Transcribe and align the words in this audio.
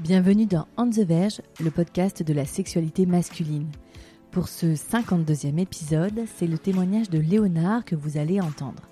Bienvenue 0.00 0.46
dans 0.46 0.68
On 0.76 0.88
the 0.88 1.00
Verge, 1.00 1.42
le 1.58 1.72
podcast 1.72 2.22
de 2.22 2.32
la 2.32 2.44
sexualité 2.44 3.04
masculine. 3.04 3.66
Pour 4.30 4.46
ce 4.46 4.66
52e 4.66 5.58
épisode, 5.58 6.20
c'est 6.36 6.46
le 6.46 6.56
témoignage 6.56 7.10
de 7.10 7.18
Léonard 7.18 7.84
que 7.84 7.96
vous 7.96 8.16
allez 8.16 8.40
entendre. 8.40 8.84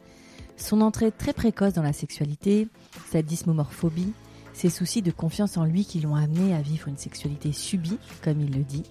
Son 0.57 0.81
entrée 0.81 1.13
très 1.13 1.33
précoce 1.33 1.75
dans 1.75 1.85
la 1.85 1.93
sexualité, 1.93 2.67
sa 3.13 3.23
dysmomorphobie, 3.23 4.15
ses 4.53 4.69
soucis 4.69 5.01
de 5.01 5.13
confiance 5.13 5.57
en 5.57 5.65
lui 5.65 5.85
qui 5.85 6.01
l'ont 6.01 6.17
amené 6.17 6.53
à 6.53 6.61
vivre 6.61 6.89
une 6.89 6.97
sexualité 6.97 7.53
subie, 7.53 7.99
comme 8.25 8.41
il 8.41 8.51
le 8.51 8.65
dit, 8.65 8.83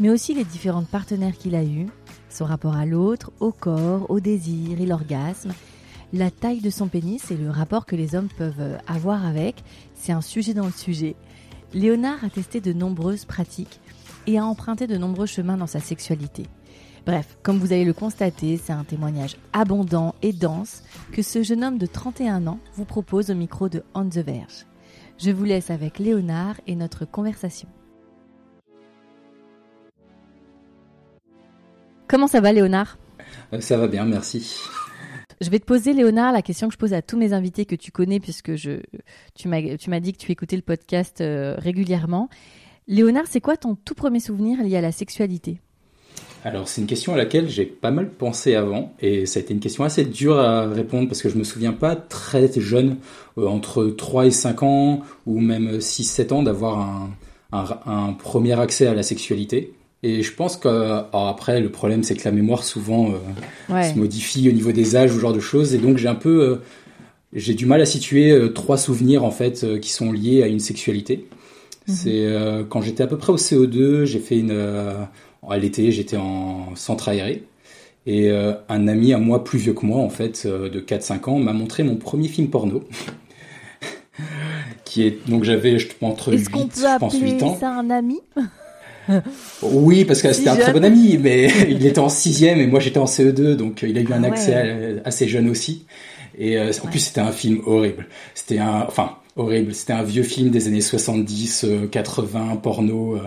mais 0.00 0.10
aussi 0.10 0.34
les 0.34 0.44
différentes 0.44 0.88
partenaires 0.88 1.38
qu'il 1.38 1.54
a 1.54 1.62
eus, 1.62 1.86
son 2.28 2.44
rapport 2.44 2.74
à 2.74 2.86
l'autre, 2.86 3.30
au 3.38 3.52
corps, 3.52 4.10
au 4.10 4.18
désir 4.18 4.80
et 4.80 4.86
l'orgasme, 4.86 5.52
la 6.12 6.32
taille 6.32 6.60
de 6.60 6.70
son 6.70 6.88
pénis 6.88 7.30
et 7.30 7.36
le 7.36 7.50
rapport 7.50 7.86
que 7.86 7.94
les 7.94 8.16
hommes 8.16 8.28
peuvent 8.36 8.78
avoir 8.88 9.24
avec, 9.24 9.62
c'est 9.94 10.12
un 10.12 10.20
sujet 10.20 10.54
dans 10.54 10.66
le 10.66 10.72
sujet. 10.72 11.14
Léonard 11.74 12.22
a 12.24 12.28
testé 12.28 12.60
de 12.60 12.72
nombreuses 12.72 13.24
pratiques 13.24 13.80
et 14.26 14.38
a 14.38 14.44
emprunté 14.44 14.86
de 14.86 14.96
nombreux 14.96 15.26
chemins 15.26 15.56
dans 15.56 15.66
sa 15.66 15.80
sexualité. 15.80 16.46
Bref, 17.06 17.38
comme 17.42 17.58
vous 17.58 17.72
allez 17.72 17.84
le 17.84 17.94
constater, 17.94 18.56
c'est 18.56 18.72
un 18.72 18.84
témoignage 18.84 19.36
abondant 19.52 20.14
et 20.22 20.32
dense 20.32 20.82
que 21.12 21.22
ce 21.22 21.42
jeune 21.42 21.64
homme 21.64 21.78
de 21.78 21.86
31 21.86 22.46
ans 22.46 22.60
vous 22.74 22.84
propose 22.84 23.30
au 23.30 23.34
micro 23.34 23.68
de 23.68 23.82
On 23.94 24.08
the 24.08 24.18
Verge. 24.18 24.66
Je 25.18 25.30
vous 25.30 25.44
laisse 25.44 25.70
avec 25.70 25.98
Léonard 25.98 26.60
et 26.66 26.76
notre 26.76 27.04
conversation. 27.04 27.68
Comment 32.06 32.28
ça 32.28 32.40
va 32.40 32.52
Léonard? 32.52 32.98
Ça 33.60 33.78
va 33.78 33.88
bien, 33.88 34.04
merci. 34.04 34.60
Je 35.42 35.50
vais 35.50 35.58
te 35.58 35.64
poser, 35.64 35.92
Léonard, 35.92 36.32
la 36.32 36.40
question 36.40 36.68
que 36.68 36.74
je 36.74 36.78
pose 36.78 36.92
à 36.92 37.02
tous 37.02 37.18
mes 37.18 37.32
invités 37.32 37.64
que 37.64 37.74
tu 37.74 37.90
connais, 37.90 38.20
puisque 38.20 38.52
tu 38.54 39.48
m'as 39.48 40.00
dit 40.00 40.12
que 40.12 40.18
tu 40.18 40.30
écoutais 40.30 40.54
le 40.54 40.62
podcast 40.62 41.20
euh, 41.20 41.56
régulièrement. 41.58 42.28
Léonard, 42.86 43.24
c'est 43.28 43.40
quoi 43.40 43.56
ton 43.56 43.74
tout 43.74 43.94
premier 43.94 44.20
souvenir 44.20 44.62
lié 44.62 44.76
à 44.76 44.80
la 44.80 44.92
sexualité? 44.92 45.58
Alors 46.44 46.68
c'est 46.68 46.80
une 46.80 46.86
question 46.86 47.14
à 47.14 47.16
laquelle 47.16 47.48
j'ai 47.48 47.64
pas 47.64 47.90
mal 47.90 48.10
pensé 48.10 48.54
avant 48.54 48.92
et 49.00 49.26
ça 49.26 49.40
a 49.40 49.42
été 49.42 49.52
une 49.54 49.60
question 49.60 49.84
assez 49.84 50.04
dure 50.04 50.38
à 50.38 50.68
répondre 50.68 51.08
parce 51.08 51.22
que 51.22 51.28
je 51.28 51.36
me 51.36 51.44
souviens 51.44 51.72
pas 51.72 51.96
très 51.96 52.48
jeune, 52.60 52.98
euh, 53.36 53.46
entre 53.46 53.86
3 53.86 54.26
et 54.26 54.30
5 54.30 54.62
ans 54.62 55.00
ou 55.26 55.40
même 55.40 55.78
6-7 55.78 56.32
ans, 56.32 56.42
d'avoir 56.44 57.08
un, 57.52 58.12
premier 58.12 58.58
accès 58.58 58.86
à 58.86 58.94
la 58.94 59.02
sexualité. 59.02 59.72
Et 60.02 60.22
je 60.22 60.32
pense 60.34 60.56
qu'après, 60.56 61.60
le 61.60 61.70
problème, 61.70 62.02
c'est 62.02 62.16
que 62.16 62.24
la 62.24 62.32
mémoire 62.32 62.64
souvent 62.64 63.12
euh, 63.12 63.82
se 63.82 63.96
modifie 63.96 64.48
au 64.48 64.52
niveau 64.52 64.72
des 64.72 64.96
âges 64.96 65.12
ou 65.12 65.16
ce 65.16 65.20
genre 65.20 65.32
de 65.32 65.40
choses. 65.40 65.74
Et 65.74 65.78
donc, 65.78 65.96
j'ai 65.96 66.08
un 66.08 66.16
peu, 66.16 66.42
euh, 66.42 66.56
j'ai 67.32 67.54
du 67.54 67.66
mal 67.66 67.80
à 67.80 67.86
situer 67.86 68.32
euh, 68.32 68.48
trois 68.48 68.78
souvenirs 68.78 69.24
en 69.24 69.30
fait 69.30 69.64
qui 69.80 69.90
sont 69.90 70.10
liés 70.10 70.42
à 70.42 70.48
une 70.48 70.58
sexualité. 70.58 71.28
Mhm. 71.86 71.94
C'est 71.94 72.26
quand 72.68 72.82
j'étais 72.82 73.02
à 73.02 73.06
peu 73.06 73.16
près 73.16 73.32
au 73.32 73.36
CO2, 73.36 74.04
j'ai 74.04 74.20
fait 74.20 74.38
une, 74.38 74.56
à 75.48 75.58
l'été, 75.58 75.90
j'étais 75.92 76.16
en 76.16 76.74
centre 76.74 77.08
aéré. 77.08 77.44
Et 78.06 78.30
un 78.30 78.88
ami 78.88 79.12
à 79.12 79.18
moi, 79.18 79.42
plus 79.44 79.58
vieux 79.58 79.72
que 79.72 79.86
moi, 79.86 80.00
en 80.00 80.08
fait, 80.08 80.46
de 80.46 80.80
4-5 80.80 81.30
ans, 81.30 81.38
m'a 81.38 81.52
montré 81.52 81.82
mon 81.82 81.96
premier 81.96 82.28
film 82.28 82.48
porno. 82.50 82.84
qui 84.84 85.04
est, 85.04 85.28
donc 85.28 85.42
j'avais 85.42 85.76
entre 86.02 86.32
8, 86.32 86.44
je 86.44 86.98
pense 86.98 87.18
8 87.18 87.42
ans. 87.42 87.56
ça 87.58 87.70
un 87.70 87.90
ami? 87.90 88.20
Oui, 89.62 90.04
parce 90.04 90.22
que 90.22 90.32
c'était 90.32 90.50
un 90.50 90.56
très 90.56 90.72
bon 90.72 90.84
ami, 90.84 91.18
mais 91.18 91.48
il 91.68 91.84
était 91.86 91.98
en 91.98 92.08
sixième 92.08 92.60
et 92.60 92.66
moi 92.66 92.80
j'étais 92.80 92.98
en 92.98 93.04
CE2, 93.04 93.54
donc 93.54 93.82
euh, 93.82 93.88
il 93.88 93.98
a 93.98 94.00
eu 94.00 94.12
un 94.12 94.24
ah 94.24 94.28
accès 94.28 95.00
assez 95.04 95.28
jeune 95.28 95.48
aussi. 95.48 95.86
Et 96.38 96.58
euh, 96.58 96.72
en 96.82 96.88
plus 96.88 97.00
c'était 97.00 97.20
un 97.20 97.32
film 97.32 97.60
horrible. 97.66 98.06
C'était 98.34 98.58
un, 98.58 98.84
enfin 98.88 99.16
horrible. 99.36 99.74
C'était 99.74 99.92
un 99.92 100.02
vieux 100.02 100.22
film 100.22 100.50
des 100.50 100.66
années 100.66 100.80
70, 100.80 101.66
80, 101.90 102.40
euh, 102.52 102.56
porno, 102.56 103.18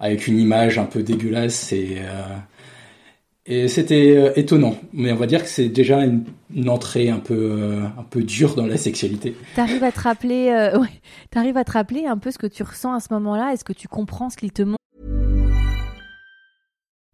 avec 0.00 0.26
une 0.26 0.38
image 0.38 0.78
un 0.78 0.84
peu 0.84 1.02
dégueulasse 1.02 1.72
et 1.72 1.98
et 3.48 3.68
c'était 3.68 4.32
étonnant, 4.34 4.76
mais 4.92 5.12
on 5.12 5.16
va 5.16 5.28
dire 5.28 5.40
que 5.40 5.48
c'est 5.48 5.68
déjà 5.68 6.00
une, 6.04 6.24
entrée 6.68 7.10
un 7.10 7.20
peu 7.20 7.78
un 7.96 8.02
peu 8.02 8.24
dure 8.24 8.56
dans 8.56 8.66
la 8.66 8.76
sexualité. 8.76 9.36
T'arrives 9.54 9.84
à 9.84 9.92
te 9.92 10.00
rappeler, 10.00 10.46
ouais, 10.80 10.88
t'arrives 11.30 11.56
à 11.56 11.62
te 11.62 11.70
rappeler 11.70 12.06
un 12.06 12.18
peu 12.18 12.32
ce 12.32 12.38
que 12.38 12.48
tu 12.48 12.64
ressens 12.64 12.92
à 12.92 12.98
ce 12.98 13.06
moment-là? 13.12 13.52
Est-ce 13.52 13.62
que 13.62 13.72
tu 13.72 13.86
comprends 13.86 14.30
ce 14.30 14.36
qu'il 14.36 14.50
te 14.50 14.62
montre 14.62 14.75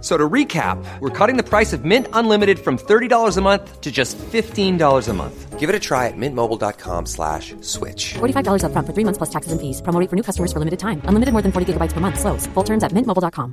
So 0.00 0.16
to 0.16 0.28
recap, 0.28 0.82
we're 1.00 1.10
cutting 1.10 1.36
the 1.36 1.42
price 1.42 1.74
of 1.74 1.84
Mint 1.84 2.06
Unlimited 2.14 2.58
from 2.58 2.78
$30 2.78 3.36
a 3.36 3.40
month 3.42 3.80
to 3.82 3.90
just 3.92 4.16
$15 4.16 5.08
a 5.08 5.12
month. 5.12 5.58
Give 5.58 5.68
it 5.68 5.74
a 5.76 5.78
try 5.78 6.06
at 6.06 6.16
mintmobile.com 6.16 7.04
slash 7.04 7.54
switch. 7.60 8.14
$45 8.14 8.64
up 8.64 8.72
front 8.72 8.86
for 8.86 8.94
three 8.94 9.04
months 9.04 9.18
plus 9.18 9.28
taxes 9.28 9.52
and 9.52 9.60
fees. 9.60 9.82
Promo 9.82 10.08
for 10.08 10.16
new 10.16 10.22
customers 10.22 10.54
for 10.54 10.58
limited 10.58 10.80
time. 10.80 11.02
Unlimited 11.04 11.34
more 11.34 11.42
than 11.42 11.52
40 11.52 11.74
gigabytes 11.74 11.92
per 11.92 12.00
month. 12.00 12.18
Slows. 12.18 12.46
Full 12.54 12.64
terms 12.64 12.82
at 12.82 12.92
mintmobile.com. 12.94 13.52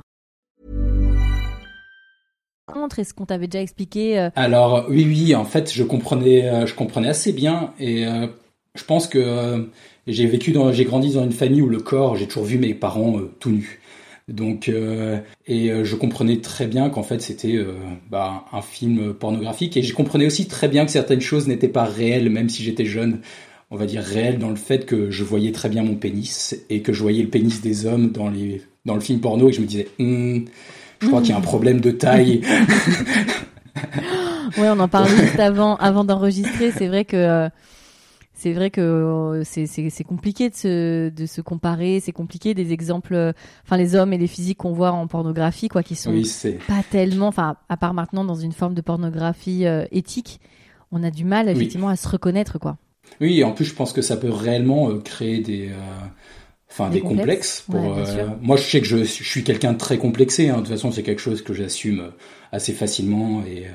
Est-ce 2.98 3.14
qu'on 3.14 3.26
t'avait 3.26 3.46
déjà 3.46 3.62
expliqué 3.62 4.18
euh... 4.18 4.30
Alors 4.34 4.86
oui, 4.88 5.04
oui, 5.06 5.34
en 5.34 5.44
fait, 5.44 5.72
je 5.72 5.84
comprenais, 5.84 6.48
euh, 6.48 6.66
je 6.66 6.74
comprenais 6.74 7.08
assez 7.08 7.32
bien 7.32 7.72
et 7.78 8.06
euh, 8.06 8.26
je 8.74 8.84
pense 8.84 9.06
que 9.06 9.18
euh, 9.18 9.64
j'ai 10.06 10.26
vécu 10.26 10.52
dans, 10.52 10.72
j'ai 10.72 10.84
grandi 10.84 11.12
dans 11.12 11.24
une 11.24 11.32
famille 11.32 11.62
où 11.62 11.68
le 11.68 11.80
corps, 11.80 12.16
j'ai 12.16 12.26
toujours 12.26 12.44
vu 12.44 12.58
mes 12.58 12.74
parents 12.74 13.18
euh, 13.18 13.30
tout 13.40 13.50
nus. 13.50 13.80
Donc, 14.28 14.68
euh, 14.68 15.18
et 15.46 15.70
euh, 15.70 15.84
je 15.84 15.96
comprenais 15.96 16.38
très 16.38 16.66
bien 16.66 16.90
qu'en 16.90 17.02
fait 17.02 17.22
c'était 17.22 17.56
euh, 17.56 17.72
bah, 18.10 18.44
un 18.52 18.60
film 18.60 19.14
pornographique, 19.14 19.76
et 19.78 19.82
je 19.82 19.94
comprenais 19.94 20.26
aussi 20.26 20.46
très 20.46 20.68
bien 20.68 20.84
que 20.84 20.90
certaines 20.90 21.22
choses 21.22 21.48
n'étaient 21.48 21.68
pas 21.68 21.84
réelles, 21.84 22.28
même 22.28 22.50
si 22.50 22.62
j'étais 22.62 22.84
jeune. 22.84 23.20
On 23.70 23.76
va 23.76 23.86
dire 23.86 24.02
réelles 24.02 24.38
dans 24.38 24.50
le 24.50 24.56
fait 24.56 24.86
que 24.86 25.10
je 25.10 25.24
voyais 25.24 25.52
très 25.52 25.68
bien 25.68 25.82
mon 25.82 25.94
pénis 25.94 26.56
et 26.70 26.80
que 26.80 26.92
je 26.92 27.02
voyais 27.02 27.22
le 27.22 27.28
pénis 27.28 27.60
des 27.60 27.86
hommes 27.86 28.12
dans 28.12 28.30
les 28.30 28.62
dans 28.86 28.94
le 28.94 29.00
film 29.00 29.20
porno 29.20 29.50
et 29.50 29.52
je 29.52 29.60
me 29.60 29.66
disais, 29.66 29.88
hm, 29.98 30.46
je 31.00 31.06
crois 31.06 31.20
qu'il 31.20 31.30
y 31.30 31.32
a 31.32 31.36
un 31.36 31.42
problème 31.42 31.80
de 31.80 31.90
taille. 31.90 32.40
ouais, 34.56 34.68
on 34.70 34.78
en 34.78 34.88
parlait 34.88 35.16
juste 35.16 35.40
avant 35.40 35.76
avant 35.76 36.04
d'enregistrer. 36.04 36.70
C'est 36.70 36.86
vrai 36.86 37.04
que 37.04 37.48
c'est 38.38 38.52
vrai 38.52 38.70
que 38.70 38.80
euh, 38.80 39.42
c'est 39.44 40.04
compliqué 40.04 40.48
de 40.48 40.54
se, 40.54 41.08
de 41.08 41.26
se 41.26 41.40
comparer, 41.40 41.98
c'est 41.98 42.12
compliqué 42.12 42.54
des 42.54 42.72
exemples, 42.72 43.14
euh, 43.14 43.32
enfin 43.64 43.76
les 43.76 43.96
hommes 43.96 44.12
et 44.12 44.18
les 44.18 44.28
physiques 44.28 44.58
qu'on 44.58 44.72
voit 44.72 44.92
en 44.92 45.08
pornographie, 45.08 45.66
quoi, 45.66 45.82
qui 45.82 45.96
sont 45.96 46.14
pas 46.68 46.84
tellement, 46.88 47.26
enfin 47.26 47.56
à 47.68 47.76
part 47.76 47.94
maintenant 47.94 48.24
dans 48.24 48.36
une 48.36 48.52
forme 48.52 48.74
de 48.74 48.80
pornographie 48.80 49.66
euh, 49.66 49.86
éthique, 49.90 50.40
on 50.92 51.02
a 51.02 51.10
du 51.10 51.24
mal 51.24 51.48
effectivement 51.48 51.88
à 51.88 51.96
se 51.96 52.08
reconnaître, 52.08 52.60
quoi. 52.60 52.76
Oui, 53.20 53.42
en 53.42 53.50
plus 53.50 53.64
je 53.64 53.74
pense 53.74 53.92
que 53.92 54.02
ça 54.02 54.16
peut 54.16 54.30
réellement 54.30 54.96
créer 54.98 55.40
des, 55.40 55.70
enfin 56.70 56.90
des, 56.90 57.00
complexes. 57.00 57.64
pour, 57.68 57.96
moi, 58.40 58.56
je 58.56 58.62
sais 58.62 58.80
que 58.80 58.86
je, 58.86 58.98
je 58.98 59.24
suis 59.24 59.42
quelqu'un 59.42 59.72
de 59.72 59.78
très 59.78 59.98
complexé. 59.98 60.48
Hein. 60.48 60.58
De 60.58 60.60
toute 60.60 60.68
façon, 60.68 60.92
c'est 60.92 61.02
quelque 61.02 61.22
chose 61.22 61.42
que 61.42 61.54
j'assume 61.54 62.12
assez 62.52 62.72
facilement 62.72 63.42
et 63.44 63.66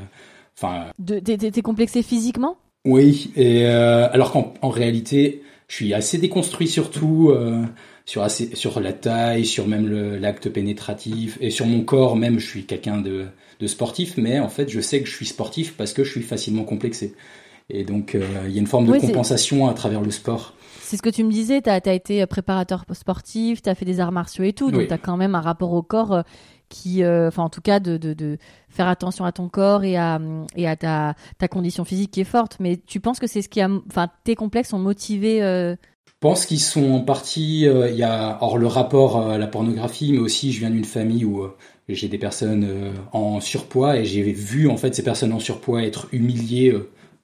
enfin. 0.55 0.85
T'es 1.05 1.61
complexé 1.61 2.01
physiquement? 2.01 2.55
Oui, 2.85 3.31
et 3.35 3.65
euh, 3.65 4.09
alors 4.11 4.31
qu'en 4.31 4.53
en 4.61 4.69
réalité, 4.69 5.41
je 5.67 5.75
suis 5.75 5.93
assez 5.93 6.17
déconstruit 6.17 6.67
surtout 6.67 7.29
euh, 7.31 7.63
sur 8.05 8.23
assez 8.23 8.55
sur 8.55 8.79
la 8.81 8.91
taille, 8.91 9.45
sur 9.45 9.67
même 9.67 9.87
l'acte 10.19 10.49
pénétratif 10.49 11.37
et 11.39 11.49
sur 11.49 11.65
mon 11.65 11.81
corps 11.81 12.17
même. 12.17 12.39
Je 12.39 12.47
suis 12.47 12.65
quelqu'un 12.65 12.97
de, 12.97 13.25
de 13.59 13.67
sportif, 13.67 14.17
mais 14.17 14.39
en 14.39 14.49
fait, 14.49 14.69
je 14.69 14.81
sais 14.81 15.01
que 15.01 15.07
je 15.07 15.15
suis 15.15 15.25
sportif 15.25 15.75
parce 15.77 15.93
que 15.93 16.03
je 16.03 16.11
suis 16.11 16.21
facilement 16.21 16.65
complexé. 16.65 17.15
Et 17.69 17.85
donc, 17.85 18.15
euh, 18.15 18.21
il 18.47 18.51
y 18.51 18.57
a 18.57 18.59
une 18.59 18.67
forme 18.67 18.91
de 18.91 18.99
compensation 18.99 19.67
à 19.69 19.73
travers 19.73 20.01
le 20.01 20.11
sport. 20.11 20.53
C'est 20.81 20.97
ce 20.97 21.01
que 21.01 21.09
tu 21.09 21.23
me 21.23 21.31
disais, 21.31 21.61
tu 21.61 21.69
as, 21.69 21.81
as, 21.85 21.93
été 21.93 22.25
préparateur 22.25 22.85
sportif, 22.93 23.61
tu 23.61 23.69
as 23.69 23.75
fait 23.75 23.85
des 23.85 23.99
arts 23.99 24.11
martiaux 24.11 24.43
et 24.43 24.53
tout, 24.53 24.71
donc 24.71 24.87
tu 24.87 24.93
as 24.93 24.97
quand 24.97 25.17
même 25.17 25.35
un 25.35 25.41
rapport 25.41 25.73
au 25.73 25.81
corps 25.81 26.23
qui, 26.73 27.03
euh, 27.03 27.27
enfin 27.27 27.43
en 27.43 27.49
tout 27.49 27.61
cas, 27.61 27.79
de, 27.79 27.97
de, 27.97 28.13
de, 28.13 28.37
faire 28.67 28.87
attention 28.87 29.25
à 29.25 29.31
ton 29.31 29.47
corps 29.47 29.83
et 29.83 29.95
à, 29.95 30.19
et 30.55 30.67
à 30.67 30.75
ta, 30.75 31.13
ta 31.37 31.47
condition 31.47 31.85
physique 31.85 32.09
qui 32.11 32.21
est 32.21 32.25
forte. 32.25 32.57
Mais 32.59 32.77
tu 32.77 32.99
penses 32.99 33.19
que 33.19 33.27
c'est 33.27 33.43
ce 33.43 33.49
qui 33.49 33.61
a, 33.61 33.69
enfin 33.87 34.09
tes 34.23 34.35
complexes 34.35 34.73
ont 34.73 34.79
motivé 34.79 35.43
euh... 35.43 35.75
Je 36.07 36.29
pense 36.29 36.45
qu'ils 36.45 36.61
sont 36.61 36.91
en 36.91 37.01
partie, 37.01 37.67
euh, 37.67 37.89
il 37.89 37.97
y 37.97 38.03
a 38.03 38.37
or 38.41 38.57
le 38.57 38.65
rapport 38.65 39.19
à 39.19 39.37
la 39.37 39.45
pornographie, 39.45 40.13
mais 40.13 40.19
aussi 40.19 40.51
je 40.51 40.59
viens 40.59 40.71
d'une 40.71 40.85
famille 40.85 41.25
où 41.25 41.43
euh, 41.43 41.55
j'ai 41.89 42.07
des 42.07 42.17
personnes 42.17 42.93
en 43.11 43.39
surpoids 43.39 43.97
et 43.97 44.05
j'ai 44.05 44.23
vu 44.23 44.69
en 44.69 44.77
fait 44.77 44.95
ces 44.95 45.03
personnes 45.03 45.33
en 45.33 45.39
surpoids 45.39 45.83
être 45.83 46.07
humiliées 46.13 46.73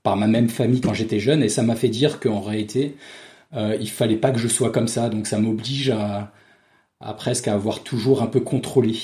par 0.03 0.17
ma 0.17 0.27
même 0.27 0.49
famille 0.49 0.81
quand 0.81 0.93
j'étais 0.93 1.19
jeune 1.19 1.41
et 1.41 1.49
ça 1.49 1.63
m'a 1.63 1.75
fait 1.75 1.87
dire 1.87 2.19
qu'en 2.19 2.41
réalité 2.41 2.95
il 3.53 3.89
fallait 3.89 4.17
pas 4.17 4.31
que 4.31 4.39
je 4.39 4.47
sois 4.47 4.71
comme 4.71 4.87
ça 4.87 5.09
donc 5.09 5.27
ça 5.27 5.39
m'oblige 5.39 5.89
à, 5.89 6.31
à 6.99 7.13
presque 7.13 7.47
à 7.47 7.53
avoir 7.53 7.83
toujours 7.83 8.21
un 8.21 8.27
peu 8.27 8.39
contrôlé 8.39 8.95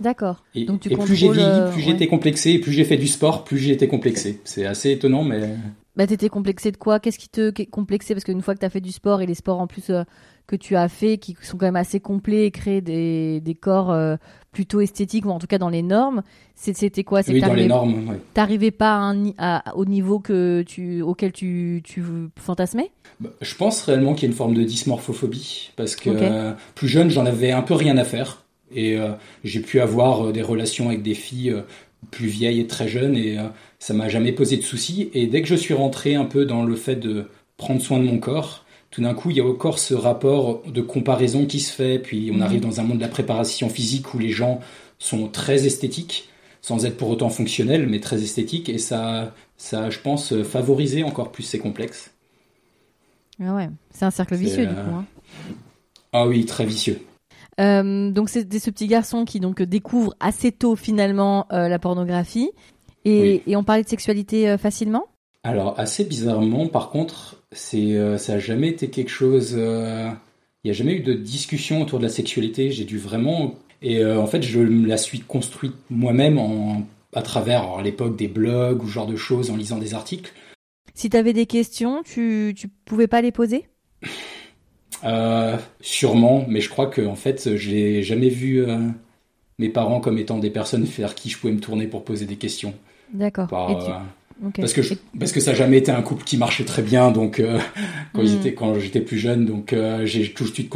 D'accord. 0.00 0.42
Et, 0.54 0.64
Donc 0.64 0.80
tu 0.80 0.88
plus 0.90 1.14
j'ai 1.14 1.30
vieilli, 1.30 1.46
euh, 1.46 1.70
plus 1.70 1.82
j'ai 1.82 1.92
été 1.92 2.08
complexé, 2.08 2.50
et 2.52 2.58
plus 2.58 2.72
j'ai 2.72 2.84
fait 2.84 2.96
du 2.96 3.06
sport, 3.06 3.44
plus 3.44 3.58
j'ai 3.58 3.72
été 3.72 3.86
complexé. 3.86 4.40
C'est 4.44 4.66
assez 4.66 4.90
étonnant, 4.90 5.22
mais. 5.22 5.56
Bah, 5.96 6.06
t'étais 6.06 6.28
complexé 6.28 6.72
de 6.72 6.76
quoi? 6.76 6.98
Qu'est-ce 6.98 7.18
qui 7.18 7.28
te 7.28 7.50
complexait 7.66 8.14
Parce 8.14 8.24
qu'une 8.24 8.42
fois 8.42 8.54
que 8.54 8.60
t'as 8.60 8.68
fait 8.68 8.80
du 8.80 8.90
sport 8.90 9.22
et 9.22 9.26
les 9.26 9.34
sports 9.34 9.60
en 9.60 9.66
plus 9.66 9.90
euh, 9.90 10.02
que 10.50 10.56
tu 10.56 10.74
as 10.74 10.88
fait, 10.88 11.18
qui 11.18 11.36
sont 11.42 11.56
quand 11.56 11.66
même 11.66 11.76
assez 11.76 12.00
complets 12.00 12.46
et 12.46 12.50
créent 12.50 12.80
des, 12.80 13.40
des 13.40 13.54
corps 13.54 13.92
euh, 13.92 14.16
plutôt 14.50 14.80
esthétiques, 14.80 15.24
ou 15.26 15.30
en 15.30 15.38
tout 15.38 15.46
cas 15.46 15.58
dans 15.58 15.68
les 15.68 15.82
normes, 15.82 16.22
c'était 16.56 17.04
quoi? 17.04 17.20
Oui, 17.28 17.40
dans 17.40 17.54
les 17.54 17.68
normes, 17.68 18.08
ouais. 18.08 18.18
T'arrivais 18.34 18.72
pas 18.72 18.96
à 18.96 18.98
un, 18.98 19.30
à, 19.38 19.76
au 19.76 19.84
niveau 19.84 20.18
que 20.18 20.62
tu, 20.66 21.02
auquel 21.02 21.30
tu, 21.30 21.82
tu 21.84 22.02
fantasmais? 22.36 22.90
Bah, 23.20 23.30
Je 23.40 23.54
pense 23.54 23.82
réellement 23.82 24.14
qu'il 24.14 24.24
y 24.24 24.26
a 24.26 24.32
une 24.32 24.36
forme 24.36 24.54
de 24.54 24.64
dysmorphophobie, 24.64 25.70
parce 25.76 25.94
que 25.94 26.10
okay. 26.10 26.56
plus 26.74 26.88
jeune, 26.88 27.10
j'en 27.10 27.26
avais 27.26 27.52
un 27.52 27.62
peu 27.62 27.74
rien 27.74 27.96
à 27.96 28.04
faire. 28.04 28.44
Et 28.74 28.98
euh, 28.98 29.12
j'ai 29.44 29.60
pu 29.60 29.80
avoir 29.80 30.32
des 30.32 30.42
relations 30.42 30.88
avec 30.88 31.02
des 31.02 31.14
filles 31.14 31.54
plus 32.10 32.26
vieilles 32.26 32.60
et 32.60 32.66
très 32.66 32.88
jeunes, 32.88 33.16
et 33.16 33.38
ça 33.78 33.94
m'a 33.94 34.08
jamais 34.08 34.32
posé 34.32 34.56
de 34.56 34.62
soucis. 34.62 35.10
Et 35.14 35.28
dès 35.28 35.42
que 35.42 35.48
je 35.48 35.54
suis 35.54 35.74
rentré 35.74 36.16
un 36.16 36.24
peu 36.24 36.44
dans 36.44 36.64
le 36.64 36.74
fait 36.74 36.96
de 36.96 37.26
prendre 37.56 37.80
soin 37.80 37.98
de 37.98 38.04
mon 38.04 38.18
corps, 38.18 38.64
tout 38.90 39.02
d'un 39.02 39.14
coup, 39.14 39.30
il 39.30 39.36
y 39.36 39.40
a 39.40 39.44
encore 39.44 39.78
ce 39.78 39.94
rapport 39.94 40.62
de 40.66 40.80
comparaison 40.80 41.46
qui 41.46 41.60
se 41.60 41.72
fait. 41.72 41.98
Puis 41.98 42.30
on 42.32 42.36
mhm. 42.36 42.42
arrive 42.42 42.60
dans 42.60 42.80
un 42.80 42.82
monde 42.82 42.98
de 42.98 43.02
la 43.02 43.08
préparation 43.08 43.68
physique 43.68 44.14
où 44.14 44.18
les 44.18 44.30
gens 44.30 44.60
sont 44.98 45.28
très 45.28 45.66
esthétiques, 45.66 46.28
sans 46.60 46.84
être 46.84 46.96
pour 46.96 47.10
autant 47.10 47.28
fonctionnels, 47.28 47.86
mais 47.86 48.00
très 48.00 48.22
esthétiques. 48.22 48.68
Et 48.68 48.78
ça, 48.78 49.34
ça 49.56 49.90
je 49.90 49.98
pense, 50.00 50.34
favorisé 50.42 51.04
encore 51.04 51.30
plus 51.32 51.44
ces 51.44 51.58
complexes. 51.58 52.10
Ah 53.42 53.54
ouais, 53.54 53.70
c'est 53.90 54.04
un 54.04 54.10
cercle 54.10 54.34
vicieux 54.34 54.66
du 54.66 54.74
coup. 54.74 54.94
Hein. 54.94 55.04
Ah 56.12 56.26
oui, 56.26 56.44
très 56.44 56.66
vicieux. 56.66 57.00
Euh, 57.60 58.10
donc 58.10 58.28
c'est 58.28 58.52
ce 58.58 58.70
petit 58.70 58.86
garçon 58.86 59.24
qui 59.24 59.40
donc 59.40 59.62
découvre 59.62 60.14
assez 60.20 60.50
tôt 60.52 60.76
finalement 60.76 61.46
euh, 61.52 61.68
la 61.68 61.78
pornographie 61.78 62.50
et, 63.04 63.42
et, 63.46 63.56
on 63.56 63.64
parlait 63.64 63.82
de 63.82 63.88
sexualité 63.88 64.48
euh, 64.48 64.58
facilement? 64.58 65.06
Alors, 65.42 65.78
assez 65.78 66.04
bizarrement, 66.04 66.66
par 66.66 66.90
contre, 66.90 67.42
c'est, 67.52 67.94
euh, 67.94 68.18
ça 68.18 68.34
n'a 68.34 68.38
jamais 68.38 68.68
été 68.68 68.90
quelque 68.90 69.10
chose. 69.10 69.54
Euh, 69.56 70.10
il 70.62 70.68
n'y 70.68 70.70
a 70.70 70.74
jamais 70.74 70.94
eu 70.94 71.00
de 71.00 71.14
discussion 71.14 71.80
autour 71.80 71.98
de 71.98 72.04
la 72.04 72.10
sexualité. 72.10 72.70
J'ai 72.70 72.84
dû 72.84 72.98
vraiment. 72.98 73.54
Et 73.82 74.04
en 74.04 74.26
fait, 74.26 74.42
je 74.42 74.60
la 74.60 74.98
suis 74.98 75.20
construite 75.20 75.74
moi-même 75.88 76.38
en, 76.38 76.86
à 77.14 77.22
travers, 77.22 77.62
à 77.78 77.82
l'époque, 77.82 78.14
des 78.14 78.28
blogs 78.28 78.82
ou 78.82 78.86
ce 78.86 78.92
genre 78.92 79.06
de 79.06 79.16
choses, 79.16 79.50
en 79.50 79.56
lisant 79.56 79.78
des 79.78 79.94
articles. 79.94 80.34
Si 80.92 81.08
tu 81.08 81.16
avais 81.16 81.32
des 81.32 81.46
questions, 81.46 82.02
tu, 82.02 82.52
tu 82.54 82.68
pouvais 82.68 83.06
pas 83.06 83.22
les 83.22 83.32
poser? 83.32 83.68
Euh, 85.02 85.56
Sûrement, 85.80 86.44
mais 86.46 86.60
je 86.60 86.68
crois 86.68 86.88
que 86.88 87.00
en 87.00 87.14
fait, 87.14 87.56
je 87.56 87.70
n'ai 87.70 88.02
jamais 88.02 88.28
vu 88.28 88.62
mes 89.58 89.70
parents 89.70 90.00
comme 90.00 90.18
étant 90.18 90.36
des 90.36 90.50
personnes 90.50 90.84
vers 90.84 91.14
qui 91.14 91.30
je 91.30 91.38
pouvais 91.38 91.54
me 91.54 91.60
tourner 91.60 91.86
pour 91.86 92.04
poser 92.04 92.26
des 92.26 92.36
questions. 92.36 92.74
D'accord. 93.14 93.48
Euh, 94.42 94.48
parce 94.56 94.72
que 94.72 94.80
parce 95.18 95.32
que 95.32 95.40
ça 95.40 95.50
n'a 95.50 95.56
jamais 95.56 95.78
été 95.78 95.90
un 95.90 96.02
couple 96.02 96.24
qui 96.24 96.36
marchait 96.36 96.64
très 96.64 96.82
bien 96.82 97.10
donc 97.10 97.40
euh, 97.40 97.58
quand 98.14 98.22
hmm. 98.22 98.26
j'étais 98.26 98.54
quand 98.54 98.78
j'étais 98.78 99.00
plus 99.00 99.18
jeune 99.18 99.44
donc 99.44 99.72
euh, 99.72 100.06
j'ai 100.06 100.32
tout 100.32 100.44
de 100.44 100.54
suite 100.54 100.72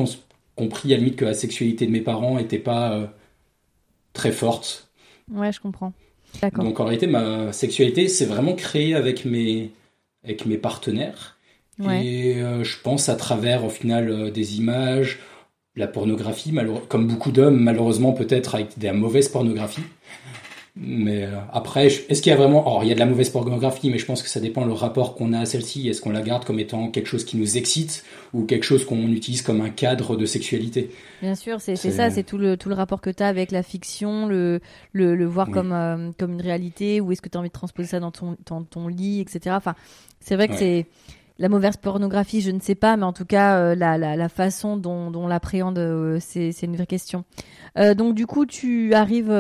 compris 0.55 0.93
à 0.93 0.97
la 0.97 0.99
limite 0.99 1.17
que 1.17 1.25
la 1.25 1.35
sexualité 1.35 1.87
de 1.87 1.91
mes 1.91 2.01
parents 2.01 2.39
était 2.39 2.59
pas 2.59 3.13
très 4.13 4.33
forte. 4.33 4.89
Ouais, 5.33 5.51
je 5.51 5.61
comprends. 5.61 5.93
D'accord. 6.43 6.65
Donc 6.65 6.79
en 6.81 6.85
réalité 6.85 7.07
ma 7.07 7.53
sexualité 7.53 8.09
c'est 8.09 8.27
vraiment 8.27 8.55
créé 8.55 8.95
avec 8.95 9.25
mes 9.25 9.71
avec 10.25 10.47
mes 10.47 10.59
partenaires 10.59 11.39
et 11.81 12.37
je 12.63 12.77
pense 12.83 13.09
à 13.09 13.17
travers 13.17 13.65
au 13.65 13.69
final 13.69 14.31
des 14.31 14.59
images, 14.59 15.19
la 15.75 15.89
pornographie, 15.89 16.55
comme 16.89 17.09
beaucoup 17.09 17.33
d'hommes 17.33 17.59
malheureusement 17.59 18.13
peut-être 18.13 18.55
avec 18.55 18.79
de 18.79 18.85
la 18.87 18.93
mauvaise 18.93 19.29
pornographie. 19.29 19.83
Mais 20.77 21.23
euh, 21.23 21.39
après, 21.53 21.87
est-ce 21.87 22.21
qu'il 22.21 22.31
y 22.31 22.33
a 22.33 22.37
vraiment... 22.37 22.67
Alors, 22.67 22.83
il 22.83 22.89
y 22.89 22.91
a 22.91 22.95
de 22.95 22.99
la 22.99 23.07
mauvaise 23.07 23.31
pornographie, 23.31 23.91
mais 23.91 23.99
je 23.99 24.07
pense 24.07 24.23
que 24.25 24.29
ça 24.29 24.41
dépend 24.41 24.65
le 24.65 24.73
rapport 24.73 25.15
qu'on 25.15 25.33
a 25.33 25.39
à 25.39 25.47
celle-ci. 25.47 25.89
Est-ce 25.89 26.01
qu'on 26.01 26.11
la 26.11 26.21
garde 26.21 26.45
comme 26.45 26.59
étant 26.59 26.89
quelque 26.89 27.07
chose 27.07 27.25
qui 27.25 27.37
nous 27.37 27.57
excite 27.57 28.05
ou 28.33 28.45
quelque 28.45 28.65
chose 28.65 28.85
qu'on 28.85 29.07
utilise 29.13 29.43
comme 29.43 29.61
un 29.61 29.71
cadre 29.71 30.17
de 30.17 30.27
sexualité? 30.27 30.91
Bien 31.23 31.37
sûr, 31.37 31.61
c'est 31.61 31.77
ça, 31.77 32.11
c'est 32.11 32.25
tout 32.25 32.39
le, 32.39 32.57
tout 32.57 32.69
le 32.69 32.75
rapport 32.75 33.01
que 33.01 33.11
tu 33.11 33.23
as 33.23 33.29
avec 33.29 33.53
la 33.53 33.63
fiction, 33.63 34.27
le, 34.27 34.61
le, 34.93 35.15
le 35.15 35.27
voir 35.27 35.51
comme, 35.51 35.73
euh, 35.73 36.11
comme 36.19 36.33
une 36.33 36.43
réalité, 36.43 37.01
ou 37.01 37.13
est-ce 37.13 37.23
que 37.23 37.29
tu 37.29 37.39
as 37.39 37.41
envie 37.41 37.51
de 37.51 37.55
transposer 37.55 37.91
ça 37.91 38.01
dans 38.01 38.11
ton, 38.11 38.37
dans 38.47 38.65
ton 38.65 38.89
lit, 38.89 39.21
etc. 39.21 39.55
Enfin, 39.57 39.77
c'est 40.19 40.35
vrai 40.35 40.49
que 40.49 40.57
c'est 40.57 40.87
la 41.39 41.49
mauvaise 41.49 41.77
pornographie, 41.77 42.41
je 42.41 42.51
ne 42.51 42.61
sais 42.61 42.75
pas, 42.75 42.97
mais 42.97 43.05
en 43.05 43.13
tout 43.13 43.25
cas, 43.25 43.59
euh, 43.59 43.75
la, 43.75 43.99
la, 43.99 44.29
façon 44.29 44.77
dont, 44.77 45.11
dont 45.11 45.25
on 45.25 45.27
l'appréhende, 45.27 45.79
euh, 45.79 46.19
c'est 46.21 46.53
une 46.63 46.77
vraie 46.77 46.87
question. 46.87 47.25
Euh, 47.79 47.95
donc, 47.95 48.15
du 48.15 48.27
coup, 48.27 48.47
tu 48.47 48.95
arrives 48.95 49.33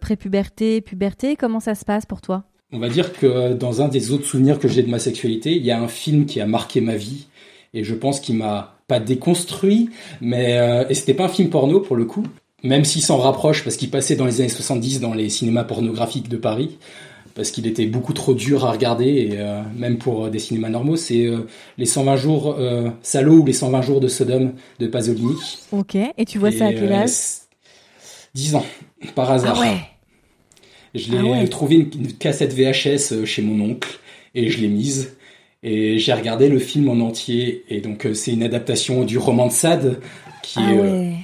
pré-puberté, 0.00 0.80
puberté. 0.80 1.36
Comment 1.36 1.60
ça 1.60 1.74
se 1.74 1.84
passe 1.84 2.06
pour 2.06 2.20
toi? 2.20 2.44
On 2.72 2.78
va 2.78 2.88
dire 2.88 3.12
que 3.12 3.52
dans 3.52 3.82
un 3.82 3.88
des 3.88 4.12
autres 4.12 4.24
souvenirs 4.24 4.58
que 4.58 4.66
j'ai 4.66 4.82
de 4.82 4.90
ma 4.90 4.98
sexualité, 4.98 5.54
il 5.54 5.64
y 5.64 5.70
a 5.70 5.80
un 5.80 5.88
film 5.88 6.24
qui 6.24 6.40
a 6.40 6.46
marqué 6.46 6.80
ma 6.80 6.96
vie 6.96 7.26
et 7.74 7.84
je 7.84 7.94
pense 7.94 8.18
qu'il 8.18 8.36
m'a 8.36 8.78
pas 8.86 8.98
déconstruit, 8.98 9.90
mais 10.22 10.58
et 10.88 10.94
c'était 10.94 11.12
pas 11.12 11.26
un 11.26 11.28
film 11.28 11.50
porno 11.50 11.80
pour 11.80 11.96
le 11.96 12.06
coup, 12.06 12.24
même 12.62 12.86
s'il 12.86 13.02
s'en 13.02 13.18
rapproche 13.18 13.62
parce 13.62 13.76
qu'il 13.76 13.90
passait 13.90 14.16
dans 14.16 14.24
les 14.24 14.40
années 14.40 14.48
70 14.48 15.00
dans 15.00 15.12
les 15.12 15.28
cinémas 15.28 15.64
pornographiques 15.64 16.30
de 16.30 16.38
Paris 16.38 16.78
parce 17.34 17.50
qu'il 17.50 17.66
était 17.66 17.86
beaucoup 17.86 18.12
trop 18.12 18.34
dur 18.34 18.64
à 18.64 18.72
regarder, 18.72 19.06
et 19.06 19.30
euh, 19.38 19.62
même 19.76 19.98
pour 19.98 20.26
euh, 20.26 20.30
des 20.30 20.38
cinémas 20.38 20.68
normaux, 20.68 20.96
c'est 20.96 21.26
euh, 21.26 21.48
les 21.78 21.86
120 21.86 22.16
jours 22.16 22.56
euh, 22.58 22.90
Salo 23.02 23.38
ou 23.38 23.46
les 23.46 23.52
120 23.52 23.82
jours 23.82 24.00
de 24.00 24.08
Sodome 24.08 24.52
de 24.78 24.86
Pasolini. 24.86 25.34
Ok, 25.72 25.94
et 25.94 26.24
tu 26.24 26.38
vois 26.38 26.52
ça 26.52 26.66
à 26.66 26.72
quel 26.72 26.92
âge? 26.92 27.10
10 28.34 28.56
ans, 28.56 28.64
par 29.14 29.30
hasard. 29.30 29.56
Ah 29.56 29.60
ouais 29.60 29.78
Je 30.94 31.12
l'ai 31.12 31.32
ah 31.32 31.48
trouvé 31.48 31.76
une, 31.76 32.12
cassette 32.14 32.54
VHS 32.54 33.24
chez 33.24 33.42
mon 33.42 33.64
oncle, 33.70 33.98
et 34.34 34.50
je 34.50 34.60
l'ai 34.60 34.68
mise. 34.68 35.16
Et 35.62 35.98
j'ai 35.98 36.12
regardé 36.12 36.48
le 36.48 36.58
film 36.58 36.88
en 36.88 37.00
entier, 37.00 37.64
et 37.68 37.80
donc 37.80 38.08
c'est 38.14 38.32
une 38.32 38.42
adaptation 38.42 39.04
du 39.04 39.18
roman 39.18 39.46
de 39.46 39.52
Sade, 39.52 40.00
qui 40.42 40.58
ah 40.58 40.74
ouais 40.74 41.14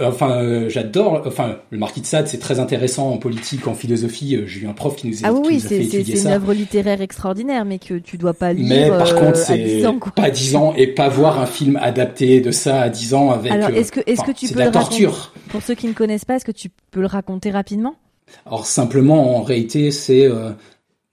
enfin, 0.00 0.42
euh, 0.42 0.68
j'adore. 0.68 1.22
Enfin, 1.26 1.58
le 1.70 1.78
Marquis 1.78 2.00
de 2.00 2.06
Sade, 2.06 2.28
c'est 2.28 2.38
très 2.38 2.60
intéressant 2.60 3.10
en 3.10 3.16
politique, 3.18 3.66
en 3.66 3.74
philosophie. 3.74 4.36
Euh, 4.36 4.46
j'ai 4.46 4.60
eu 4.60 4.66
un 4.66 4.72
prof 4.72 4.96
qui 4.96 5.08
nous 5.08 5.24
a, 5.24 5.28
ah 5.28 5.32
oui, 5.32 5.54
nous 5.54 5.66
a 5.66 5.68
fait 5.68 5.84
étudier 5.84 6.16
ça. 6.16 6.22
C'est 6.22 6.28
une 6.28 6.34
œuvre 6.34 6.52
littéraire 6.52 7.00
extraordinaire, 7.00 7.64
mais 7.64 7.78
que 7.78 7.94
tu 7.94 8.18
dois 8.18 8.34
pas 8.34 8.52
lire. 8.52 8.68
Mais 8.68 8.88
par 8.88 9.08
euh, 9.08 9.20
contre, 9.20 9.36
c'est 9.36 9.82
pas 10.14 10.30
10 10.30 10.56
ans 10.56 10.74
et 10.76 10.86
pas 10.86 11.08
voir 11.08 11.40
un 11.40 11.46
film 11.46 11.76
adapté 11.76 12.40
de 12.40 12.50
ça 12.50 12.82
à 12.82 12.88
10 12.88 13.14
ans 13.14 13.30
avec. 13.30 13.52
Alors, 13.52 13.70
est-ce 13.70 13.92
que, 13.92 14.00
est-ce 14.06 14.22
que 14.22 14.32
tu 14.32 14.48
peux 14.48 14.58
la 14.58 14.66
le 14.66 14.72
torture. 14.72 15.32
Pour 15.48 15.62
ceux 15.62 15.74
qui 15.74 15.86
ne 15.86 15.92
connaissent 15.92 16.24
pas, 16.24 16.36
est-ce 16.36 16.44
que 16.44 16.52
tu 16.52 16.70
peux 16.90 17.00
le 17.00 17.06
raconter 17.06 17.50
rapidement? 17.50 17.96
Alors 18.46 18.66
simplement, 18.66 19.38
en 19.38 19.42
réalité, 19.42 19.90
c'est 19.90 20.26
euh, 20.26 20.50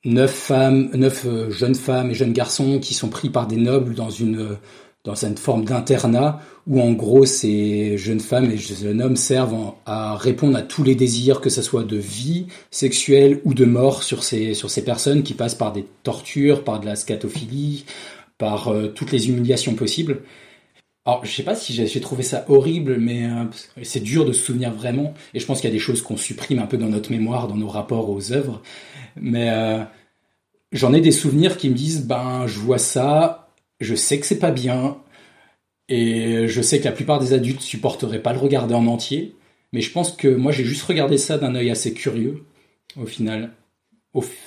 neuf 0.03 0.31
femmes, 0.31 0.89
neuf 0.93 1.25
jeunes 1.49 1.75
femmes 1.75 2.11
et 2.11 2.13
jeunes 2.13 2.33
garçons 2.33 2.79
qui 2.79 2.93
sont 2.93 3.09
pris 3.09 3.29
par 3.29 3.47
des 3.47 3.57
nobles 3.57 3.95
dans 3.95 4.09
une 4.09 4.57
dans 5.05 5.15
une 5.23 5.37
forme 5.37 5.63
d'internat 5.63 6.41
où 6.67 6.81
en 6.81 6.91
gros 6.91 7.25
ces 7.25 7.97
jeunes 7.97 8.19
femmes 8.19 8.51
et 8.51 8.57
jeunes 8.57 9.01
hommes 9.01 9.15
servent 9.15 9.73
à 9.85 10.17
répondre 10.17 10.57
à 10.57 10.63
tous 10.63 10.83
les 10.83 10.95
désirs, 10.95 11.39
que 11.41 11.51
ce 11.51 11.61
soit 11.61 11.83
de 11.83 11.95
vie 11.95 12.47
sexuelle 12.71 13.39
ou 13.45 13.53
de 13.53 13.65
mort 13.65 14.03
sur 14.03 14.23
ces, 14.23 14.55
sur 14.55 14.69
ces 14.69 14.83
personnes 14.83 15.23
qui 15.23 15.35
passent 15.35 15.55
par 15.55 15.71
des 15.71 15.85
tortures, 16.03 16.63
par 16.63 16.79
de 16.79 16.87
la 16.87 16.95
scatophilie, 16.95 17.85
par 18.39 18.69
euh, 18.69 18.87
toutes 18.87 19.11
les 19.11 19.29
humiliations 19.29 19.75
possibles. 19.75 20.21
Alors, 21.07 21.23
je 21.23 21.31
sais 21.31 21.43
pas 21.43 21.55
si 21.55 21.71
j'ai 21.71 22.01
trouvé 22.01 22.23
ça 22.23 22.45
horrible, 22.47 22.97
mais 22.97 23.25
euh, 23.25 23.43
c'est 23.83 23.99
dur 23.99 24.25
de 24.25 24.33
se 24.33 24.43
souvenir 24.43 24.73
vraiment. 24.73 25.13
Et 25.35 25.39
je 25.39 25.45
pense 25.45 25.61
qu'il 25.61 25.69
y 25.69 25.71
a 25.71 25.75
des 25.75 25.79
choses 25.79 26.01
qu'on 26.01 26.17
supprime 26.17 26.57
un 26.57 26.65
peu 26.65 26.77
dans 26.77 26.89
notre 26.89 27.11
mémoire, 27.11 27.47
dans 27.47 27.55
nos 27.55 27.67
rapports 27.67 28.09
aux 28.09 28.31
œuvres. 28.31 28.63
Mais 29.15 29.51
euh, 29.51 29.83
j'en 30.71 30.93
ai 30.93 31.01
des 31.01 31.11
souvenirs 31.11 31.57
qui 31.57 31.69
me 31.69 31.75
disent, 31.75 32.07
ben, 32.07 32.47
je 32.47 32.57
vois 32.57 32.79
ça, 32.79 33.49
je 33.79 33.93
sais 33.93 34.19
que 34.19 34.25
c'est 34.25 34.39
pas 34.39 34.51
bien, 34.51 34.97
et 35.89 36.47
je 36.47 36.61
sais 36.61 36.79
que 36.79 36.85
la 36.85 36.91
plupart 36.91 37.19
des 37.19 37.33
adultes 37.33 37.61
supporteraient 37.61 38.21
pas 38.21 38.33
le 38.33 38.39
regarder 38.39 38.73
en 38.73 38.87
entier, 38.87 39.35
mais 39.71 39.81
je 39.81 39.91
pense 39.91 40.11
que 40.11 40.27
moi 40.27 40.51
j'ai 40.51 40.63
juste 40.63 40.83
regardé 40.83 41.17
ça 41.17 41.37
d'un 41.37 41.55
œil 41.55 41.69
assez 41.69 41.93
curieux, 41.93 42.43
au 42.97 43.05
final. 43.05 43.51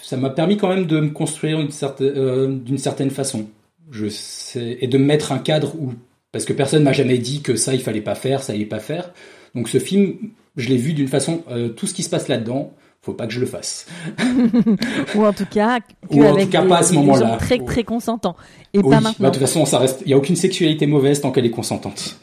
Ça 0.03 0.17
m'a 0.17 0.31
permis 0.31 0.57
quand 0.57 0.69
même 0.69 0.87
de 0.87 1.01
me 1.01 1.11
construire 1.11 1.59
euh, 2.01 2.49
d'une 2.49 2.79
certaine 2.79 3.11
façon. 3.11 3.49
Je 3.91 4.09
sais, 4.09 4.79
et 4.81 4.87
de 4.87 4.99
me 4.99 5.05
mettre 5.05 5.33
un 5.33 5.39
cadre 5.39 5.75
où, 5.79 5.93
parce 6.33 6.45
que 6.45 6.53
personne 6.53 6.83
m'a 6.83 6.93
jamais 6.93 7.19
dit 7.19 7.43
que 7.43 7.57
ça 7.57 7.75
il 7.75 7.81
fallait 7.81 8.01
pas 8.01 8.15
faire, 8.15 8.43
ça 8.43 8.55
il 8.55 8.69
pas 8.69 8.81
faire. 8.81 9.13
Donc 9.55 9.69
ce 9.69 9.79
film, 9.79 10.17
je 10.57 10.69
l'ai 10.69 10.77
vu 10.77 10.93
d'une 10.95 11.09
façon, 11.09 11.45
euh, 11.51 11.69
tout 11.69 11.87
ce 11.87 11.95
qui 11.95 12.03
se 12.03 12.11
passe 12.11 12.29
là-dedans, 12.29 12.75
faut 13.03 13.15
pas 13.15 13.27
que 13.27 13.33
je 13.33 13.41
le 13.41 13.47
fasse. 13.47 13.87
Ou 15.15 15.25
en 15.25 15.33
tout 15.33 15.47
cas, 15.47 15.79
Ou 16.11 16.25
en 16.25 16.37
tout 16.37 16.49
cas 16.49 16.63
pas 16.63 16.79
à 16.79 16.83
ce 16.83 16.95
moment-là. 16.95 17.37
Très 17.39 17.59
très 17.59 17.85
consentants 17.85 18.37
et 18.75 18.83
pas 18.83 19.01
maintenant. 19.01 19.15
Bah, 19.21 19.31
de 19.31 19.35
toute 19.35 19.47
façon, 19.47 19.65
ça 19.65 19.79
reste. 19.79 20.03
Il 20.05 20.11
y 20.11 20.15
a 20.15 20.17
aucune 20.17 20.37
sexualité 20.37 20.87
mauvaise 20.87 21.21
tant 21.21 21.31
qu'elle 21.31 21.47
est 21.47 21.51
consentante. 21.51 22.19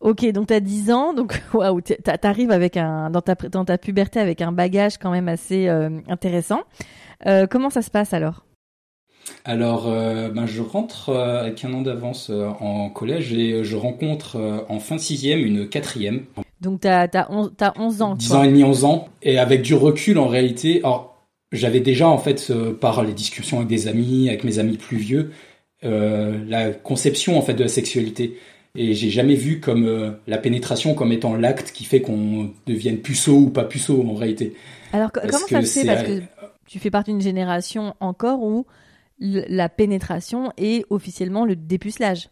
Ok, 0.00 0.24
donc 0.32 0.48
tu 0.48 0.54
as 0.54 0.60
10 0.60 0.90
ans, 0.90 1.14
donc 1.14 1.42
waouh, 1.54 1.80
t'arrives 1.80 2.50
avec 2.50 2.76
un 2.76 3.10
dans 3.10 3.22
ta 3.22 3.34
dans 3.34 3.64
ta 3.64 3.78
puberté 3.78 4.20
avec 4.20 4.40
un 4.42 4.52
bagage 4.52 4.98
quand 4.98 5.10
même 5.10 5.28
assez 5.28 5.68
euh, 5.68 5.90
intéressant. 6.08 6.60
Euh, 7.26 7.46
comment 7.48 7.70
ça 7.70 7.82
se 7.82 7.90
passe 7.90 8.12
alors? 8.12 8.44
Alors, 9.44 9.88
euh, 9.88 10.28
ben, 10.28 10.46
je 10.46 10.62
rentre 10.62 11.10
avec 11.10 11.64
un 11.64 11.72
an 11.72 11.82
d'avance 11.82 12.30
en 12.30 12.90
collège 12.90 13.32
et 13.32 13.64
je 13.64 13.76
rencontre 13.76 14.64
en 14.68 14.78
fin 14.78 14.96
de 14.96 15.00
sixième 15.00 15.40
une 15.40 15.68
quatrième. 15.68 16.24
Donc, 16.60 16.80
tu 16.80 16.88
as, 16.88 17.28
11 17.30 18.02
ans. 18.02 18.14
10 18.14 18.32
ans 18.32 18.42
et 18.42 18.48
demi, 18.48 18.64
11 18.64 18.84
ans. 18.84 19.08
Et 19.22 19.38
avec 19.38 19.62
du 19.62 19.74
recul, 19.74 20.18
en 20.18 20.28
réalité, 20.28 20.80
alors, 20.84 21.26
j'avais 21.52 21.80
déjà 21.80 22.08
en 22.08 22.18
fait 22.18 22.52
par 22.80 23.04
les 23.04 23.12
discussions 23.12 23.58
avec 23.58 23.68
des 23.68 23.88
amis, 23.88 24.28
avec 24.28 24.42
mes 24.42 24.58
amis 24.58 24.76
plus 24.76 24.96
vieux, 24.96 25.30
la 25.82 26.70
conception 26.70 27.38
en 27.38 27.42
fait 27.42 27.54
de 27.54 27.62
la 27.62 27.68
sexualité. 27.68 28.36
Et 28.74 28.94
j'ai 28.94 29.10
jamais 29.10 29.36
vu 29.36 29.60
comme 29.60 30.16
la 30.26 30.38
pénétration 30.38 30.94
comme 30.94 31.12
étant 31.12 31.36
l'acte 31.36 31.70
qui 31.70 31.84
fait 31.84 32.00
qu'on 32.00 32.50
devienne 32.66 32.98
puceau 32.98 33.36
ou 33.38 33.50
pas 33.50 33.64
puceau 33.64 34.04
en 34.06 34.14
réalité. 34.14 34.54
Alors 34.92 35.12
comment 35.12 35.38
ça 35.48 35.62
se 35.62 35.80
fait? 35.80 35.86
Parce 35.86 36.02
que 36.02 36.20
tu 36.66 36.78
fais 36.80 36.90
partie 36.90 37.12
d'une 37.12 37.20
génération 37.20 37.94
encore 38.00 38.42
où 38.42 38.66
la 39.20 39.68
pénétration 39.68 40.52
est 40.58 40.84
officiellement 40.90 41.44
le 41.44 41.54
dépucelage. 41.54 42.28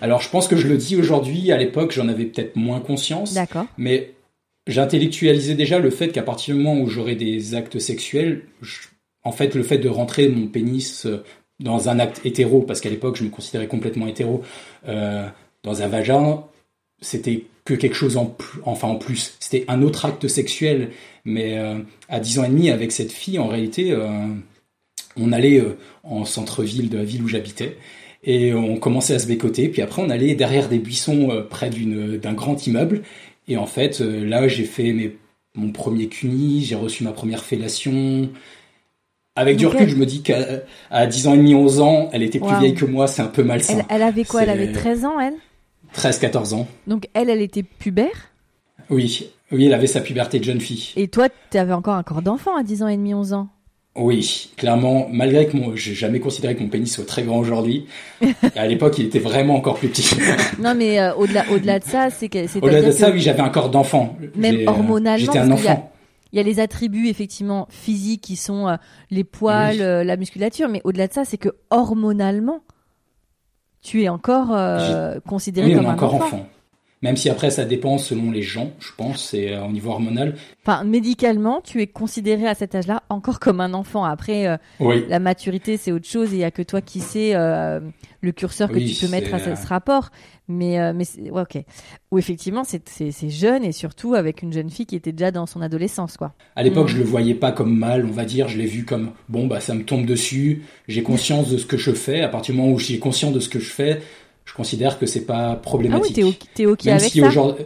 Alors 0.00 0.20
je 0.20 0.28
pense 0.28 0.48
que 0.48 0.56
je 0.56 0.66
le 0.66 0.76
dis 0.76 0.96
aujourd'hui, 0.96 1.52
à 1.52 1.56
l'époque 1.56 1.92
j'en 1.92 2.08
avais 2.08 2.24
peut-être 2.24 2.56
moins 2.56 2.80
conscience. 2.80 3.34
Mais 3.76 4.14
j'intellectualisais 4.66 5.54
déjà 5.54 5.78
le 5.78 5.90
fait 5.90 6.08
qu'à 6.08 6.22
partir 6.22 6.54
du 6.54 6.62
moment 6.62 6.80
où 6.80 6.88
j'aurais 6.88 7.16
des 7.16 7.54
actes 7.54 7.78
sexuels, 7.78 8.42
en 9.22 9.32
fait 9.32 9.54
le 9.54 9.62
fait 9.62 9.78
de 9.78 9.88
rentrer 9.88 10.28
mon 10.28 10.46
pénis 10.46 11.06
euh, 11.06 11.22
dans 11.60 11.88
un 11.88 11.98
acte 11.98 12.20
hétéro, 12.24 12.62
parce 12.62 12.80
qu'à 12.80 12.90
l'époque 12.90 13.16
je 13.16 13.24
me 13.24 13.30
considérais 13.30 13.66
complètement 13.66 14.06
hétéro, 14.06 14.42
euh, 14.88 15.26
dans 15.62 15.82
un 15.82 15.88
vagin, 15.88 16.44
c'était 17.00 17.44
que 17.64 17.74
quelque 17.74 17.96
chose 17.96 18.16
en 18.16 18.26
plus, 18.26 18.60
enfin 18.64 18.88
en 18.88 18.96
plus, 18.96 19.36
c'était 19.40 19.64
un 19.68 19.82
autre 19.82 20.04
acte 20.04 20.28
sexuel. 20.28 20.90
Mais 21.24 21.56
euh, 21.56 21.78
à 22.10 22.20
10 22.20 22.40
ans 22.40 22.44
et 22.44 22.48
demi 22.48 22.70
avec 22.70 22.92
cette 22.92 23.12
fille, 23.12 23.38
en 23.38 23.48
réalité, 23.48 23.96
on 25.16 25.32
allait 25.32 25.62
en 26.02 26.26
centre-ville 26.26 26.90
de 26.90 26.98
la 26.98 27.04
ville 27.04 27.22
où 27.22 27.28
j'habitais 27.28 27.78
et 28.24 28.54
on 28.54 28.76
commençait 28.76 29.14
à 29.14 29.18
se 29.18 29.26
bécoter. 29.26 29.68
Puis 29.68 29.82
après, 29.82 30.02
on 30.02 30.10
allait 30.10 30.34
derrière 30.34 30.68
des 30.68 30.78
buissons 30.78 31.30
euh, 31.30 31.42
près 31.42 31.70
d'un 31.70 32.32
grand 32.32 32.66
immeuble. 32.66 33.02
Et 33.48 33.56
en 33.56 33.66
fait, 33.66 34.00
euh, 34.00 34.24
là, 34.24 34.48
j'ai 34.48 34.64
fait 34.64 34.92
mes, 34.92 35.16
mon 35.54 35.70
premier 35.70 36.08
cuni, 36.08 36.62
j'ai 36.64 36.74
reçu 36.74 37.04
ma 37.04 37.12
première 37.12 37.44
fellation. 37.44 38.30
Avec 39.36 39.56
du 39.56 39.66
recul, 39.66 39.88
je 39.88 39.96
me 39.96 40.06
dis 40.06 40.22
qu'à 40.22 41.06
10 41.06 41.28
ans 41.28 41.34
et 41.34 41.38
demi, 41.38 41.54
11 41.54 41.80
ans, 41.80 42.08
elle 42.12 42.22
était 42.22 42.38
plus 42.38 42.56
vieille 42.60 42.74
que 42.74 42.84
moi, 42.84 43.08
c'est 43.08 43.22
un 43.22 43.26
peu 43.26 43.42
malsain. 43.42 43.78
Elle, 43.78 43.96
elle 43.96 44.02
avait 44.02 44.24
quoi? 44.24 44.44
Elle 44.44 44.50
avait 44.50 44.72
13 44.72 45.04
ans, 45.04 45.20
elle? 45.20 45.34
13-14 45.94 46.54
ans. 46.54 46.68
Donc 46.86 47.08
elle, 47.14 47.30
elle 47.30 47.42
était 47.42 47.62
pubère? 47.62 48.30
Oui, 48.90 49.30
oui, 49.50 49.66
elle 49.66 49.74
avait 49.74 49.86
sa 49.86 50.00
puberté 50.00 50.38
de 50.38 50.44
jeune 50.44 50.60
fille. 50.60 50.90
Et 50.96 51.08
toi, 51.08 51.28
tu 51.50 51.58
avais 51.58 51.72
encore 51.72 51.94
un 51.94 52.02
corps 52.02 52.22
d'enfant 52.22 52.56
à 52.56 52.62
10 52.62 52.82
ans 52.82 52.88
et 52.88 52.96
demi, 52.96 53.14
11 53.14 53.32
ans? 53.32 53.48
Oui, 53.96 54.50
clairement, 54.56 55.06
malgré 55.12 55.46
que 55.46 55.56
moi, 55.56 55.72
j'ai 55.76 55.94
jamais 55.94 56.18
considéré 56.18 56.56
que 56.56 56.62
mon 56.62 56.68
pénis 56.68 56.92
soit 56.92 57.06
très 57.06 57.22
grand 57.22 57.38
aujourd'hui. 57.38 57.86
à 58.56 58.66
l'époque, 58.66 58.98
il 58.98 59.06
était 59.06 59.20
vraiment 59.20 59.54
encore 59.54 59.76
plus 59.76 59.88
petit. 59.88 60.16
non, 60.60 60.74
mais 60.74 61.00
euh, 61.00 61.14
au-delà, 61.14 61.44
au-delà 61.52 61.78
de 61.78 61.84
ça, 61.84 62.10
c'est 62.10 62.28
que. 62.28 62.58
Au-delà 62.58 62.82
de 62.82 62.90
ça, 62.90 63.10
oui, 63.10 63.20
j'avais 63.20 63.40
un 63.40 63.50
corps 63.50 63.70
d'enfant. 63.70 64.16
Même 64.34 64.56
euh, 64.56 64.64
hormonalement. 64.66 65.24
J'étais 65.24 65.38
un 65.38 65.50
enfant. 65.50 65.92
Il 66.32 66.38
y, 66.38 66.40
a, 66.40 66.42
les 66.42 66.58
attributs 66.58 67.06
effectivement 67.06 67.68
physiques 67.70 68.22
qui 68.22 68.34
sont 68.34 68.66
euh, 68.66 68.74
les 69.12 69.22
poils, 69.22 69.78
la 69.78 70.16
musculature, 70.16 70.68
mais 70.68 70.80
au-delà 70.82 71.06
de 71.06 71.12
ça, 71.12 71.24
c'est 71.24 71.38
que 71.38 71.50
hormonalement, 71.70 72.62
tu 73.80 74.02
es 74.02 74.08
encore 74.08 74.56
considéré 75.24 75.72
comme 75.74 75.86
un 75.86 75.92
encore 75.92 76.14
enfant. 76.14 76.48
Même 77.04 77.18
si 77.18 77.28
après 77.28 77.50
ça 77.50 77.66
dépend 77.66 77.98
selon 77.98 78.30
les 78.30 78.40
gens, 78.40 78.72
je 78.80 78.88
pense, 78.96 79.22
c'est 79.22 79.52
euh, 79.52 79.66
au 79.66 79.70
niveau 79.70 79.90
hormonal. 79.90 80.36
Enfin, 80.62 80.84
médicalement, 80.84 81.60
tu 81.60 81.82
es 81.82 81.86
considéré 81.86 82.46
à 82.48 82.54
cet 82.54 82.74
âge-là 82.74 83.02
encore 83.10 83.40
comme 83.40 83.60
un 83.60 83.74
enfant. 83.74 84.04
Après, 84.04 84.46
euh, 84.46 84.56
la 85.10 85.18
maturité, 85.18 85.76
c'est 85.76 85.92
autre 85.92 86.08
chose. 86.08 86.30
Il 86.32 86.38
n'y 86.38 86.44
a 86.44 86.50
que 86.50 86.62
toi 86.62 86.80
qui 86.80 87.00
sais 87.00 87.32
euh, 87.34 87.78
le 88.22 88.32
curseur 88.32 88.70
que 88.70 88.78
tu 88.78 88.94
peux 88.98 89.12
mettre 89.12 89.34
à 89.34 89.38
ce, 89.38 89.66
rapport. 89.66 90.08
Mais, 90.48 90.94
mais 90.94 91.04
ok. 91.30 91.62
Ou 92.10 92.18
effectivement, 92.18 92.64
c'est 92.64 93.28
jeune 93.28 93.64
et 93.64 93.72
surtout 93.72 94.14
avec 94.14 94.40
une 94.40 94.54
jeune 94.54 94.70
fille 94.70 94.86
qui 94.86 94.96
était 94.96 95.12
déjà 95.12 95.30
dans 95.30 95.44
son 95.44 95.60
adolescence, 95.60 96.16
quoi. 96.16 96.32
À 96.56 96.62
l'époque, 96.62 96.88
je 96.88 96.94
mm. 96.94 96.96
je 96.96 97.02
le 97.02 97.08
voyais 97.08 97.34
pas 97.34 97.52
comme 97.52 97.76
mal, 97.76 98.06
on 98.06 98.12
va 98.12 98.24
dire. 98.24 98.48
Je 98.48 98.56
l'ai 98.56 98.66
vu 98.66 98.86
comme 98.86 99.10
bon, 99.28 99.46
bah 99.46 99.60
ça 99.60 99.74
me 99.74 99.84
tombe 99.84 100.06
dessus. 100.06 100.62
J'ai 100.88 101.02
conscience 101.02 101.50
de 101.50 101.58
ce 101.58 101.66
que 101.66 101.76
je 101.76 101.92
fais. 101.92 102.22
À 102.22 102.28
partir 102.28 102.54
du 102.54 102.60
moment 102.62 102.72
où 102.72 102.78
j'ai 102.78 102.98
conscience 102.98 103.34
de 103.34 103.40
ce 103.40 103.50
que 103.50 103.58
je 103.58 103.70
fais, 103.70 104.00
je 104.44 104.54
considère 104.54 104.98
que 104.98 105.06
c'est 105.06 105.24
pas 105.24 105.56
problématique. 105.56 106.16
Ah 106.18 106.26
oui, 106.26 106.38
t'es 106.54 106.66
ok 106.66 106.84
même 106.84 106.96
avec 106.96 107.10
si 107.10 107.20
ça 107.20 107.56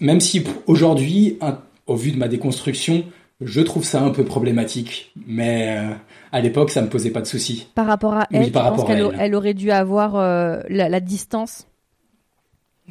Même 0.00 0.20
si 0.20 0.44
aujourd'hui, 0.66 1.38
au 1.86 1.96
vu 1.96 2.12
de 2.12 2.18
ma 2.18 2.28
déconstruction, 2.28 3.04
je 3.40 3.60
trouve 3.60 3.84
ça 3.84 4.02
un 4.02 4.10
peu 4.10 4.24
problématique, 4.24 5.12
mais 5.26 5.76
euh, 5.76 5.94
à 6.30 6.40
l'époque, 6.40 6.70
ça 6.70 6.82
me 6.82 6.88
posait 6.88 7.10
pas 7.10 7.20
de 7.20 7.26
soucis. 7.26 7.66
Par 7.74 7.86
rapport 7.86 8.14
à 8.14 8.28
elle, 8.30 8.52
par 8.52 8.76
tu 8.76 8.86
qu'elle 8.86 9.10
elle 9.18 9.34
aurait 9.34 9.54
dû 9.54 9.70
avoir 9.70 10.16
euh, 10.16 10.60
la, 10.68 11.00
distance? 11.00 11.66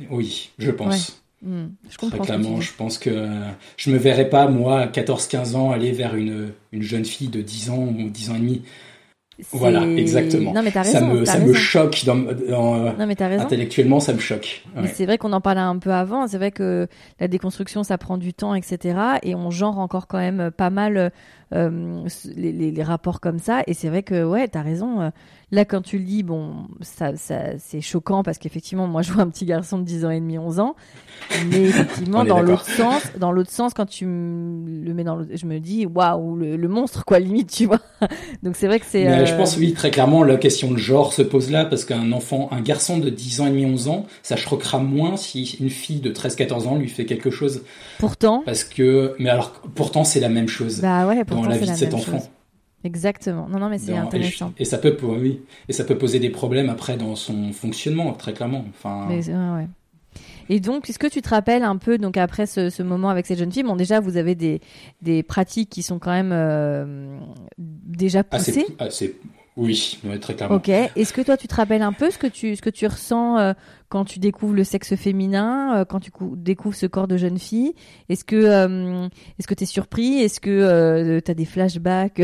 Oui, 0.09 0.51
je 0.57 0.71
pense. 0.71 1.23
Hmm, 1.41 1.67
je 1.89 1.97
comprends. 1.97 2.17
Très 2.17 2.25
clairement, 2.37 2.61
je 2.61 2.73
pense 2.73 2.97
que 2.97 3.29
je 3.77 3.91
me 3.91 3.97
verrais 3.97 4.29
pas, 4.29 4.47
moi, 4.47 4.81
à 4.81 4.87
14-15 4.87 5.55
ans, 5.55 5.71
aller 5.71 5.91
vers 5.91 6.15
une, 6.15 6.51
une 6.71 6.83
jeune 6.83 7.05
fille 7.05 7.29
de 7.29 7.41
10 7.41 7.69
ans 7.71 7.87
ou 7.87 8.09
10 8.09 8.29
ans 8.29 8.35
et 8.35 8.39
demi. 8.39 8.61
Voilà, 9.51 9.85
exactement. 9.85 10.53
Non, 10.53 10.61
mais 10.63 10.69
raison, 10.69 10.91
ça 10.91 11.01
me, 11.01 11.25
ça 11.25 11.39
me 11.39 11.53
choque 11.53 12.03
dans, 12.05 12.15
dans 12.15 12.93
non, 12.93 13.07
mais 13.07 13.15
raison. 13.17 13.43
intellectuellement, 13.43 13.99
ça 13.99 14.13
me 14.13 14.19
choque. 14.19 14.63
C'est 14.93 15.05
vrai 15.05 15.17
qu'on 15.17 15.33
en 15.33 15.41
parlait 15.41 15.61
un 15.61 15.77
peu 15.77 15.91
avant. 15.91 16.27
C'est 16.27 16.37
vrai 16.37 16.51
que 16.51 16.87
la 17.19 17.27
déconstruction, 17.27 17.83
ça 17.83 17.97
prend 17.97 18.17
du 18.17 18.33
temps, 18.33 18.55
etc. 18.55 18.99
Et 19.23 19.35
on 19.35 19.51
genre 19.51 19.79
encore 19.79 20.07
quand 20.07 20.19
même 20.19 20.51
pas 20.51 20.69
mal 20.69 21.11
euh, 21.53 22.03
les, 22.35 22.51
les, 22.51 22.71
les, 22.71 22.83
rapports 22.83 23.19
comme 23.19 23.39
ça. 23.39 23.63
Et 23.67 23.73
c'est 23.73 23.89
vrai 23.89 24.03
que 24.03 24.23
ouais, 24.23 24.47
t'as 24.47 24.61
raison. 24.61 25.11
Euh, 25.51 25.55
là, 25.55 25.65
quand 25.65 25.81
tu 25.81 25.97
le 25.97 26.03
dis, 26.03 26.23
bon, 26.23 26.67
ça, 26.81 27.15
ça 27.15 27.57
c'est 27.57 27.81
choquant 27.81 28.23
parce 28.23 28.37
qu'effectivement, 28.37 28.87
moi, 28.87 29.01
je 29.03 29.11
vois 29.11 29.23
un 29.23 29.29
petit 29.29 29.45
garçon 29.45 29.79
de 29.79 29.83
10 29.83 30.05
ans 30.05 30.09
et 30.09 30.19
demi, 30.19 30.37
11 30.37 30.59
ans. 30.59 30.75
Mais 31.49 31.61
effectivement, 31.63 32.23
dans 32.23 32.41
l'autre 32.41 32.65
sens, 32.65 33.01
dans 33.17 33.31
l'autre 33.31 33.51
sens, 33.51 33.73
quand 33.73 33.85
tu 33.85 34.05
le 34.05 34.93
mets 34.93 35.03
dans 35.03 35.15
le, 35.15 35.27
je 35.33 35.45
me 35.45 35.59
dis, 35.59 35.85
waouh, 35.85 36.35
le, 36.35 36.55
le, 36.55 36.67
monstre, 36.67 37.05
quoi, 37.05 37.19
limite, 37.19 37.51
tu 37.51 37.65
vois. 37.65 37.79
Donc 38.43 38.55
c'est 38.55 38.67
vrai 38.67 38.79
que 38.79 38.85
c'est. 38.87 39.07
Euh... 39.07 39.25
Je 39.25 39.35
pense 39.35 39.57
oui, 39.57 39.73
très 39.73 39.91
clairement, 39.91 40.23
la 40.23 40.37
question 40.37 40.71
de 40.71 40.77
genre 40.77 41.13
se 41.13 41.21
pose 41.21 41.51
là 41.51 41.65
parce 41.65 41.85
qu'un 41.85 42.11
enfant, 42.11 42.49
un 42.51 42.61
garçon 42.61 42.97
de 42.97 43.09
10 43.09 43.41
ans 43.41 43.47
et 43.47 43.51
demi, 43.51 43.65
11 43.65 43.87
ans, 43.87 44.05
ça 44.23 44.35
choquera 44.35 44.79
moins 44.79 45.17
si 45.17 45.57
une 45.59 45.69
fille 45.69 45.99
de 45.99 46.11
13, 46.11 46.35
14 46.35 46.67
ans 46.67 46.75
lui 46.75 46.89
fait 46.89 47.05
quelque 47.05 47.29
chose. 47.29 47.63
Pourtant. 47.99 48.43
Parce 48.45 48.63
que, 48.63 49.15
mais 49.19 49.29
alors, 49.29 49.51
pourtant, 49.75 50.03
c'est 50.03 50.19
la 50.19 50.29
même 50.29 50.47
chose. 50.47 50.81
Bah 50.81 51.07
ouais, 51.07 51.23
dans 51.25 51.43
la 51.43 51.57
vie 51.57 51.69
de 51.69 51.75
cet 51.75 51.93
enfant. 51.93 52.21
Exactement. 52.83 53.47
Non, 53.47 53.59
non, 53.59 53.69
mais 53.69 53.77
c'est 53.77 53.95
intéressant. 53.95 54.53
Et, 54.57 54.65
ça 54.65 54.77
peut, 54.77 54.97
oui, 55.03 55.41
et 55.69 55.73
ça 55.73 55.83
peut 55.83 55.97
poser 55.97 56.19
des 56.19 56.29
problèmes 56.29 56.69
après 56.69 56.97
dans 56.97 57.15
son 57.15 57.51
fonctionnement, 57.53 58.11
très 58.13 58.33
clairement. 58.33 58.65
Enfin. 58.69 59.05
Mais, 59.07 59.29
ouais, 59.29 59.67
Et 60.49 60.59
donc, 60.59 60.89
est-ce 60.89 60.97
que 60.97 61.07
tu 61.07 61.21
te 61.21 61.29
rappelles 61.29 61.63
un 61.63 61.77
peu, 61.77 61.97
donc 61.97 62.17
après 62.17 62.47
ce, 62.47 62.81
moment 62.81 63.09
avec 63.09 63.27
cette 63.27 63.37
jeune 63.37 63.51
fille, 63.51 63.63
bon 63.63 63.75
déjà 63.75 63.99
vous 63.99 64.17
avez 64.17 64.35
des, 64.35 64.61
des 65.01 65.21
pratiques 65.21 65.69
qui 65.69 65.83
sont 65.83 65.99
quand 65.99 66.11
même 66.11 66.31
euh, 66.33 67.19
déjà 67.57 68.23
poussées? 68.23 68.65
Assez, 68.79 69.15
oui, 69.57 69.99
très 70.19 70.33
clairement. 70.33 70.55
Ok. 70.55 70.69
Est-ce 70.69 71.13
que 71.13 71.21
toi 71.21 71.37
tu 71.37 71.47
te 71.47 71.53
rappelles 71.53 71.83
un 71.83 71.93
peu 71.93 72.09
ce 72.09 72.17
que 72.17 72.27
tu, 72.27 72.55
ce 72.55 72.63
que 72.63 72.71
tu 72.71 72.87
ressens 72.87 73.37
euh, 73.37 73.53
quand 73.89 74.05
tu 74.05 74.17
découvres 74.17 74.55
le 74.55 74.63
sexe 74.63 74.95
féminin, 74.95 75.81
euh, 75.81 75.85
quand 75.85 75.99
tu 75.99 76.09
découvres 76.35 76.75
ce 76.75 76.87
corps 76.87 77.07
de 77.07 77.17
jeune 77.17 77.37
fille? 77.37 77.75
Est-ce 78.09 78.23
que, 78.23 79.07
est-ce 79.37 79.45
que 79.45 79.53
tu 79.53 79.63
es 79.65 79.67
surpris? 79.67 80.17
Est-ce 80.17 80.39
que 80.39 81.19
tu 81.19 81.29
as 81.29 81.35
des 81.35 81.45
flashbacks? 81.45 82.23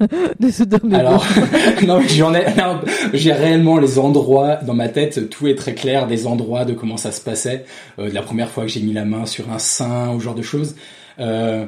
De 0.00 0.94
Alors, 0.94 1.26
non, 1.86 2.00
j'en 2.00 2.34
ai, 2.34 2.46
j'ai 3.12 3.32
réellement 3.32 3.78
les 3.78 3.98
endroits 3.98 4.56
dans 4.56 4.74
ma 4.74 4.88
tête, 4.88 5.28
tout 5.28 5.46
est 5.46 5.54
très 5.54 5.74
clair, 5.74 6.06
des 6.06 6.26
endroits 6.26 6.64
de 6.64 6.72
comment 6.72 6.96
ça 6.96 7.12
se 7.12 7.20
passait, 7.20 7.64
euh, 7.98 8.10
la 8.12 8.22
première 8.22 8.48
fois 8.48 8.64
que 8.64 8.70
j'ai 8.70 8.80
mis 8.80 8.92
la 8.92 9.04
main 9.04 9.26
sur 9.26 9.50
un 9.52 9.58
sein, 9.58 10.14
ou 10.14 10.20
genre 10.20 10.34
de 10.34 10.42
choses. 10.42 10.74
Euh, 11.18 11.66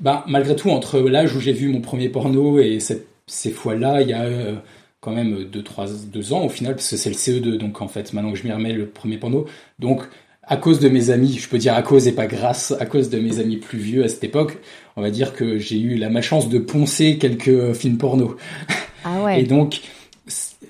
bah, 0.00 0.24
malgré 0.26 0.56
tout, 0.56 0.70
entre 0.70 0.98
l'âge 1.00 1.34
où 1.34 1.40
j'ai 1.40 1.52
vu 1.52 1.68
mon 1.68 1.80
premier 1.80 2.08
porno 2.08 2.58
et 2.58 2.80
cette, 2.80 3.06
ces 3.26 3.50
fois-là, 3.50 4.02
il 4.02 4.08
y 4.08 4.12
a 4.12 4.22
euh, 4.22 4.56
quand 5.00 5.12
même 5.12 5.44
deux, 5.44 5.62
trois, 5.62 5.86
deux 6.06 6.32
ans 6.32 6.44
au 6.44 6.48
final, 6.48 6.74
parce 6.74 6.90
que 6.90 6.96
c'est 6.96 7.10
le 7.10 7.16
CE2, 7.16 7.58
donc 7.58 7.80
en 7.80 7.88
fait, 7.88 8.12
maintenant 8.12 8.32
que 8.32 8.38
je 8.38 8.44
m'y 8.44 8.52
remets 8.52 8.72
le 8.72 8.86
premier 8.86 9.18
porno. 9.18 9.46
Donc, 9.78 10.02
à 10.48 10.56
cause 10.56 10.80
de 10.80 10.88
mes 10.88 11.10
amis, 11.10 11.38
je 11.38 11.48
peux 11.48 11.58
dire 11.58 11.74
à 11.74 11.82
cause 11.82 12.08
et 12.08 12.12
pas 12.12 12.26
grâce, 12.26 12.74
à 12.80 12.86
cause 12.86 13.10
de 13.10 13.18
mes 13.18 13.38
amis 13.38 13.58
plus 13.58 13.78
vieux 13.78 14.02
à 14.02 14.08
cette 14.08 14.24
époque, 14.24 14.58
on 14.96 15.02
va 15.02 15.10
dire 15.10 15.34
que 15.34 15.58
j'ai 15.58 15.78
eu 15.78 15.96
la 15.96 16.08
malchance 16.08 16.48
de 16.48 16.58
poncer 16.58 17.18
quelques 17.18 17.74
films 17.74 17.98
porno. 17.98 18.36
Ah 19.04 19.22
ouais. 19.22 19.42
Et 19.42 19.44
donc, 19.44 19.82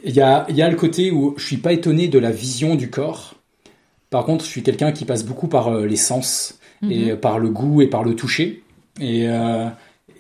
il 0.05 0.15
y 0.15 0.21
a, 0.21 0.47
y 0.51 0.63
a 0.63 0.69
le 0.69 0.77
côté 0.77 1.11
où 1.11 1.35
je 1.39 1.45
suis 1.45 1.57
pas 1.59 1.73
étonné 1.73 2.09
de 2.09 2.19
la 2.19 2.31
vision 2.31 2.75
du 2.75 2.91
corps. 2.91 3.35
Par 4.11 4.25
contre, 4.25 4.45
je 4.45 4.51
suis 4.51 4.63
quelqu'un 4.63 4.91
qui 4.91 5.05
passe 5.05 5.25
beaucoup 5.25 5.49
par 5.49 5.69
euh, 5.69 5.87
les 5.87 5.97
sens 5.97 6.59
et 6.83 7.13
mhm. 7.13 7.17
par 7.17 7.39
le 7.39 7.49
goût 7.49 7.81
et 7.81 7.87
par 7.87 8.03
le 8.03 8.15
toucher. 8.15 8.63
Et, 9.01 9.29
euh, 9.29 9.69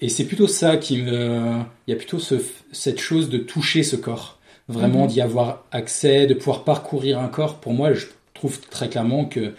et 0.01 0.09
c'est 0.09 0.25
plutôt 0.25 0.47
ça 0.47 0.77
qui 0.77 1.03
me, 1.03 1.59
il 1.87 1.91
y 1.91 1.93
a 1.93 1.97
plutôt 1.97 2.19
ce, 2.19 2.37
cette 2.71 3.01
chose 3.01 3.29
de 3.29 3.39
toucher 3.39 3.83
ce 3.83 3.97
corps, 3.97 4.39
vraiment 4.69 5.03
mhm. 5.03 5.09
d'y 5.09 5.21
avoir 5.21 5.65
accès, 5.73 6.27
de 6.27 6.35
pouvoir 6.35 6.63
parcourir 6.65 7.19
un 7.19 7.29
corps. 7.29 7.57
Pour 7.57 7.73
moi, 7.73 7.93
je 7.93 8.07
trouve 8.39 8.61
très 8.61 8.89
clairement 8.89 9.25
que 9.25 9.55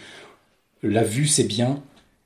la 0.82 1.02
vue 1.02 1.26
c'est 1.26 1.44
bien, 1.44 1.82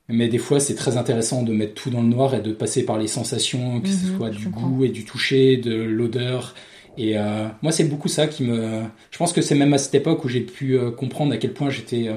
mais 0.07 0.27
des 0.27 0.37
fois 0.37 0.59
c'est 0.59 0.75
très 0.75 0.97
intéressant 0.97 1.43
de 1.43 1.53
mettre 1.53 1.73
tout 1.73 1.89
dans 1.89 2.01
le 2.01 2.07
noir 2.07 2.33
et 2.33 2.41
de 2.41 2.51
passer 2.51 2.83
par 2.83 2.97
les 2.97 3.07
sensations, 3.07 3.81
que 3.81 3.89
ce 3.89 4.07
mhm, 4.07 4.17
soit 4.17 4.29
du 4.29 4.47
goût 4.49 4.83
et 4.85 4.89
du 4.89 5.05
toucher, 5.05 5.57
de 5.57 5.75
l'odeur. 5.75 6.55
Et 6.97 7.17
euh, 7.17 7.47
moi 7.61 7.71
c'est 7.71 7.83
beaucoup 7.85 8.07
ça 8.07 8.27
qui 8.27 8.43
me... 8.43 8.83
Je 9.11 9.17
pense 9.17 9.33
que 9.33 9.41
c'est 9.41 9.55
même 9.55 9.73
à 9.73 9.77
cette 9.77 9.95
époque 9.95 10.23
où 10.23 10.29
j'ai 10.29 10.41
pu 10.41 10.77
euh, 10.77 10.91
comprendre 10.91 11.33
à 11.33 11.37
quel 11.37 11.53
point 11.53 11.69
j'étais... 11.69 12.09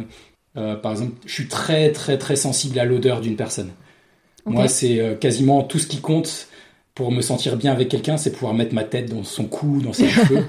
Euh, 0.57 0.75
par 0.77 0.93
exemple, 0.93 1.13
je 1.27 1.33
suis 1.33 1.47
très 1.47 1.93
très 1.93 2.19
très 2.19 2.35
sensible 2.35 2.79
à 2.81 2.85
l'odeur 2.85 3.21
d'une 3.21 3.37
personne. 3.37 3.71
Moi, 4.45 4.67
c'est 4.67 5.19
quasiment 5.21 5.63
tout 5.63 5.79
ce 5.79 5.87
qui 5.87 6.01
compte 6.01 6.49
pour 6.95 7.13
me 7.13 7.21
sentir 7.21 7.57
bien 7.57 7.71
avec 7.71 7.89
quelqu'un, 7.89 8.17
c'est 8.17 8.33
pouvoir 8.33 8.55
mettre 8.55 8.75
ma 8.75 8.83
tête 8.83 9.09
dans 9.09 9.23
son 9.23 9.45
cou, 9.45 9.81
dans 9.81 9.93
ses 9.93 10.09
cheveux, 10.09 10.47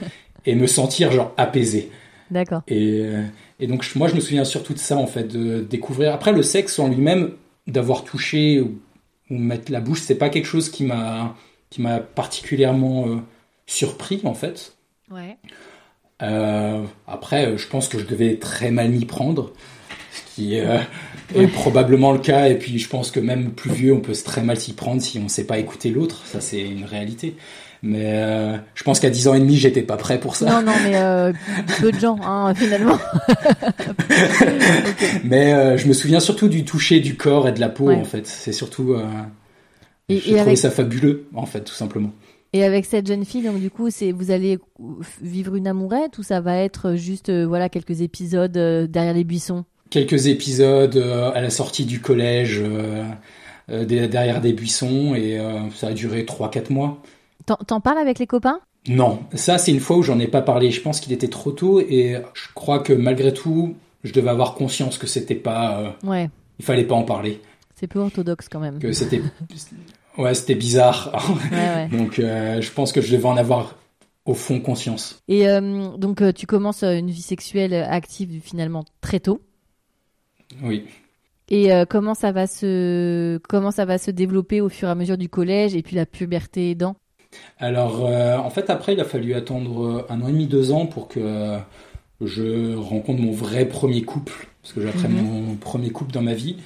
et 0.48 0.56
me 0.56 0.66
sentir 0.66 1.12
genre 1.12 1.32
apaisé. 1.38 1.92
D'accord. 2.32 2.62
Et, 2.68 3.02
euh, 3.04 3.24
et 3.60 3.68
donc 3.68 3.86
moi, 3.96 4.08
je 4.08 4.16
me 4.16 4.20
souviens 4.20 4.44
surtout 4.44 4.74
de 4.74 4.80
ça 4.80 4.98
en 4.98 5.08
fait, 5.08 5.24
de 5.24 5.62
découvrir. 5.62 6.14
Après, 6.14 6.32
le 6.32 6.44
sexe 6.44 6.80
en 6.80 6.88
lui-même, 6.88 7.32
d'avoir 7.68 8.04
touché 8.04 8.62
ou, 8.62 8.80
ou 9.30 9.38
mettre 9.38 9.72
la 9.72 9.82
bouche, 9.82 10.02
c'est 10.02 10.18
pas 10.18 10.30
quelque 10.30 10.46
chose 10.48 10.70
qui 10.70 10.84
m'a 10.84 11.36
qui 11.70 11.82
m'a 11.82 12.00
particulièrement 12.00 13.08
euh, 13.08 13.18
surpris 13.68 14.22
en 14.24 14.34
fait. 14.34 14.76
Ouais. 15.12 15.38
Euh, 16.22 16.84
après, 17.08 17.58
je 17.58 17.68
pense 17.68 17.88
que 17.88 18.00
je 18.00 18.06
devais 18.06 18.38
très 18.38 18.72
mal 18.72 18.90
m'y 18.90 19.06
prendre, 19.06 19.54
ce 20.12 20.36
qui 20.36 20.60
euh, 20.60 20.80
est 21.36 21.48
probablement 21.48 22.12
le 22.12 22.20
cas. 22.20 22.50
Et 22.50 22.58
puis, 22.58 22.78
je 22.80 22.90
pense 22.90 23.12
que 23.12 23.20
même 23.20 23.52
plus 23.52 23.72
vieux, 23.72 23.94
on 23.94 24.02
peut 24.02 24.14
se 24.14 24.24
très 24.24 24.42
mal 24.42 24.60
s'y 24.60 24.74
prendre 24.74 25.02
si 25.02 25.20
on 25.20 25.24
ne 25.24 25.30
sait 25.30 25.46
pas 25.46 25.60
écouter 25.60 25.92
l'autre. 25.92 26.26
Ça, 26.26 26.42
c'est 26.42 26.62
une 26.62 26.86
réalité. 26.86 27.36
Mais 27.82 28.12
euh, 28.16 28.58
je 28.76 28.84
pense 28.84 29.00
qu'à 29.00 29.10
10 29.10 29.28
ans 29.30 29.34
et 29.36 29.40
demi, 29.40 29.56
j'étais 29.56 29.82
pas 29.84 29.96
prêt 29.96 30.20
pour 30.20 30.36
ça. 30.36 30.46
Non, 30.50 30.62
non, 30.62 30.74
mais 30.84 30.98
euh, 30.98 31.32
peu 31.80 31.92
de 31.94 32.00
gens, 32.00 32.18
hein, 32.22 32.54
finalement. 32.54 32.98
Mais 35.24 35.54
euh, 35.54 35.78
je 35.78 35.88
me 35.88 35.94
souviens 35.94 36.20
surtout 36.20 36.48
du 36.50 36.66
toucher 36.66 37.00
du 37.00 37.16
corps 37.16 37.48
et 37.48 37.52
de 37.52 37.60
la 37.60 37.70
peau, 37.70 37.86
Ouais. 37.86 37.96
en 37.96 38.04
fait. 38.04 38.28
C'est 38.28 38.52
surtout. 38.54 38.96
Et- 40.10 40.20
trouvé 40.20 40.40
avec- 40.40 40.58
ça 40.58 40.72
fabuleux, 40.72 41.28
en 41.36 41.46
fait, 41.46 41.62
tout 41.62 41.74
simplement. 41.74 42.12
Et 42.52 42.64
avec 42.64 42.86
cette 42.86 43.06
jeune 43.08 43.26
fille, 43.26 43.44
donc 43.44 43.60
du 43.60 43.70
coup, 43.70 43.90
c'est 43.92 44.12
vous 44.12 44.32
allez 44.32 44.58
vivre 45.22 45.56
une 45.56 45.68
amourette 45.68 46.18
ou 46.18 46.24
ça 46.24 46.42
va 46.42 46.58
être 46.58 46.96
juste 46.96 47.32
voilà 47.32 47.70
quelques 47.70 48.02
épisodes 48.02 48.52
derrière 48.90 49.14
les 49.14 49.24
buissons? 49.24 49.66
Quelques 49.92 50.26
épisodes 50.26 50.98
à 50.98 51.40
la 51.42 51.50
sortie 51.52 51.86
du 51.86 52.00
collège, 52.02 52.64
derrière 53.70 54.42
des 54.42 54.54
buissons, 54.54 55.14
et 55.14 55.40
ça 55.76 55.88
a 55.90 55.94
duré 55.94 56.24
3-4 56.26 56.72
mois. 56.74 57.02
T'en 57.68 57.80
parles 57.82 57.98
avec 57.98 58.20
les 58.20 58.28
copains? 58.28 58.60
Non, 58.88 59.20
ça 59.34 59.58
c'est 59.58 59.72
une 59.72 59.80
fois 59.80 59.98
où 59.98 60.04
j'en 60.04 60.20
ai 60.20 60.28
pas 60.28 60.42
parlé. 60.42 60.72
Je 60.72 60.82
pense 60.82 61.00
qu'il 61.00 61.12
était 61.14 61.28
trop 61.28 61.52
tôt 61.52 61.80
et 61.80 62.16
je 62.34 62.48
crois 62.56 62.80
que 62.80 62.94
malgré 62.94 63.34
tout, 63.34 63.76
je 64.04 64.14
devais 64.14 64.30
avoir 64.30 64.54
conscience 64.56 64.98
que 64.98 65.08
c'était 65.08 65.36
pas, 65.36 65.80
euh, 66.04 66.08
Ouais, 66.08 66.30
il 66.60 66.66
fallait 66.66 66.86
pas 66.86 66.96
en 66.96 67.04
parler, 67.04 67.42
c'est 67.76 67.88
peu 67.88 68.00
orthodoxe 68.00 68.48
quand 68.50 68.60
même. 68.60 68.80
que 68.80 68.92
c'était, 68.94 69.22
ouais, 70.18 70.34
c'était 70.34 70.56
bizarre. 70.56 71.12
Ouais, 71.52 71.58
ouais. 71.92 71.98
Donc 71.98 72.20
euh, 72.20 72.62
je 72.62 72.72
pense 72.72 72.92
que 72.92 73.02
je 73.02 73.12
devais 73.12 73.26
en 73.28 73.38
avoir 73.38 73.76
au 74.26 74.34
fond 74.34 74.60
conscience. 74.62 75.20
Et 75.28 75.50
euh, 75.50 75.90
donc 75.98 76.22
tu 76.34 76.46
commences 76.46 76.84
une 76.84 77.10
vie 77.10 77.22
sexuelle 77.22 77.74
active 77.74 78.40
finalement 78.44 78.86
très 79.02 79.20
tôt? 79.20 79.42
Oui. 80.64 80.86
Et 81.50 81.74
euh, 81.74 81.86
comment 81.90 82.14
ça 82.14 82.32
va 82.32 82.48
se 82.48 83.38
comment 83.50 83.72
ça 83.72 83.86
va 83.86 83.98
se 83.98 84.12
développer 84.12 84.62
au 84.62 84.70
fur 84.70 84.88
et 84.88 84.92
à 84.92 84.96
mesure 84.96 85.18
du 85.18 85.30
collège 85.30 85.76
et 85.76 85.82
puis 85.82 85.96
la 85.96 86.06
puberté 86.06 86.72
aidant 86.72 86.96
Alors 87.58 88.06
euh, 88.06 88.38
en 88.38 88.50
fait 88.50 88.70
après 88.70 88.94
il 88.94 89.00
a 89.00 89.06
fallu 89.06 89.34
attendre 89.34 89.86
euh, 89.86 90.06
un 90.10 90.22
an 90.22 90.28
et 90.28 90.32
demi, 90.32 90.48
deux 90.48 90.72
ans 90.72 90.86
pour 90.86 91.08
que 91.08 91.58
je 92.22 92.76
rencontre 92.76 93.22
mon 93.22 93.32
vrai 93.32 93.66
premier 93.68 94.02
couple, 94.04 94.48
parce 94.62 94.74
que 94.74 94.82
j'attends 94.82 95.10
Mhm. 95.10 95.48
mon 95.50 95.56
premier 95.56 95.90
couple 95.92 96.12
dans 96.12 96.22
ma 96.22 96.34
vie. 96.34 96.58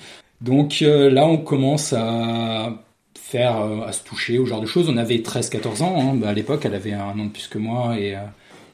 Donc 0.42 0.82
euh, 0.82 1.10
là 1.10 1.26
on 1.28 1.38
commence 1.38 1.94
à 1.94 2.84
faire, 3.20 3.58
à 3.58 3.92
se 3.94 4.04
toucher, 4.04 4.38
au 4.40 4.46
genre 4.46 4.62
de 4.62 4.66
choses. 4.68 4.90
On 4.90 4.98
avait 4.98 5.18
13-14 5.20 5.82
ans, 5.84 5.96
hein. 6.12 6.16
Bah, 6.16 6.30
à 6.30 6.34
l'époque 6.34 6.66
elle 6.66 6.76
avait 6.76 6.94
un 6.94 7.18
an 7.20 7.26
de 7.26 7.30
plus 7.32 7.48
que 7.48 7.58
moi, 7.58 8.00
et, 8.00 8.16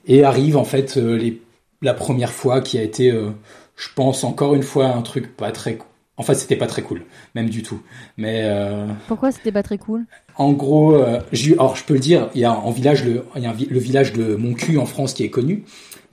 et 0.08 0.24
arrive 0.24 0.58
en 0.58 0.66
fait 0.66 0.96
les, 0.98 1.42
la 1.82 1.94
première 1.94 2.32
fois 2.34 2.62
qui 2.62 2.78
a 2.78 2.84
été, 2.84 3.12
euh, 3.12 3.32
je 3.76 3.88
pense 3.96 4.24
encore 4.24 4.56
une 4.56 4.64
fois, 4.64 4.88
un 4.88 5.02
truc 5.02 5.36
pas 5.38 5.52
très... 5.52 5.78
En 6.20 6.24
fait 6.24 6.36
c'était 6.36 6.56
pas 6.58 6.68
très 6.68 6.84
cool, 6.84 7.02
même 7.34 7.50
du 7.50 7.64
tout. 7.64 7.82
Mais... 8.18 8.42
euh, 8.44 8.86
Pourquoi 9.08 9.32
c'était 9.32 9.52
pas 9.52 9.64
très 9.64 9.78
cool? 9.80 10.06
en 10.36 10.54
gros, 10.54 10.94
euh, 10.96 11.20
alors 11.58 11.76
je 11.76 11.84
peux 11.84 11.96
le 11.96 12.00
dire, 12.00 12.30
il 12.36 12.42
y 12.42 12.46
a 12.46 12.54
en 12.54 12.72
village 12.72 13.04
le, 13.04 13.24
il 13.36 13.42
y 13.44 13.46
a 13.46 13.50
un 13.50 13.54
vi- 13.54 13.68
le 13.70 13.80
village 13.80 14.14
de 14.14 14.36
Moncu 14.36 14.78
en 14.78 14.86
France 14.86 15.14
qui 15.14 15.24
est 15.24 15.30
connu, 15.30 15.64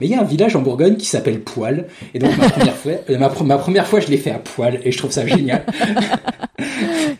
mais 0.01 0.07
il 0.07 0.11
y 0.11 0.15
a 0.15 0.19
un 0.21 0.25
village 0.25 0.55
en 0.55 0.61
Bourgogne 0.61 0.95
qui 0.97 1.05
s'appelle 1.05 1.39
Poil, 1.41 1.85
et 2.13 2.19
donc 2.19 2.35
ma 2.37 2.49
première 2.49 2.75
fois, 2.75 2.91
euh, 3.09 3.17
ma, 3.17 3.27
pre- 3.29 3.45
ma 3.45 3.57
première 3.57 3.87
fois, 3.87 3.99
je 4.01 4.07
l'ai 4.07 4.17
fait 4.17 4.31
à 4.31 4.39
Poil, 4.39 4.79
et 4.83 4.91
je 4.91 4.97
trouve 4.97 5.11
ça 5.11 5.25
génial, 5.27 5.65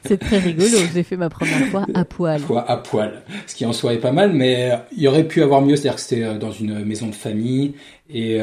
C'est 0.05 0.17
très 0.17 0.37
rigolo. 0.39 0.77
J'ai 0.93 1.03
fait 1.03 1.17
ma 1.17 1.29
première 1.29 1.65
fois 1.67 1.85
à 1.93 2.05
poil. 2.05 2.41
à 2.67 2.77
Poil, 2.77 3.21
ce 3.45 3.55
qui 3.55 3.65
en 3.65 3.73
soi 3.73 3.93
est 3.93 3.97
pas 3.99 4.11
mal, 4.13 4.31
mais 4.33 4.71
il 4.95 5.01
y 5.03 5.07
aurait 5.07 5.25
pu 5.27 5.41
avoir 5.43 5.61
mieux, 5.61 5.75
c'est-à-dire 5.75 5.95
que 5.95 6.01
c'était 6.01 6.35
dans 6.37 6.51
une 6.51 6.83
maison 6.85 7.07
de 7.07 7.15
famille, 7.15 7.73
et 8.09 8.37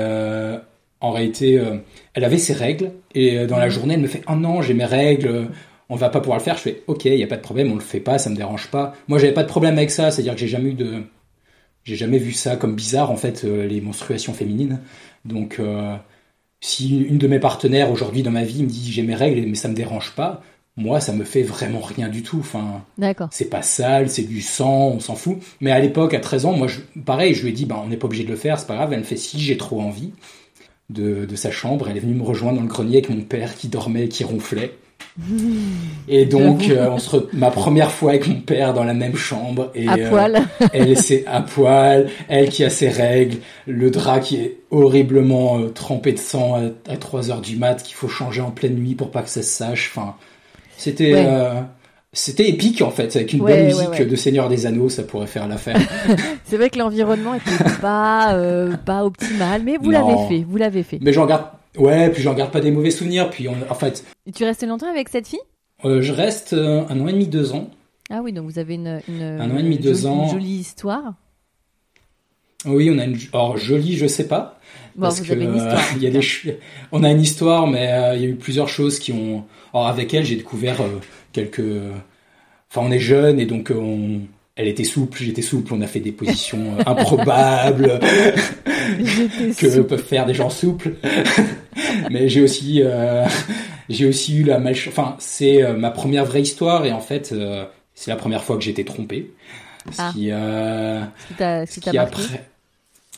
en 1.05 1.13
réalité, 1.13 1.59
euh, 1.59 1.77
elle 2.15 2.25
avait 2.25 2.39
ses 2.39 2.55
règles, 2.55 2.93
et 3.15 3.39
euh, 3.39 3.47
dans 3.47 3.59
la 3.59 3.69
journée, 3.69 3.95
elle 3.95 4.01
me 4.01 4.07
fait 4.09 4.23
«Oh 4.29 4.35
non, 4.35 4.63
j'ai 4.63 4.73
mes 4.73 4.87
règles, 4.87 5.29
euh, 5.29 5.45
on 5.91 5.97
va 5.97 6.09
pas 6.09 6.21
pouvoir 6.21 6.39
le 6.39 6.43
faire», 6.43 6.57
je 6.59 6.63
fais 6.63 6.83
«Ok, 6.87 7.05
il 7.05 7.17
y 7.17 7.23
a 7.23 7.27
pas 7.27 7.37
de 7.37 7.43
problème, 7.43 7.71
on 7.71 7.75
le 7.75 7.81
fait 7.81 8.01
pas, 8.01 8.19
ça 8.19 8.31
me 8.31 8.37
dérange 8.37 8.69
pas». 8.71 8.95
Moi, 9.09 9.19
j'avais 9.19 9.35
pas 9.35 9.43
de 9.43 9.49
problème 9.49 9.77
avec 9.77 9.91
ça, 9.91 10.11
c'est-à-dire 10.11 10.35
que 10.35 10.41
j'ai 10.41 10.49
jamais 10.49 10.71
eu 10.71 10.75
de... 10.75 11.03
J'ai 11.85 11.97
jamais 11.97 12.17
vu 12.17 12.33
ça 12.33 12.57
comme 12.57 12.75
bizarre, 12.75 13.11
en 13.11 13.17
fait, 13.17 13.45
euh, 13.45 13.67
les 13.67 13.83
menstruations 13.83 14.33
féminines. 14.33 14.81
Donc, 15.27 15.57
euh, 15.61 15.95
si 16.61 17.03
une 17.03 17.19
de 17.19 17.27
mes 17.27 17.39
partenaires 17.39 17.91
aujourd'hui 17.91 18.23
dans 18.23 18.31
ma 18.31 18.45
vie 18.45 18.63
me 18.63 18.69
dit 18.69 18.91
j'ai 18.91 19.03
mes 19.03 19.15
règles, 19.15 19.47
mais 19.47 19.55
ça 19.55 19.69
me 19.69 19.75
dérange 19.75 20.15
pas, 20.15 20.43
moi, 20.77 21.01
ça 21.01 21.13
me 21.13 21.25
fait 21.25 21.43
vraiment 21.43 21.81
rien 21.81 22.09
du 22.09 22.23
tout. 22.23 22.39
Enfin, 22.41 22.83
D'accord. 22.97 23.29
c'est 23.31 23.51
pas 23.51 23.61
sale, 23.61 24.09
c'est 24.09 24.23
du 24.23 24.41
sang, 24.41 24.93
on 24.95 25.01
s'en 25.01 25.15
fout. 25.15 25.39
Mais 25.61 25.71
à 25.71 25.79
l'époque, 25.79 26.15
à 26.15 26.21
13 26.21 26.47
ans, 26.47 26.53
moi, 26.53 26.67
je, 26.67 26.81
pareil, 27.05 27.35
je 27.35 27.43
lui 27.43 27.51
ai 27.51 27.53
dit, 27.53 27.67
bah, 27.67 27.81
on 27.85 27.89
n'est 27.89 27.99
pas 27.99 28.07
obligé 28.07 28.25
de 28.25 28.31
le 28.31 28.37
faire, 28.37 28.59
c'est 28.59 28.67
pas 28.67 28.77
grave. 28.77 28.93
Elle 28.95 29.01
me 29.01 29.05
fait 29.05 29.17
si 29.17 29.39
j'ai 29.39 29.59
trop 29.59 29.81
envie 29.83 30.13
de, 30.91 31.25
de 31.25 31.37
sa 31.37 31.51
chambre. 31.51 31.89
Elle 31.91 31.97
est 31.97 32.01
venue 32.01 32.15
me 32.15 32.23
rejoindre 32.23 32.57
dans 32.57 32.63
le 32.63 32.69
grenier 32.69 32.95
avec 32.99 33.11
mon 33.11 33.21
père 33.23 33.55
qui 33.57 33.69
dormait, 33.69 34.09
qui 34.09 34.25
ronflait. 34.25 34.73
Et 36.09 36.25
donc, 36.27 36.69
euh, 36.69 36.89
on 36.91 36.99
se 36.99 37.17
re- 37.17 37.27
ma 37.33 37.51
première 37.51 37.91
fois 37.91 38.11
avec 38.11 38.27
mon 38.27 38.41
père 38.41 38.75
dans 38.75 38.85
la 38.85 38.95
même 38.95 39.17
chambre. 39.17 39.71
Et, 39.75 39.89
À 39.89 39.95
euh, 39.97 40.09
poil. 40.11 40.43
elle 40.73 40.97
c'est 40.97 41.25
à 41.27 41.41
poil, 41.41 42.09
elle 42.29 42.49
qui 42.49 42.65
a 42.65 42.71
ses 42.71 42.89
règles, 42.89 43.39
le 43.67 43.91
drap 43.91 44.21
qui 44.21 44.37
est 44.37 44.59
horriblement 44.71 45.59
euh, 45.59 45.69
trempé 45.69 46.13
de 46.13 46.19
sang 46.19 46.57
à, 46.57 46.93
à 46.93 46.97
3 46.97 47.31
heures 47.31 47.41
du 47.41 47.57
mat, 47.57 47.83
qu'il 47.83 47.95
faut 47.95 48.09
changer 48.09 48.41
en 48.41 48.51
pleine 48.51 48.75
nuit 48.75 48.95
pour 48.95 49.11
pas 49.11 49.23
que 49.23 49.29
ça 49.31 49.43
se 49.43 49.49
sache. 49.51 49.91
Enfin, 49.95 50.15
c'était 50.77 51.15
Ouais. 51.15 51.27
C'était 52.15 52.49
épique 52.49 52.81
en 52.81 52.91
fait, 52.91 53.15
avec 53.17 53.33
une 53.33 53.43
Ouais, 53.43 53.57
bonne 53.57 53.67
musique 53.67 53.91
ouais. 53.91 54.07
de 54.07 54.17
Seigneur 54.17 54.49
des 54.49 54.65
Anneaux, 54.67 54.89
ça 54.89 55.03
pourrait 55.03 55.27
faire 55.27 55.47
l'affaire. 55.49 55.77
C'est 56.45 56.57
vrai 56.57 56.71
que 56.71 56.79
l'environnement 56.79 57.35
était 57.35 57.65
pas 57.83 58.35
euh, 58.35 58.77
pas 58.77 59.05
optimal, 59.05 59.63
mais 59.65 59.77
vous 59.77 59.91
l'avez 59.91 60.17
fait. 60.29 60.45
Vous 60.49 60.57
l'avez 60.57 60.83
fait. 60.83 60.99
Mais 61.03 61.13
j'en 61.13 61.27
garde, 61.27 61.47
ouais, 61.77 62.09
puis 62.11 62.23
j'en 62.23 62.35
garde 62.35 62.51
pas 62.53 62.61
des 62.61 62.71
mauvais 62.71 62.91
souvenirs. 62.91 63.29
Puis 63.31 63.49
on, 63.49 63.57
en 63.69 63.75
fait, 63.75 64.05
Et 64.27 64.33
tu 64.33 64.45
restais 64.45 64.67
longtemps 64.67 64.89
avec 64.91 65.09
cette 65.11 65.27
fille? 65.29 65.41
Euh, 65.85 66.01
je 66.01 66.13
reste 66.13 66.53
euh, 66.55 66.85
un 66.89 67.01
an 67.01 67.09
et 67.09 67.13
demi, 67.13 67.27
deux 67.27 67.53
ans. 67.53 67.69
Ah 68.11 68.21
oui, 68.23 68.33
donc 68.33 68.47
vous 68.47 68.59
avez 68.59 68.75
une, 68.75 69.01
une, 69.09 69.23
Un 69.23 69.51
an 69.51 69.59
et 69.59 69.63
demi, 69.63 69.79
deux 69.79 69.95
jolie, 69.95 70.07
ans. 70.07 70.25
une 70.25 70.31
jolie 70.31 70.57
histoire. 70.57 71.15
Oui, 72.67 72.91
on 72.95 72.99
a 72.99 73.05
une, 73.05 73.19
alors 73.33 73.57
jolie, 73.59 73.97
je 73.97 74.07
sais 74.07 74.27
pas. 74.27 74.59
Bon, 74.97 75.03
Parce 75.03 75.21
vous 75.21 75.27
que, 75.27 75.33
avez 75.33 75.45
une 75.45 75.57
histoire. 75.57 75.83
il 75.97 76.03
y 76.03 76.07
a 76.07 76.11
des, 76.11 76.21
on 76.93 77.03
a 77.03 77.11
une 77.11 77.21
histoire, 77.21 77.67
mais 77.67 77.91
il 78.17 78.23
y 78.23 78.25
a 78.25 78.29
eu 78.29 78.37
plusieurs 78.37 78.69
choses 78.69 78.99
qui 78.99 79.13
ont. 79.13 79.45
Alors 79.75 79.89
avec 79.89 80.15
elle, 80.15 80.25
j'ai 80.25 80.37
découvert 80.37 80.77
quelques. 81.35 81.61
Enfin, 82.71 82.87
on 82.89 82.91
est 82.91 82.99
jeunes 82.99 83.39
et 83.39 83.45
donc 83.47 83.71
euh, 83.71 83.75
on. 83.75 84.21
Elle 84.57 84.69
était 84.69 84.85
souple, 84.85 85.19
j'étais 85.21 85.43
souple, 85.43 85.75
on 85.75 85.81
a 85.81 85.89
fait 85.89 85.99
des 85.99 86.13
positions 86.13 86.77
euh, 86.79 86.83
improbables 86.87 87.99
J'étais 89.01 89.51
que 89.53 89.69
souple. 89.69 89.85
peuvent 89.89 90.05
faire 90.05 90.27
des 90.27 90.35
gens 90.35 90.49
souples. 90.49 90.93
mais 92.11 92.29
j'ai 92.29 92.41
aussi, 92.41 92.81
euh, 92.85 93.25
j'ai 93.89 94.07
aussi 94.07 94.39
eu 94.39 94.45
la 94.45 94.61
malchance. 94.61 94.93
Enfin, 94.97 95.17
c'est 95.19 95.61
ma 95.75 95.91
première 95.91 96.25
vraie 96.25 96.43
histoire 96.43 96.87
et 96.87 96.93
en 96.93 97.01
fait, 97.01 97.33
euh, 97.33 97.65
c'est 97.97 98.11
la 98.13 98.17
première 98.17 98.45
fois 98.45 98.57
que 98.57 98.63
j'ai 98.63 98.71
été 98.71 98.85
trompé. 98.85 99.33
Ce 99.91 99.97
Ah. 100.01 100.13
qui, 100.15 100.31
euh, 100.31 101.01
Ce 101.03 101.65
qui 101.67 101.73
ce 101.75 101.91
qui 101.91 101.99
après, 101.99 102.23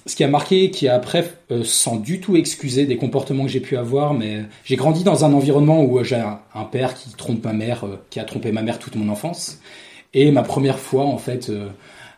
ce 0.06 0.14
qui 0.14 0.22
a 0.22 0.28
marqué, 0.28 0.70
qui 0.70 0.88
a 0.88 0.94
après, 0.94 1.32
euh, 1.50 1.64
sans 1.64 1.96
du 1.96 2.20
tout 2.20 2.36
excuser 2.36 2.86
des 2.86 2.96
comportements 2.96 3.44
que 3.44 3.50
j'ai 3.50 3.60
pu 3.60 3.76
avoir, 3.76 4.14
mais 4.14 4.44
j'ai 4.64 4.76
grandi 4.76 5.02
dans 5.02 5.24
un 5.24 5.32
environnement 5.32 5.82
où 5.82 5.98
euh, 5.98 6.04
j'ai 6.04 6.16
un, 6.16 6.40
un 6.54 6.64
père 6.64 6.94
qui 6.94 7.10
trompe 7.10 7.44
ma 7.44 7.52
mère, 7.52 7.84
euh, 7.84 8.00
qui 8.08 8.20
a 8.20 8.24
trompé 8.24 8.52
ma 8.52 8.62
mère 8.62 8.78
toute 8.78 8.94
mon 8.94 9.08
enfance. 9.08 9.60
Et 10.14 10.30
ma 10.30 10.42
première 10.42 10.78
fois, 10.78 11.04
en 11.04 11.18
fait, 11.18 11.50
euh, 11.50 11.68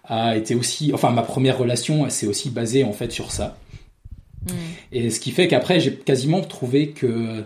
a 0.04 0.36
été 0.36 0.54
aussi, 0.54 0.92
enfin, 0.92 1.10
ma 1.10 1.22
première 1.22 1.56
relation, 1.56 2.08
s'est 2.10 2.26
aussi 2.26 2.50
basée, 2.50 2.84
en 2.84 2.92
fait, 2.92 3.10
sur 3.10 3.32
ça. 3.32 3.56
Hmm. 4.46 4.52
Et 4.92 5.10
ce 5.10 5.18
qui 5.18 5.30
fait 5.30 5.48
qu'après, 5.48 5.80
j'ai 5.80 5.94
quasiment 5.94 6.42
trouvé 6.42 6.90
que, 6.90 7.42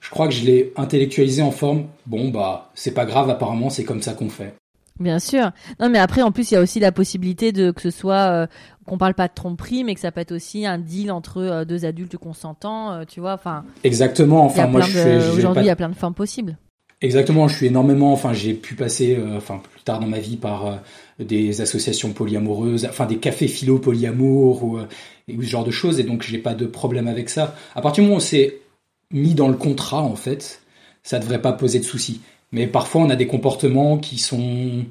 je 0.00 0.10
crois 0.10 0.26
que 0.26 0.34
je 0.34 0.44
l'ai 0.44 0.72
intellectualisé 0.76 1.42
en 1.42 1.52
forme, 1.52 1.86
bon, 2.06 2.28
bah, 2.30 2.70
c'est 2.74 2.94
pas 2.94 3.06
grave, 3.06 3.30
apparemment, 3.30 3.70
c'est 3.70 3.84
comme 3.84 4.02
ça 4.02 4.12
qu'on 4.12 4.28
fait. 4.28 4.54
Bien 5.00 5.18
sûr. 5.18 5.50
Non, 5.80 5.88
mais 5.88 5.98
après, 5.98 6.20
en 6.22 6.30
plus, 6.30 6.50
il 6.50 6.54
y 6.54 6.56
a 6.58 6.60
aussi 6.60 6.78
la 6.78 6.92
possibilité 6.92 7.52
de 7.52 7.70
que 7.70 7.80
ce 7.80 7.90
soit 7.90 8.30
euh, 8.30 8.46
qu'on 8.86 8.98
parle 8.98 9.14
pas 9.14 9.28
de 9.28 9.34
tromperie, 9.34 9.82
mais 9.82 9.94
que 9.94 10.00
ça 10.00 10.12
peut 10.12 10.20
être 10.20 10.32
aussi 10.32 10.66
un 10.66 10.78
deal 10.78 11.10
entre 11.10 11.38
euh, 11.38 11.64
deux 11.64 11.86
adultes 11.86 12.18
consentants. 12.18 12.92
euh, 12.92 13.04
tu 13.08 13.20
vois, 13.20 13.32
enfin, 13.32 13.64
Exactement, 13.82 14.44
enfin, 14.44 14.66
moi, 14.66 14.82
aujourd'hui, 14.84 15.64
il 15.64 15.66
y 15.66 15.70
a 15.70 15.76
plein 15.76 15.88
de 15.88 15.94
formes 15.94 16.14
possibles. 16.14 16.58
Exactement, 17.02 17.48
je 17.48 17.56
suis 17.56 17.66
énormément, 17.66 18.12
enfin 18.12 18.34
j'ai 18.34 18.52
pu 18.52 18.74
passer, 18.74 19.16
euh, 19.16 19.38
enfin 19.38 19.62
plus 19.72 19.80
tard 19.82 20.00
dans 20.00 20.06
ma 20.06 20.18
vie 20.18 20.36
par 20.36 20.66
euh, 20.66 20.76
des 21.18 21.62
associations 21.62 22.12
polyamoureuses, 22.12 22.84
enfin 22.84 23.06
des 23.06 23.16
cafés 23.16 23.48
philo 23.48 23.78
polyamour 23.78 24.62
ou, 24.62 24.80
ou 25.34 25.42
ce 25.42 25.48
genre 25.48 25.64
de 25.64 25.70
choses, 25.70 25.98
et 25.98 26.02
donc 26.02 26.22
j'ai 26.22 26.36
pas 26.36 26.52
de 26.52 26.66
problème 26.66 27.08
avec 27.08 27.30
ça. 27.30 27.54
À 27.74 27.80
partir 27.80 28.02
du 28.04 28.08
moment 28.10 28.18
où 28.18 28.20
c'est 28.20 28.58
mis 29.12 29.32
dans 29.32 29.48
le 29.48 29.54
contrat, 29.54 30.02
en 30.02 30.14
fait, 30.14 30.60
ça 31.02 31.18
devrait 31.18 31.40
pas 31.40 31.54
poser 31.54 31.78
de 31.78 31.84
soucis. 31.84 32.20
Mais 32.52 32.66
parfois, 32.66 33.02
on 33.02 33.10
a 33.10 33.16
des 33.16 33.26
comportements 33.26 33.98
qui 33.98 34.18
sont 34.18 34.84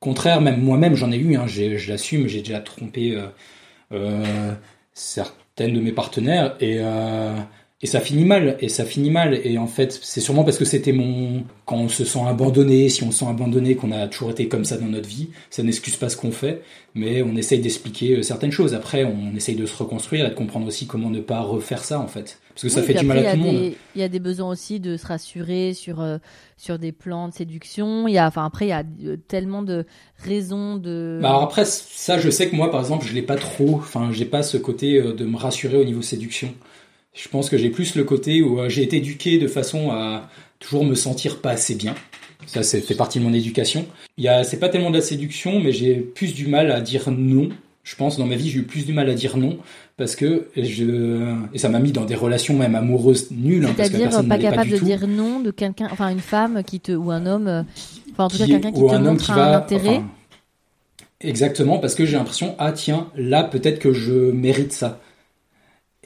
contraires. 0.00 0.40
Même 0.40 0.62
moi-même, 0.62 0.94
j'en 0.94 1.12
ai 1.12 1.16
eu. 1.16 1.36
Hein, 1.36 1.46
je 1.46 1.90
l'assume. 1.90 2.26
J'ai 2.28 2.40
déjà 2.40 2.60
trompé 2.60 3.14
euh, 3.14 3.26
euh, 3.92 4.54
certaines 4.92 5.74
de 5.74 5.80
mes 5.80 5.92
partenaires 5.92 6.56
et 6.60 6.78
euh, 6.80 7.36
et 7.84 7.86
ça 7.88 7.98
finit 7.98 8.24
mal, 8.24 8.56
et 8.60 8.68
ça 8.68 8.84
finit 8.84 9.10
mal. 9.10 9.40
Et 9.44 9.58
en 9.58 9.66
fait, 9.66 9.98
c'est 10.02 10.20
sûrement 10.20 10.44
parce 10.44 10.56
que 10.56 10.64
c'était 10.64 10.92
mon. 10.92 11.42
Quand 11.66 11.76
on 11.76 11.88
se 11.88 12.04
sent 12.04 12.20
abandonné, 12.24 12.88
si 12.88 13.02
on 13.02 13.10
se 13.10 13.20
sent 13.20 13.26
abandonné, 13.28 13.74
qu'on 13.74 13.90
a 13.90 14.06
toujours 14.06 14.30
été 14.30 14.46
comme 14.46 14.64
ça 14.64 14.76
dans 14.76 14.86
notre 14.86 15.08
vie, 15.08 15.30
ça 15.50 15.64
n'excuse 15.64 15.96
pas 15.96 16.08
ce 16.08 16.16
qu'on 16.16 16.30
fait, 16.30 16.62
mais 16.94 17.22
on 17.22 17.34
essaye 17.34 17.58
d'expliquer 17.58 18.18
euh, 18.18 18.22
certaines 18.22 18.52
choses. 18.52 18.74
Après, 18.74 19.02
on 19.02 19.34
essaye 19.34 19.56
de 19.56 19.66
se 19.66 19.76
reconstruire 19.76 20.26
et 20.26 20.30
de 20.30 20.34
comprendre 20.34 20.68
aussi 20.68 20.86
comment 20.86 21.10
ne 21.10 21.18
pas 21.18 21.40
refaire 21.40 21.82
ça, 21.82 21.98
en 21.98 22.06
fait. 22.06 22.38
Parce 22.50 22.62
que 22.62 22.68
ça 22.68 22.82
fait 22.82 22.94
du 22.94 23.04
mal 23.04 23.18
à 23.18 23.32
tout 23.32 23.38
le 23.38 23.42
monde. 23.42 23.72
Il 23.96 24.00
y 24.00 24.04
a 24.04 24.08
des 24.08 24.20
besoins 24.20 24.50
aussi 24.50 24.78
de 24.78 24.96
se 24.96 25.06
rassurer 25.06 25.74
sur, 25.74 26.00
euh, 26.00 26.18
sur 26.56 26.78
des 26.78 26.92
plans 26.92 27.28
de 27.28 27.34
séduction. 27.34 28.06
Il 28.06 28.14
y 28.14 28.18
a, 28.18 28.28
enfin, 28.28 28.44
après, 28.44 28.66
il 28.66 28.70
y 28.70 28.72
a 28.72 28.84
euh, 29.04 29.16
tellement 29.26 29.62
de 29.62 29.86
raisons 30.18 30.76
de. 30.76 31.18
Bah 31.20 31.40
après, 31.42 31.64
ça, 31.64 32.20
je 32.20 32.30
sais 32.30 32.48
que 32.48 32.54
moi, 32.54 32.70
par 32.70 32.78
exemple, 32.78 33.04
je 33.04 33.12
l'ai 33.12 33.22
pas 33.22 33.36
trop. 33.36 33.74
Enfin, 33.74 34.10
j'ai 34.12 34.26
pas 34.26 34.44
ce 34.44 34.56
côté 34.56 35.02
de 35.02 35.24
me 35.24 35.36
rassurer 35.36 35.78
au 35.78 35.84
niveau 35.84 36.02
séduction. 36.02 36.54
Je 37.14 37.28
pense 37.28 37.50
que 37.50 37.58
j'ai 37.58 37.70
plus 37.70 37.94
le 37.94 38.04
côté 38.04 38.42
où 38.42 38.60
euh, 38.60 38.68
j'ai 38.68 38.82
été 38.82 38.96
éduqué 38.96 39.38
de 39.38 39.46
façon 39.46 39.90
à 39.90 40.28
toujours 40.58 40.84
me 40.84 40.94
sentir 40.94 41.40
pas 41.40 41.50
assez 41.50 41.74
bien. 41.74 41.94
Ça, 42.46 42.62
c'est 42.62 42.80
fait 42.80 42.94
partie 42.94 43.18
de 43.18 43.24
mon 43.24 43.32
éducation. 43.32 43.86
Il 44.16 44.24
y 44.24 44.28
a, 44.28 44.44
c'est 44.44 44.58
pas 44.58 44.68
tellement 44.68 44.90
de 44.90 44.96
la 44.96 45.02
séduction, 45.02 45.60
mais 45.60 45.72
j'ai 45.72 45.94
plus 45.94 46.34
du 46.34 46.46
mal 46.46 46.70
à 46.70 46.80
dire 46.80 47.10
non. 47.10 47.50
Je 47.84 47.96
pense 47.96 48.16
dans 48.16 48.26
ma 48.26 48.36
vie, 48.36 48.48
j'ai 48.48 48.60
eu 48.60 48.62
plus 48.62 48.86
du 48.86 48.92
mal 48.92 49.10
à 49.10 49.14
dire 49.14 49.36
non 49.36 49.58
parce 49.96 50.16
que 50.16 50.48
je 50.56 51.34
et 51.52 51.58
ça 51.58 51.68
m'a 51.68 51.78
mis 51.78 51.92
dans 51.92 52.04
des 52.04 52.14
relations 52.14 52.56
même 52.56 52.74
amoureuses 52.74 53.30
nulles. 53.30 53.66
Hein, 53.66 53.74
C'est-à-dire 53.76 54.26
pas 54.28 54.38
capable 54.38 54.70
de 54.70 54.78
dire 54.78 55.06
non 55.06 55.40
de 55.40 55.50
quelqu'un, 55.50 55.88
enfin 55.90 56.08
une 56.08 56.20
femme 56.20 56.62
qui 56.64 56.80
te 56.80 56.92
ou 56.92 57.10
un 57.10 57.26
homme, 57.26 57.48
euh, 57.48 57.62
enfin 58.12 58.24
en 58.24 58.28
tout 58.28 58.38
cas 58.38 58.46
quelqu'un 58.46 58.72
qui 58.72 58.80
te 58.80 58.96
montre 58.96 59.30
un 59.32 59.54
intérêt. 59.54 60.02
exactement 61.20 61.78
parce 61.78 61.94
que 61.94 62.04
j'ai 62.06 62.16
l'impression 62.16 62.54
ah 62.58 62.72
tiens 62.72 63.08
là 63.16 63.44
peut-être 63.44 63.78
que 63.78 63.92
je 63.92 64.12
mérite 64.12 64.72
ça. 64.72 65.00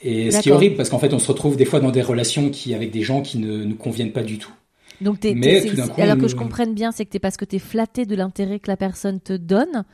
Et 0.02 0.30
ce 0.30 0.40
qui 0.40 0.50
est 0.50 0.52
horrible, 0.52 0.76
parce 0.76 0.90
qu'en 0.90 0.98
fait, 0.98 1.14
on 1.14 1.18
se 1.18 1.28
retrouve 1.28 1.56
des 1.56 1.64
fois 1.64 1.80
dans 1.80 1.90
des 1.90 2.02
relations 2.02 2.50
qui, 2.50 2.74
avec 2.74 2.90
des 2.90 3.02
gens 3.02 3.22
qui 3.22 3.38
ne 3.38 3.64
nous 3.64 3.76
conviennent 3.76 4.12
pas 4.12 4.22
du 4.22 4.38
tout. 4.38 4.52
Donc, 5.00 5.18
Mais 5.24 5.62
alors 5.98 6.18
que 6.18 6.28
je 6.28 6.36
comprenne 6.36 6.74
bien, 6.74 6.92
c'est 6.92 7.04
que 7.04 7.10
t'es 7.10 7.18
parce 7.18 7.36
que 7.36 7.44
tu 7.44 7.56
es 7.56 7.58
flatté 7.58 8.06
de 8.06 8.14
l'intérêt 8.14 8.60
que 8.60 8.70
la 8.70 8.76
personne 8.76 9.20
te 9.20 9.32
donne. 9.34 9.84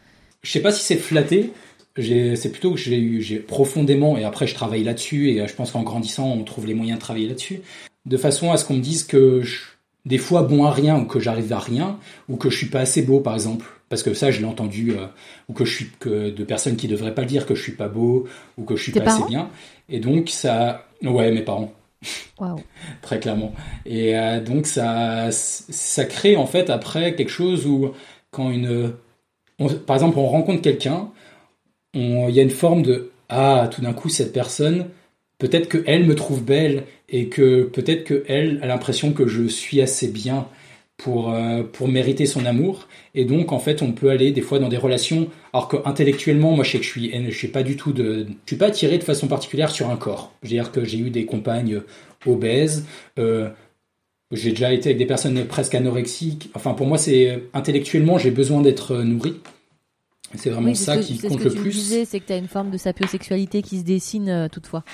Je 0.42 0.50
sais 0.50 0.60
pas 0.60 0.72
si 0.72 0.82
c'est 0.82 0.96
flatté. 0.96 1.52
C'est 1.96 2.50
plutôt 2.50 2.72
que 2.72 2.78
j'ai 2.78 2.98
eu, 2.98 3.20
j'ai 3.20 3.36
profondément, 3.36 4.16
et 4.16 4.24
après 4.24 4.46
je 4.46 4.54
travaille 4.54 4.82
là-dessus, 4.82 5.30
et 5.30 5.46
je 5.46 5.54
pense 5.54 5.72
qu'en 5.72 5.82
grandissant, 5.82 6.32
on 6.32 6.42
trouve 6.42 6.66
les 6.66 6.74
moyens 6.74 6.98
de 6.98 7.02
travailler 7.02 7.28
là-dessus, 7.28 7.60
de 8.06 8.16
façon 8.16 8.50
à 8.50 8.56
ce 8.56 8.64
qu'on 8.64 8.74
me 8.74 8.80
dise 8.80 9.04
que 9.04 9.42
je, 9.42 9.58
des 10.06 10.18
fois 10.18 10.42
bon 10.42 10.64
à 10.64 10.70
rien, 10.70 10.98
ou 10.98 11.04
que 11.04 11.20
j'arrive 11.20 11.52
à 11.52 11.58
rien, 11.58 11.98
ou 12.30 12.36
que 12.36 12.48
je 12.48 12.56
suis 12.56 12.68
pas 12.68 12.80
assez 12.80 13.02
beau, 13.02 13.20
par 13.20 13.34
exemple 13.34 13.66
parce 13.92 14.02
que 14.02 14.14
ça 14.14 14.30
je 14.30 14.38
l'ai 14.38 14.46
entendu 14.46 14.92
euh, 14.92 15.04
ou 15.50 15.52
que 15.52 15.66
je 15.66 15.74
suis 15.74 15.90
que 16.00 16.30
de 16.30 16.44
personnes 16.44 16.76
qui 16.76 16.88
devraient 16.88 17.14
pas 17.14 17.20
le 17.20 17.26
dire 17.26 17.44
que 17.44 17.54
je 17.54 17.62
suis 17.62 17.72
pas 17.72 17.88
beau 17.88 18.26
ou 18.56 18.64
que 18.64 18.74
je 18.74 18.84
suis 18.84 18.92
pas 18.92 19.02
assez 19.02 19.28
bien. 19.28 19.50
Et 19.90 20.00
donc 20.00 20.30
ça 20.30 20.86
ouais 21.02 21.30
mes 21.30 21.42
parents. 21.42 21.74
Très 23.02 23.20
clairement. 23.20 23.52
Et 23.84 24.16
euh, 24.16 24.40
donc 24.40 24.66
ça 24.66 25.28
ça 25.30 26.06
crée 26.06 26.36
en 26.36 26.46
fait 26.46 26.70
après 26.70 27.14
quelque 27.14 27.28
chose 27.28 27.66
où 27.66 27.90
quand 28.30 28.50
une 28.50 28.94
par 29.84 29.96
exemple 29.96 30.18
on 30.18 30.26
rencontre 30.26 30.62
quelqu'un 30.62 31.10
il 31.92 32.30
y 32.30 32.40
a 32.40 32.42
une 32.42 32.48
forme 32.48 32.80
de 32.80 33.10
ah 33.28 33.68
tout 33.70 33.82
d'un 33.82 33.92
coup 33.92 34.08
cette 34.08 34.32
personne 34.32 34.86
peut-être 35.36 35.68
que 35.68 35.84
elle 35.86 36.06
me 36.06 36.14
trouve 36.14 36.42
belle 36.42 36.84
et 37.10 37.28
que 37.28 37.64
peut-être 37.64 38.04
que 38.04 38.24
elle 38.26 38.58
a 38.62 38.66
l'impression 38.66 39.12
que 39.12 39.26
je 39.26 39.46
suis 39.48 39.82
assez 39.82 40.08
bien 40.08 40.46
pour, 40.96 41.32
euh, 41.32 41.62
pour 41.62 41.88
mériter 41.88 42.26
son 42.26 42.44
amour. 42.46 42.88
Et 43.14 43.24
donc, 43.24 43.52
en 43.52 43.58
fait, 43.58 43.82
on 43.82 43.92
peut 43.92 44.10
aller 44.10 44.30
des 44.32 44.40
fois 44.40 44.58
dans 44.58 44.68
des 44.68 44.76
relations, 44.76 45.28
alors 45.52 45.68
que 45.68 45.76
intellectuellement, 45.84 46.52
moi, 46.52 46.64
je 46.64 46.72
sais 46.72 46.78
que 46.78 46.84
je 46.84 46.90
suis, 46.90 47.30
je 47.30 47.36
suis 47.36 47.48
pas 47.48 47.62
du 47.62 47.76
tout 47.76 47.92
de, 47.92 48.26
je 48.44 48.50
suis 48.50 48.56
pas 48.56 48.66
attiré 48.66 48.98
de 48.98 49.04
façon 49.04 49.26
particulière 49.26 49.70
sur 49.70 49.90
un 49.90 49.96
corps. 49.96 50.32
Je 50.42 50.48
veux 50.48 50.54
dire 50.54 50.72
que 50.72 50.84
j'ai 50.84 50.98
eu 50.98 51.10
des 51.10 51.26
compagnes 51.26 51.82
obèses, 52.24 52.86
euh, 53.18 53.48
j'ai 54.30 54.50
déjà 54.50 54.72
été 54.72 54.90
avec 54.90 54.98
des 54.98 55.06
personnes 55.06 55.44
presque 55.44 55.74
anorexiques. 55.74 56.50
Enfin, 56.54 56.72
pour 56.72 56.86
moi, 56.86 56.98
c'est 56.98 57.42
intellectuellement, 57.52 58.16
j'ai 58.16 58.30
besoin 58.30 58.62
d'être 58.62 58.96
nourri. 58.96 59.34
C'est 60.36 60.48
vraiment 60.48 60.74
ça 60.74 60.96
qui 60.96 61.18
compte 61.18 61.44
le 61.44 61.50
plus. 61.50 62.04
C'est 62.06 62.20
que 62.20 62.26
tu 62.26 62.32
as 62.32 62.38
une 62.38 62.48
forme 62.48 62.70
de 62.70 62.78
sapiosexualité 62.78 63.60
qui 63.60 63.78
se 63.78 63.84
dessine 63.84 64.28
euh, 64.30 64.48
toutefois. 64.48 64.84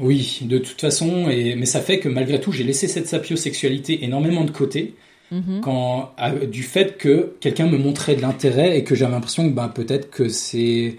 Oui, 0.00 0.40
de 0.42 0.58
toute 0.58 0.80
façon, 0.80 1.28
et, 1.28 1.54
mais 1.54 1.66
ça 1.66 1.80
fait 1.80 1.98
que 1.98 2.08
malgré 2.08 2.40
tout, 2.40 2.50
j'ai 2.50 2.64
laissé 2.64 2.88
cette 2.88 3.06
sapiosexualité 3.06 4.04
énormément 4.04 4.44
de 4.44 4.50
côté 4.50 4.94
Mhm. 5.34 5.60
quand, 5.62 6.14
du 6.48 6.62
fait 6.62 6.96
que 6.96 7.34
quelqu'un 7.40 7.66
me 7.66 7.76
montrait 7.76 8.14
de 8.14 8.20
l'intérêt 8.20 8.78
et 8.78 8.84
que 8.84 8.94
j'avais 8.94 9.12
l'impression 9.12 9.48
que 9.48 9.52
ben, 9.52 9.68
peut-être 9.68 10.08
que 10.08 10.28
c'est 10.28 10.96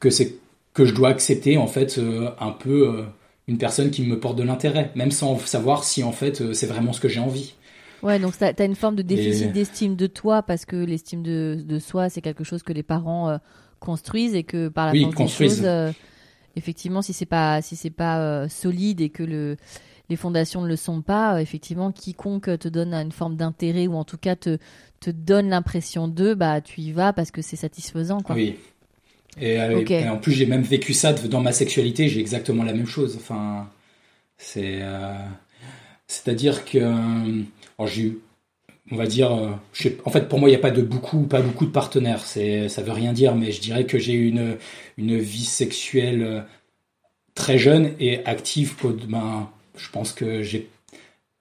que 0.00 0.08
c'est 0.08 0.36
que 0.72 0.86
je 0.86 0.94
dois 0.94 1.10
accepter 1.10 1.58
en 1.58 1.66
fait 1.66 1.98
euh, 1.98 2.30
un 2.40 2.50
peu 2.50 2.88
euh, 2.88 3.02
une 3.46 3.58
personne 3.58 3.90
qui 3.90 4.02
me 4.02 4.18
porte 4.18 4.36
de 4.36 4.42
l'intérêt, 4.42 4.90
même 4.94 5.10
sans 5.10 5.38
savoir 5.38 5.84
si 5.84 6.02
en 6.02 6.12
fait 6.12 6.40
euh, 6.40 6.54
c'est 6.54 6.66
vraiment 6.66 6.94
ce 6.94 7.00
que 7.00 7.08
j'ai 7.08 7.20
envie. 7.20 7.54
Ouais, 8.02 8.18
donc 8.18 8.38
tu 8.38 8.44
as 8.44 8.64
une 8.64 8.74
forme 8.74 8.96
de 8.96 9.02
déficit 9.02 9.52
d'estime 9.52 9.96
de 9.96 10.06
toi 10.06 10.42
parce 10.42 10.64
que 10.64 10.76
l'estime 10.76 11.22
de, 11.22 11.58
de, 11.62 11.78
soi 11.78 12.08
c'est 12.08 12.20
quelque 12.20 12.44
chose 12.44 12.62
que 12.62 12.72
les 12.72 12.82
parents 12.82 13.38
construisent 13.80 14.34
et 14.34 14.44
que 14.44 14.68
par 14.68 14.86
la 14.86 14.92
oui, 14.92 15.02
force 15.02 15.38
des 15.38 15.48
choses, 15.48 15.66
effectivement, 16.56 17.02
si 17.02 17.14
c'est 17.14 17.26
pas 17.26 17.62
si 17.62 17.74
c'est 17.74 17.90
pas 17.90 18.48
solide 18.48 19.00
et 19.00 19.08
que 19.08 19.22
le 19.22 19.56
les 20.08 20.16
fondations 20.16 20.62
ne 20.62 20.68
le 20.68 20.76
sont 20.76 21.02
pas, 21.02 21.34
euh, 21.34 21.38
effectivement, 21.38 21.92
quiconque 21.92 22.58
te 22.58 22.68
donne 22.68 22.94
une 22.94 23.12
forme 23.12 23.36
d'intérêt 23.36 23.86
ou 23.86 23.94
en 23.94 24.04
tout 24.04 24.18
cas 24.18 24.36
te, 24.36 24.58
te 25.00 25.10
donne 25.10 25.48
l'impression 25.48 26.08
d'eux, 26.08 26.34
bah, 26.34 26.60
tu 26.60 26.80
y 26.80 26.92
vas 26.92 27.12
parce 27.12 27.30
que 27.30 27.42
c'est 27.42 27.56
satisfaisant. 27.56 28.20
Quoi. 28.20 28.36
Oui. 28.36 28.56
Et, 29.38 29.60
euh, 29.60 30.10
en 30.10 30.16
plus, 30.16 30.32
j'ai 30.32 30.46
même 30.46 30.62
vécu 30.62 30.94
ça 30.94 31.12
dans 31.12 31.40
ma 31.40 31.52
sexualité, 31.52 32.08
j'ai 32.08 32.20
exactement 32.20 32.64
la 32.64 32.72
même 32.72 32.86
chose. 32.86 33.16
Enfin, 33.16 33.68
c'est. 34.38 34.78
Euh, 34.80 35.14
c'est-à-dire 36.06 36.64
que. 36.64 36.78
j'ai 37.86 38.02
eu 38.02 38.18
on 38.92 38.94
va 38.94 39.06
dire, 39.06 39.32
en 39.32 40.10
fait, 40.12 40.28
pour 40.28 40.38
moi, 40.38 40.48
il 40.48 40.52
n'y 40.52 40.56
a 40.56 40.60
pas 40.60 40.70
de 40.70 40.80
beaucoup, 40.80 41.22
pas 41.22 41.42
beaucoup 41.42 41.66
de 41.66 41.72
partenaires. 41.72 42.24
C'est, 42.24 42.68
ça 42.68 42.82
veut 42.82 42.92
rien 42.92 43.12
dire, 43.12 43.34
mais 43.34 43.50
je 43.50 43.60
dirais 43.60 43.84
que 43.84 43.98
j'ai 43.98 44.12
eu 44.12 44.28
une, 44.28 44.58
une 44.96 45.18
vie 45.18 45.44
sexuelle 45.44 46.44
très 47.34 47.58
jeune 47.58 47.94
et 47.98 48.24
active 48.26 48.76
pour, 48.76 48.92
ben, 48.92 49.50
je 49.76 49.90
pense 49.90 50.12
que 50.12 50.42
j'ai 50.42 50.68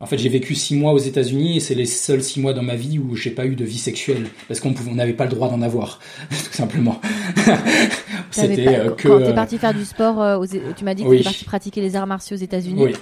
en 0.02 0.08
fait, 0.08 0.17
j'ai 0.17 0.28
vécu 0.28 0.56
six 0.56 0.76
mois 0.76 0.91
aux 0.91 1.00
États-Unis 1.00 1.56
et 1.56 1.60
c'est 1.62 1.74
les 1.74 1.86
seuls 1.86 2.21
six 2.21 2.41
mois 2.41 2.54
dans 2.54 2.62
ma 2.62 2.76
vie 2.76 3.00
où 3.00 3.15
j'ai 3.15 3.30
pas 3.30 3.45
eu 3.45 3.56
de 3.56 3.63
vie 3.63 3.78
sexuelle 3.78 4.28
parce 4.50 4.60
qu'on 4.60 4.74
n'avait 4.93 5.13
pas 5.13 5.24
le 5.24 5.30
droit 5.30 5.50
d'en 5.50 5.62
avoir, 5.62 6.00
tout 6.30 6.54
simplement. 6.54 7.00
C'était 8.32 8.67
euh, 8.67 8.91
que 8.91 9.08
quand 9.08 9.19
t'es 9.19 9.34
parti 9.34 9.58
faire 9.58 9.74
du 9.74 9.86
sport, 9.86 10.21
euh, 10.21 10.45
tu 10.76 10.84
m'as 10.84 10.93
dit 10.93 11.04
que 11.04 11.10
tu 11.10 11.17
t'es 11.19 11.24
parti 11.24 11.45
pratiquer 11.45 11.82
les 11.82 11.95
arts 11.95 12.08
martiaux 12.08 12.36
aux 12.36 12.41
États-Unis. 12.41 12.84
Oui. 12.84 12.93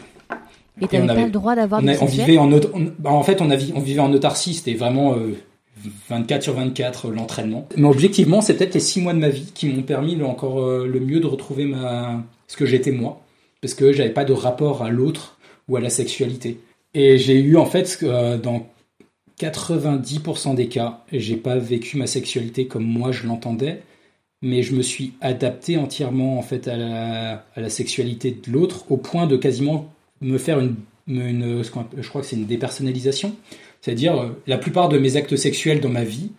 Et 0.82 0.88
t'avais 0.88 1.08
pas 1.08 1.26
le 1.26 1.32
droit 1.32 1.56
d'avoir 1.56 1.82
on, 1.84 1.88
on 1.88 2.06
vivait 2.06 2.38
en, 2.38 2.48
bah, 2.48 3.12
en 3.12 3.24
fait, 3.24 3.42
on, 3.42 3.50
a, 3.50 3.58
on 3.74 3.80
vivait 3.80 4.00
en 4.00 4.14
autarcie. 4.14 4.54
C'était 4.54 4.76
vraiment 4.76 5.16
24 6.10 6.40
euh, 6.40 6.44
sur 6.44 6.54
24 6.54 7.10
l'entraînement. 7.10 7.68
Mais 7.76 7.88
objectivement, 7.88 8.42
c'est 8.42 8.56
peut-être 8.56 8.76
les 8.76 8.80
six 8.80 9.02
mois 9.02 9.14
de 9.14 9.20
ma 9.20 9.30
vie 9.30 9.52
qui 9.54 9.68
m'ont 9.68 9.82
permis 9.82 10.22
encore 10.22 10.62
le 10.62 11.00
mieux 11.00 11.20
de 11.20 11.28
retrouver 11.28 11.66
ma 11.66 12.24
ce 12.48 12.56
que 12.56 12.68
j'étais 12.68 12.92
moi 12.92 13.23
parce 13.64 13.76
que 13.76 13.94
j'avais 13.94 14.10
pas 14.10 14.26
de 14.26 14.34
rapport 14.34 14.84
à 14.84 14.90
l'autre 14.90 15.38
ou 15.70 15.78
à 15.78 15.80
la 15.80 15.90
sexualité. 15.90 16.60
Et 16.94 17.18
j'ai 17.18 17.40
eu 17.40 17.56
en 17.56 17.66
fait 17.66 17.98
euh, 18.04 18.38
dans 18.38 18.68
90% 19.40 20.54
des 20.54 20.68
cas, 20.68 21.06
j'ai 21.14 21.38
pas 21.38 21.56
vécu 21.56 21.96
ma 21.96 22.06
sexualité 22.06 22.68
comme 22.68 22.84
moi 22.84 23.14
je 23.14 23.26
l'entendais, 23.26 23.82
mais 24.42 24.64
je 24.64 24.76
me 24.76 24.82
suis 24.82 25.14
adapté 25.22 25.78
entièrement 25.78 26.38
en 26.38 26.42
fait 26.42 26.68
à 26.68 26.76
la, 27.56 27.70
sexualité 27.70 28.32
de 28.32 28.52
l'autre 28.52 28.92
au 28.92 28.98
point 28.98 29.28
de 29.28 29.38
quasiment 29.38 29.90
me 30.20 30.38
faire 30.38 30.60
une, 30.60 30.76
je 31.08 31.70
crois 32.10 32.22
que 32.22 32.28
c'est 32.28 32.36
une 32.36 32.46
dépersonnalisation, 32.46 33.34
c'est-à-dire 33.80 34.20
euh, 34.20 34.42
la 34.46 34.58
plupart 34.58 34.90
de 34.90 35.00
mes 35.00 35.16
actes 35.16 35.38
sexuels 35.38 35.80
dans 35.80 35.88
ma 35.88 36.04
vie, 36.04 36.32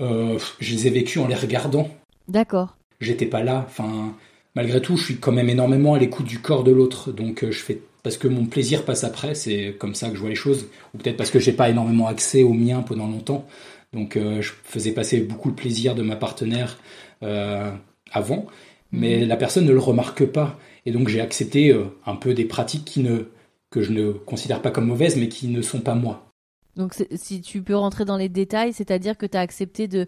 euh, 0.00 0.38
je 0.60 0.74
les 0.74 0.86
ai 0.86 0.90
vécus 0.90 1.22
en 1.22 1.28
les 1.28 1.34
regardant. 1.34 1.90
D'accord. 2.26 2.78
J'étais 3.02 3.26
pas 3.26 3.42
là, 3.42 3.66
enfin 3.68 4.14
malgré 4.54 4.80
tout, 4.80 4.96
je 4.96 5.04
suis 5.04 5.16
quand 5.16 5.32
même 5.32 5.48
énormément 5.48 5.94
à 5.94 5.98
l'écoute 5.98 6.26
du 6.26 6.40
corps 6.40 6.64
de 6.64 6.72
l'autre. 6.72 7.12
Donc, 7.12 7.42
euh, 7.42 7.50
je 7.50 7.58
fais 7.58 7.80
parce 8.02 8.16
que 8.18 8.28
mon 8.28 8.46
plaisir 8.46 8.84
passe 8.84 9.04
après. 9.04 9.34
C'est 9.34 9.76
comme 9.78 9.94
ça 9.94 10.08
que 10.08 10.14
je 10.14 10.20
vois 10.20 10.28
les 10.28 10.34
choses. 10.34 10.66
Ou 10.94 10.98
peut-être 10.98 11.16
parce 11.16 11.30
que 11.30 11.38
j'ai 11.38 11.52
pas 11.52 11.70
énormément 11.70 12.06
accès 12.06 12.42
au 12.42 12.52
mien 12.52 12.82
pendant 12.82 13.06
longtemps. 13.06 13.46
Donc, 13.92 14.16
euh, 14.16 14.42
je 14.42 14.52
faisais 14.64 14.92
passer 14.92 15.20
beaucoup 15.20 15.48
le 15.48 15.54
plaisir 15.54 15.94
de 15.94 16.02
ma 16.02 16.16
partenaire 16.16 16.78
euh, 17.22 17.70
avant, 18.10 18.46
mais 18.92 19.20
mhm. 19.20 19.28
la 19.28 19.36
personne 19.36 19.64
ne 19.64 19.72
le 19.72 19.78
remarque 19.78 20.26
pas. 20.26 20.58
Et 20.86 20.92
donc, 20.92 21.08
j'ai 21.08 21.20
accepté 21.20 21.74
un 22.04 22.16
peu 22.16 22.34
des 22.34 22.44
pratiques 22.44 22.84
qui 22.84 23.00
ne 23.00 23.28
que 23.70 23.80
je 23.80 23.92
ne 23.92 24.12
considère 24.12 24.62
pas 24.62 24.70
comme 24.70 24.86
mauvaises, 24.86 25.16
mais 25.16 25.28
qui 25.28 25.48
ne 25.48 25.62
sont 25.62 25.80
pas 25.80 25.94
moi. 25.94 26.33
Donc 26.76 26.94
si 27.14 27.40
tu 27.40 27.62
peux 27.62 27.76
rentrer 27.76 28.04
dans 28.04 28.16
les 28.16 28.28
détails, 28.28 28.72
c'est-à-dire 28.72 29.16
que 29.16 29.26
tu 29.26 29.36
as 29.36 29.40
accepté 29.40 29.86
de, 29.86 30.06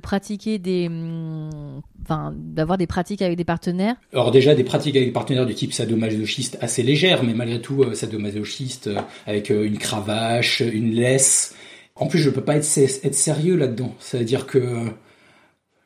pratiquer 0.00 0.58
des... 0.58 0.86
Hum, 0.86 1.82
enfin, 2.02 2.32
d'avoir 2.36 2.78
des 2.78 2.86
pratiques 2.86 3.22
avec 3.22 3.36
des 3.36 3.44
partenaires? 3.44 3.96
Alors 4.12 4.30
déjà, 4.30 4.54
des 4.54 4.64
pratiques 4.64 4.96
avec 4.96 5.08
des 5.08 5.12
partenaires 5.12 5.46
du 5.46 5.54
type 5.54 5.72
sadomasochiste 5.72 6.58
assez 6.60 6.82
légères, 6.82 7.24
mais 7.24 7.34
malgré 7.34 7.60
tout, 7.60 7.82
euh, 7.82 7.94
sadomasochiste 7.94 8.88
euh, 8.88 9.00
avec 9.26 9.50
euh, 9.50 9.64
une 9.64 9.78
cravache, 9.78 10.60
une 10.60 10.92
laisse. 10.92 11.54
En 11.96 12.06
plus, 12.06 12.18
je 12.18 12.30
peux 12.30 12.42
pas 12.42 12.56
être, 12.56 12.78
être 12.78 13.14
sérieux 13.14 13.56
là-dedans. 13.56 13.94
C'est-à-dire 13.98 14.46
que 14.46 14.86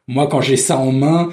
moi, 0.07 0.27
quand 0.27 0.41
j'ai 0.41 0.57
ça 0.57 0.79
en 0.79 0.93
main, 0.93 1.31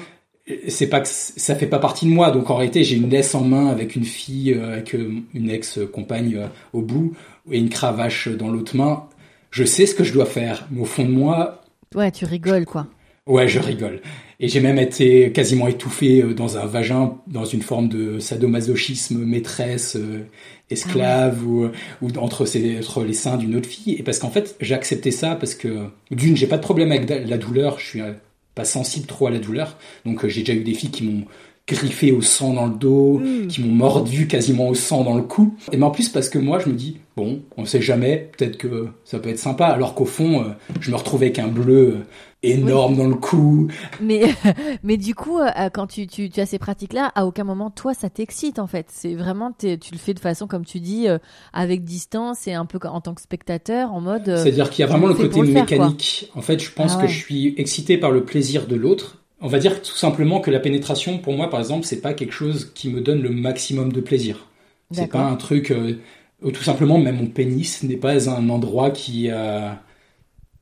c'est 0.68 0.88
pas 0.88 1.00
que 1.00 1.08
ça 1.08 1.54
fait 1.54 1.66
pas 1.66 1.78
partie 1.78 2.06
de 2.06 2.10
moi. 2.10 2.30
Donc 2.30 2.50
en 2.50 2.56
réalité, 2.56 2.84
j'ai 2.84 2.96
une 2.96 3.10
laisse 3.10 3.34
en 3.34 3.42
main 3.42 3.68
avec 3.68 3.96
une 3.96 4.04
fille, 4.04 4.54
avec 4.54 4.92
une 4.92 5.50
ex-compagne 5.50 6.48
au 6.72 6.82
bout 6.82 7.16
et 7.50 7.58
une 7.58 7.68
cravache 7.68 8.28
dans 8.28 8.48
l'autre 8.48 8.76
main, 8.76 9.04
je 9.50 9.64
sais 9.64 9.86
ce 9.86 9.94
que 9.94 10.04
je 10.04 10.12
dois 10.12 10.26
faire. 10.26 10.66
Mais 10.70 10.80
au 10.80 10.84
fond 10.84 11.04
de 11.04 11.10
moi. 11.10 11.62
Ouais, 11.94 12.10
tu 12.10 12.24
rigoles, 12.24 12.66
quoi. 12.66 12.86
Ouais, 13.26 13.48
je 13.48 13.58
rigole. 13.58 14.00
Et 14.38 14.48
j'ai 14.48 14.60
même 14.60 14.78
été 14.78 15.32
quasiment 15.32 15.66
étouffé 15.66 16.22
euh, 16.22 16.32
dans 16.32 16.58
un 16.58 16.66
vagin, 16.66 17.16
dans 17.26 17.44
une 17.44 17.62
forme 17.62 17.88
de 17.88 18.20
sadomasochisme 18.20 19.24
maîtresse, 19.24 19.96
euh, 19.96 20.26
esclave, 20.70 21.38
ah 21.40 21.44
ou, 21.44 21.70
ou 22.02 22.18
entre, 22.18 22.44
les 22.44 23.12
seins 23.14 23.36
d'une 23.36 23.56
autre 23.56 23.68
fille. 23.68 23.94
Et 23.94 24.02
parce 24.04 24.20
qu'en 24.20 24.30
fait, 24.30 24.56
j'ai 24.60 24.74
accepté 24.74 25.10
ça 25.10 25.34
parce 25.34 25.54
que, 25.54 25.86
d'une, 26.12 26.36
j'ai 26.36 26.46
pas 26.46 26.58
de 26.58 26.62
problème 26.62 26.92
avec 26.92 27.08
la 27.08 27.38
douleur, 27.38 27.80
je 27.80 27.86
suis 27.86 28.00
euh, 28.00 28.12
pas 28.54 28.64
sensible 28.64 29.06
trop 29.06 29.26
à 29.26 29.30
la 29.30 29.40
douleur. 29.40 29.76
Donc 30.04 30.24
j'ai 30.26 30.42
déjà 30.42 30.54
eu 30.54 30.62
des 30.62 30.74
filles 30.74 30.90
qui 30.90 31.04
m'ont 31.04 31.24
griffé 31.66 32.12
au 32.12 32.20
sang 32.22 32.54
dans 32.54 32.66
le 32.66 32.74
dos, 32.74 33.18
mm. 33.18 33.48
qui 33.48 33.62
m'ont 33.62 33.74
mordu 33.74 34.26
quasiment 34.28 34.68
au 34.68 34.74
sang 34.74 35.04
dans 35.04 35.14
le 35.14 35.22
cou. 35.22 35.54
Et 35.72 35.76
mais 35.76 35.84
en 35.84 35.90
plus 35.90 36.08
parce 36.08 36.28
que 36.28 36.38
moi 36.38 36.58
je 36.58 36.68
me 36.68 36.74
dis 36.74 36.98
bon, 37.16 37.40
on 37.56 37.64
sait 37.64 37.80
jamais, 37.80 38.30
peut-être 38.36 38.58
que 38.58 38.88
ça 39.04 39.18
peut 39.18 39.30
être 39.30 39.38
sympa. 39.38 39.66
Alors 39.66 39.94
qu'au 39.94 40.04
fond, 40.04 40.42
euh, 40.42 40.48
je 40.80 40.90
me 40.90 40.96
retrouvais 40.96 41.26
avec 41.26 41.38
un 41.38 41.48
bleu 41.48 41.96
euh, 41.96 42.06
énorme 42.42 42.96
dans 42.96 43.08
le 43.08 43.14
cou. 43.14 43.68
Mais 44.00 44.22
mais 44.82 44.96
du 44.96 45.14
coup, 45.14 45.38
euh, 45.38 45.70
quand 45.72 45.86
tu, 45.86 46.06
tu, 46.06 46.28
tu 46.28 46.40
as 46.40 46.46
ces 46.46 46.58
pratiques-là, 46.58 47.10
à 47.14 47.26
aucun 47.26 47.44
moment 47.44 47.70
toi 47.70 47.94
ça 47.94 48.10
t'excite 48.10 48.58
en 48.58 48.66
fait. 48.66 48.86
C'est 48.90 49.14
vraiment 49.14 49.50
tu 49.58 49.66
le 49.68 49.98
fais 49.98 50.14
de 50.14 50.20
façon 50.20 50.46
comme 50.46 50.64
tu 50.64 50.78
dis 50.78 51.06
avec 51.52 51.84
distance 51.84 52.46
et 52.46 52.52
un 52.52 52.66
peu 52.66 52.78
en 52.86 53.00
tant 53.00 53.14
que 53.14 53.22
spectateur 53.22 53.92
en 53.92 54.00
mode. 54.00 54.26
C'est-à-dire 54.26 54.70
qu'il 54.70 54.84
y 54.84 54.88
a 54.88 54.90
vraiment 54.90 55.08
le 55.08 55.14
côté 55.14 55.42
mécanique. 55.42 56.30
en 56.34 56.42
fait, 56.42 56.62
je 56.62 56.70
pense 56.70 56.94
ah 56.96 57.02
que 57.02 57.08
je 57.08 57.18
suis 57.18 57.54
excité 57.56 57.98
par 57.98 58.12
le 58.12 58.24
plaisir 58.24 58.66
de 58.66 58.76
l'autre 58.76 59.25
on 59.40 59.48
va 59.48 59.58
dire 59.58 59.82
tout 59.82 59.96
simplement 59.96 60.40
que 60.40 60.50
la 60.50 60.60
pénétration, 60.60 61.18
pour 61.18 61.34
moi, 61.34 61.50
par 61.50 61.60
exemple, 61.60 61.84
c'est 61.86 62.00
pas 62.00 62.14
quelque 62.14 62.32
chose 62.32 62.72
qui 62.74 62.88
me 62.88 63.00
donne 63.00 63.22
le 63.22 63.30
maximum 63.30 63.92
de 63.92 64.00
plaisir. 64.00 64.46
C'est 64.92 65.10
pas 65.10 65.24
un 65.24 65.36
truc. 65.36 65.70
Euh, 65.70 65.98
ou 66.42 66.50
tout 66.50 66.62
simplement, 66.62 66.98
même 66.98 67.16
mon 67.16 67.26
pénis 67.26 67.82
n'est 67.82 67.96
pas 67.96 68.30
un 68.30 68.48
endroit 68.50 68.90
qui 68.90 69.30
euh, 69.30 69.70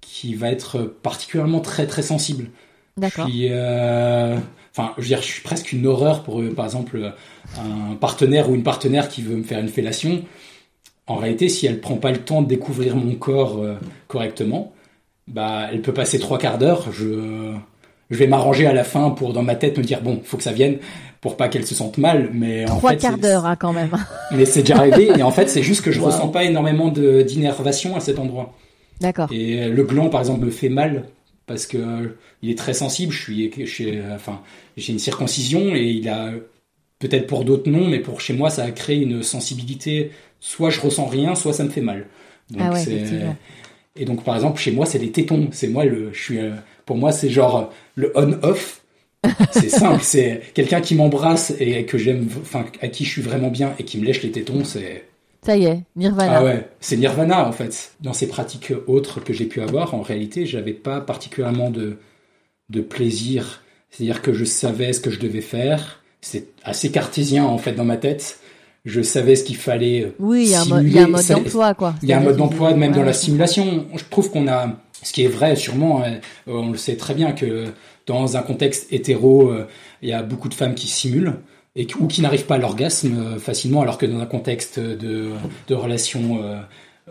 qui 0.01 0.35
va 0.35 0.51
être 0.51 0.83
particulièrement 1.03 1.61
très 1.61 1.87
très 1.87 2.03
sensible. 2.03 2.51
D'accord. 2.97 3.29
Euh, 3.31 4.39
enfin, 4.71 4.93
je 4.97 5.03
veux 5.03 5.09
dire, 5.09 5.21
je 5.21 5.27
suis 5.27 5.43
presque 5.43 5.73
une 5.73 5.87
horreur 5.87 6.23
pour, 6.23 6.43
par 6.55 6.65
exemple, 6.65 7.13
un 7.59 7.97
partenaire 7.97 8.49
ou 8.49 8.55
une 8.55 8.63
partenaire 8.63 9.09
qui 9.09 9.23
veut 9.23 9.37
me 9.37 9.43
faire 9.43 9.59
une 9.59 9.69
fellation. 9.69 10.25
En 11.07 11.17
réalité, 11.17 11.49
si 11.49 11.67
elle 11.67 11.81
prend 11.81 11.97
pas 11.97 12.13
le 12.13 12.19
temps 12.19 12.41
de 12.41 12.49
découvrir 12.49 12.97
mon 12.97 13.15
corps 13.15 13.61
correctement, 14.07 14.73
bah, 15.27 15.69
elle 15.71 15.83
peut 15.83 15.93
passer 15.93 16.19
trois 16.19 16.39
quarts 16.39 16.59
d'heure. 16.59 16.93
Je 16.93 17.55
je 18.11 18.19
vais 18.19 18.27
m'arranger 18.27 18.67
à 18.67 18.73
la 18.73 18.85
fin 18.85 19.11
pour 19.11 19.33
dans 19.33 19.43
ma 19.43 19.55
tête 19.55 19.79
me 19.79 19.83
dire 19.83 20.03
bon, 20.03 20.21
faut 20.25 20.37
que 20.37 20.43
ça 20.43 20.53
vienne 20.53 20.79
pour 21.21 21.37
pas 21.37 21.49
qu'elle 21.49 21.67
se 21.67 21.75
sente 21.75 21.99
mal. 21.99 22.31
Mais 22.33 22.65
trois 22.67 22.93
en 22.93 22.97
quarts 22.97 23.19
d'heure 23.19 23.47
hein, 23.47 23.57
quand 23.57 23.73
même. 23.73 23.97
mais 24.33 24.45
c'est 24.45 24.61
déjà 24.61 24.77
arrivé 24.77 25.11
et 25.17 25.23
en 25.23 25.31
fait 25.31 25.49
c'est 25.49 25.63
juste 25.63 25.83
que 25.83 25.91
je 25.91 26.01
ressens 26.01 26.29
pas 26.29 26.45
énormément 26.45 26.89
d'innervation 26.89 27.97
à 27.97 28.01
cet 28.01 28.19
endroit. 28.19 28.55
D'accord. 29.01 29.29
Et 29.33 29.69
le 29.69 29.85
gland 29.85 30.09
par 30.09 30.21
exemple 30.21 30.45
me 30.45 30.51
fait 30.51 30.69
mal 30.69 31.05
parce 31.47 31.67
que 31.67 32.17
il 32.43 32.51
est 32.51 32.59
très 32.59 32.75
sensible. 32.75 33.13
Je 33.13 33.23
suis, 33.23 33.67
je 33.67 34.15
enfin, 34.15 34.41
j'ai 34.77 34.93
une 34.93 34.99
circoncision 34.99 35.75
et 35.75 35.85
il 35.85 36.09
a 36.09 36.31
peut-être 36.99 37.27
pour 37.27 37.45
d'autres 37.45 37.71
non, 37.71 37.89
mais 37.89 38.01
pour 38.01 38.21
chez 38.21 38.35
moi 38.35 38.51
ça 38.51 38.65
a 38.65 38.71
créé 38.71 39.01
une 39.01 39.23
sensibilité. 39.23 40.11
Soit 40.41 40.71
je 40.71 40.81
ressens 40.81 41.07
rien, 41.07 41.35
soit 41.35 41.55
ça 41.55 41.65
me 41.65 41.71
fait 41.71 41.81
mal. 41.81 42.07
Donc, 42.51 42.63
ah 42.63 42.73
ouais, 42.73 42.85
et 43.97 44.05
donc 44.05 44.25
par 44.25 44.35
exemple 44.35 44.61
chez 44.61 44.73
moi 44.73 44.87
c'est 44.87 44.99
les 44.99 45.11
tétons. 45.11 45.49
C'est 45.53 45.69
moi 45.69 45.85
le, 45.85 46.13
je 46.13 46.23
suis 46.23 46.39
euh, 46.39 46.53
pour 46.87 46.97
moi, 46.97 47.13
c'est 47.13 47.31
genre 47.31 47.73
le 47.95 48.13
on-off. 48.15 48.83
C'est 49.53 49.69
simple, 49.71 50.03
c'est 50.03 50.43
quelqu'un 50.53 50.81
qui 50.81 50.95
m'embrasse 50.95 51.55
et 51.59 51.85
que 51.87 51.97
j'aime, 51.97 52.29
enfin, 52.41 52.67
à 52.81 52.89
qui 52.89 53.05
je 53.05 53.11
suis 53.11 53.23
vraiment 53.23 53.49
bien 53.49 53.75
et 53.79 53.85
qui 53.85 53.99
me 53.99 54.05
lèche 54.05 54.23
les 54.23 54.31
tétons, 54.31 54.65
c'est. 54.65 55.05
Ça 55.45 55.57
y 55.57 55.65
est, 55.65 55.83
Nirvana. 55.97 56.39
Ah 56.39 56.45
ouais, 56.45 56.69
c'est 56.81 56.97
Nirvana 56.97 57.47
en 57.47 57.53
fait. 57.53 57.93
Dans 58.01 58.15
ces 58.15 58.29
pratiques 58.29 58.73
autres 58.87 59.21
que 59.21 59.35
j'ai 59.35 59.45
pu 59.45 59.61
avoir, 59.61 59.95
en 59.95 60.01
réalité, 60.01 60.47
j'avais 60.47 60.73
pas 60.73 61.01
particulièrement 61.01 61.71
de, 61.71 61.99
de 62.71 62.81
plaisir. 62.81 63.63
C'est-à-dire 63.91 64.23
que 64.23 64.33
je 64.33 64.45
savais 64.45 64.93
ce 64.93 65.01
que 65.01 65.11
je 65.11 65.21
devais 65.21 65.43
faire. 65.43 66.03
C'est 66.23 66.49
assez 66.65 66.91
cartésien 66.91 67.45
en 67.45 67.59
fait 67.59 67.73
dans 67.73 67.85
ma 67.85 67.99
tête. 67.99 68.39
Je 68.87 69.03
savais 69.03 69.37
ce 69.37 69.45
qu'il 69.45 69.57
fallait. 69.57 70.13
Oui, 70.19 70.45
il 70.45 70.51
y 70.51 70.55
a 70.55 70.63
un 70.63 71.09
mode 71.09 71.27
d'emploi 71.27 71.75
quoi. 71.75 71.95
Il 72.03 72.09
y 72.09 72.13
a 72.13 72.19
un 72.19 72.23
mode 72.23 72.37
d'emploi 72.37 72.75
même 72.75 72.93
dans 72.93 73.03
la 73.03 73.13
simulation. 73.13 73.87
Je 73.95 74.05
trouve 74.11 74.31
qu'on 74.31 74.49
a 74.49 74.79
ce 75.05 75.13
qui 75.13 75.25
est 75.25 75.29
vrai, 75.29 75.55
sûrement, 75.55 76.03
hein. 76.03 76.19
on 76.47 76.71
le 76.71 76.79
sait 76.79 76.97
très 76.97 77.15
bien 77.15 77.33
que 77.33 77.67
dans 78.07 78.37
un 78.37 78.43
contexte 78.43 78.93
hétéro, 78.93 79.51
euh, 79.51 79.69
il 80.03 80.09
y 80.09 80.13
a 80.13 80.23
beaucoup 80.23 80.49
de 80.49 80.55
femmes 80.55 80.75
qui 80.75 80.89
simulent 80.89 81.37
ou 81.99 82.07
qui 82.07 82.23
n'arrivent 82.23 82.47
pas 82.47 82.55
à 82.57 82.59
l'orgasme 82.59 83.19
euh, 83.19 83.39
facilement, 83.39 83.83
alors 83.83 83.99
que 83.99 84.07
dans 84.07 84.21
un 84.21 84.27
contexte 84.27 84.81
de, 84.81 85.31
de 85.69 85.75
relations 85.75 86.41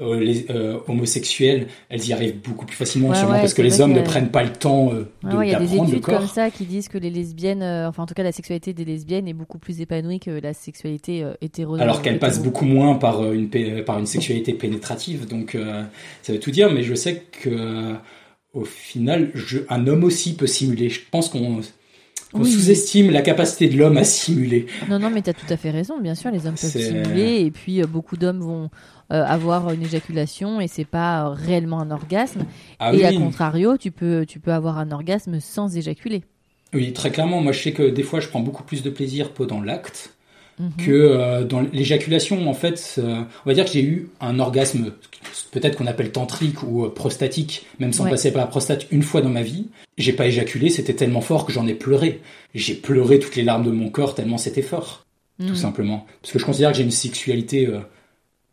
euh, 0.01 0.03
euh, 0.03 0.19
les 0.19 0.47
euh, 0.49 0.79
homosexuelles, 0.87 1.67
elles 1.89 2.07
y 2.07 2.13
arrivent 2.13 2.41
beaucoup 2.41 2.65
plus 2.65 2.75
facilement, 2.75 3.13
sûrement 3.13 3.33
parce 3.33 3.53
que 3.53 3.61
les 3.61 3.79
hommes 3.79 3.93
ne 3.93 4.01
prennent 4.01 4.31
pas 4.31 4.43
le 4.43 4.51
temps 4.51 4.91
euh, 4.91 5.07
de 5.23 5.43
Il 5.43 5.49
y 5.49 5.55
a 5.55 5.59
des 5.59 5.75
études 5.75 6.01
comme 6.01 6.27
ça 6.27 6.49
qui 6.49 6.65
disent 6.65 6.87
que 6.87 6.97
les 6.97 7.09
lesbiennes, 7.09 7.63
enfin 7.63 8.03
en 8.03 8.05
tout 8.05 8.15
cas 8.15 8.23
la 8.23 8.31
sexualité 8.31 8.73
des 8.73 8.85
lesbiennes 8.85 9.27
est 9.27 9.33
beaucoup 9.33 9.59
plus 9.59 9.81
épanouie 9.81 10.19
que 10.19 10.31
la 10.31 10.53
sexualité 10.53 11.25
hétéro. 11.41 11.75
Alors 11.75 12.01
qu'elle 12.01 12.19
passe 12.19 12.41
beaucoup 12.41 12.65
moins 12.65 12.95
par 12.95 13.31
une 13.31 13.49
par 13.85 13.99
une 13.99 14.07
sexualité 14.07 14.53
pénétrative, 14.53 15.27
donc 15.27 15.57
ça 16.21 16.33
veut 16.33 16.39
tout 16.39 16.51
dire. 16.51 16.71
Mais 16.71 16.83
je 16.83 16.95
sais 16.95 17.23
que 17.31 17.95
au 18.53 18.65
final, 18.65 19.31
je, 19.33 19.59
un 19.69 19.87
homme 19.87 20.03
aussi 20.03 20.35
peut 20.35 20.47
simuler. 20.47 20.89
Je 20.89 21.01
pense 21.11 21.29
qu'on 21.29 21.61
on 22.35 22.43
sous-estime 22.43 23.11
la 23.11 23.21
capacité 23.21 23.67
de 23.67 23.77
l'homme 23.77 23.97
à 23.97 24.03
simuler. 24.03 24.65
Non, 24.89 24.97
non, 24.97 25.11
mais 25.11 25.21
tu 25.21 25.29
as 25.29 25.33
tout 25.33 25.45
à 25.49 25.57
fait 25.57 25.69
raison. 25.69 25.99
Bien 25.99 26.15
sûr, 26.15 26.31
les 26.31 26.47
hommes 26.47 26.55
peuvent 26.59 26.69
simuler. 26.69 27.41
Et 27.41 27.51
puis, 27.51 27.81
beaucoup 27.83 28.17
d'hommes 28.17 28.39
vont 28.39 28.69
euh, 29.13 29.23
avoir 29.25 29.69
une 29.71 29.83
éjaculation 29.83 30.59
et 30.59 30.67
c'est 30.67 30.85
pas 30.85 31.29
réellement 31.29 31.79
un 31.79 31.91
orgasme. 31.91 32.45
Ah 32.79 32.95
et 32.95 33.05
à 33.05 33.13
contrario, 33.13 33.77
tu 33.77 33.91
peux, 33.91 34.25
tu 34.25 34.39
peux 34.39 34.51
avoir 34.51 34.79
un 34.79 34.91
orgasme 34.91 35.39
sans 35.39 35.77
éjaculer. 35.77 36.23
Oui, 36.73 36.93
très 36.93 37.11
clairement. 37.11 37.39
Moi, 37.39 37.51
je 37.51 37.61
sais 37.61 37.73
que 37.73 37.83
des 37.83 38.01
fois, 38.01 38.19
je 38.19 38.27
prends 38.27 38.39
beaucoup 38.39 38.63
plus 38.63 38.81
de 38.81 38.89
plaisir 38.89 39.29
pendant 39.29 39.61
l'acte 39.61 40.15
mhm. 40.57 40.71
que 40.83 40.91
euh, 40.91 41.43
dans 41.43 41.61
l'éjaculation. 41.61 42.47
En 42.49 42.55
fait, 42.55 42.95
euh, 42.97 43.21
on 43.45 43.49
va 43.49 43.53
dire 43.53 43.65
que 43.65 43.71
j'ai 43.71 43.83
eu 43.83 44.09
un 44.19 44.39
orgasme, 44.39 44.93
peut-être 45.51 45.77
qu'on 45.77 45.85
appelle 45.85 46.11
tantrique 46.11 46.63
ou 46.63 46.89
prostatique, 46.89 47.67
même 47.77 47.93
sans 47.93 48.09
passer 48.09 48.31
par 48.31 48.41
la 48.41 48.47
prostate, 48.47 48.87
une 48.89 49.03
fois 49.03 49.21
dans 49.21 49.29
ma 49.29 49.43
vie. 49.43 49.67
J'ai 49.99 50.13
pas 50.13 50.25
éjaculé, 50.25 50.71
c'était 50.71 50.95
tellement 50.95 51.21
fort 51.21 51.45
que 51.45 51.53
j'en 51.53 51.67
ai 51.67 51.75
pleuré. 51.75 52.19
J'ai 52.55 52.73
pleuré 52.73 53.19
toutes 53.19 53.35
les 53.35 53.43
larmes 53.43 53.65
de 53.65 53.71
mon 53.71 53.89
corps 53.89 54.15
tellement 54.15 54.39
c'était 54.39 54.63
fort, 54.63 55.05
tout 55.39 55.49
mhm. 55.49 55.55
simplement. 55.55 56.07
Parce 56.23 56.33
que 56.33 56.39
je 56.39 56.45
considère 56.45 56.71
que 56.71 56.77
j'ai 56.77 56.83
une 56.83 56.89
sexualité 56.89 57.69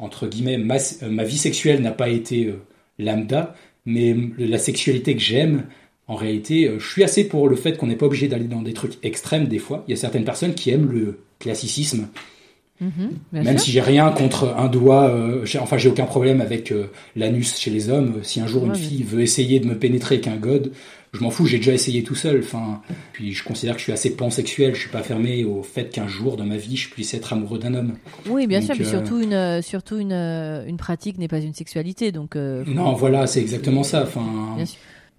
entre 0.00 0.26
guillemets, 0.26 0.58
ma, 0.58 0.76
euh, 0.76 1.10
ma 1.10 1.24
vie 1.24 1.38
sexuelle 1.38 1.80
n'a 1.82 1.92
pas 1.92 2.08
été 2.08 2.46
euh, 2.46 2.62
lambda, 2.98 3.54
mais 3.86 4.16
la 4.38 4.58
sexualité 4.58 5.14
que 5.14 5.22
j'aime, 5.22 5.64
en 6.08 6.16
réalité, 6.16 6.66
euh, 6.66 6.78
je 6.78 6.90
suis 6.90 7.04
assez 7.04 7.24
pour 7.24 7.48
le 7.48 7.56
fait 7.56 7.76
qu'on 7.76 7.86
n'est 7.86 7.96
pas 7.96 8.06
obligé 8.06 8.26
d'aller 8.26 8.48
dans 8.48 8.62
des 8.62 8.72
trucs 8.72 8.98
extrêmes 9.04 9.46
des 9.46 9.58
fois. 9.58 9.84
Il 9.86 9.92
y 9.92 9.94
a 9.94 9.96
certaines 9.96 10.24
personnes 10.24 10.54
qui 10.54 10.70
aiment 10.70 10.90
le 10.90 11.20
classicisme. 11.38 12.08
Mm-hmm, 12.82 13.42
Même 13.44 13.58
si 13.58 13.70
j'ai 13.70 13.82
rien 13.82 14.10
contre 14.10 14.54
un 14.56 14.68
doigt, 14.68 15.14
enfin 15.60 15.76
j'ai 15.76 15.90
aucun 15.90 16.06
problème 16.06 16.40
avec 16.40 16.72
l'anus 17.14 17.58
chez 17.58 17.70
les 17.70 17.90
hommes. 17.90 18.20
Si 18.22 18.40
un 18.40 18.46
jour 18.46 18.64
une 18.64 18.74
fille 18.74 19.02
veut 19.02 19.20
essayer 19.20 19.60
de 19.60 19.66
me 19.66 19.74
pénétrer 19.76 20.14
avec 20.14 20.28
un 20.28 20.36
god, 20.36 20.72
je 21.12 21.22
m'en 21.22 21.30
fous, 21.30 21.46
j'ai 21.46 21.56
déjà 21.56 21.72
essayé 21.72 22.02
tout 22.02 22.14
seul. 22.14 22.40
Enfin, 22.44 22.82
puis 23.12 23.32
je 23.32 23.42
considère 23.42 23.74
que 23.74 23.80
je 23.80 23.84
suis 23.84 23.92
assez 23.92 24.14
pansexuel, 24.14 24.74
je 24.74 24.80
suis 24.80 24.90
pas 24.90 25.02
fermé 25.02 25.44
au 25.44 25.62
fait 25.62 25.90
qu'un 25.90 26.06
jour 26.06 26.36
dans 26.36 26.44
ma 26.44 26.56
vie 26.56 26.76
je 26.76 26.88
puisse 26.90 27.14
être 27.14 27.32
amoureux 27.32 27.58
d'un 27.58 27.74
homme. 27.74 27.94
Oui, 28.26 28.46
bien 28.46 28.60
sûr, 28.60 28.74
mais 28.78 28.86
euh, 28.86 28.90
surtout 28.90 29.20
une 29.20 29.32
euh, 29.32 29.62
surtout 29.62 29.98
une, 29.98 30.12
euh, 30.12 30.64
une 30.66 30.76
pratique 30.76 31.18
n'est 31.18 31.28
pas 31.28 31.40
une 31.40 31.54
sexualité, 31.54 32.12
donc. 32.12 32.36
Non, 32.36 32.92
voilà, 32.94 33.26
c'est 33.26 33.40
exactement 33.40 33.82
ça. 33.82 34.02
Enfin. 34.02 34.56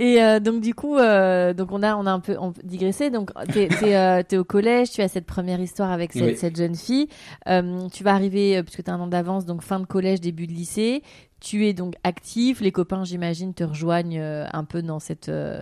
Et 0.04 0.40
donc 0.40 0.62
du 0.62 0.74
coup, 0.74 0.96
donc 0.98 1.72
on 1.72 1.84
a 1.84 1.96
on 1.96 2.08
a 2.08 2.12
un 2.12 2.20
peu 2.20 2.36
digressé. 2.64 3.12
Donc 3.12 3.30
t'es 3.54 3.70
es, 3.84 4.38
au 4.38 4.44
collège, 4.44 4.90
tu 4.90 5.02
as 5.02 5.08
cette 5.08 5.28
première 5.28 5.60
histoire 5.60 5.92
avec 5.92 6.12
cette, 6.14 6.40
cette 6.40 6.58
jeune 6.58 6.76
fille. 6.76 7.08
tu 7.46 8.04
vas 8.04 8.14
arriver 8.14 8.64
puisque 8.64 8.84
t'as 8.84 8.94
un 8.94 9.00
an 9.00 9.08
d'avance, 9.08 9.46
donc 9.46 9.62
fin 9.62 9.80
de 9.80 9.86
collège, 9.86 10.20
début 10.20 10.48
de 10.48 10.54
lycée 10.54 11.04
tu 11.42 11.68
es 11.68 11.74
donc 11.74 11.96
actif, 12.04 12.62
les 12.62 12.72
copains, 12.72 13.04
j'imagine, 13.04 13.54
te 13.54 13.64
rejoignent 13.66 14.20
euh, 14.20 14.46
un 14.54 14.64
peu 14.64 14.82
dans 14.82 15.00
cette. 15.00 15.28
Euh, 15.28 15.60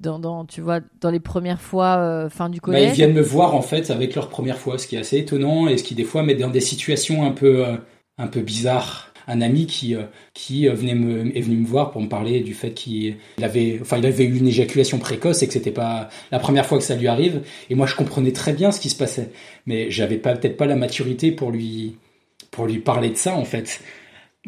dans, 0.00 0.44
tu 0.44 0.60
vois, 0.60 0.78
dans 1.00 1.10
les 1.10 1.18
premières 1.18 1.60
fois 1.60 1.96
euh, 1.96 2.30
fin 2.30 2.48
du 2.48 2.60
collège. 2.60 2.84
Bah, 2.84 2.92
ils 2.92 2.94
viennent 2.94 3.14
me 3.14 3.20
voir 3.20 3.56
en 3.56 3.62
fait 3.62 3.90
avec 3.90 4.14
leur 4.14 4.28
première 4.28 4.56
fois, 4.56 4.78
ce 4.78 4.86
qui 4.86 4.94
est 4.94 5.00
assez 5.00 5.18
étonnant 5.18 5.66
et 5.66 5.76
ce 5.76 5.82
qui 5.82 5.96
des 5.96 6.04
fois 6.04 6.22
met 6.22 6.36
dans 6.36 6.50
des 6.50 6.60
situations 6.60 7.26
un 7.26 7.32
peu, 7.32 7.64
un 8.16 8.26
peu 8.28 8.40
bizarres. 8.40 9.12
Un 9.28 9.40
ami 9.40 9.66
qui 9.66 9.94
qui 10.34 10.66
venait 10.66 10.94
me 10.94 11.36
est 11.36 11.40
venu 11.40 11.56
me 11.56 11.66
voir 11.66 11.92
pour 11.92 12.02
me 12.02 12.08
parler 12.08 12.40
du 12.40 12.54
fait 12.54 12.72
qu'il 12.72 13.16
avait 13.42 13.78
enfin 13.80 13.98
il 13.98 14.06
avait 14.06 14.24
eu 14.24 14.38
une 14.38 14.48
éjaculation 14.48 14.98
précoce 14.98 15.42
et 15.42 15.46
que 15.46 15.52
c'était 15.52 15.70
pas 15.70 16.08
la 16.32 16.38
première 16.38 16.66
fois 16.66 16.78
que 16.78 16.84
ça 16.84 16.96
lui 16.96 17.06
arrive 17.06 17.42
et 17.70 17.74
moi 17.74 17.86
je 17.86 17.94
comprenais 17.94 18.32
très 18.32 18.52
bien 18.52 18.72
ce 18.72 18.80
qui 18.80 18.88
se 18.88 18.96
passait 18.96 19.30
mais 19.66 19.90
j'avais 19.90 20.18
pas 20.18 20.34
peut-être 20.34 20.56
pas 20.56 20.66
la 20.66 20.76
maturité 20.76 21.30
pour 21.30 21.50
lui 21.50 21.96
pour 22.50 22.66
lui 22.66 22.78
parler 22.78 23.10
de 23.10 23.16
ça 23.16 23.34
en 23.34 23.44
fait 23.44 23.80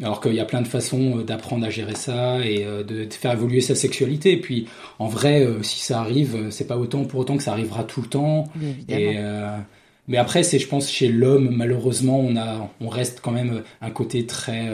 alors 0.01 0.21
qu'il 0.21 0.33
y 0.33 0.39
a 0.39 0.45
plein 0.45 0.61
de 0.61 0.67
façons 0.67 1.19
euh, 1.19 1.23
d'apprendre 1.23 1.65
à 1.65 1.69
gérer 1.69 1.95
ça 1.95 2.39
et 2.45 2.65
euh, 2.65 2.83
de, 2.83 3.07
faire 3.11 3.33
évoluer 3.33 3.61
sa 3.61 3.75
sexualité. 3.75 4.31
Et 4.31 4.41
puis, 4.41 4.67
en 4.99 5.07
vrai, 5.07 5.41
euh, 5.41 5.61
si 5.63 5.79
ça 5.79 5.99
arrive, 5.99 6.49
c'est 6.49 6.67
pas 6.67 6.77
autant 6.77 7.03
pour 7.05 7.19
autant 7.19 7.37
que 7.37 7.43
ça 7.43 7.51
arrivera 7.51 7.83
tout 7.83 8.01
le 8.01 8.07
temps. 8.07 8.45
Et, 8.89 9.17
mais 10.07 10.17
après, 10.17 10.43
c'est, 10.43 10.59
je 10.59 10.67
pense, 10.67 10.89
chez 10.89 11.07
l'homme, 11.07 11.53
malheureusement, 11.55 12.19
on 12.19 12.35
a, 12.35 12.69
on 12.81 12.89
reste 12.89 13.19
quand 13.21 13.31
même 13.31 13.63
un 13.81 13.89
côté 13.91 14.25
très 14.25 14.69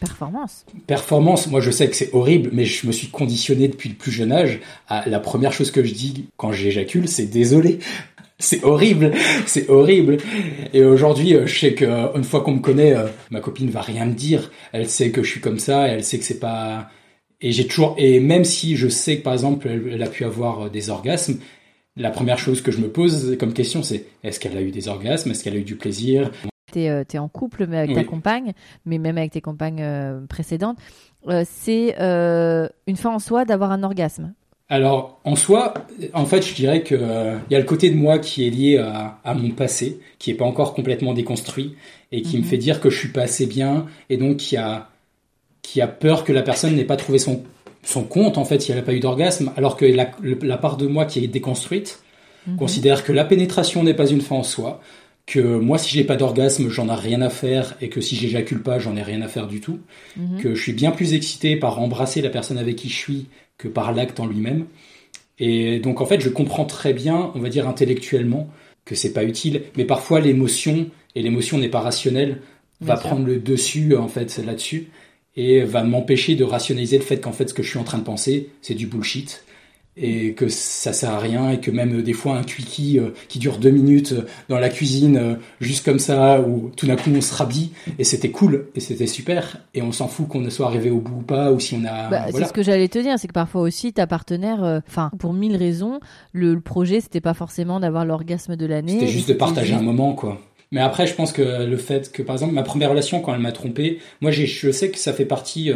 performance. 0.00 0.64
Performance. 0.86 1.48
Moi, 1.48 1.60
je 1.60 1.70
sais 1.70 1.88
que 1.88 1.96
c'est 1.96 2.14
horrible, 2.14 2.50
mais 2.52 2.64
je 2.64 2.86
me 2.86 2.92
suis 2.92 3.08
conditionné 3.08 3.68
depuis 3.68 3.88
le 3.88 3.94
plus 3.94 4.12
jeune 4.12 4.32
âge. 4.32 4.60
À 4.88 5.08
la 5.08 5.20
première 5.20 5.52
chose 5.52 5.70
que 5.70 5.84
je 5.84 5.92
dis 5.92 6.26
quand 6.36 6.52
j'éjacule, 6.52 7.08
c'est 7.08 7.26
désolé 7.26 7.78
c'est 8.38 8.64
horrible, 8.64 9.12
c'est 9.46 9.68
horrible. 9.68 10.18
Et 10.72 10.84
aujourd'hui, 10.84 11.34
euh, 11.34 11.46
je 11.46 11.58
sais 11.58 11.74
que 11.74 11.84
euh, 11.84 12.12
une 12.14 12.24
fois 12.24 12.42
qu'on 12.42 12.52
me 12.52 12.60
connaît, 12.60 12.94
euh, 12.94 13.06
ma 13.30 13.40
copine 13.40 13.70
va 13.70 13.80
rien 13.80 14.06
me 14.06 14.12
dire. 14.12 14.50
Elle 14.72 14.88
sait 14.88 15.10
que 15.10 15.22
je 15.22 15.30
suis 15.30 15.40
comme 15.40 15.58
ça, 15.58 15.88
et 15.88 15.92
elle 15.92 16.04
sait 16.04 16.18
que 16.18 16.24
c'est 16.24 16.40
pas. 16.40 16.88
Et 17.40 17.52
j'ai 17.52 17.66
toujours. 17.66 17.94
Et 17.98 18.20
même 18.20 18.44
si 18.44 18.76
je 18.76 18.88
sais 18.88 19.18
que 19.18 19.22
par 19.22 19.32
exemple, 19.32 19.68
elle, 19.68 20.02
a 20.02 20.08
pu 20.08 20.24
avoir 20.24 20.70
des 20.70 20.90
orgasmes, 20.90 21.38
la 21.96 22.10
première 22.10 22.38
chose 22.38 22.60
que 22.60 22.72
je 22.72 22.78
me 22.78 22.88
pose 22.88 23.36
comme 23.38 23.52
question, 23.52 23.82
c'est 23.82 24.06
est-ce 24.22 24.40
qu'elle 24.40 24.56
a 24.56 24.62
eu 24.62 24.70
des 24.70 24.88
orgasmes, 24.88 25.30
est-ce 25.30 25.44
qu'elle 25.44 25.54
a 25.54 25.58
eu 25.58 25.64
du 25.64 25.76
plaisir? 25.76 26.30
T'es 26.72 26.86
es 26.86 27.18
en 27.18 27.28
couple 27.28 27.66
mais 27.68 27.78
avec 27.78 27.94
ta 27.94 28.04
compagne, 28.04 28.52
mais 28.84 28.98
même 28.98 29.16
avec 29.16 29.32
tes 29.32 29.40
compagnes 29.40 29.84
précédentes, 30.28 30.78
c'est 31.44 31.94
une 31.98 32.96
fin 32.96 33.10
en 33.10 33.18
soi 33.18 33.44
d'avoir 33.44 33.70
un 33.70 33.82
orgasme. 33.82 34.34
Alors, 34.68 35.20
en 35.24 35.36
soi, 35.36 35.74
en 36.14 36.24
fait, 36.24 36.42
je 36.42 36.54
dirais 36.54 36.82
que 36.82 36.94
euh, 36.94 37.38
il 37.48 37.52
y 37.52 37.56
a 37.56 37.58
le 37.58 37.66
côté 37.66 37.90
de 37.90 37.96
moi 37.96 38.18
qui 38.18 38.46
est 38.46 38.50
lié 38.50 38.78
à, 38.78 39.34
mon 39.34 39.50
passé, 39.50 40.00
qui 40.18 40.30
est 40.30 40.34
pas 40.34 40.46
encore 40.46 40.72
complètement 40.72 41.12
déconstruit 41.12 41.76
et 42.12 42.22
qui 42.22 42.38
me 42.38 42.42
mhm. 42.42 42.48
fait 42.48 42.56
dire 42.56 42.80
que 42.80 42.88
je 42.88 42.98
suis 42.98 43.08
pas 43.08 43.22
assez 43.22 43.46
bien 43.46 43.86
et 44.08 44.16
donc 44.16 44.38
qui 44.38 44.56
a 44.56 44.88
qui 45.62 45.80
a 45.80 45.86
peur 45.86 46.24
que 46.24 46.32
la 46.32 46.42
personne 46.42 46.76
n'ait 46.76 46.84
pas 46.84 46.96
trouvé 46.96 47.18
son 47.18 47.42
son 47.84 48.04
compte 48.04 48.38
en 48.38 48.44
fait 48.44 48.60
si 48.60 48.72
elle 48.72 48.78
n'a 48.78 48.82
pas 48.82 48.94
eu 48.94 49.00
d'orgasme, 49.00 49.52
alors 49.56 49.76
que 49.76 49.84
la, 49.84 50.10
la, 50.22 50.56
part 50.56 50.76
de 50.76 50.86
moi 50.86 51.04
qui 51.04 51.22
est 51.22 51.28
déconstruite 51.28 52.00
mhm. 52.46 52.56
considère 52.56 53.04
que 53.04 53.12
la 53.12 53.24
pénétration 53.24 53.82
n'est 53.82 53.94
pas 53.94 54.06
une 54.06 54.20
fin 54.20 54.36
en 54.36 54.42
soi, 54.42 54.80
que 55.26 55.40
moi 55.40 55.78
si 55.78 55.90
j'ai 55.90 56.04
pas 56.04 56.16
d'orgasme 56.16 56.68
j'en 56.68 56.88
ai 56.88 56.94
rien 56.94 57.22
à 57.22 57.30
faire 57.30 57.76
et 57.80 57.88
que 57.88 58.00
si 58.00 58.16
j'éjacule 58.16 58.62
pas 58.62 58.78
j'en 58.78 58.96
ai 58.96 59.02
rien 59.02 59.22
à 59.22 59.28
faire 59.28 59.46
du 59.46 59.60
tout, 59.60 59.80
mhm. 60.16 60.40
que 60.40 60.54
je 60.54 60.62
suis 60.62 60.72
bien 60.72 60.90
plus 60.90 61.14
excité 61.14 61.56
par 61.56 61.78
embrasser 61.80 62.22
la 62.22 62.30
personne 62.30 62.58
avec 62.58 62.76
qui 62.76 62.88
je 62.88 62.96
suis 62.96 63.26
que 63.58 63.68
par 63.68 63.92
l'acte 63.92 64.18
en 64.20 64.26
lui-même. 64.26 64.66
Et 65.38 65.80
donc 65.80 66.00
en 66.00 66.06
fait, 66.06 66.20
je 66.20 66.28
comprends 66.28 66.64
très 66.64 66.92
bien, 66.92 67.32
on 67.34 67.40
va 67.40 67.48
dire 67.48 67.68
intellectuellement, 67.68 68.48
que 68.84 68.94
c'est 68.94 69.12
pas 69.12 69.24
utile, 69.24 69.62
mais 69.76 69.84
parfois 69.84 70.20
l'émotion 70.20 70.86
et 71.14 71.22
l'émotion 71.22 71.58
n'est 71.58 71.68
pas 71.68 71.80
rationnelle 71.80 72.40
va 72.80 72.96
prendre 72.96 73.26
le 73.26 73.38
dessus 73.38 73.96
en 73.96 74.08
fait 74.08 74.36
là-dessus 74.44 74.88
et 75.36 75.62
va 75.62 75.82
m'empêcher 75.82 76.34
de 76.36 76.44
rationaliser 76.44 76.98
le 76.98 77.04
fait 77.04 77.18
qu'en 77.18 77.32
fait 77.32 77.48
ce 77.48 77.54
que 77.54 77.62
je 77.62 77.70
suis 77.70 77.78
en 77.78 77.84
train 77.84 77.98
de 77.98 78.04
penser, 78.04 78.50
c'est 78.62 78.74
du 78.74 78.86
bullshit 78.86 79.44
et 79.96 80.32
que 80.32 80.48
ça 80.48 80.92
sert 80.92 81.10
à 81.10 81.18
rien 81.18 81.50
et 81.50 81.60
que 81.60 81.70
même 81.70 82.00
euh, 82.00 82.02
des 82.02 82.14
fois 82.14 82.36
un 82.36 82.42
quickie 82.42 82.98
euh, 82.98 83.10
qui 83.28 83.38
dure 83.38 83.58
deux 83.58 83.70
minutes 83.70 84.12
euh, 84.12 84.26
dans 84.48 84.58
la 84.58 84.68
cuisine 84.68 85.38
juste 85.60 85.84
comme 85.84 86.00
ça 86.00 86.40
ou 86.40 86.72
tout 86.76 86.86
d'un 86.86 86.96
coup 86.96 87.10
on 87.14 87.20
se 87.20 87.32
rhabille 87.32 87.70
et 87.98 88.04
c'était 88.04 88.30
cool 88.30 88.66
et 88.74 88.80
c'était 88.80 89.06
super 89.06 89.58
et 89.72 89.82
on 89.82 89.92
s'en 89.92 90.08
fout 90.08 90.26
qu'on 90.26 90.40
ne 90.40 90.50
soit 90.50 90.66
arrivé 90.66 90.90
au 90.90 90.98
bout 90.98 91.18
ou 91.18 91.22
pas 91.22 91.52
ou 91.52 91.60
si 91.60 91.78
on 91.80 91.84
a 91.84 92.08
bah, 92.08 92.26
c'est 92.32 92.44
ce 92.44 92.52
que 92.52 92.62
j'allais 92.62 92.88
te 92.88 92.98
dire 92.98 93.18
c'est 93.18 93.28
que 93.28 93.32
parfois 93.32 93.62
aussi 93.62 93.92
ta 93.92 94.08
partenaire 94.08 94.82
enfin 94.88 95.12
pour 95.18 95.32
mille 95.32 95.56
raisons 95.56 96.00
le, 96.32 96.60
projet 96.60 97.00
c'était 97.00 97.20
pas 97.20 97.34
forcément 97.34 97.78
d'avoir 97.78 98.04
l'orgasme 98.04 98.56
de 98.56 98.66
l'année. 98.66 98.94
C'était 98.94 99.06
juste 99.06 99.28
de 99.28 99.34
partager 99.34 99.74
un 99.74 99.82
moment 99.82 100.14
quoi 100.14 100.40
mais 100.74 100.82
après 100.82 101.06
je 101.06 101.14
pense 101.14 101.32
que 101.32 101.64
le 101.64 101.76
fait 101.78 102.12
que 102.12 102.22
par 102.22 102.34
exemple 102.34 102.52
ma 102.52 102.62
première 102.62 102.90
relation 102.90 103.20
quand 103.20 103.34
elle 103.34 103.40
m'a 103.40 103.52
trompé 103.52 104.00
moi 104.20 104.30
je 104.30 104.70
sais 104.70 104.90
que 104.90 104.98
ça 104.98 105.14
fait 105.14 105.24
partie 105.24 105.72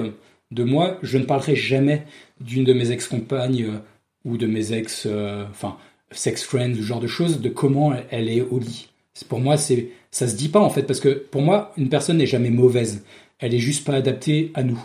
de 0.50 0.64
moi 0.64 0.98
je 1.02 1.16
ne 1.16 1.24
parlerai 1.24 1.56
jamais 1.56 2.02
d'une 2.40 2.64
de 2.64 2.72
mes 2.74 2.90
ex-compagnes 2.90 3.80
ou 4.24 4.36
de 4.36 4.46
mes 4.46 4.72
ex, 4.72 5.06
euh, 5.06 5.44
enfin, 5.50 5.76
sex 6.10 6.44
friends, 6.44 6.74
ce 6.76 6.82
genre 6.82 7.00
de 7.00 7.06
choses, 7.06 7.40
de 7.40 7.48
comment 7.48 7.92
elle 8.10 8.28
est 8.28 8.42
au 8.42 8.58
lit. 8.58 8.88
Pour 9.28 9.40
moi, 9.40 9.56
c'est, 9.56 9.88
ça 10.10 10.28
se 10.28 10.36
dit 10.36 10.48
pas 10.48 10.60
en 10.60 10.70
fait, 10.70 10.82
parce 10.82 11.00
que 11.00 11.08
pour 11.08 11.42
moi, 11.42 11.72
une 11.76 11.88
personne 11.88 12.18
n'est 12.18 12.26
jamais 12.26 12.50
mauvaise. 12.50 13.04
Elle 13.40 13.54
est 13.54 13.58
juste 13.58 13.84
pas 13.84 13.94
adaptée 13.94 14.52
à 14.54 14.62
nous. 14.62 14.80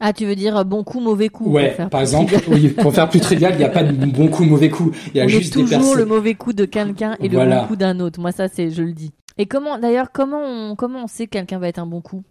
Ah, 0.00 0.12
tu 0.12 0.26
veux 0.26 0.34
dire 0.34 0.64
bon 0.64 0.82
coup, 0.82 1.00
mauvais 1.00 1.28
coup 1.28 1.50
Ouais, 1.50 1.76
par 1.90 2.00
exemple, 2.00 2.34
oui, 2.48 2.68
pour 2.68 2.92
faire 2.92 3.08
plus 3.08 3.20
trivial, 3.20 3.52
il 3.54 3.58
n'y 3.58 3.64
a 3.64 3.68
pas 3.68 3.84
de 3.84 3.92
bon 3.92 4.28
coup, 4.28 4.44
mauvais 4.44 4.68
coup. 4.68 4.90
Il 5.14 5.18
y 5.18 5.20
a 5.20 5.28
juste 5.28 5.52
toujours 5.52 5.94
des 5.94 6.00
le 6.00 6.06
mauvais 6.06 6.34
coup 6.34 6.52
de 6.52 6.64
quelqu'un 6.64 7.16
et 7.20 7.28
le 7.28 7.38
bon 7.38 7.66
coup 7.66 7.76
d'un 7.76 8.00
autre. 8.00 8.20
Moi, 8.20 8.32
ça, 8.32 8.48
c'est, 8.48 8.70
je 8.70 8.82
le 8.82 8.92
dis. 8.92 9.12
Et 9.38 9.46
comment, 9.46 9.78
d'ailleurs, 9.78 10.12
comment 10.12 10.42
on, 10.42 10.76
comment 10.76 11.04
on 11.04 11.06
sait 11.06 11.26
que 11.26 11.32
quelqu'un 11.32 11.58
va 11.58 11.68
être 11.68 11.78
un 11.78 11.86
bon 11.86 12.00
coup? 12.00 12.22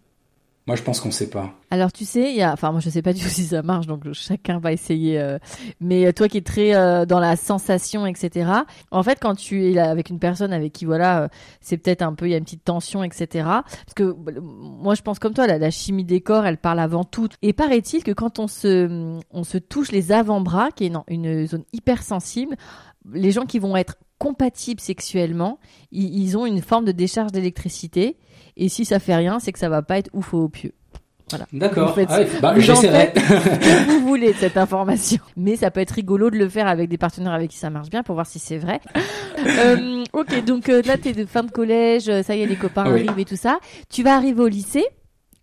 Moi, 0.65 0.77
je 0.77 0.81
pense 0.81 1.01
qu'on 1.01 1.11
sait 1.11 1.29
pas. 1.29 1.53
Alors, 1.71 1.91
tu 1.91 2.05
sais, 2.05 2.31
il 2.31 2.37
y 2.37 2.41
a, 2.41 2.53
enfin, 2.53 2.71
moi, 2.71 2.79
je 2.79 2.89
sais 2.89 3.01
pas 3.01 3.11
du 3.11 3.21
tout 3.21 3.27
si 3.27 3.43
ça 3.43 3.61
marche, 3.61 3.85
donc 3.85 4.09
chacun 4.13 4.59
va 4.59 4.71
essayer. 4.71 5.19
Euh, 5.19 5.37
mais 5.81 6.13
toi 6.13 6.29
qui 6.29 6.37
es 6.37 6.41
très 6.41 6.73
euh, 6.73 7.05
dans 7.05 7.19
la 7.19 7.35
sensation, 7.35 8.05
etc. 8.05 8.49
En 8.89 9.03
fait, 9.03 9.19
quand 9.19 9.35
tu 9.35 9.69
es 9.69 9.73
là 9.73 9.89
avec 9.89 10.09
une 10.09 10.19
personne 10.19 10.53
avec 10.53 10.71
qui, 10.71 10.85
voilà, 10.85 11.23
euh, 11.23 11.27
c'est 11.59 11.77
peut-être 11.77 12.01
un 12.01 12.13
peu, 12.13 12.27
il 12.27 12.31
y 12.31 12.33
a 12.33 12.37
une 12.37 12.45
petite 12.45 12.63
tension, 12.63 13.03
etc. 13.03 13.27
Parce 13.45 13.93
que 13.93 14.15
moi, 14.41 14.95
je 14.95 15.01
pense 15.01 15.19
comme 15.19 15.33
toi, 15.33 15.47
la, 15.47 15.57
la 15.57 15.71
chimie 15.71 16.05
des 16.05 16.21
corps, 16.21 16.45
elle 16.45 16.57
parle 16.57 16.79
avant 16.79 17.03
tout. 17.03 17.27
Et 17.41 17.51
paraît-il 17.51 18.01
que 18.03 18.11
quand 18.11 18.39
on 18.39 18.47
se, 18.47 19.19
on 19.31 19.43
se 19.43 19.57
touche 19.57 19.91
les 19.91 20.13
avant-bras, 20.13 20.71
qui 20.71 20.85
est 20.85 20.87
une, 20.87 21.03
une 21.09 21.45
zone 21.45 21.65
hyper 21.73 22.03
sensible, 22.03 22.55
les 23.11 23.31
gens 23.31 23.45
qui 23.45 23.59
vont 23.59 23.75
être 23.75 23.97
compatibles 24.23 24.79
sexuellement, 24.79 25.59
ils, 25.91 26.17
ils 26.17 26.37
ont 26.37 26.45
une 26.45 26.61
forme 26.61 26.85
de 26.85 26.93
décharge 26.93 27.33
d'électricité 27.33 28.15
et 28.55 28.69
si 28.69 28.85
ça 28.85 28.99
fait 28.99 29.15
rien, 29.15 29.39
c'est 29.39 29.51
que 29.51 29.59
ça 29.59 29.67
va 29.67 29.81
pas 29.81 29.97
être 29.97 30.09
ouf 30.13 30.33
au 30.33 30.47
pieu. 30.47 30.71
Voilà. 31.29 31.45
D'accord. 31.51 31.93
Ah 32.07 32.19
bah, 32.41 32.53
j'essaierai. 32.57 33.11
vous 33.87 34.07
voulez 34.07 34.31
de 34.31 34.37
cette 34.37 34.55
information. 34.55 35.19
Mais 35.35 35.57
ça 35.57 35.71
peut 35.71 35.81
être 35.81 35.91
rigolo 35.91 36.29
de 36.29 36.37
le 36.37 36.47
faire 36.47 36.67
avec 36.67 36.89
des 36.89 36.97
partenaires 36.97 37.33
avec 37.33 37.51
qui 37.51 37.57
ça 37.57 37.69
marche 37.69 37.89
bien 37.89 38.01
pour 38.01 38.15
voir 38.15 38.25
si 38.25 38.39
c'est 38.39 38.57
vrai. 38.57 38.79
euh, 39.45 40.05
ok, 40.13 40.45
donc 40.45 40.69
euh, 40.69 40.81
là, 40.85 40.97
t'es 40.97 41.11
de 41.11 41.25
fin 41.25 41.43
de 41.43 41.51
collège, 41.51 42.05
ça 42.21 42.35
y 42.35 42.43
est, 42.43 42.45
les 42.45 42.55
copains 42.55 42.85
arrivent 42.85 43.19
et 43.19 43.25
tout 43.25 43.35
ça. 43.35 43.59
Tu 43.89 44.03
vas 44.03 44.15
arriver 44.15 44.41
au 44.41 44.47
lycée. 44.47 44.85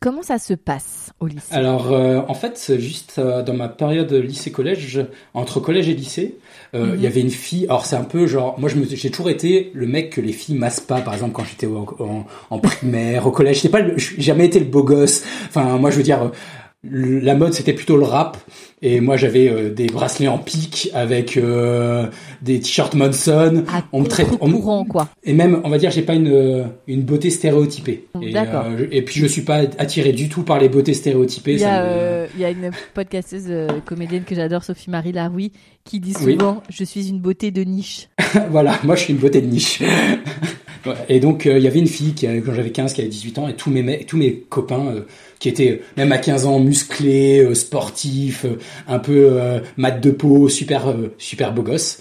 Comment 0.03 0.23
ça 0.23 0.39
se 0.39 0.55
passe 0.55 1.13
au 1.21 1.27
lycée? 1.27 1.55
Alors, 1.55 1.93
euh, 1.93 2.23
en 2.27 2.33
fait, 2.33 2.79
juste 2.79 3.19
euh, 3.19 3.43
dans 3.43 3.53
ma 3.53 3.69
période 3.69 4.11
lycée-collège, 4.11 5.05
entre 5.35 5.61
collège 5.61 5.91
et 5.91 5.95
lycée, 5.95 6.39
euh, 6.75 6.93
il 6.95 7.01
y 7.01 7.03
mhm. 7.03 7.07
avait 7.07 7.21
une 7.21 7.31
fille. 7.31 7.65
Alors, 7.65 7.87
c'est 7.87 7.97
un 7.97 8.05
peu 8.05 8.27
genre, 8.27 8.59
moi, 8.59 8.71
j'ai 8.91 9.11
toujours 9.11 9.31
été 9.31 9.71
le 9.75 9.87
mec 9.87 10.11
que 10.11 10.21
les 10.21 10.33
filles 10.33 10.57
massent 10.57 10.81
pas. 10.81 11.01
Par 11.01 11.15
exemple, 11.15 11.33
quand 11.33 11.45
j'étais 11.45 11.67
en, 11.67 12.59
primaire, 12.59 13.27
au 13.27 13.31
collège, 13.31 13.63
j'ai 13.63 13.69
pas, 13.69 13.81
jamais 13.97 14.47
été 14.47 14.59
le 14.59 14.67
beau 14.67 14.83
gosse. 14.83 15.25
Enfin, 15.49 15.79
moi, 15.79 15.91
je 15.91 15.97
veux 15.97 16.03
dire, 16.03 16.31
la 16.83 17.35
mode 17.35 17.53
c'était 17.53 17.73
plutôt 17.73 17.97
le 17.97 18.05
rap. 18.05 18.39
Et 18.83 19.01
moi 19.01 19.17
j'avais 19.17 19.49
euh, 19.49 19.71
des 19.71 19.87
bracelets 19.89 20.29
en 20.29 20.39
pique 20.39 20.91
avec 20.95 21.37
euh, 21.37 22.07
des 22.41 22.61
t-shirts 22.61 22.95
Monson. 22.95 23.65
Ah, 23.71 23.85
on 23.93 24.01
me 24.01 24.07
traite 24.07 24.31
courant 24.39 24.85
quoi. 24.85 25.09
Et 25.23 25.35
même 25.35 25.61
on 25.65 25.69
va 25.69 25.77
dire 25.77 25.91
j'ai 25.91 26.03
pas 26.03 26.15
une 26.15 26.71
une 26.87 27.03
beauté 27.03 27.29
stéréotypée. 27.29 28.09
Et, 28.23 28.33
euh, 28.35 28.87
et, 28.91 29.03
puis 29.03 29.21
je 29.21 29.27
suis 29.27 29.43
pas 29.43 29.63
attiré 29.77 30.13
du 30.13 30.31
tout 30.31 30.43
par 30.43 30.59
les 30.59 30.71
beautés 30.71 30.95
stéréotypées. 30.95 31.55
Il 31.55 31.61
y 31.61 31.65
a, 31.65 32.27
il 32.35 32.41
y 32.41 32.45
a 32.45 32.51
une 32.51 32.71
podcasteuse 32.95 33.53
comédienne 33.85 34.25
que 34.25 34.35
j'adore 34.35 34.65
Sophie 34.65 34.91
Marie 34.91 35.13
Laroui 35.13 35.53
qui 35.85 36.01
dit 36.01 36.15
souvent 36.15 36.63
je 36.71 36.85
suis 36.85 37.09
une 37.09 37.21
beauté 37.21 37.51
de 37.51 37.63
niche. 37.63 38.09
Voilà 38.51 38.79
moi 38.85 38.95
je 38.95 39.03
suis 39.03 39.13
une 39.13 39.19
beauté 39.19 39.43
de 39.43 39.47
niche 39.47 39.83
et 41.09 41.21
donc 41.21 41.45
il 41.45 41.59
y 41.59 41.67
avait 41.67 41.79
une 41.79 41.87
fille 41.87 42.15
qui 42.15 42.27
quand 42.27 42.55
j'avais 42.55 42.71
15 42.71 42.93
qui 42.93 43.01
avait 43.01 43.11
18 43.11 43.39
ans 43.39 43.49
et 43.49 43.55
tous 43.55 43.71
mes 43.71 44.05
tous 44.05 44.17
mes 44.17 44.35
copains 44.49 44.95
qui 45.41 45.49
était 45.49 45.81
même 45.97 46.13
à 46.13 46.19
15 46.19 46.47
ans 46.47 46.61
musclé, 46.61 47.41
euh, 47.41 47.55
sportif, 47.55 48.45
euh, 48.45 48.59
un 48.87 48.99
peu 48.99 49.31
euh, 49.33 49.61
mat 49.77 49.93
de 49.93 50.11
peau, 50.11 50.49
super 50.49 50.95
super 51.19 51.53
beau 51.53 51.63
gosse. 51.63 51.99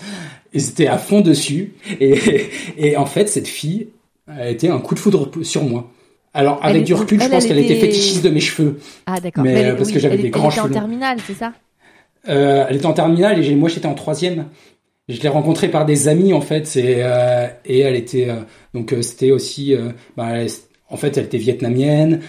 Ils 0.54 0.70
étaient 0.70 0.88
à 0.88 0.98
fond 0.98 1.22
dessus 1.22 1.74
et, 2.00 2.20
et 2.78 2.98
en 2.98 3.06
fait 3.06 3.28
cette 3.30 3.48
fille 3.48 3.88
a 4.28 4.50
été 4.50 4.70
un 4.70 4.80
coup 4.80 4.94
de 4.94 5.00
foudre 5.00 5.32
sur 5.42 5.64
moi. 5.64 5.90
Alors 6.34 6.60
avec 6.62 6.84
du 6.84 6.94
recul, 6.94 7.20
je 7.20 7.28
pense 7.28 7.46
qu'elle 7.46 7.58
était... 7.58 7.76
fétichiste 7.76 8.24
de 8.24 8.30
mes 8.30 8.40
cheveux. 8.40 8.80
Ah 9.08 9.20
d'accord. 9.20 9.44
Mais, 9.44 9.74
parce 9.76 9.92
que 9.92 10.00
j'avais 10.00 10.18
des 10.18 10.30
grands 10.30 10.52
cheveux. 10.52 10.66
Elle 10.66 10.72
était 10.72 10.78
en 10.78 10.82
terminale, 10.82 11.18
c'est 11.26 11.34
ça? 11.34 11.54
Euh, 12.28 12.66
Elle 12.70 12.76
était 12.76 12.86
en 12.86 12.94
terminale 12.94 13.44
et 13.44 13.56
moi 13.56 13.70
j'étais 13.70 13.88
en 13.88 13.96
troisième. 13.96 14.46
Je 15.10 15.22
l'ai 15.22 15.28
rencontrée 15.30 15.70
par 15.70 15.86
des 15.86 16.08
amis 16.08 16.32
en 16.34 16.42
fait, 16.42 16.76
et, 16.78 16.98
euh, 17.00 17.48
et 17.66 17.80
elle 17.80 17.96
était 17.96 18.28
donc 18.74 18.96
c'était 19.02 19.32
aussi, 19.32 19.76
bah, 20.16 20.34
en 20.90 20.98
fait 20.98 21.18
elle 21.18 21.26
était 21.26 21.38
vietnamienne. 21.38 22.22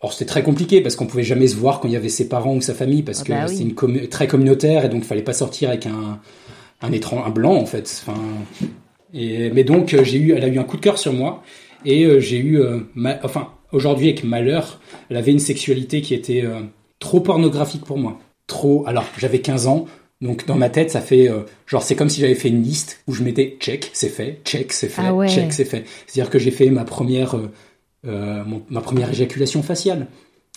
Or 0.00 0.12
c'était 0.12 0.26
très 0.26 0.42
compliqué 0.44 0.80
parce 0.80 0.94
qu'on 0.94 1.06
pouvait 1.06 1.24
jamais 1.24 1.48
se 1.48 1.56
voir 1.56 1.80
quand 1.80 1.88
il 1.88 1.94
y 1.94 1.96
avait 1.96 2.08
ses 2.08 2.28
parents 2.28 2.54
ou 2.54 2.60
sa 2.60 2.72
famille 2.74 3.02
parce 3.02 3.24
ah 3.28 3.46
que 3.46 3.52
c'est 3.52 3.64
une 3.64 3.74
très 4.08 4.28
communautaire 4.28 4.84
et 4.84 4.88
donc 4.88 5.02
il 5.02 5.06
fallait 5.06 5.22
pas 5.22 5.32
sortir 5.32 5.70
avec 5.70 5.86
un 5.86 6.20
un 6.82 6.92
étrange 6.92 7.26
un 7.26 7.30
blanc 7.30 7.56
en 7.56 7.66
fait. 7.66 8.02
Enfin 8.06 8.20
et 9.12 9.50
mais 9.50 9.64
donc 9.64 9.94
euh, 9.94 10.04
j'ai 10.04 10.18
eu 10.18 10.32
elle 10.32 10.44
a 10.44 10.48
eu 10.48 10.58
un 10.58 10.64
coup 10.64 10.76
de 10.76 10.82
cœur 10.82 10.98
sur 10.98 11.12
moi 11.12 11.42
Et 11.84 12.04
euh, 12.04 12.20
j'ai 12.20 12.38
eu, 12.38 12.60
euh, 12.60 12.80
ma- 12.94 13.18
enfin, 13.24 13.48
aujourd'hui 13.72 14.08
avec 14.08 14.24
malheur, 14.24 14.80
elle 15.10 15.16
avait 15.16 15.32
une 15.32 15.38
sexualité 15.38 16.00
qui 16.00 16.14
était 16.14 16.42
euh, 16.44 16.60
trop 16.98 17.20
pornographique 17.20 17.84
pour 17.84 17.98
moi. 17.98 18.18
Trop. 18.46 18.84
Alors, 18.86 19.04
j'avais 19.18 19.40
15 19.40 19.66
ans, 19.66 19.86
donc 20.20 20.46
dans 20.46 20.56
ma 20.56 20.68
tête, 20.70 20.90
ça 20.90 21.00
fait 21.00 21.28
euh, 21.30 21.42
genre 21.66 21.82
c'est 21.82 21.94
comme 21.96 22.08
si 22.08 22.20
j'avais 22.20 22.34
fait 22.34 22.48
une 22.48 22.62
liste 22.62 23.00
où 23.06 23.12
je 23.14 23.22
mettais 23.22 23.56
check, 23.60 23.90
c'est 23.92 24.08
fait, 24.08 24.40
check, 24.44 24.72
c'est 24.72 24.88
fait, 24.88 25.02
Ah 25.04 25.14
ouais. 25.14 25.28
check, 25.28 25.52
c'est 25.52 25.64
fait. 25.64 25.84
C'est-à-dire 26.06 26.30
que 26.30 26.38
j'ai 26.38 26.50
fait 26.50 26.70
ma 26.70 26.84
première, 26.84 27.36
euh, 27.36 27.50
euh, 28.06 28.42
mon- 28.44 28.62
ma 28.70 28.80
première 28.80 29.10
éjaculation 29.10 29.62
faciale. 29.62 30.06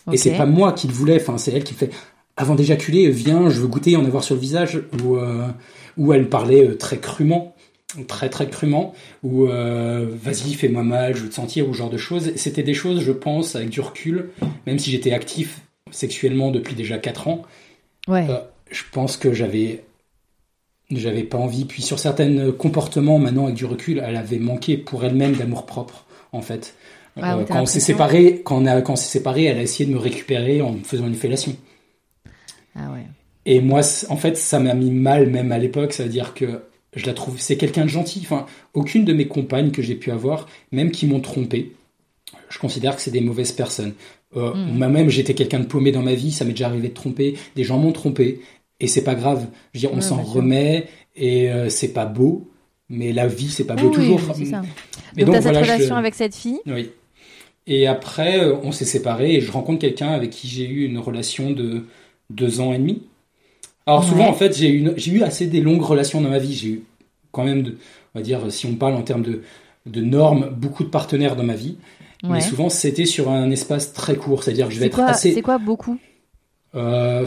Ok. 0.07 0.15
Et 0.15 0.17
c'est 0.17 0.31
pas 0.37 0.45
moi 0.47 0.73
qui 0.73 0.87
le 0.87 0.93
voulais, 0.93 1.17
enfin 1.21 1.37
c'est 1.37 1.51
elle 1.53 1.63
qui 1.63 1.73
le 1.73 1.79
fait. 1.79 1.91
Avant 2.37 2.55
d'éjaculer, 2.55 3.09
viens, 3.11 3.49
je 3.49 3.59
veux 3.61 3.67
goûter, 3.67 3.95
en 3.97 4.05
avoir 4.05 4.23
sur 4.23 4.33
le 4.35 4.41
visage, 4.41 4.81
euh, 5.05 5.47
où 5.97 6.13
elle 6.13 6.27
parlait 6.29 6.75
très 6.77 6.97
crûment, 6.97 7.53
très 8.07 8.29
très 8.29 8.49
crûment, 8.49 8.93
euh, 9.25 10.07
vas-y, 10.23 10.53
fais-moi 10.53 10.81
mal, 10.81 11.15
je 11.15 11.23
veux 11.23 11.29
te 11.29 11.35
sentir, 11.35 11.67
ou 11.69 11.73
ce 11.73 11.77
genre 11.79 11.89
de 11.89 11.97
choses. 11.97 12.31
C'était 12.35 12.63
des 12.63 12.73
choses, 12.73 13.01
je 13.01 13.11
pense, 13.11 13.55
avec 13.55 13.69
du 13.69 13.81
recul, 13.81 14.29
même 14.65 14.79
si 14.79 14.89
j'étais 14.91 15.11
actif 15.11 15.59
sexuellement 15.91 16.51
depuis 16.51 16.73
déjà 16.73 16.97
4 16.97 17.27
ans, 17.27 17.43
Ouais. 18.07 18.25
euh, 18.29 18.39
je 18.71 18.83
pense 18.91 19.17
que 19.17 19.33
j'avais 19.33 19.83
j'avais 20.89 21.23
pas 21.23 21.37
envie. 21.37 21.65
Puis 21.65 21.81
sur 21.81 21.99
certains 21.99 22.51
comportements, 22.51 23.19
maintenant 23.19 23.45
avec 23.45 23.55
du 23.55 23.65
recul, 23.65 24.01
elle 24.05 24.15
avait 24.17 24.39
manqué 24.39 24.77
pour 24.77 25.05
elle-même 25.05 25.33
d'amour 25.33 25.65
propre, 25.65 26.05
en 26.31 26.41
fait. 26.41 26.75
Ah 27.17 27.37
Euh, 27.37 27.45
quand 27.45 27.61
on 27.61 27.65
s'est 27.65 27.79
séparés, 27.79 28.41
quand 28.43 28.57
on 28.61 28.65
a, 28.65 28.81
quand 28.81 28.93
on 28.93 28.97
s'est 28.97 29.19
séparés, 29.19 29.45
elle 29.45 29.57
a 29.57 29.61
essayé 29.61 29.85
de 29.85 29.93
me 29.93 29.99
récupérer 29.99 30.61
en 30.61 30.73
me 30.73 30.83
faisant 30.83 31.07
une 31.07 31.15
fellation. 31.15 31.55
Ah 32.75 32.91
ouais. 32.93 33.05
Et 33.45 33.59
moi, 33.59 33.81
en 34.09 34.17
fait, 34.17 34.37
ça 34.37 34.59
m'a 34.59 34.73
mis 34.73 34.91
mal 34.91 35.29
même 35.29 35.51
à 35.51 35.57
l'époque, 35.57 35.93
c'est-à-dire 35.93 36.33
que 36.33 36.61
je 36.95 37.05
la 37.05 37.13
trouve, 37.13 37.39
c'est 37.39 37.57
quelqu'un 37.57 37.83
de 37.83 37.89
gentil. 37.89 38.21
Enfin, 38.23 38.45
aucune 38.73 39.05
de 39.05 39.13
mes 39.13 39.27
compagnes 39.27 39.71
que 39.71 39.81
j'ai 39.81 39.95
pu 39.95 40.11
avoir, 40.11 40.47
même 40.71 40.91
qui 40.91 41.05
m'ont 41.07 41.21
trompé, 41.21 41.73
je 42.49 42.59
considère 42.59 42.95
que 42.95 43.01
c'est 43.01 43.11
des 43.11 43.21
mauvaises 43.21 43.51
personnes. 43.51 43.93
Euh, 44.35 44.53
Mhm. 44.53 44.77
Moi-même, 44.77 45.09
j'étais 45.09 45.33
quelqu'un 45.33 45.59
de 45.59 45.65
paumé 45.65 45.91
dans 45.91 46.01
ma 46.01 46.13
vie, 46.13 46.31
ça 46.31 46.45
m'est 46.45 46.51
déjà 46.51 46.67
arrivé 46.67 46.89
de 46.89 46.93
tromper, 46.93 47.37
des 47.55 47.63
gens 47.63 47.77
m'ont 47.77 47.91
trompé, 47.91 48.41
et 48.81 48.87
c'est 48.87 49.03
pas 49.03 49.15
grave. 49.15 49.45
Je 49.73 49.77
veux 49.77 49.81
dire, 49.81 49.91
on 49.93 49.95
Ouais, 49.95 50.01
s'en 50.01 50.21
remet, 50.21 50.87
et 51.15 51.49
euh, 51.51 51.69
c'est 51.69 51.93
pas 51.93 52.05
beau, 52.05 52.49
mais 52.89 53.13
la 53.13 53.27
vie, 53.27 53.49
c'est 53.49 53.63
pas 53.65 53.75
beau 53.75 53.87
Oui, 53.89 53.95
toujours. 53.95 54.19
oui, 54.37 54.47
ça. 54.47 54.61
Et 55.17 55.23
donc, 55.23 55.35
t'as 55.35 55.41
cette 55.41 55.51
voilà, 55.53 55.73
relation 55.73 55.95
avec 55.95 56.15
cette 56.15 56.35
fille. 56.35 56.59
oui. 56.65 56.89
Et 57.67 57.85
après, 57.85 58.43
euh, 58.43 58.55
on 58.63 58.71
s'est 58.71 58.85
séparés 58.85 59.35
et 59.35 59.39
je 59.41 59.51
rencontre 59.51 59.79
quelqu'un 59.79 60.09
avec 60.09 60.31
qui 60.31 60.47
j'ai 60.47 60.67
eu 60.67 60.83
une 60.85 60.97
relation 60.97 61.51
de 61.51 61.85
deux 62.31 62.59
ans 62.59 62.73
et 62.73 62.79
demi. 62.79 63.03
Alors 63.85 64.03
souvent, 64.03 64.27
en 64.27 64.33
fait, 64.33 64.57
j'ai 64.57 64.69
eu, 64.69 64.91
eu 65.07 65.21
assez 65.21 65.45
des 65.45 65.61
longues 65.61 65.83
relations 65.83 66.21
dans 66.21 66.29
ma 66.29 66.39
vie. 66.39 66.53
J'ai 66.55 66.67
eu 66.69 66.83
quand 67.31 67.43
même, 67.43 67.61
de, 67.61 67.77
on 68.15 68.19
va 68.19 68.23
dire, 68.23 68.51
si 68.51 68.65
on 68.65 68.75
parle 68.75 68.95
en 68.95 69.03
termes 69.03 69.21
de, 69.21 69.43
de 69.85 70.01
normes, 70.01 70.49
beaucoup 70.49 70.83
de 70.83 70.89
partenaires 70.89 71.35
dans 71.35 71.43
ma 71.43 71.55
vie. 71.55 71.77
Ouais. 72.23 72.29
Mais 72.31 72.41
souvent, 72.41 72.69
c'était 72.69 73.05
sur 73.05 73.29
un 73.29 73.51
espace 73.51 73.93
très 73.93 74.15
court. 74.15 74.43
C'est-à-dire 74.43 74.67
que 74.67 74.73
je 74.73 74.79
vais 74.79 74.87
être 74.87 74.95
quoi, 74.95 75.05
assez... 75.05 75.31
c'est 75.31 75.41
quoi 75.43 75.59
beaucoup? 75.59 75.97
Euh, 76.73 77.25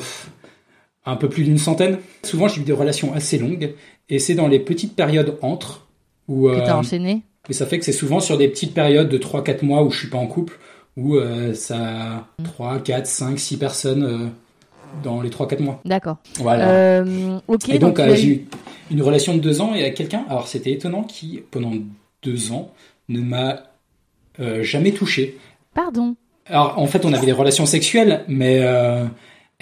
un 1.07 1.17
peu 1.17 1.29
plus 1.29 1.45
d'une 1.45 1.59
centaine. 1.59 1.99
Souvent, 2.23 2.49
j'ai 2.49 2.61
eu 2.61 2.65
des 2.65 2.73
relations 2.73 3.15
assez 3.15 3.39
longues. 3.39 3.75
Et 4.09 4.19
c'est 4.19 4.35
dans 4.35 4.49
les 4.49 4.59
petites 4.59 4.95
périodes 4.97 5.37
entre 5.43 5.87
où... 6.29 6.49
que 6.49 6.57
t'as 6.57 6.75
euh, 6.75 6.79
enchaîné 6.79 7.23
et 7.49 7.53
ça 7.53 7.67
fait 7.67 7.79
que 7.79 7.85
c'est 7.85 7.93
souvent 7.93 8.21
sur 8.21 8.39
des 8.39 8.49
petites 8.49 8.73
périodes 8.73 9.09
de 9.09 9.19
3-4 9.19 9.65
mois 9.65 9.83
où 9.83 9.91
je 9.91 9.99
suis 9.99 10.09
pas 10.09 10.19
en 10.19 10.27
couple, 10.27 10.59
où 10.97 11.17
euh, 11.17 11.53
ça 11.55 12.27
3, 12.43 12.79
4, 12.79 13.07
5, 13.07 13.39
6 13.39 13.57
personnes 13.59 14.03
euh, 14.03 14.27
dans 15.03 15.21
les 15.21 15.29
3-4 15.29 15.63
mois. 15.63 15.81
D'accord. 15.85 16.17
Voilà. 16.39 16.71
Euh, 16.71 17.39
ok. 17.49 17.69
et 17.69 17.79
donc, 17.79 17.97
tu 17.97 18.03
euh, 18.03 18.15
j'ai 18.15 18.29
eu- 18.29 18.47
une 18.91 19.03
relation 19.03 19.35
de 19.35 19.41
2 19.41 19.61
ans 19.61 19.75
et 19.75 19.93
quelqu'un, 19.93 20.25
alors 20.29 20.49
c'était 20.49 20.73
étonnant, 20.73 21.03
qui 21.03 21.43
pendant 21.51 21.73
2 22.23 22.53
ans 22.53 22.73
ne 23.09 23.21
m'a 23.21 23.65
euh, 24.41 24.63
jamais 24.63 24.93
touché. 24.93 25.39
Pardon. 25.75 26.17
Alors 26.47 26.79
en 26.79 26.87
fait, 26.87 27.05
on 27.05 27.13
avait 27.13 27.27
des 27.27 27.33
relations 27.33 27.67
sexuelles, 27.67 28.25
mais 28.29 28.63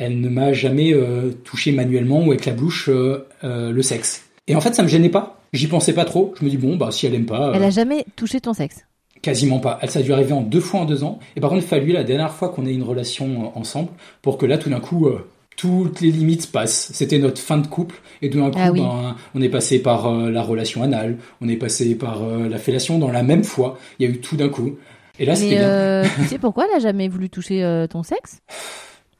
elle 0.02 0.20
ne 0.20 0.28
m'a 0.28 0.52
jamais 0.52 0.92
euh, 0.92 1.30
touché 1.44 1.72
manuellement 1.72 2.20
ou 2.20 2.30
avec 2.32 2.44
la 2.44 2.52
bouche 2.52 2.88
euh, 2.88 3.26
euh, 3.44 3.70
le 3.70 3.82
sexe. 3.82 4.24
Et 4.48 4.56
en 4.56 4.60
fait, 4.60 4.74
ça 4.74 4.82
me 4.82 4.88
gênait 4.88 5.08
pas. 5.08 5.40
J'y 5.52 5.68
pensais 5.68 5.92
pas 5.92 6.04
trop. 6.04 6.34
Je 6.38 6.44
me 6.44 6.50
dis 6.50 6.56
bon, 6.56 6.76
bah 6.76 6.90
si 6.90 7.06
elle 7.06 7.14
aime 7.14 7.26
pas. 7.26 7.52
Elle 7.54 7.62
a 7.62 7.70
jamais 7.70 8.04
touché 8.16 8.40
ton 8.40 8.52
sexe? 8.52 8.84
Quasiment 9.20 9.60
pas. 9.60 9.78
Elle, 9.82 9.90
ça 9.90 10.00
a 10.00 10.02
dû 10.02 10.12
arriver 10.12 10.32
en 10.32 10.40
deux 10.42 10.60
fois 10.60 10.80
en 10.80 10.84
deux 10.84 11.04
ans. 11.04 11.20
Et 11.36 11.40
par 11.40 11.50
contre, 11.50 11.62
il 11.62 11.66
a 11.66 11.68
fallu 11.68 11.92
la 11.92 12.04
dernière 12.04 12.32
fois 12.32 12.48
qu'on 12.48 12.66
ait 12.66 12.74
une 12.74 12.82
relation 12.82 13.56
ensemble 13.56 13.90
pour 14.20 14.38
que 14.38 14.46
là, 14.46 14.58
tout 14.58 14.70
d'un 14.70 14.80
coup, 14.80 15.08
toutes 15.56 16.00
les 16.00 16.10
limites 16.10 16.50
passent. 16.50 16.90
C'était 16.92 17.18
notre 17.18 17.40
fin 17.40 17.58
de 17.58 17.66
couple. 17.68 18.00
Et 18.20 18.28
d'un 18.28 18.50
coup, 18.50 18.58
Ah 18.60 18.72
oui. 18.72 18.80
ben, 18.80 19.14
on 19.36 19.42
est 19.42 19.48
passé 19.48 19.80
par 19.80 20.10
la 20.12 20.42
relation 20.42 20.82
anale, 20.82 21.18
on 21.40 21.48
est 21.48 21.56
passé 21.56 21.94
par 21.94 22.24
la 22.26 22.58
fellation 22.58 22.98
dans 22.98 23.12
la 23.12 23.22
même 23.22 23.44
fois. 23.44 23.78
Il 24.00 24.08
y 24.08 24.10
a 24.10 24.12
eu 24.12 24.18
tout 24.18 24.36
d'un 24.36 24.48
coup. 24.48 24.76
Et 25.20 25.24
là, 25.26 25.36
c'était 25.36 25.58
bien. 25.58 26.02
tu 26.16 26.24
sais 26.28 26.38
pourquoi 26.38 26.66
elle 26.68 26.76
a 26.76 26.80
jamais 26.80 27.06
voulu 27.08 27.30
toucher 27.30 27.86
ton 27.90 28.02
sexe? 28.02 28.40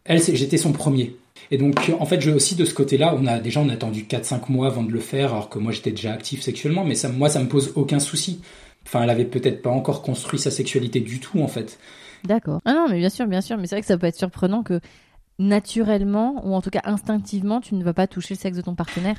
Elle, 0.05 0.21
j'étais 0.23 0.57
son 0.59 0.73
premier. 0.73 1.15
Et 1.51 1.59
donc, 1.59 1.93
en 1.99 2.07
fait, 2.07 2.21
je 2.21 2.31
aussi 2.31 2.55
de 2.55 2.65
ce 2.65 2.73
côté-là, 2.75 3.15
on 3.21 3.27
a 3.27 3.39
déjà 3.39 3.61
on 3.61 3.69
a 3.69 3.73
attendu 3.75 4.03
4-5 4.05 4.51
mois 4.51 4.67
avant 4.69 4.83
de 4.83 4.91
le 4.91 5.01
faire, 5.01 5.33
alors 5.33 5.49
que 5.49 5.59
moi 5.59 5.71
j'étais 5.73 5.91
déjà 5.91 6.13
actif 6.13 6.41
sexuellement, 6.43 6.85
mais 6.85 6.95
ça, 6.95 7.09
moi 7.09 7.29
ça 7.29 7.41
me 7.41 7.47
pose 7.49 7.73
aucun 7.77 7.99
souci. 7.99 8.41
Enfin, 8.87 9.03
elle 9.03 9.11
avait 9.11 9.25
peut-être 9.25 9.63
pas 9.63 9.71
encore 9.71 10.03
construit 10.03 10.39
sa 10.41 10.51
sexualité 10.51 11.01
du 11.01 11.21
tout, 11.21 11.41
en 11.41 11.47
fait. 11.47 11.79
D'accord. 12.25 12.61
Ah 12.65 12.73
non, 12.73 12.87
mais 12.91 12.99
bien 12.99 13.09
sûr, 13.11 13.27
bien 13.27 13.41
sûr. 13.41 13.57
Mais 13.59 13.67
c'est 13.67 13.77
vrai 13.77 13.81
que 13.81 13.87
ça 13.87 13.97
peut 13.99 14.07
être 14.07 14.17
surprenant 14.19 14.63
que 14.63 14.81
naturellement, 15.39 16.41
ou 16.45 16.55
en 16.55 16.61
tout 16.63 16.71
cas 16.71 16.81
instinctivement, 16.85 17.61
tu 17.61 17.75
ne 17.75 17.85
vas 17.85 17.93
pas 17.93 18.07
toucher 18.07 18.35
le 18.35 18.39
sexe 18.39 18.57
de 18.57 18.63
ton 18.63 18.75
partenaire. 18.75 19.17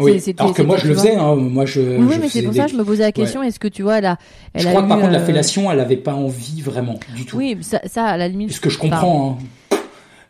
Oui. 0.00 0.20
Alors 0.38 0.52
que 0.54 0.62
moi 0.62 0.76
je 0.76 0.88
le 0.88 0.94
faisais, 0.94 1.14
hein. 1.14 1.36
moi 1.36 1.66
je. 1.66 1.80
oui, 1.80 2.14
je 2.14 2.20
mais 2.20 2.28
c'est 2.28 2.42
pour 2.42 2.52
des- 2.52 2.58
ça 2.58 2.64
que 2.66 2.72
je 2.72 2.76
me 2.76 2.84
posais 2.84 3.04
la 3.04 3.12
question 3.12 3.44
est-ce 3.44 3.60
que 3.60 3.68
tu 3.68 3.82
vois, 3.84 3.98
elle 3.98 4.06
a. 4.06 4.18
Elle 4.52 4.62
Je 4.62 4.66
a 4.66 4.70
crois 4.70 4.82
que 4.82 4.88
par 4.88 4.98
contre 4.98 5.12
la 5.12 5.20
euh, 5.20 5.26
fellation, 5.26 5.70
elle 5.70 5.78
avait 5.78 5.96
pas 5.96 6.14
envie 6.14 6.62
vraiment 6.62 6.98
du 7.14 7.24
tout. 7.24 7.36
Oui, 7.36 7.56
ça, 7.60 7.80
ça, 7.86 8.04
à 8.06 8.16
la 8.16 8.26
limite. 8.26 8.50
Ce 8.52 8.60
que 8.60 8.70
je 8.70 8.78
comprends. 8.78 9.38
hein. 9.40 9.44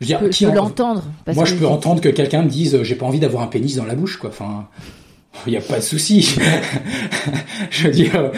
Je 0.04 0.08
dire, 0.08 0.20
peux, 0.20 0.28
qui 0.28 0.44
je 0.44 0.50
peux 0.50 0.58
en- 0.58 0.64
l'entendre. 0.64 1.04
Moi, 1.26 1.44
que 1.44 1.50
je 1.50 1.54
peux 1.56 1.66
entendre 1.66 2.00
que 2.00 2.08
quelqu'un 2.08 2.42
me 2.42 2.48
dise, 2.48 2.74
euh, 2.74 2.84
j'ai 2.84 2.94
pas 2.94 3.06
envie 3.06 3.20
d'avoir 3.20 3.42
un 3.42 3.46
pénis 3.48 3.76
dans 3.76 3.84
la 3.84 3.94
bouche, 3.94 4.16
quoi. 4.18 4.30
Enfin, 4.30 4.68
il 5.46 5.52
y 5.52 5.56
a 5.56 5.60
pas 5.60 5.76
de 5.78 5.82
souci. 5.82 6.36
je 7.70 7.86
veux 7.88 7.92
dire. 7.92 8.14
euh, 8.16 8.30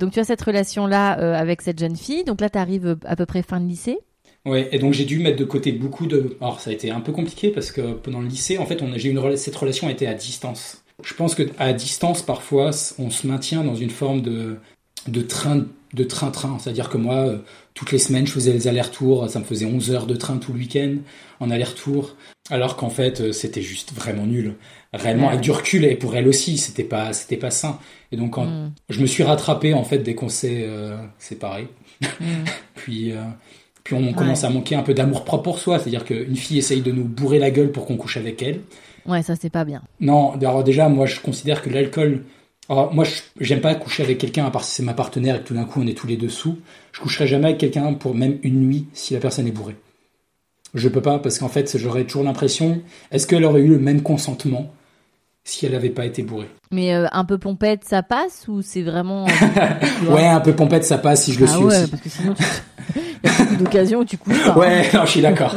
Donc 0.00 0.12
tu 0.12 0.20
as 0.20 0.24
cette 0.24 0.42
relation-là 0.42 1.18
euh, 1.20 1.34
avec 1.34 1.62
cette 1.62 1.78
jeune 1.78 1.96
fille. 1.96 2.24
Donc 2.24 2.40
là, 2.40 2.48
tu 2.50 2.58
arrives 2.58 2.96
à 3.04 3.16
peu 3.16 3.26
près 3.26 3.42
fin 3.42 3.60
de 3.60 3.66
lycée. 3.68 3.98
Ouais, 4.46 4.68
et 4.72 4.78
donc 4.78 4.94
j'ai 4.94 5.04
dû 5.04 5.18
mettre 5.18 5.36
de 5.38 5.44
côté 5.44 5.72
beaucoup 5.72 6.06
de. 6.06 6.36
Alors 6.40 6.60
ça 6.60 6.70
a 6.70 6.72
été 6.72 6.90
un 6.90 7.00
peu 7.00 7.12
compliqué 7.12 7.50
parce 7.50 7.70
que 7.72 7.80
pendant 7.92 8.20
le 8.20 8.28
lycée, 8.28 8.58
en 8.58 8.66
fait, 8.66 8.82
on 8.82 8.92
a- 8.92 8.98
j'ai 8.98 9.08
eu 9.08 9.12
une 9.12 9.36
cette 9.36 9.56
relation 9.56 9.88
était 9.90 10.06
à 10.06 10.14
distance. 10.14 10.82
Je 11.04 11.14
pense 11.14 11.34
que 11.34 11.42
à 11.58 11.72
distance, 11.72 12.22
parfois, 12.22 12.70
on 12.98 13.10
se 13.10 13.26
maintient 13.26 13.62
dans 13.64 13.74
une 13.74 13.90
forme 13.90 14.22
de 14.22 14.56
de 15.06 15.22
train 15.22 15.64
de 15.94 16.04
train-train. 16.04 16.58
C'est-à-dire 16.60 16.88
que 16.88 16.98
moi, 16.98 17.34
toutes 17.78 17.92
les 17.92 17.98
semaines, 18.00 18.26
je 18.26 18.32
faisais 18.32 18.52
les 18.52 18.66
allers-retours. 18.66 19.30
Ça 19.30 19.38
me 19.38 19.44
faisait 19.44 19.64
11 19.64 19.92
heures 19.92 20.06
de 20.06 20.16
train 20.16 20.36
tout 20.38 20.52
le 20.52 20.58
week-end 20.58 20.96
en 21.38 21.48
aller-retour. 21.48 22.16
Alors 22.50 22.74
qu'en 22.76 22.90
fait, 22.90 23.20
euh, 23.20 23.30
c'était 23.30 23.62
juste 23.62 23.92
vraiment 23.94 24.26
nul. 24.26 24.54
Réellement, 24.92 25.28
avec 25.28 25.42
du 25.42 25.52
recul, 25.52 25.84
et 25.84 25.94
pour 25.94 26.16
elle 26.16 26.26
aussi, 26.26 26.58
c'était 26.58 26.82
pas, 26.82 27.12
c'était 27.12 27.36
pas 27.36 27.52
sain. 27.52 27.78
Et 28.10 28.16
donc, 28.16 28.32
quand 28.32 28.46
Mm. 28.46 28.72
je 28.88 29.00
me 29.00 29.06
suis 29.06 29.22
rattrapé 29.22 29.74
en 29.74 29.84
fait 29.84 29.98
dès 29.98 30.16
qu'on 30.16 30.28
s'est 30.28 30.64
euh, 30.66 30.96
séparés. 31.20 31.68
Mm. 32.00 32.06
puis, 32.74 33.12
euh, 33.12 33.22
puis 33.84 33.94
on 33.94 34.12
commence 34.12 34.42
à 34.42 34.50
manquer 34.50 34.74
un 34.74 34.82
peu 34.82 34.92
d'amour 34.92 35.24
propre 35.24 35.44
pour 35.44 35.58
soi. 35.60 35.78
C'est-à-dire 35.78 36.04
qu'une 36.04 36.34
fille 36.34 36.58
essaye 36.58 36.80
de 36.80 36.90
nous 36.90 37.04
bourrer 37.04 37.38
la 37.38 37.52
gueule 37.52 37.70
pour 37.70 37.86
qu'on 37.86 37.96
couche 37.96 38.16
avec 38.16 38.42
elle. 38.42 38.62
Ouais, 39.06 39.22
ça 39.22 39.36
c'est 39.40 39.50
pas 39.50 39.64
bien. 39.64 39.82
Non, 40.00 40.32
alors 40.32 40.64
déjà, 40.64 40.88
moi 40.88 41.06
je 41.06 41.20
considère 41.20 41.62
que 41.62 41.70
l'alcool. 41.70 42.24
Alors, 42.68 42.92
moi, 42.92 43.04
je- 43.04 43.22
j'aime 43.40 43.60
pas 43.60 43.74
coucher 43.74 44.02
avec 44.02 44.18
quelqu'un 44.18 44.44
à 44.44 44.50
part 44.50 44.64
si 44.64 44.74
c'est 44.74 44.82
ma 44.82 44.92
partenaire 44.94 45.36
et 45.36 45.40
que 45.40 45.44
tout 45.48 45.54
d'un 45.54 45.64
coup 45.64 45.80
on 45.82 45.86
est 45.86 45.94
tous 45.96 46.06
les 46.06 46.16
deux 46.16 46.28
sous. 46.28 46.58
Je 46.92 47.00
coucherai 47.00 47.26
jamais 47.26 47.46
avec 47.46 47.58
quelqu'un 47.58 47.94
pour 47.94 48.14
même 48.14 48.38
une 48.42 48.60
nuit 48.60 48.86
si 48.92 49.14
la 49.14 49.20
personne 49.20 49.46
est 49.46 49.52
bourrée. 49.52 49.76
Je 50.74 50.88
peux 50.88 51.00
pas 51.00 51.18
parce 51.18 51.38
qu'en 51.38 51.48
fait, 51.48 51.78
j'aurais 51.78 52.04
toujours 52.04 52.24
l'impression. 52.24 52.82
Est-ce 53.10 53.26
qu'elle 53.26 53.44
aurait 53.44 53.62
eu 53.62 53.68
le 53.68 53.78
même 53.78 54.02
consentement 54.02 54.70
si 55.44 55.64
elle 55.64 55.72
n'avait 55.72 55.88
pas 55.88 56.04
été 56.04 56.22
bourrée? 56.22 56.50
Mais 56.70 56.94
euh, 56.94 57.06
un 57.12 57.24
peu 57.24 57.38
pompette, 57.38 57.84
ça 57.84 58.02
passe 58.02 58.44
ou 58.48 58.60
c'est 58.60 58.82
vraiment. 58.82 59.24
Ouais, 60.08 60.26
un 60.26 60.40
peu 60.40 60.54
pompette, 60.54 60.84
ça 60.84 60.98
passe 60.98 61.24
si 61.24 61.32
je 61.32 61.40
le 61.40 61.46
ah 61.48 61.54
suis 61.56 61.64
ouais, 61.64 61.80
aussi. 61.82 61.90
parce 61.90 62.02
que 62.02 62.08
sinon, 62.10 62.34
tu... 62.34 62.42
d'occasions 63.58 64.00
où 64.00 64.04
tu 64.04 64.16
couches 64.18 64.42
pas. 64.44 64.52
hein. 64.52 64.56
Ouais, 64.58 64.82
non, 64.94 65.04
je 65.04 65.10
suis 65.10 65.20
d'accord. 65.20 65.54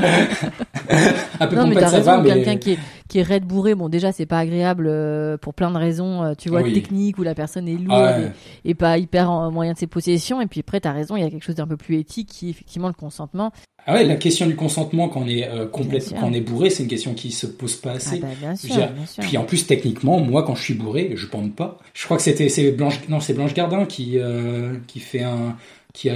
un 1.40 1.48
peu 1.48 1.56
Non, 1.56 1.68
mais 1.68 1.76
t'as 1.76 1.90
raison, 1.90 2.22
mais. 2.22 2.30
quelqu'un 2.30 2.58
qui 2.58 2.72
est, 2.74 2.80
qui 3.08 3.20
est 3.20 3.24
raide 3.24 3.46
bourré, 3.46 3.76
bon, 3.76 3.90
déjà, 3.90 4.12
c'est 4.12 4.26
pas 4.26 4.40
agréable 4.40 4.88
euh, 4.90 5.38
pour 5.38 5.54
plein 5.54 5.72
de 5.72 5.78
raisons, 5.78 6.24
euh, 6.24 6.34
tu 6.38 6.50
vois, 6.50 6.62
Oui. 6.62 6.74
techniques, 6.74 7.18
où 7.18 7.24
la 7.24 7.36
personne 7.36 7.68
est 7.68 7.76
lourde 7.78 7.90
Ah 7.92 8.20
ouais. 8.20 8.32
et, 8.66 8.72
et 8.72 8.76
pas 8.76 8.98
hyper 8.98 9.30
en 9.30 9.52
moyen 9.52 9.74
de 9.74 9.78
ses 9.78 9.88
possessions. 9.88 10.42
Et 10.42 10.48
puis 10.48 10.62
après, 10.62 10.80
t'as 10.80 10.92
raison, 10.92 11.16
il 11.16 11.24
y 11.24 11.26
a 11.26 11.30
quelque 11.30 11.44
chose 11.44 11.56
d'un 11.56 11.68
peu 11.68 11.78
plus 11.78 11.98
éthique 11.98 12.30
qui 12.30 12.48
est 12.48 12.52
effectivement 12.52 12.88
le 12.88 12.94
consentement. 12.94 13.52
Ah 13.88 13.96
ouais, 13.96 14.04
la 14.06 14.16
question 14.16 14.46
du 14.46 14.56
consentement 14.56 15.10
quand 15.10 15.22
on 15.22 15.28
est 15.28 15.48
euh, 15.50 15.66
complète, 15.66 16.02
Bien 16.04 16.10
sûr. 16.10 16.18
quand 16.20 16.28
on 16.30 16.34
est 16.34 16.42
bourré, 16.42 16.70
c'est 16.70 16.84
une 16.84 16.90
question 16.90 17.16
qui 17.16 17.32
se 17.32 17.48
pose 17.48 17.76
pas 17.78 17.94
Ah 17.94 17.96
assez. 17.96 18.20
bah, 18.20 18.28
bien 18.40 18.56
sûr, 18.56 18.70
veux 18.70 18.76
dire, 18.82 18.92
bien 18.92 19.06
sûr. 19.08 19.24
Puis 19.24 19.38
en 19.38 19.44
plus 19.44 19.66
techniquement, 19.66 20.20
moi 20.20 20.44
quand 20.44 20.54
je 20.54 20.62
suis 20.62 20.76
bourré, 20.76 21.12
je 21.16 21.26
pende 21.26 21.56
pas. 21.56 21.80
Je 21.96 22.06
crois 22.06 22.18
que 22.18 22.22
c'était 22.22 22.48
c'est 22.48 22.72
Blanche 22.74 23.00
non 23.10 23.20
c'est 23.20 23.34
Blanche 23.34 23.56
Gardin 23.56 23.86
qui 23.86 24.20
euh, 24.20 24.74
qui 24.86 25.00
fait 25.00 25.24
un 25.24 25.56
qui 25.94 26.10
a 26.10 26.16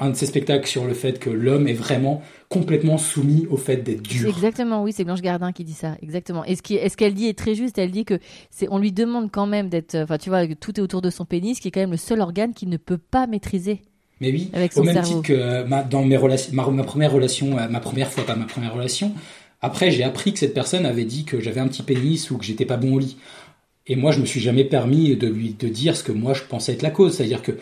un 0.00 0.10
de 0.10 0.16
ses 0.16 0.26
spectacles 0.26 0.66
sur 0.66 0.84
le 0.84 0.94
fait 0.94 1.18
que 1.18 1.30
l'homme 1.30 1.66
est 1.66 1.74
vraiment 1.74 2.22
complètement 2.48 2.98
soumis 2.98 3.46
au 3.50 3.56
fait 3.56 3.78
d'être 3.78 4.02
dur. 4.02 4.28
Exactement, 4.28 4.82
oui, 4.82 4.92
c'est 4.92 5.04
Blanche 5.04 5.22
Gardin 5.22 5.52
qui 5.52 5.64
dit 5.64 5.72
ça, 5.72 5.96
exactement. 6.02 6.44
Et 6.44 6.56
ce 6.56 6.96
qu'elle 6.96 7.14
dit 7.14 7.26
est 7.26 7.38
très 7.38 7.54
juste, 7.54 7.78
elle 7.78 7.90
dit 7.90 8.04
que 8.04 8.18
c'est, 8.50 8.68
on 8.70 8.78
lui 8.78 8.92
demande 8.92 9.30
quand 9.30 9.46
même 9.46 9.68
d'être, 9.68 9.94
enfin 9.96 10.18
tu 10.18 10.28
vois, 10.30 10.46
que 10.46 10.54
tout 10.54 10.78
est 10.78 10.82
autour 10.82 11.02
de 11.02 11.10
son 11.10 11.24
pénis, 11.24 11.60
qui 11.60 11.68
est 11.68 11.70
quand 11.70 11.80
même 11.80 11.90
le 11.90 11.96
seul 11.96 12.20
organe 12.20 12.54
qu'il 12.54 12.68
ne 12.68 12.76
peut 12.76 12.98
pas 12.98 13.26
maîtriser. 13.26 13.82
Mais 14.20 14.30
oui, 14.32 14.50
Avec 14.52 14.72
son 14.72 14.80
au 14.80 14.84
même 14.84 14.94
cerveau. 14.94 15.22
titre 15.22 15.28
que 15.28 15.62
ma, 15.64 15.82
dans 15.82 16.04
mes 16.04 16.16
relations, 16.16 16.52
ma, 16.52 16.68
ma 16.68 16.84
première 16.84 17.12
relation, 17.12 17.58
euh, 17.58 17.68
ma 17.68 17.80
première 17.80 18.10
fois, 18.10 18.24
pas 18.24 18.34
ma 18.34 18.46
première 18.46 18.74
relation. 18.74 19.12
Après, 19.60 19.90
j'ai 19.90 20.04
appris 20.04 20.32
que 20.32 20.38
cette 20.38 20.54
personne 20.54 20.86
avait 20.86 21.04
dit 21.04 21.24
que 21.24 21.40
j'avais 21.40 21.60
un 21.60 21.68
petit 21.68 21.82
pénis 21.82 22.30
ou 22.30 22.38
que 22.38 22.44
j'étais 22.44 22.64
pas 22.64 22.76
bon 22.76 22.94
au 22.94 22.98
lit. 22.98 23.16
Et 23.86 23.96
moi, 23.96 24.12
je 24.12 24.20
me 24.20 24.26
suis 24.26 24.40
jamais 24.40 24.64
permis 24.64 25.16
de 25.16 25.28
lui 25.28 25.54
de 25.58 25.68
dire 25.68 25.96
ce 25.96 26.02
que 26.02 26.12
moi 26.12 26.34
je 26.34 26.42
pensais 26.42 26.72
être 26.72 26.82
la 26.82 26.90
cause. 26.90 27.16
C'est-à-dire 27.16 27.42
que 27.42 27.52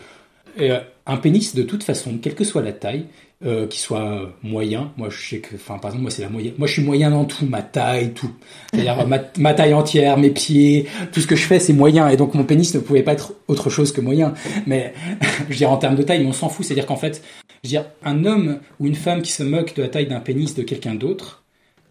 euh, 0.59 0.79
un 1.07 1.17
pénis, 1.17 1.55
de 1.55 1.63
toute 1.63 1.83
façon, 1.83 2.17
quelle 2.21 2.35
que 2.35 2.43
soit 2.43 2.61
la 2.61 2.73
taille, 2.73 3.05
euh, 3.45 3.67
qu'il 3.67 3.79
soit 3.79 4.33
moyen, 4.41 4.91
moi 4.97 5.09
je 5.11 5.29
sais 5.29 5.39
que, 5.39 5.55
enfin 5.55 5.77
par 5.77 5.91
exemple 5.91 6.01
moi 6.01 6.09
c'est 6.09 6.23
la 6.23 6.29
moyenne, 6.29 6.55
moi 6.57 6.67
je 6.67 6.73
suis 6.73 6.81
moyen 6.81 7.11
dans 7.11 7.23
tout, 7.23 7.45
ma 7.45 7.61
taille, 7.61 8.13
tout. 8.13 8.31
C'est-à-dire 8.73 9.05
ma, 9.07 9.19
ma 9.37 9.53
taille 9.53 9.75
entière, 9.75 10.17
mes 10.17 10.31
pieds, 10.31 10.87
tout 11.11 11.21
ce 11.21 11.27
que 11.27 11.35
je 11.35 11.45
fais 11.45 11.59
c'est 11.59 11.73
moyen. 11.73 12.09
Et 12.09 12.17
donc 12.17 12.33
mon 12.33 12.43
pénis 12.43 12.73
ne 12.73 12.79
pouvait 12.79 13.03
pas 13.03 13.13
être 13.13 13.33
autre 13.47 13.69
chose 13.69 13.91
que 13.91 14.01
moyen. 14.01 14.33
Mais 14.65 14.93
je 15.21 15.53
veux 15.53 15.55
dire 15.55 15.71
en 15.71 15.77
termes 15.77 15.95
de 15.95 16.03
taille, 16.03 16.25
on 16.25 16.33
s'en 16.33 16.49
fout. 16.49 16.65
C'est-à-dire 16.65 16.87
qu'en 16.87 16.95
fait, 16.95 17.21
je 17.63 17.69
veux 17.69 17.69
dire 17.69 17.85
un 18.03 18.25
homme 18.25 18.59
ou 18.79 18.87
une 18.87 18.95
femme 18.95 19.21
qui 19.21 19.31
se 19.31 19.43
moque 19.43 19.75
de 19.75 19.83
la 19.83 19.89
taille 19.89 20.07
d'un 20.07 20.19
pénis 20.19 20.55
de 20.55 20.63
quelqu'un 20.63 20.95
d'autre, 20.95 21.43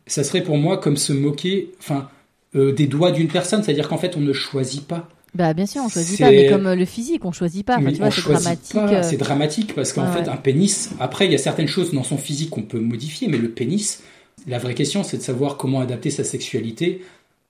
ça 0.08 0.24
serait 0.24 0.42
pour 0.42 0.58
moi 0.58 0.78
comme 0.78 0.96
se 0.96 1.12
moquer, 1.12 1.70
enfin, 1.78 2.08
euh, 2.56 2.72
des 2.72 2.88
doigts 2.88 3.12
d'une 3.12 3.28
personne. 3.28 3.62
C'est-à-dire 3.62 3.88
qu'en 3.88 3.98
fait, 3.98 4.16
on 4.16 4.20
ne 4.20 4.32
choisit 4.32 4.84
pas. 4.86 5.08
Bah 5.36 5.54
bien 5.54 5.66
sûr, 5.66 5.82
on 5.84 5.88
choisit 5.88 6.18
pas, 6.18 6.32
mais 6.32 6.46
comme 6.46 6.66
euh, 6.66 6.74
le 6.76 6.84
physique, 6.84 7.24
on 7.24 7.32
choisit 7.32 7.64
pas. 7.66 7.78
Enfin, 7.78 7.82
Mais 7.82 7.92
tu 7.92 8.00
vois, 8.00 8.08
on 8.08 8.10
c'est 8.10 8.20
choisit 8.22 8.32
dramatique. 8.42 8.72
pas. 8.72 8.92
euh, 8.92 9.02
C'est 9.02 9.16
dramatique 9.16 9.74
parce 9.74 9.92
qu'en 9.92 10.06
fait, 10.06 10.22
ouais. 10.22 10.28
un 10.28 10.36
pénis. 10.36 10.90
Après, 10.98 11.26
il 11.26 11.32
y 11.32 11.34
a 11.34 11.38
certaines 11.38 11.68
choses 11.68 11.92
dans 11.92 12.02
son 12.04 12.18
physique 12.18 12.50
qu'on 12.50 12.62
peut 12.62 12.80
modifier, 12.80 13.28
mais 13.28 13.38
le 13.38 13.50
pénis. 13.50 14.02
La 14.46 14.58
vraie 14.58 14.74
question, 14.74 15.02
c'est 15.02 15.16
de 15.18 15.22
savoir 15.22 15.56
comment 15.56 15.80
adapter 15.80 16.10
sa 16.10 16.24
sexualité 16.24 17.02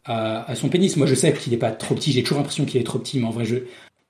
à, 0.05 0.51
à 0.51 0.55
son 0.55 0.69
pénis. 0.69 0.97
Moi, 0.97 1.07
je 1.07 1.15
sais 1.15 1.33
qu'il 1.33 1.53
n'est 1.53 1.59
pas 1.59 1.71
trop 1.73 1.95
petit. 1.95 2.13
J'ai 2.13 2.23
toujours 2.23 2.39
l'impression 2.39 2.65
qu'il 2.65 2.81
est 2.81 2.85
trop 2.85 2.99
petit, 2.99 3.19
mais 3.19 3.27
en 3.27 3.31
vrai, 3.31 3.45
je. 3.45 3.57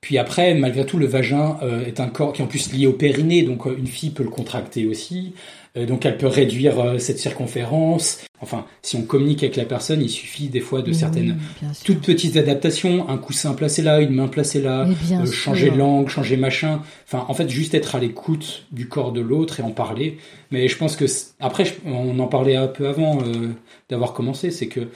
Puis 0.01 0.19
après, 0.19 0.55
malgré 0.55 0.87
tout, 0.87 0.99
le 0.99 1.07
vagin 1.07 1.59
euh, 1.63 1.85
est 1.85 2.01
un 2.01 2.09
corps 2.09 2.33
qui 2.33 2.43
est 2.43 2.45
en 2.45 2.49
plus 2.49 2.73
lié 2.73 2.87
au 2.87 2.93
périnée, 2.93 3.43
donc 3.43 3.67
euh, 3.67 3.77
une 3.77 3.87
fille 3.89 4.11
peut 4.11 4.23
le 4.23 4.29
contracter 4.31 4.87
aussi. 4.87 5.33
Euh, 5.77 5.87
donc 5.87 6.07
elle 6.07 6.19
peut 6.19 6.27
réduire 6.27 6.79
euh, 6.81 6.99
cette 6.99 7.19
circonférence. 7.19 8.27
Enfin, 8.41 8.67
si 8.83 8.97
on 8.97 9.03
communique 9.03 9.43
avec 9.43 9.57
la 9.57 9.65
personne, 9.65 10.03
il 10.03 10.11
suffit 10.11 10.49
des 10.49 10.61
fois 10.61 10.83
de 10.83 10.93
certaines 10.93 11.39
oui, 11.63 11.69
toutes 11.85 12.03
petites 12.03 12.37
adaptations, 12.37 13.09
un 13.09 13.17
coussin 13.17 13.55
placé 13.55 13.81
là, 13.83 14.01
une 14.01 14.15
main 14.15 14.29
placée 14.29 14.61
là, 14.61 14.87
euh, 14.87 15.27
changer 15.27 15.71
de 15.71 15.79
langue, 15.79 16.09
changer 16.09 16.37
machin. 16.37 16.83
Enfin, 17.07 17.25
en 17.29 17.35
fait, 17.35 17.49
juste 17.49 17.75
être 17.75 17.95
à 17.95 17.99
l'écoute 17.99 18.67
du 18.73 18.89
corps 18.89 19.13
de 19.13 19.23
l'autre 19.23 19.61
et 19.61 19.63
en 19.63 19.71
parler. 19.71 20.19
Mais 20.51 20.69
je 20.69 20.77
pense 20.77 20.97
que 20.97 21.07
après, 21.41 21.65
on 21.87 22.19
en 22.19 22.27
parlait 22.27 22.57
un 22.57 22.69
peu 22.69 22.89
avant 22.89 23.23
euh, 23.23 23.55
d'avoir 23.89 24.13
commencé, 24.13 24.51
c'est 24.51 24.69
que 24.69 24.89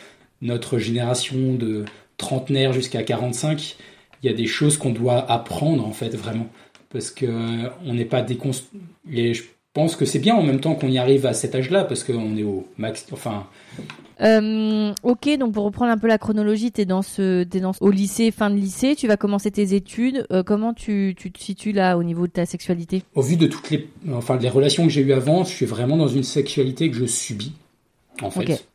notre 0.42 0.78
génération 0.78 1.54
de 1.54 1.86
trentenaires 2.18 2.74
jusqu'à 2.74 3.02
45, 3.02 3.76
il 4.22 4.30
y 4.30 4.32
a 4.32 4.36
des 4.36 4.46
choses 4.46 4.76
qu'on 4.76 4.92
doit 4.92 5.30
apprendre 5.30 5.86
en 5.86 5.92
fait 5.92 6.14
vraiment, 6.14 6.48
parce 6.90 7.10
que 7.10 7.24
euh, 7.24 7.70
on 7.86 7.94
n'est 7.94 8.04
pas 8.04 8.20
déconstruit. 8.20 8.80
Pense 9.72 9.94
que 9.94 10.04
c'est 10.04 10.18
bien 10.18 10.34
en 10.34 10.42
même 10.42 10.60
temps 10.60 10.74
qu'on 10.74 10.88
y 10.88 10.98
arrive 10.98 11.26
à 11.26 11.32
cet 11.32 11.54
âge-là, 11.54 11.84
parce 11.84 12.02
qu'on 12.02 12.36
est 12.36 12.42
au 12.42 12.66
max. 12.76 13.06
Enfin, 13.12 13.46
Euh, 14.22 14.92
ok, 15.02 15.38
donc 15.38 15.52
pour 15.54 15.64
reprendre 15.64 15.90
un 15.92 15.96
peu 15.96 16.08
la 16.08 16.18
chronologie, 16.18 16.72
t'es 16.72 16.84
dans 16.84 17.00
ce, 17.02 17.44
t'es 17.44 17.60
dans 17.60 17.72
au 17.80 17.90
lycée, 17.90 18.30
fin 18.32 18.50
de 18.50 18.56
lycée, 18.56 18.94
tu 18.96 19.06
vas 19.06 19.16
commencer 19.16 19.50
tes 19.50 19.72
études. 19.74 20.26
Euh, 20.32 20.42
comment 20.42 20.74
tu, 20.74 21.14
tu 21.16 21.30
te 21.30 21.38
situes 21.40 21.72
là 21.72 21.96
au 21.96 22.02
niveau 22.02 22.26
de 22.26 22.32
ta 22.32 22.44
sexualité? 22.46 23.02
Au 23.14 23.22
vu 23.22 23.36
de 23.36 23.46
toutes 23.46 23.70
les, 23.70 23.88
enfin, 24.12 24.36
les 24.36 24.48
relations 24.50 24.84
que 24.84 24.90
j'ai 24.90 25.00
eues 25.02 25.12
avant, 25.12 25.44
je 25.44 25.50
suis 25.54 25.66
vraiment 25.66 25.96
dans 25.96 26.08
une 26.08 26.24
sexualité 26.24 26.90
que 26.90 26.96
je 26.96 27.06
subis, 27.06 27.52
en 28.22 28.30
fait. 28.30 28.66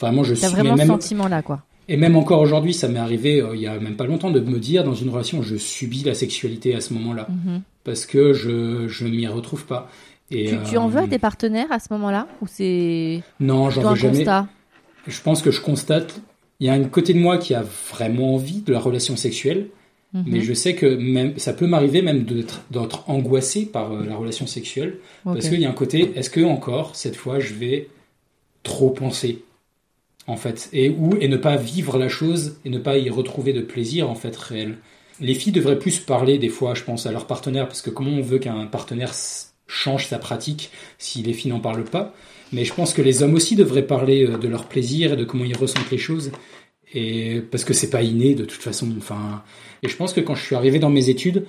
Vraiment, 0.00 0.22
je 0.24 0.34
T'as 0.34 0.48
vraiment 0.48 0.74
ce 0.74 0.78
même, 0.78 0.86
sentiment 0.88 1.26
là, 1.28 1.42
quoi. 1.42 1.62
et 1.88 1.96
même 1.96 2.16
encore 2.16 2.40
aujourd'hui, 2.40 2.72
ça 2.72 2.86
m'est 2.88 2.98
arrivé 2.98 3.40
euh, 3.42 3.54
il 3.56 3.60
y 3.62 3.66
a 3.66 3.78
même 3.80 3.96
pas 3.96 4.06
longtemps 4.06 4.30
de 4.30 4.40
me 4.40 4.58
dire 4.60 4.84
dans 4.84 4.94
une 4.94 5.08
relation, 5.10 5.42
je 5.42 5.56
subis 5.56 6.04
la 6.04 6.14
sexualité 6.14 6.74
à 6.74 6.80
ce 6.80 6.94
moment-là 6.94 7.26
Mhm. 7.30 7.62
parce 7.84 8.06
que 8.06 8.32
je 8.32 8.88
je 8.88 9.06
m'y 9.06 9.26
retrouve 9.26 9.66
pas. 9.66 9.90
Et, 10.30 10.46
Tu, 10.46 10.70
tu 10.70 10.76
en 10.76 10.86
euh, 10.86 10.90
veux 10.90 11.00
à 11.00 11.06
tes 11.06 11.18
partenaires 11.18 11.70
à 11.70 11.78
ce 11.78 11.86
moment-là 11.92 12.26
ou 12.40 12.46
c'est 12.46 13.22
Non, 13.40 13.70
j'en 13.70 13.90
veux 13.90 13.96
jamais. 13.96 14.18
constat 14.18 14.48
Je 15.06 15.20
pense 15.20 15.42
que 15.42 15.50
je 15.50 15.60
constate. 15.60 16.20
Il 16.58 16.66
y 16.66 16.70
a 16.70 16.72
un 16.72 16.84
côté 16.84 17.12
de 17.14 17.18
moi 17.18 17.38
qui 17.38 17.54
a 17.54 17.62
vraiment 17.90 18.34
envie 18.34 18.62
de 18.62 18.72
la 18.72 18.80
relation 18.80 19.16
sexuelle, 19.16 19.68
Mhm. 20.12 20.24
mais 20.26 20.40
je 20.40 20.54
sais 20.54 20.74
que 20.74 20.86
même 20.86 21.36
ça 21.38 21.52
peut 21.52 21.66
m'arriver 21.66 22.00
même 22.00 22.24
d'être 22.24 23.04
angoissé 23.08 23.66
par 23.66 23.92
euh, 23.92 24.04
la 24.04 24.16
relation 24.16 24.46
sexuelle. 24.46 24.98
Parce 25.24 25.48
qu'il 25.48 25.60
y 25.60 25.66
a 25.66 25.68
un 25.70 25.74
côté, 25.74 26.12
est-ce 26.16 26.30
que 26.30 26.40
encore, 26.42 26.96
cette 26.96 27.16
fois, 27.16 27.38
je 27.40 27.54
vais 27.54 27.88
trop 28.62 28.90
penser, 28.90 29.44
en 30.26 30.36
fait, 30.36 30.68
et 30.72 30.88
ou 30.90 31.16
et 31.20 31.28
ne 31.28 31.36
pas 31.36 31.56
vivre 31.56 31.98
la 31.98 32.08
chose 32.08 32.56
et 32.64 32.70
ne 32.70 32.78
pas 32.78 32.96
y 32.98 33.10
retrouver 33.10 33.52
de 33.52 33.60
plaisir, 33.60 34.08
en 34.08 34.14
fait, 34.14 34.36
réel. 34.36 34.78
Les 35.20 35.34
filles 35.34 35.52
devraient 35.52 35.78
plus 35.78 35.98
parler, 35.98 36.38
des 36.38 36.48
fois, 36.48 36.74
je 36.74 36.82
pense, 36.84 37.06
à 37.06 37.12
leur 37.12 37.26
partenaire, 37.26 37.66
parce 37.66 37.82
que 37.82 37.90
comment 37.90 38.10
on 38.12 38.22
veut 38.22 38.38
qu'un 38.38 38.66
partenaire 38.66 39.12
change 39.66 40.06
sa 40.06 40.18
pratique 40.18 40.70
si 40.98 41.22
les 41.22 41.32
filles 41.32 41.50
n'en 41.50 41.60
parlent 41.60 41.84
pas 41.84 42.14
Mais 42.52 42.64
je 42.64 42.72
pense 42.72 42.92
que 42.94 43.02
les 43.02 43.22
hommes 43.22 43.34
aussi 43.34 43.56
devraient 43.56 43.86
parler 43.86 44.24
euh, 44.26 44.38
de 44.38 44.48
leur 44.48 44.66
plaisir 44.66 45.12
et 45.12 45.16
de 45.16 45.24
comment 45.24 45.44
ils 45.44 45.56
ressentent 45.56 45.90
les 45.90 45.98
choses. 45.98 46.30
Et 46.94 47.40
parce 47.50 47.64
que 47.64 47.74
c'est 47.74 47.90
pas 47.90 48.02
inné 48.02 48.34
de 48.34 48.44
toute 48.44 48.62
façon. 48.62 48.88
Enfin, 48.96 49.42
et 49.82 49.88
je 49.88 49.96
pense 49.96 50.12
que 50.12 50.20
quand 50.20 50.34
je 50.34 50.44
suis 50.44 50.54
arrivé 50.54 50.78
dans 50.78 50.90
mes 50.90 51.08
études, 51.08 51.46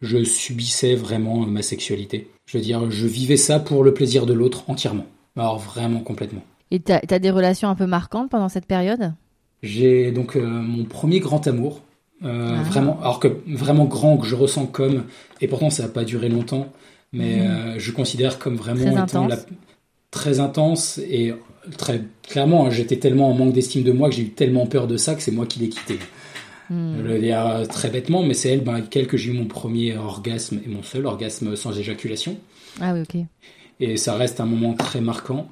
je 0.00 0.24
subissais 0.24 0.94
vraiment 0.94 1.42
euh, 1.42 1.46
ma 1.46 1.62
sexualité. 1.62 2.28
Je 2.46 2.58
veux 2.58 2.64
dire, 2.64 2.90
je 2.90 3.06
vivais 3.06 3.36
ça 3.36 3.60
pour 3.60 3.84
le 3.84 3.94
plaisir 3.94 4.26
de 4.26 4.32
l'autre 4.32 4.64
entièrement. 4.68 5.06
Alors 5.36 5.58
vraiment 5.58 6.00
complètement. 6.00 6.42
Et 6.72 6.80
t'as 6.80 7.00
as 7.08 7.18
des 7.18 7.30
relations 7.30 7.68
un 7.68 7.74
peu 7.76 7.86
marquantes 7.86 8.30
pendant 8.30 8.48
cette 8.48 8.66
période? 8.66 9.12
J'ai 9.62 10.10
donc 10.10 10.36
euh, 10.36 10.44
mon 10.44 10.84
premier 10.84 11.20
grand 11.20 11.46
amour, 11.46 11.82
euh, 12.24 12.56
Ah. 12.58 12.62
vraiment, 12.64 12.98
alors 13.00 13.20
que 13.20 13.28
vraiment 13.46 13.84
grand 13.84 14.16
que 14.18 14.26
je 14.26 14.34
ressens 14.34 14.66
comme, 14.66 15.04
et 15.40 15.48
pourtant 15.48 15.70
ça 15.70 15.84
n'a 15.84 15.88
pas 15.88 16.04
duré 16.04 16.28
longtemps, 16.28 16.72
mais 17.12 17.40
mhm. 17.40 17.46
euh, 17.46 17.78
je 17.78 17.90
considère 17.90 18.38
comme 18.38 18.56
vraiment 18.56 19.06
très 20.10 20.40
intense. 20.40 20.98
Et 20.98 21.34
très 21.76 22.02
clairement, 22.22 22.66
hein, 22.66 22.70
j'étais 22.70 22.96
tellement 22.96 23.30
en 23.30 23.34
manque 23.34 23.52
d'estime 23.52 23.82
de 23.82 23.92
moi 23.92 24.08
que 24.08 24.16
j'ai 24.16 24.22
eu 24.22 24.30
tellement 24.30 24.66
peur 24.66 24.86
de 24.86 24.96
ça 24.96 25.14
que 25.14 25.22
c'est 25.22 25.32
moi 25.32 25.46
qui 25.46 25.58
l'ai 25.60 25.68
quitté. 25.68 25.98
Mmh. 26.70 26.98
Je 27.04 27.32
euh, 27.32 27.66
très 27.66 27.90
bêtement, 27.90 28.22
mais 28.22 28.34
c'est 28.34 28.50
elle 28.50 28.62
ben, 28.62 28.74
avec 28.74 28.94
elle 28.96 29.08
que 29.08 29.16
j'ai 29.16 29.30
eu 29.30 29.34
mon 29.34 29.46
premier 29.46 29.96
orgasme 29.96 30.60
et 30.64 30.68
mon 30.68 30.84
seul 30.84 31.04
orgasme 31.04 31.56
sans 31.56 31.76
éjaculation. 31.76 32.38
Ah 32.80 32.94
oui, 32.94 33.00
ok. 33.00 33.20
Et 33.80 33.96
ça 33.96 34.14
reste 34.14 34.40
un 34.40 34.46
moment 34.46 34.74
très 34.74 35.00
marquant. 35.00 35.48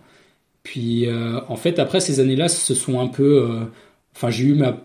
Puis 0.62 1.06
euh, 1.06 1.40
en 1.48 1.56
fait, 1.56 1.80
après 1.80 1.98
ces 1.98 2.20
années-là, 2.20 2.48
ce 2.48 2.74
sont 2.74 3.00
un 3.00 3.08
peu. 3.08 3.48
J'ai 4.28 4.44
eu 4.44 4.54
ma. 4.54 4.76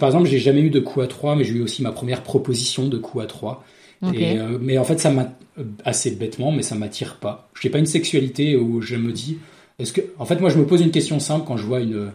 Par 0.00 0.08
exemple, 0.08 0.28
j'ai 0.28 0.40
jamais 0.40 0.62
eu 0.62 0.70
de 0.70 0.80
coup 0.80 1.00
à 1.00 1.06
trois, 1.06 1.36
mais 1.36 1.44
j'ai 1.44 1.54
eu 1.54 1.62
aussi 1.62 1.82
ma 1.82 1.92
première 1.92 2.24
proposition 2.24 2.88
de 2.88 2.98
coup 2.98 3.20
à 3.20 3.26
3. 3.26 3.62
Euh, 4.02 4.58
mais 4.60 4.78
en 4.78 4.84
fait, 4.84 4.98
ça 5.00 5.10
euh, 5.10 5.64
assez 5.84 6.12
bêtement, 6.12 6.52
mais 6.52 6.62
ça 6.62 6.74
m'attire 6.74 7.16
pas. 7.16 7.48
Je 7.54 7.66
n'ai 7.66 7.72
pas 7.72 7.78
une 7.78 7.86
sexualité 7.86 8.56
où 8.56 8.80
je 8.80 8.96
me 8.96 9.12
dis, 9.12 9.38
est-ce 9.78 9.92
que, 9.92 10.00
en 10.18 10.24
fait, 10.24 10.40
moi, 10.40 10.50
je 10.50 10.58
me 10.58 10.66
pose 10.66 10.80
une 10.80 10.90
question 10.90 11.18
simple 11.18 11.44
quand 11.46 11.56
je 11.56 11.64
vois 11.64 11.80
une, 11.80 12.10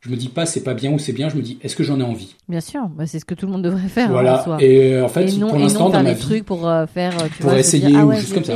je 0.00 0.10
me 0.10 0.16
dis 0.16 0.28
pas 0.28 0.46
c'est 0.46 0.62
pas 0.62 0.74
bien 0.74 0.92
ou 0.92 0.98
c'est 0.98 1.12
bien, 1.12 1.28
je 1.28 1.36
me 1.36 1.42
dis 1.42 1.58
est-ce 1.62 1.74
que 1.74 1.82
j'en 1.82 1.98
ai 2.00 2.04
envie? 2.04 2.34
Bien 2.48 2.60
sûr, 2.60 2.86
bah, 2.88 3.06
c'est 3.06 3.18
ce 3.18 3.24
que 3.24 3.34
tout 3.34 3.46
le 3.46 3.52
monde 3.52 3.62
devrait 3.62 3.88
faire. 3.88 4.06
Hein, 4.06 4.42
voilà. 4.44 4.56
Et 4.60 4.94
euh, 4.94 5.04
en 5.04 5.08
fait, 5.08 5.26
pour 5.38 5.58
l'instant, 5.58 5.90
dans 5.90 6.02
ma 6.02 6.12
vie, 6.12 6.20
trucs 6.20 6.44
pour 6.44 6.68
euh, 6.68 6.86
faire, 6.86 7.12
tu 7.36 7.42
pour 7.42 7.52
essayer 7.54 7.94
ah 7.96 8.06
ou 8.06 8.12
juste 8.12 8.34
comme 8.34 8.44
ça. 8.44 8.54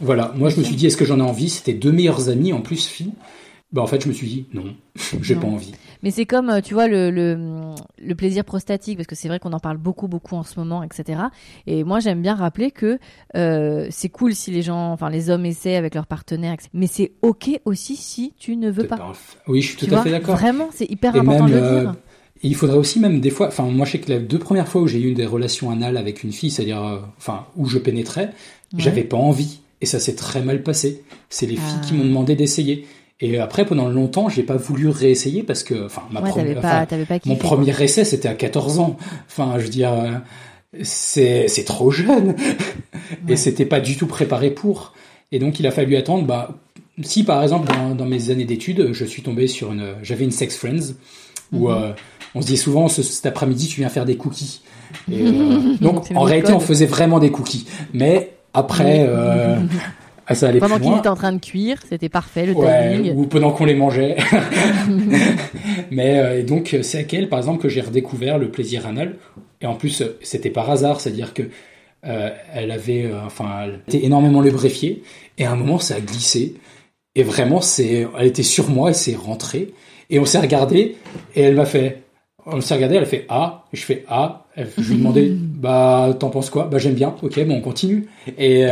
Voilà. 0.00 0.32
Moi, 0.36 0.48
je 0.48 0.58
me 0.58 0.64
suis 0.64 0.74
dit 0.74 0.86
est-ce 0.86 0.96
que 0.96 1.04
j'en 1.04 1.18
ai 1.18 1.22
envie? 1.22 1.50
C'était 1.50 1.74
deux 1.74 1.92
meilleures 1.92 2.28
amies 2.28 2.52
en 2.52 2.60
plus 2.60 2.86
filles. 2.86 3.12
Bah 3.74 3.82
en 3.82 3.86
fait 3.86 4.00
je 4.02 4.08
me 4.08 4.12
suis 4.14 4.26
dit 4.28 4.46
non, 4.54 4.64
j'ai 5.20 5.34
pas 5.34 5.46
envie. 5.48 5.72
Mais 6.02 6.10
c'est 6.10 6.26
comme, 6.26 6.48
euh, 6.50 6.60
tu 6.60 6.74
vois, 6.74 6.86
le, 6.86 7.10
le, 7.10 7.36
le 7.98 8.14
plaisir 8.14 8.44
prostatique, 8.44 8.96
parce 8.96 9.06
que 9.06 9.14
c'est 9.14 9.26
vrai 9.28 9.38
qu'on 9.40 9.52
en 9.52 9.58
parle 9.58 9.78
beaucoup, 9.78 10.06
beaucoup 10.06 10.36
en 10.36 10.42
ce 10.44 10.58
moment, 10.60 10.82
etc. 10.82 11.18
Et 11.66 11.82
moi, 11.82 11.98
j'aime 11.98 12.20
bien 12.22 12.34
rappeler 12.34 12.70
que 12.70 12.98
euh, 13.36 13.86
c'est 13.90 14.10
cool 14.10 14.34
si 14.34 14.50
les 14.50 14.62
gens, 14.62 14.92
enfin, 14.92 15.08
les 15.10 15.28
hommes 15.30 15.44
essaient 15.46 15.76
avec 15.76 15.94
leur 15.94 16.06
partenaire, 16.06 16.52
etc. 16.52 16.68
mais 16.74 16.86
c'est 16.86 17.12
OK 17.22 17.50
aussi 17.64 17.96
si 17.96 18.32
tu 18.38 18.54
ne 18.56 18.70
veux 18.70 18.86
pas. 18.86 19.12
Oui, 19.48 19.60
je 19.62 19.68
suis 19.68 19.76
Tu 19.76 19.86
tout 19.86 19.94
à 19.96 20.02
fait 20.02 20.10
d'accord. 20.10 20.36
Vraiment, 20.36 20.68
c'est 20.72 20.88
hyper 20.90 21.16
Et 21.16 21.20
important 21.20 21.44
même, 21.44 21.54
de 21.54 21.58
le 21.58 21.64
euh, 21.64 21.80
dire. 21.80 21.94
Et 22.42 22.48
il 22.48 22.54
faudrait 22.54 22.76
aussi 22.78 23.00
même 23.00 23.20
des 23.20 23.30
fois, 23.30 23.48
enfin 23.48 23.64
moi 23.64 23.86
je 23.86 23.92
sais 23.92 23.98
que 24.00 24.12
les 24.12 24.20
deux 24.20 24.38
premières 24.38 24.68
fois 24.68 24.82
où 24.82 24.86
j'ai 24.86 25.00
eu 25.00 25.14
des 25.14 25.24
relations 25.26 25.70
anales 25.70 25.96
avec 25.96 26.22
une 26.22 26.32
fille, 26.32 26.50
c'est-à-dire, 26.50 26.84
euh, 26.84 26.98
enfin 27.16 27.46
où 27.56 27.66
je 27.66 27.78
pénétrais, 27.78 28.26
Ouais. 28.74 28.80
j'avais 28.80 29.04
pas 29.04 29.16
envie 29.16 29.60
et 29.80 29.86
ça 29.86 29.98
s'est 30.00 30.16
très 30.16 30.42
mal 30.42 30.62
passé. 30.62 31.02
C'est 31.30 31.46
les 31.46 31.56
filles 31.56 31.78
Ah. 31.80 31.86
qui 31.86 31.94
m'ont 31.94 32.04
demandé 32.04 32.34
d'essayer. 32.36 32.86
Et 33.20 33.38
après 33.38 33.64
pendant 33.64 33.88
longtemps 33.88 34.28
j'ai 34.28 34.42
pas 34.42 34.56
voulu 34.56 34.88
réessayer 34.88 35.42
parce 35.42 35.62
que, 35.62 35.86
enfin 35.86 36.02
ma 36.10 36.20
Ouais, 36.20 36.54
pas, 36.54 36.58
enfin, 36.84 36.86
pas 37.06 37.18
Mon 37.26 37.36
premier 37.36 37.80
essai, 37.82 38.04
c'était 38.04 38.28
à 38.28 38.34
14 38.34 38.78
ans. 38.80 38.96
Enfin, 39.28 39.54
je 39.58 39.64
veux 39.64 39.70
dire, 39.70 39.92
c'est 40.82 41.46
c'est 41.48 41.64
trop 41.64 41.90
jeune. 41.90 42.28
Ouais. 43.26 43.34
Et 43.34 43.36
c'était 43.36 43.66
pas 43.66 43.80
du 43.80 43.96
tout 43.96 44.06
préparé 44.06 44.50
pour. 44.50 44.92
Et 45.32 45.38
donc, 45.38 45.60
il 45.60 45.66
a 45.66 45.70
fallu 45.70 45.96
attendre. 45.96 46.24
Bah, 46.26 46.50
si 47.02 47.24
par 47.24 47.42
exemple, 47.42 47.68
dans, 47.72 47.94
dans 47.94 48.06
mes 48.06 48.30
années 48.30 48.44
d'études, 48.44 48.92
je 48.92 49.04
suis 49.04 49.22
tombé 49.22 49.46
sur 49.46 49.72
une. 49.72 49.94
J'avais 50.02 50.24
une 50.24 50.30
sex 50.30 50.56
friends 50.56 50.94
où 51.52 51.68
Mhm. 51.68 51.74
euh, 51.74 51.92
on 52.34 52.42
se 52.42 52.46
dit 52.46 52.56
souvent 52.56 52.88
ce- 52.88 53.02
cet 53.02 53.26
après-midi, 53.26 53.68
tu 53.68 53.80
viens 53.80 53.88
faire 53.88 54.04
des 54.04 54.16
cookies. 54.16 54.62
Et, 55.10 55.22
euh, 55.22 55.76
donc, 55.80 56.06
en 56.14 56.22
réalité, 56.22 56.48
code. 56.52 56.56
on 56.56 56.60
faisait 56.60 56.86
vraiment 56.86 57.20
des 57.20 57.30
cookies. 57.30 57.66
Mais 57.92 58.32
après, 58.52 59.04
euh, 59.08 59.56
ah, 60.26 60.34
ça 60.34 60.48
allait 60.48 60.58
Pendant 60.58 60.78
qu'il 60.78 60.96
était 60.96 61.08
en 61.08 61.16
train 61.16 61.32
de 61.32 61.40
cuire, 61.40 61.78
c'était 61.88 62.08
parfait 62.08 62.46
le 62.46 62.52
Ouais, 62.54 62.96
timing. 62.96 63.16
ou 63.16 63.26
pendant 63.26 63.50
qu'on 63.50 63.66
les 63.66 63.74
mangeait. 63.74 64.16
Mais 65.90 66.18
euh, 66.18 66.40
et 66.40 66.42
donc 66.42 66.76
c'est 66.82 66.98
avec 66.98 67.14
elle, 67.14 67.28
par 67.28 67.38
exemple, 67.38 67.62
que 67.62 67.68
j'ai 67.68 67.80
redécouvert 67.80 68.38
le 68.38 68.50
plaisir 68.50 68.86
anal. 68.86 69.16
Et 69.60 69.66
en 69.66 69.74
plus, 69.74 70.02
c'était 70.22 70.50
par 70.50 70.70
hasard, 70.70 71.00
c'est-à-dire 71.00 71.34
que 71.34 71.42
euh, 72.06 72.30
elle 72.52 72.70
avait, 72.70 73.04
euh, 73.04 73.24
enfin, 73.24 73.64
elle 73.64 73.80
était 73.88 74.04
énormément 74.04 74.40
lubrifiée. 74.40 75.02
Et 75.38 75.44
à 75.44 75.52
un 75.52 75.56
moment, 75.56 75.78
ça 75.78 75.96
a 75.96 76.00
glissé. 76.00 76.54
Et 77.14 77.22
vraiment, 77.22 77.60
c'est, 77.60 78.06
elle 78.18 78.26
était 78.26 78.42
sur 78.42 78.68
moi 78.70 78.90
et 78.90 78.94
c'est 78.94 79.14
rentré. 79.14 79.72
Et 80.10 80.18
on 80.18 80.24
s'est 80.24 80.40
regardé 80.40 80.96
et 81.34 81.42
elle 81.42 81.54
m'a 81.54 81.64
fait, 81.64 82.02
on 82.44 82.60
s'est 82.60 82.74
regardé, 82.74 82.96
elle 82.96 83.04
a 83.04 83.06
fait 83.06 83.24
ah, 83.28 83.64
et 83.72 83.76
je 83.76 83.84
fais 83.84 84.04
ah. 84.08 84.46
Je 84.56 84.88
lui 84.88 84.94
ai 84.94 84.98
demandé, 84.98 85.32
bah 85.36 86.14
t'en 86.18 86.30
penses 86.30 86.50
quoi 86.50 86.64
Bah 86.70 86.78
j'aime 86.78 86.94
bien. 86.94 87.14
Ok, 87.22 87.42
bon, 87.44 87.56
on 87.56 87.60
continue. 87.60 88.06
Et 88.38 88.66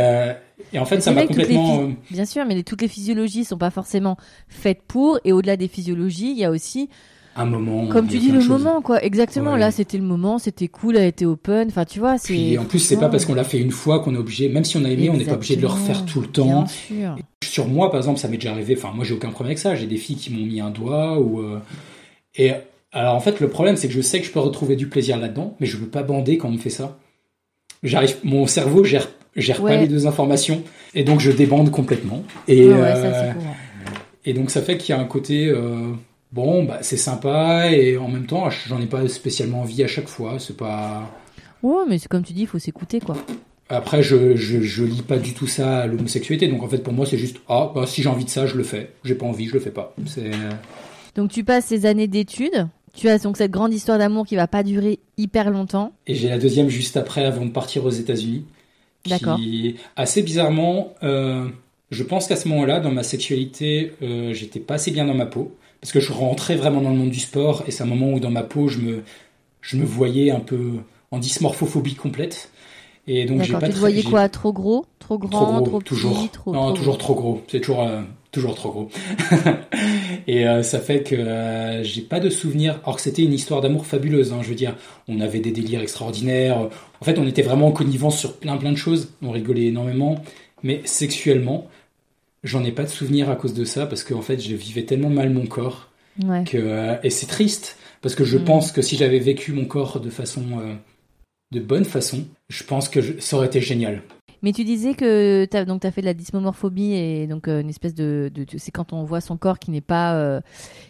et 0.73 0.79
en 0.79 0.85
fait, 0.85 0.99
ça 1.01 1.11
m'a 1.11 1.21
les 1.21 1.27
complètement. 1.27 1.81
euh, 1.83 1.87
Bien 2.11 2.25
sûr, 2.25 2.43
mais 2.45 2.55
les- 2.55 2.63
toutes 2.63 2.81
les 2.81 2.87
physiologies 2.87 3.45
sont 3.45 3.57
pas 3.57 3.69
forcément 3.71 4.17
faites 4.47 4.81
pour. 4.87 5.19
Et 5.23 5.31
au-delà 5.31 5.55
des 5.55 5.67
physiologies, 5.67 6.31
il 6.31 6.37
y 6.37 6.43
a 6.43 6.51
aussi, 6.51 6.89
un 7.35 7.45
moment. 7.45 7.87
comme 7.87 8.07
tu 8.07 8.17
dis, 8.19 8.31
le 8.31 8.39
choses. 8.39 8.49
moment, 8.63 8.81
quoi. 8.81 9.03
Exactement. 9.03 9.53
Ouais. 9.53 9.59
Là, 9.59 9.71
c'était 9.71 9.97
le 9.97 10.03
moment, 10.03 10.37
c'était 10.39 10.67
cool, 10.67 10.97
elle 10.97 11.07
était 11.07 11.25
open. 11.25 11.67
Enfin, 11.69 11.85
tu 11.85 11.99
vois, 11.99 12.17
c'est. 12.17 12.33
Puis 12.33 12.57
en 12.57 12.65
plus, 12.65 12.79
c'est 12.79 12.97
pas 12.97 13.09
parce 13.09 13.25
qu'on 13.25 13.33
l'a 13.35 13.43
fait 13.43 13.59
une 13.59 13.71
fois 13.71 13.99
qu'on 13.99 14.13
est 14.15 14.17
obligé, 14.19 14.49
même 14.49 14.63
si 14.65 14.77
on 14.77 14.83
a 14.85 14.89
aimé, 14.89 15.09
on 15.09 15.17
n'est 15.17 15.25
pas 15.25 15.33
obligé 15.33 15.55
de 15.55 15.61
le 15.61 15.67
refaire 15.67 16.05
tout 16.05 16.21
le 16.21 16.27
temps. 16.27 16.45
Bien 16.63 16.67
sûr. 16.67 17.15
Sur 17.43 17.67
moi, 17.67 17.89
par 17.91 17.99
exemple, 17.99 18.19
ça 18.19 18.27
m'est 18.27 18.37
déjà 18.37 18.51
arrivé. 18.51 18.75
Enfin, 18.77 18.91
moi, 18.95 19.03
j'ai 19.05 19.13
aucun 19.13 19.29
problème 19.29 19.49
avec 19.51 19.59
ça. 19.59 19.75
J'ai 19.75 19.85
des 19.87 19.97
filles 19.97 20.15
qui 20.15 20.31
m'ont 20.31 20.45
mis 20.45 20.59
un 20.61 20.69
doigt 20.71 21.19
ou. 21.19 21.39
euh, 21.41 21.59
Et 22.35 22.51
alors, 22.91 23.15
en 23.15 23.19
fait, 23.19 23.39
le 23.39 23.47
problème, 23.49 23.75
c'est 23.75 23.87
que 23.87 23.93
je 23.93 24.01
sais 24.01 24.19
que 24.19 24.25
je 24.25 24.31
peux 24.31 24.39
retrouver 24.39 24.75
du 24.75 24.87
plaisir 24.87 25.17
là-dedans, 25.17 25.55
mais 25.59 25.65
je 25.67 25.77
veux 25.77 25.87
pas 25.87 26.03
bander 26.03 26.37
quand 26.37 26.47
on 26.49 26.51
me 26.53 26.57
fait 26.57 26.69
ça. 26.69 26.97
J'arrive, 27.83 28.15
mon 28.23 28.47
cerveau 28.47 28.83
gère 28.83 29.07
gère 29.35 29.61
Ouais. 29.63 29.75
pas 29.75 29.81
les 29.81 29.87
deux 29.87 30.07
informations, 30.07 30.63
et 30.93 31.03
donc 31.03 31.19
je 31.19 31.31
débande 31.31 31.71
complètement. 31.71 32.23
Et 32.47 32.67
Ouais, 32.67 32.73
ouais, 32.73 32.95
ça, 32.95 33.01
euh, 33.07 33.33
et 34.25 34.33
donc 34.33 34.49
ça 34.51 34.61
fait 34.61 34.77
qu'il 34.77 34.93
y 34.95 34.97
a 34.97 35.01
un 35.01 35.05
côté. 35.05 35.47
euh, 35.47 35.91
Bon, 36.31 36.63
bah, 36.63 36.79
c'est 36.81 36.97
sympa 36.97 37.69
et 37.71 37.95
en 37.97 38.07
même 38.07 38.25
temps, 38.25 38.49
j'en 38.67 38.81
ai 38.81 38.87
pas 38.87 39.07
spécialement 39.07 39.61
envie 39.61 39.83
à 39.83 39.87
chaque 39.87 40.07
fois. 40.07 40.37
C'est 40.39 40.57
pas. 40.57 41.07
Ouais, 41.61 41.83
mais 41.87 41.99
c'est 41.99 42.07
comme 42.07 42.23
tu 42.23 42.33
dis, 42.33 42.41
il 42.41 42.47
faut 42.47 42.57
s'écouter, 42.57 42.99
quoi. 42.99 43.15
Après, 43.69 44.01
je, 44.01 44.35
je, 44.35 44.59
je 44.61 44.83
lis 44.83 45.03
pas 45.03 45.17
du 45.17 45.33
tout 45.35 45.45
ça 45.45 45.81
à 45.81 45.85
l'homosexualité. 45.85 46.47
Donc, 46.47 46.63
en 46.63 46.67
fait, 46.67 46.79
pour 46.79 46.91
moi, 46.91 47.05
c'est 47.05 47.19
juste, 47.19 47.37
ah, 47.47 47.71
bah, 47.75 47.85
si 47.85 48.01
j'ai 48.01 48.09
envie 48.09 48.25
de 48.25 48.31
ça, 48.31 48.47
je 48.47 48.55
le 48.57 48.63
fais. 48.63 48.93
J'ai 49.03 49.13
pas 49.13 49.27
envie, 49.27 49.45
je 49.45 49.53
le 49.53 49.59
fais 49.59 49.69
pas. 49.69 49.93
C'est, 50.07 50.31
Donc, 51.15 51.29
tu 51.29 51.43
passes 51.43 51.65
ces 51.65 51.85
années 51.85 52.07
d'études. 52.07 52.67
Tu 52.95 53.09
as 53.09 53.19
donc 53.19 53.37
cette 53.37 53.51
grande 53.51 53.71
histoire 53.71 53.99
d'amour 53.99 54.25
qui 54.25 54.35
va 54.35 54.47
pas 54.47 54.63
durer 54.63 54.97
hyper 55.17 55.51
longtemps. 55.51 55.93
et 56.07 56.15
j'ai 56.15 56.29
la 56.29 56.39
deuxième 56.39 56.67
juste 56.69 56.97
après, 56.97 57.25
avant 57.25 57.45
de 57.45 57.51
partir 57.51 57.85
aux 57.85 57.91
États-Unis. 57.91 58.43
Qui, 59.03 59.09
D'accord. 59.09 59.39
Assez 59.95 60.23
bizarrement, 60.23 60.93
euh, 61.03 61.47
je 61.91 62.03
pense 62.03 62.27
qu'à 62.27 62.35
ce 62.35 62.47
moment-là, 62.47 62.79
dans 62.79 62.91
ma 62.91 63.03
sexualité, 63.03 63.93
euh, 64.01 64.33
j'étais 64.33 64.59
pas 64.59 64.75
assez 64.75 64.91
bien 64.91 65.05
dans 65.05 65.13
ma 65.13 65.25
peau. 65.25 65.55
Parce 65.81 65.91
que 65.91 65.99
je 65.99 66.13
rentrais 66.13 66.55
vraiment 66.55 66.81
dans 66.81 66.89
le 66.91 66.95
monde 66.95 67.09
du 67.11 67.19
sport. 67.19 67.63
Et 67.67 67.71
c'est 67.71 67.83
un 67.83 67.87
moment 67.87 68.11
où, 68.13 68.19
dans 68.19 68.31
ma 68.31 68.43
peau, 68.43 68.67
je 68.69 68.79
me, 68.79 69.03
je 69.61 69.75
me 69.77 69.83
voyais 69.85 70.31
un 70.31 70.39
peu 70.39 70.79
en 71.11 71.19
dysmorphophobie 71.19 71.95
complète. 71.95 72.51
Et 73.07 73.25
donc, 73.25 73.41
j'ai 73.41 73.57
pas 73.57 73.67
Tu 73.67 73.73
te 73.73 73.79
voyais 73.79 74.03
quoi? 74.03 74.29
Trop 74.29 74.53
gros? 74.53 74.85
Trop 74.99 75.17
grand? 75.17 75.29
Trop 75.29 75.45
gros, 75.47 75.61
Trop 75.65 75.79
petit? 75.79 75.85
toujours. 75.89 76.31
trop, 76.31 76.53
non, 76.53 76.67
trop 76.67 76.73
toujours 76.73 76.93
gros. 76.97 76.97
trop 76.97 77.15
gros. 77.15 77.41
C'est 77.49 77.59
toujours, 77.59 77.81
euh, 77.83 78.01
toujours 78.33 78.55
trop 78.55 78.71
gros. 78.71 78.89
et 80.27 80.45
euh, 80.47 80.63
ça 80.63 80.79
fait 80.79 81.03
que 81.03 81.15
euh, 81.15 81.83
j'ai 81.83 82.01
pas 82.01 82.19
de 82.19 82.29
souvenir. 82.29 82.79
Alors 82.83 82.97
que 82.97 83.01
c'était 83.01 83.21
une 83.23 83.31
histoire 83.33 83.61
d'amour 83.61 83.85
fabuleuse. 83.85 84.33
Hein, 84.33 84.39
je 84.41 84.49
veux 84.49 84.55
dire, 84.55 84.75
on 85.07 85.21
avait 85.21 85.39
des 85.39 85.51
délires 85.51 85.81
extraordinaires. 85.81 86.57
En 86.99 87.05
fait, 87.05 87.17
on 87.19 87.27
était 87.27 87.41
vraiment 87.43 87.67
en 87.67 87.71
connivence 87.71 88.19
sur 88.19 88.37
plein 88.37 88.57
plein 88.57 88.71
de 88.71 88.77
choses. 88.77 89.13
On 89.21 89.31
rigolait 89.31 89.65
énormément. 89.67 90.21
Mais 90.63 90.81
sexuellement, 90.85 91.67
j'en 92.43 92.63
ai 92.63 92.71
pas 92.71 92.83
de 92.83 92.89
souvenir 92.89 93.29
à 93.29 93.35
cause 93.35 93.53
de 93.53 93.63
ça 93.65 93.85
parce 93.85 94.03
qu'en 94.03 94.21
fait, 94.21 94.39
je 94.41 94.55
vivais 94.55 94.83
tellement 94.83 95.09
mal 95.09 95.29
mon 95.29 95.45
corps 95.45 95.89
Ouais. 96.23 96.43
que 96.43 96.57
euh, 96.57 96.95
et 97.03 97.09
c'est 97.09 97.25
triste 97.25 97.77
parce 98.01 98.13
que 98.13 98.23
je 98.23 98.37
Mm. 98.37 98.43
pense 98.43 98.71
que 98.71 98.81
si 98.83 98.97
j'avais 98.97 99.17
vécu 99.19 99.51
mon 99.51 99.65
corps 99.65 99.99
de 99.99 100.09
façon 100.11 100.43
de 101.51 101.59
bonne 101.59 101.85
façon, 101.85 102.25
je 102.49 102.63
pense 102.63 102.87
que 102.89 103.01
je- 103.01 103.13
ça 103.19 103.37
aurait 103.37 103.47
été 103.47 103.61
génial. 103.61 104.01
Mais 104.43 104.51
tu 104.51 104.63
disais 104.65 104.93
que 104.93 105.45
tu 105.49 105.57
as, 105.57 105.65
donc, 105.65 105.83
as 105.85 105.91
fait 105.91 106.01
de 106.01 106.05
la 106.05 106.13
dysmomorphobie 106.13 106.93
et 106.93 107.27
donc 107.27 107.47
euh, 107.47 107.61
une 107.61 107.69
espèce 107.69 107.95
de. 107.95 108.29
de- 108.33 108.43
de- 108.43 108.57
c'est 108.57 108.71
quand 108.71 108.91
on 108.93 109.03
voit 109.05 109.21
son 109.21 109.37
corps 109.37 109.57
qui 109.57 109.71
n'est 109.71 109.81
pas, 109.81 110.15
euh, 110.15 110.41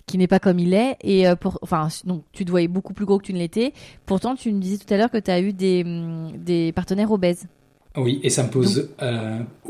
qui 0.08 0.18
n'est 0.18 0.28
pas 0.28 0.39
comme 0.39 0.58
il 0.60 0.74
est. 0.74 0.97
Et 1.01 1.28
euh, 1.28 1.36
pour, 1.36 1.60
enfin, 1.62 1.88
donc, 2.06 2.24
tu 2.34 2.43
te 2.45 2.49
voyais 2.51 2.68
beaucoup 2.68 2.93
plus 2.93 3.06
gros 3.06 3.20
que 3.20 3.26
tu 3.26 3.34
ne 3.34 3.38
l'étais. 3.38 3.72
Pourtant, 4.06 4.36
tu 4.36 4.51
me 4.51 4.60
disais 4.60 4.78
tout 4.84 4.91
à 4.93 4.97
l'heure 4.97 5.12
que 5.12 5.20
tu 5.20 5.30
as 5.32 5.39
eu 5.39 5.54
des, 5.54 5.84
hum, 5.86 6.32
des 6.38 6.72
partenaires 6.72 7.12
obèses. 7.12 7.45
Oui, 7.95 8.20
et 8.24 8.32
ça 8.32 8.41
me 8.43 8.49
pose 8.49 8.89
Tu 8.97 9.06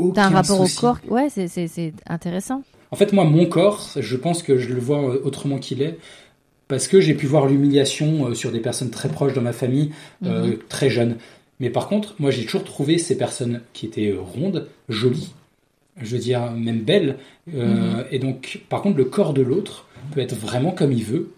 aucun 0.01 0.21
as 0.21 0.25
un 0.27 0.29
rapport 0.29 0.65
souci. 0.65 0.77
au 0.77 0.81
corps. 0.81 0.97
Ouais, 1.09 1.27
c'est, 1.29 1.93
intéressant. 2.07 2.63
En 2.91 2.95
fait, 2.95 3.11
moi, 3.11 3.25
mon 3.25 3.45
corps, 3.47 3.89
je 3.99 4.15
pense 4.15 4.43
que 4.43 4.57
je 4.57 4.73
le 4.73 4.79
vois 4.79 4.99
autrement 5.25 5.57
qu'il 5.57 5.81
est, 5.81 5.97
parce 6.69 6.87
que 6.87 7.01
j'ai 7.01 7.15
pu 7.15 7.25
voir 7.25 7.47
l'humiliation 7.47 8.33
sur 8.33 8.51
des 8.53 8.61
personnes 8.61 8.91
très 8.91 9.09
proches 9.09 9.33
dans 9.33 9.41
ma 9.41 9.51
famille, 9.51 9.91
euh, 10.25 10.51
Mhm. 10.51 10.57
très 10.69 10.89
jeunes. 10.89 11.17
Mais 11.59 11.69
par 11.69 11.87
contre, 11.87 12.15
moi, 12.19 12.31
j'ai 12.31 12.43
toujours 12.45 12.63
trouvé 12.63 12.97
ces 12.97 13.17
personnes 13.17 13.61
qui 13.73 13.85
étaient 13.85 14.09
euh, 14.09 14.19
rondes, 14.19 14.67
jolies, 14.89 15.33
je 16.01 16.15
veux 16.15 16.21
dire, 16.21 16.51
même 16.51 16.81
belles. 16.81 17.17
Euh, 17.53 17.97
Mhm. 17.97 18.05
Et 18.11 18.19
donc, 18.19 18.61
par 18.69 18.81
contre, 18.81 18.97
le 18.97 19.05
corps 19.05 19.33
de 19.33 19.41
l'autre 19.41 19.85
peut 20.11 20.19
être 20.21 20.35
vraiment 20.35 20.71
comme 20.71 20.91
il 20.91 21.03
veut. 21.03 21.31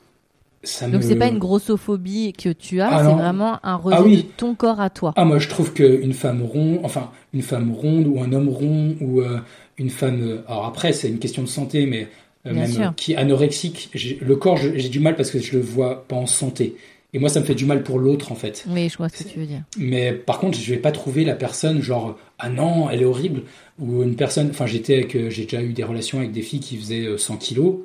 Ça 0.64 0.88
Donc, 0.88 1.04
me... 1.04 1.08
c'est 1.08 1.16
pas 1.16 1.28
une 1.28 1.38
grossophobie 1.38 2.34
que 2.34 2.50
tu 2.50 2.82
as, 2.82 2.90
Ah, 2.90 3.04
c'est 3.06 3.14
vraiment 3.14 3.60
un 3.64 3.76
rejet 3.76 3.98
Ah 4.00 4.04
oui. 4.04 4.18
de 4.18 4.22
ton 4.36 4.56
corps 4.56 4.80
à 4.82 4.90
toi. 4.90 5.14
Ah, 5.16 5.24
moi, 5.26 5.38
je 5.38 5.48
trouve 5.48 5.74
qu'une 5.74 6.14
femme 6.14 6.42
ronde, 6.42 6.80
enfin, 6.84 7.12
une 7.34 7.44
femme 7.44 7.72
ronde 7.72 8.08
ou 8.08 8.20
un 8.22 8.32
homme 8.34 8.50
rond 8.50 8.96
ou 9.00 9.22
euh, 9.22 9.40
une 9.78 9.92
femme. 9.92 10.42
alors 10.48 10.66
après, 10.66 10.92
c'est 10.94 11.08
une 11.10 11.20
question 11.20 11.44
de 11.44 11.48
santé, 11.48 11.86
mais 11.86 12.08
euh, 12.48 12.54
même 12.54 12.94
qui 12.96 13.14
est 13.14 13.18
anorexique, 13.18 13.92
le 14.22 14.36
corps, 14.38 14.58
j'ai 14.58 14.90
du 14.90 15.00
mal 15.00 15.16
parce 15.16 15.30
que 15.30 15.40
je 15.40 15.56
le 15.56 15.62
vois 15.62 16.08
pas 16.08 16.16
en 16.16 16.26
santé. 16.28 16.76
Et 17.16 17.20
moi, 17.20 17.30
ça 17.30 17.40
me 17.40 17.46
fait 17.46 17.56
du 17.56 17.66
mal 17.66 17.82
pour 17.82 17.98
l'autre, 17.98 18.34
en 18.34 18.36
fait. 18.36 18.66
Oui, 18.68 18.90
je 18.90 18.98
vois 18.98 19.08
ce 19.08 19.24
que 19.24 19.30
tu 19.30 19.40
veux 19.40 19.46
dire. 19.46 19.62
Mais 19.78 20.12
par 20.12 20.38
contre, 20.38 20.58
je 20.58 20.70
vais 20.70 20.80
pas 20.80 20.92
trouver 20.92 21.24
la 21.24 21.36
personne 21.36 21.82
genre 21.82 22.18
ah 22.40 22.50
non, 22.50 22.90
elle 22.90 23.04
est 23.04 23.06
horrible 23.06 23.44
ou 23.80 24.04
une 24.04 24.18
personne. 24.18 24.50
Enfin, 24.50 24.66
j'étais 24.66 24.96
avec, 24.96 25.16
euh, 25.16 25.30
j'ai 25.30 25.44
déjà 25.44 25.64
eu 25.64 25.72
des 25.72 25.86
relations 25.86 26.20
avec 26.20 26.34
des 26.34 26.42
filles 26.42 26.60
qui 26.60 26.76
faisaient 26.76 27.06
euh, 27.06 27.18
100 27.18 27.38
kilos. 27.38 27.78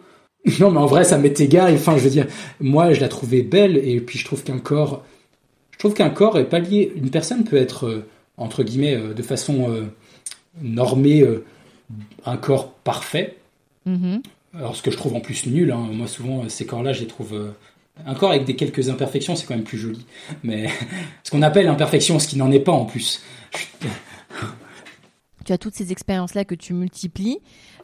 Non, 0.59 0.73
mais 0.73 0.81
en 0.81 0.87
vrai, 0.87 1.05
ça 1.05 1.17
m'est 1.17 1.39
égal. 1.39 1.75
Enfin, 1.75 1.97
je 1.97 2.03
veux 2.03 2.11
dire, 2.11 2.27
moi, 2.61 2.93
je 2.93 3.01
la 3.01 3.07
trouvais 3.07 3.43
belle 3.43 3.77
et 3.77 4.01
puis 4.01 4.19
je 4.19 4.25
trouve 4.25 4.43
qu'un 4.43 4.59
corps, 4.59 5.05
je 5.71 5.79
trouve 5.79 5.95
qu'un 5.95 6.11
corps 6.11 6.37
est 6.37 6.49
pas 6.49 6.59
lié. 6.59 6.93
Une 6.97 7.11
personne 7.11 7.45
peut 7.45 7.57
être 7.57 7.87
euh, 7.87 8.09
entre 8.37 8.65
guillemets 8.65 8.97
euh, 8.97 9.15
de 9.15 9.23
façon 9.23 9.71
euh, 9.71 9.85
normée 10.61 11.23
euh, 11.23 11.45
un 12.25 12.37
corps 12.37 12.73
parfait. 12.73 13.37
Mhm. 13.87 14.23
Alors, 14.59 14.75
ce 14.75 14.83
que 14.83 14.91
je 14.91 14.97
trouve 14.97 15.15
en 15.15 15.21
plus 15.21 15.47
nul, 15.47 15.71
hein, 15.71 15.89
moi 15.93 16.09
souvent, 16.09 16.43
euh, 16.43 16.49
ces 16.49 16.67
corps-là, 16.67 16.93
je 16.93 17.01
les 17.01 17.07
trouve. 17.07 17.53
Un 18.07 18.15
corps 18.15 18.31
avec 18.31 18.45
des 18.45 18.57
quelques 18.57 18.89
imperfections, 18.89 19.37
c'est 19.37 19.47
quand 19.47 19.55
même 19.55 19.65
plus 19.65 19.79
joli. 19.79 20.07
Mais 20.43 20.69
ce 21.23 21.31
qu'on 21.31 21.43
appelle 21.43 21.69
imperfection, 21.69 22.19
ce 22.19 22.29
qui 22.29 22.39
n'en 22.39 22.51
est 22.51 22.61
pas 22.61 22.73
en 22.73 22.85
plus. 22.85 23.23
Tu 25.47 25.55
as 25.55 25.59
toutes 25.59 25.75
ces 25.75 25.91
expériences-là 25.91 26.45
que 26.45 26.55
tu 26.55 26.75
multiplies. 26.75 27.39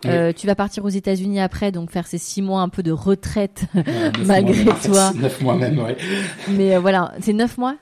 Oui. 0.05 0.11
Euh, 0.11 0.33
tu 0.35 0.47
vas 0.47 0.55
partir 0.55 0.85
aux 0.85 0.91
États-Unis 0.91 1.41
après, 1.41 1.73
donc 1.73 1.91
faire 1.91 2.07
ces 2.07 2.19
six 2.19 2.43
mois 2.43 2.61
un 2.61 2.69
peu 2.69 2.83
de 2.83 2.93
retraite. 2.93 3.65
Malgré 4.27 4.63
mois 4.63 4.75
même, 4.75 4.83
toi. 4.83 5.13
Neuf 5.15 5.41
mois 5.41 5.57
même, 5.57 5.79
ouais. 5.79 5.97
Mais 6.51 6.77
euh, 6.77 6.81
voilà, 6.81 7.15
c'est 7.21 7.33
neuf 7.33 7.57
mois? 7.57 7.77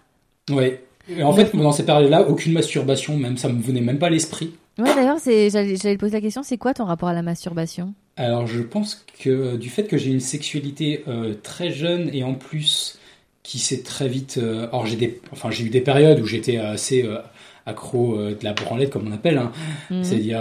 Ouais. 0.48 0.84
Et 1.08 1.24
en 1.24 1.32
fait, 1.32 1.54
dans 1.54 1.72
ces 1.72 1.84
périodes-là, 1.84 2.22
aucune 2.28 2.52
masturbation, 2.52 3.16
même, 3.16 3.36
ça 3.36 3.48
me 3.48 3.60
venait 3.60 3.80
même 3.80 3.98
pas 3.98 4.06
à 4.06 4.10
l'esprit. 4.10 4.54
Ouais, 4.78 4.94
d'ailleurs, 4.94 5.18
j'allais, 5.24 5.50
te 5.50 5.96
poser 5.96 6.12
la 6.14 6.20
question, 6.20 6.42
c'est 6.42 6.58
quoi 6.58 6.74
ton 6.74 6.84
rapport 6.84 7.08
à 7.08 7.14
la 7.14 7.22
masturbation? 7.22 7.94
Alors, 8.16 8.46
je 8.46 8.60
pense 8.60 9.04
que 9.20 9.56
du 9.56 9.70
fait 9.70 9.84
que 9.84 9.96
j'ai 9.96 10.10
une 10.10 10.20
sexualité 10.20 11.04
euh, 11.08 11.34
très 11.42 11.70
jeune 11.70 12.10
et 12.12 12.24
en 12.24 12.34
plus 12.34 12.98
qui 13.42 13.58
s'est 13.58 13.82
très 13.82 14.08
vite. 14.08 14.38
euh, 14.38 14.66
alors, 14.68 14.86
j'ai 14.86 14.96
des, 14.96 15.20
enfin, 15.32 15.50
j'ai 15.50 15.64
eu 15.64 15.68
des 15.70 15.80
périodes 15.80 16.20
où 16.20 16.26
j'étais 16.26 16.56
assez 16.56 17.04
euh, 17.04 17.18
accro 17.66 18.16
de 18.18 18.36
la 18.42 18.52
branlette, 18.52 18.90
comme 18.90 19.06
on 19.08 19.12
appelle, 19.12 19.38
hein. 19.38 19.52
Mhm. 19.90 20.02
c'est-à-dire 20.04 20.40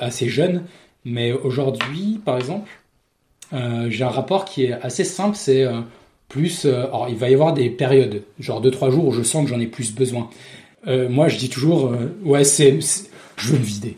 assez 0.00 0.28
jeune. 0.28 0.62
Mais 1.04 1.32
aujourd'hui, 1.32 2.20
par 2.24 2.36
exemple, 2.36 2.68
j'ai 3.52 4.02
un 4.02 4.08
rapport 4.08 4.44
qui 4.44 4.64
est 4.64 4.72
assez 4.72 5.04
simple. 5.04 5.36
C'est 5.36 5.64
plus. 6.28 6.64
alors, 6.66 7.06
il 7.08 7.14
va 7.14 7.30
y 7.30 7.34
avoir 7.34 7.54
des 7.54 7.70
périodes, 7.70 8.22
genre 8.40 8.60
2-3 8.60 8.90
jours 8.90 9.06
où 9.06 9.12
je 9.12 9.22
sens 9.22 9.44
que 9.44 9.50
j'en 9.50 9.60
ai 9.60 9.68
plus 9.68 9.94
besoin. 9.94 10.28
Moi, 10.86 11.28
je 11.28 11.38
dis 11.38 11.48
toujours, 11.48 11.94
ouais, 12.24 12.42
c'est- 12.42 12.80
je 13.36 13.52
veux 13.52 13.58
me 13.58 13.64
vider. 13.64 13.96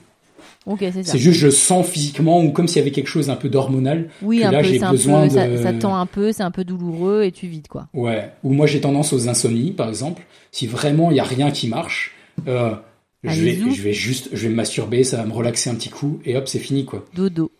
C'est 1.02 1.18
juste, 1.18 1.38
je 1.40 1.48
sens 1.48 1.86
physiquement, 1.86 2.42
ou 2.44 2.50
comme 2.50 2.68
s'il 2.68 2.76
y 2.78 2.80
avait 2.82 2.90
quelque 2.90 3.06
chose 3.08 3.30
un 3.30 3.36
peu 3.36 3.48
d'hormonal. 3.48 4.10
Oui, 4.20 4.40
que 4.40 4.44
un 4.44 4.50
là, 4.50 4.58
peu, 4.60 4.66
j'ai 4.68 4.78
besoin 4.78 5.22
peu, 5.26 5.34
ça, 5.34 5.48
de- 5.48 5.56
ça 5.56 5.72
tend 5.72 5.96
un 5.96 6.04
peu, 6.04 6.30
c'est 6.32 6.42
un 6.42 6.50
peu 6.50 6.62
douloureux 6.64 7.22
et 7.24 7.32
tu 7.32 7.46
vides 7.46 7.68
quoi. 7.68 7.88
Ouais. 7.94 8.30
Ou 8.44 8.52
moi, 8.52 8.66
j'ai 8.66 8.80
tendance 8.80 9.14
aux 9.14 9.28
insomnies, 9.28 9.70
par 9.70 9.88
exemple. 9.88 10.22
Si 10.52 10.66
vraiment 10.66 11.10
il 11.10 11.16
y 11.16 11.20
a 11.20 11.24
rien 11.24 11.50
qui 11.50 11.68
marche, 11.68 12.12
euh, 12.48 12.72
je 13.24 13.30
vais, 13.42 13.50
Allez-y. 13.52 13.74
je 13.74 13.82
vais 13.82 13.92
juste, 13.94 14.28
je 14.34 14.42
vais 14.42 14.48
me 14.50 14.56
masturber, 14.56 15.04
ça 15.04 15.16
va 15.16 15.24
me 15.24 15.32
relaxer 15.32 15.70
un 15.70 15.74
petit 15.74 15.88
coup, 15.88 16.20
et 16.26 16.36
hop, 16.36 16.46
c'est 16.48 16.58
fini, 16.58 16.84
quoi. 16.84 17.04
Dodo. 17.14 17.50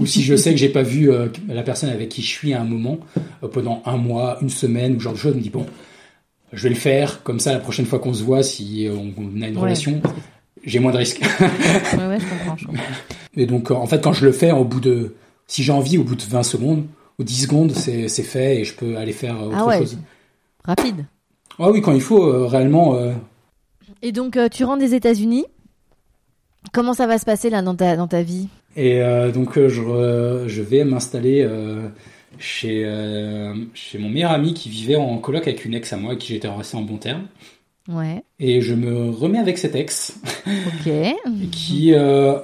Ou 0.00 0.04
si 0.06 0.22
je 0.24 0.34
sais 0.36 0.50
que 0.50 0.56
j'ai 0.58 0.68
pas 0.68 0.82
vu 0.82 1.12
euh, 1.12 1.28
la 1.48 1.62
personne 1.62 1.90
avec 1.90 2.08
qui 2.08 2.22
je 2.22 2.28
suis 2.28 2.54
à 2.54 2.60
un 2.60 2.64
moment, 2.64 2.98
euh, 3.44 3.48
pendant 3.48 3.82
un 3.86 3.96
mois, 3.98 4.36
une 4.42 4.50
semaine, 4.50 4.96
ou 4.96 5.00
genre 5.00 5.12
de 5.12 5.18
choses, 5.18 5.32
je 5.34 5.38
me 5.38 5.42
dis, 5.42 5.50
bon, 5.50 5.64
je 6.52 6.62
vais 6.64 6.70
le 6.70 6.74
faire, 6.74 7.22
comme 7.22 7.38
ça, 7.38 7.52
la 7.52 7.60
prochaine 7.60 7.86
fois 7.86 8.00
qu'on 8.00 8.14
se 8.14 8.24
voit, 8.24 8.42
si 8.42 8.88
on, 8.90 9.12
on 9.16 9.42
a 9.42 9.46
une 9.46 9.54
Ouais. 9.56 9.62
relation, 9.62 10.00
j'ai 10.64 10.78
moins 10.78 10.92
de 10.92 10.98
risques. 10.98 11.20
ouais, 11.40 12.06
ouais, 12.06 12.18
je 12.20 12.26
comprends, 12.26 12.56
je 12.56 12.66
comprends. 12.66 12.82
Et 13.36 13.46
donc, 13.46 13.70
euh, 13.70 13.74
en 13.74 13.86
fait, 13.86 14.02
quand 14.02 14.12
je 14.12 14.24
le 14.26 14.32
fais, 14.32 14.50
au 14.52 14.64
bout 14.64 14.80
de, 14.80 15.14
si 15.46 15.62
j'ai 15.62 15.72
envie, 15.72 15.98
au 15.98 16.04
bout 16.04 16.16
de 16.16 16.22
20 16.22 16.42
secondes 16.42 16.86
ou 17.18 17.24
10 17.24 17.42
secondes, 17.42 17.72
c'est 17.72 18.08
c'est 18.08 18.22
fait 18.22 18.60
et 18.60 18.64
je 18.64 18.74
peux 18.74 18.96
aller 18.96 19.12
faire 19.12 19.40
autre 19.42 19.56
Ah 19.56 19.66
ouais, 19.66 19.78
chose. 19.78 19.98
rapide. 20.64 21.04
Ah 21.58 21.70
oui, 21.70 21.80
quand 21.82 21.92
il 21.92 22.00
faut, 22.00 22.24
euh, 22.24 22.46
réellement. 22.46 22.94
euh, 22.96 23.12
Et 24.02 24.12
donc, 24.12 24.36
euh, 24.36 24.48
tu 24.48 24.64
rentres 24.64 24.80
des 24.80 24.94
États-Unis. 24.94 25.44
Comment 26.72 26.92
ça 26.94 27.06
va 27.06 27.18
se 27.18 27.24
passer 27.24 27.50
là 27.50 27.62
dans 27.62 27.74
ta, 27.74 27.96
dans 27.96 28.08
ta 28.08 28.22
vie? 28.22 28.48
Et 28.76 29.00
euh, 29.00 29.32
donc, 29.32 29.56
euh, 29.58 29.68
je, 29.68 30.44
je 30.48 30.62
vais 30.62 30.84
m'installer 30.84 31.42
euh, 31.42 31.88
chez, 32.38 32.82
euh, 32.84 33.54
chez 33.74 33.98
mon 33.98 34.08
meilleur 34.08 34.30
ami 34.32 34.54
qui 34.54 34.68
vivait 34.68 34.96
en 34.96 35.18
coloc 35.18 35.46
avec 35.48 35.64
une 35.64 35.74
ex 35.74 35.92
à 35.92 35.96
moi, 35.96 36.10
avec 36.10 36.20
qui 36.22 36.32
j'étais 36.34 36.48
resté 36.48 36.76
en 36.76 36.82
bon 36.82 36.96
terme. 36.98 37.22
Ouais, 37.88 38.24
Et 38.40 38.60
je 38.60 38.74
me 38.74 39.10
remets 39.10 39.38
avec 39.38 39.58
cette 39.58 39.74
ex 39.74 40.14
ok. 40.64 40.88
qui. 41.50 41.94
euh, 41.94 42.38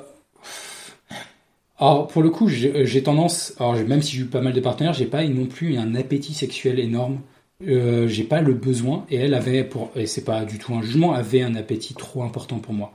Alors, 1.78 2.07
pour 2.09 2.22
le 2.22 2.30
coup, 2.30 2.49
j'ai 2.49 2.86
j'ai 2.86 3.03
tendance. 3.03 3.55
Alors, 3.59 3.74
même 3.76 4.03
si 4.03 4.16
j'ai 4.16 4.22
eu 4.22 4.26
pas 4.26 4.40
mal 4.40 4.53
de 4.53 4.61
partenaires, 4.61 4.92
j'ai 4.92 5.07
pas 5.07 5.24
non 5.26 5.47
plus 5.47 5.76
un 5.76 5.95
appétit 5.95 6.34
sexuel 6.34 6.78
énorme. 6.80 7.20
Euh, 7.66 8.07
j'ai 8.09 8.24
pas 8.24 8.40
le 8.42 8.55
besoin. 8.55 9.07
Et 9.11 9.16
elle 9.16 9.34
avait, 9.34 9.64
pour, 9.64 9.90
et 9.97 10.07
c'est 10.07 10.24
pas 10.24 10.45
du 10.45 10.59
tout 10.59 10.74
un 10.74 10.82
jugement, 10.82 11.12
avait 11.12 11.42
un 11.42 11.55
appétit 11.57 11.95
trop 11.95 12.22
important 12.22 12.59
pour 12.59 12.74
moi. 12.74 12.92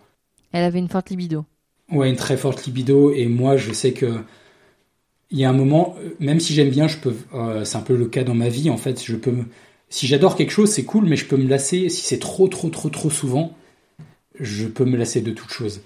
Elle 0.52 0.64
avait 0.64 0.78
une 0.78 0.90
forte 0.90 1.10
libido. 1.10 1.44
Ouais, 1.92 2.10
une 2.10 2.16
très 2.16 2.36
forte 2.38 2.66
libido. 2.66 3.12
Et 3.12 3.28
moi, 3.28 3.56
je 3.58 3.72
sais 3.74 3.94
que. 3.94 4.24
Il 5.32 5.38
y 5.38 5.46
a 5.46 5.50
un 5.50 5.54
moment, 5.54 5.96
euh, 6.00 6.16
même 6.20 6.40
si 6.40 6.54
j'aime 6.54 6.70
bien, 6.70 6.88
je 6.88 6.98
peux. 6.98 7.16
euh, 7.34 7.64
c'est 7.64 7.78
un 7.78 7.82
peu 7.82 7.96
le 7.96 8.08
cas 8.08 8.24
dans 8.24 8.34
ma 8.36 8.50
vie, 8.50 8.70
en 8.70 8.78
fait. 8.78 9.04
Je 9.04 9.16
peux. 9.16 9.36
Si 9.90 10.08
j'adore 10.08 10.36
quelque 10.36 10.52
chose, 10.52 10.70
c'est 10.70 10.84
cool, 10.86 11.06
mais 11.06 11.16
je 11.16 11.26
peux 11.26 11.38
me 11.38 11.48
lasser. 11.48 11.90
Si 11.90 12.04
c'est 12.04 12.20
trop, 12.20 12.48
trop, 12.48 12.70
trop, 12.70 12.90
trop 12.90 13.10
souvent, 13.10 13.56
je 14.40 14.66
peux 14.68 14.86
me 14.86 14.98
lasser 14.98 15.22
de 15.22 15.32
toute 15.32 15.52
chose. 15.52 15.82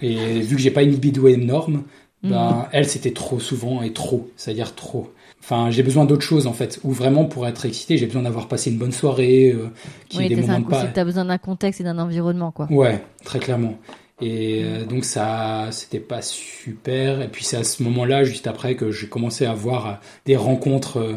Et 0.00 0.40
vu 0.40 0.56
que 0.56 0.62
j'ai 0.62 0.70
pas 0.70 0.82
une 0.82 0.90
libido 0.90 1.26
énorme, 1.28 1.82
ben, 2.22 2.68
elle, 2.72 2.88
c'était 2.88 3.12
trop 3.12 3.38
souvent 3.38 3.82
et 3.82 3.92
trop. 3.92 4.30
C'est-à-dire 4.36 4.74
trop. 4.74 5.12
Enfin, 5.40 5.70
j'ai 5.70 5.82
besoin 5.82 6.06
d'autre 6.06 6.22
chose, 6.22 6.46
en 6.46 6.54
fait. 6.54 6.80
Ou 6.84 6.90
vraiment, 6.92 7.26
pour 7.26 7.46
être 7.46 7.66
excité, 7.66 7.98
j'ai 7.98 8.06
besoin 8.06 8.22
d'avoir 8.22 8.48
passé 8.48 8.70
une 8.70 8.78
bonne 8.78 8.92
soirée, 8.92 9.52
euh, 9.54 9.68
qu'il 10.08 10.20
y 10.20 10.22
Oui, 10.22 10.28
des 10.30 10.36
moments 10.36 10.60
de 10.60 10.64
pas. 10.66 10.84
t'as 10.86 11.04
besoin 11.04 11.26
d'un 11.26 11.36
contexte 11.36 11.82
et 11.82 11.84
d'un 11.84 11.98
environnement, 11.98 12.50
quoi. 12.50 12.66
Ouais, 12.70 13.02
très 13.24 13.40
clairement. 13.40 13.78
Et 14.22 14.62
euh, 14.64 14.86
donc 14.86 15.04
ça, 15.04 15.68
c'était 15.70 16.00
pas 16.00 16.22
super. 16.22 17.20
Et 17.20 17.28
puis 17.28 17.44
c'est 17.44 17.58
à 17.58 17.64
ce 17.64 17.82
moment-là, 17.82 18.24
juste 18.24 18.46
après, 18.46 18.74
que 18.74 18.90
j'ai 18.90 19.08
commencé 19.08 19.44
à 19.44 19.50
avoir 19.50 19.86
euh, 19.86 19.92
des 20.24 20.36
rencontres 20.36 20.98
euh, 20.98 21.14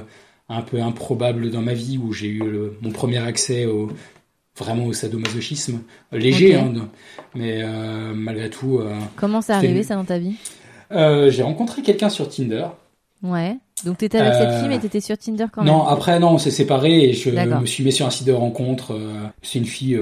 un 0.50 0.62
peu 0.62 0.82
improbables 0.82 1.52
dans 1.52 1.62
ma 1.62 1.74
vie, 1.74 1.98
où 1.98 2.14
j'ai 2.14 2.28
eu 2.28 2.40
le- 2.40 2.78
mon 2.82 2.92
premier 2.92 3.18
accès 3.18 3.66
au 3.66 3.90
vraiment 4.58 4.86
au 4.86 4.94
sadomasochisme 4.94 5.82
léger, 6.12 6.56
hein, 6.56 6.74
mais 7.36 7.62
euh, 7.62 8.14
malgré 8.16 8.50
tout, 8.50 8.80
euh, 8.80 8.98
Comment 9.16 9.42
C'était 9.42 9.54
arrivé 9.54 9.84
ça 9.84 9.96
dans 9.96 10.06
ta 10.06 10.18
vie? 10.18 10.34
Euh, 10.92 11.30
j'ai 11.30 11.44
rencontré 11.44 11.82
quelqu'un 11.84 12.10
sur 12.10 12.28
Tinder. 12.28 12.66
Ouais. 13.22 13.58
Donc 13.86 13.98
t'étais 13.98 14.18
avec 14.18 14.34
cette 14.34 14.60
fille, 14.60 14.68
mais 14.70 14.80
t'étais 14.80 15.02
sur 15.02 15.18
Tinder 15.18 15.46
quand 15.52 15.64
même? 15.64 15.72
Non, 15.72 15.86
après 15.86 16.20
non, 16.20 16.32
on 16.32 16.38
s'est 16.40 16.50
séparés 16.50 17.04
et 17.10 17.14
je 17.14 17.30
me 17.30 17.66
suis 17.68 17.84
mis 17.84 17.92
sur 17.92 18.06
un 18.08 18.10
site 18.10 18.26
de 18.26 18.32
rencontre. 18.32 18.98
C'est 19.44 19.60
une 19.60 19.66
fille 19.66 20.00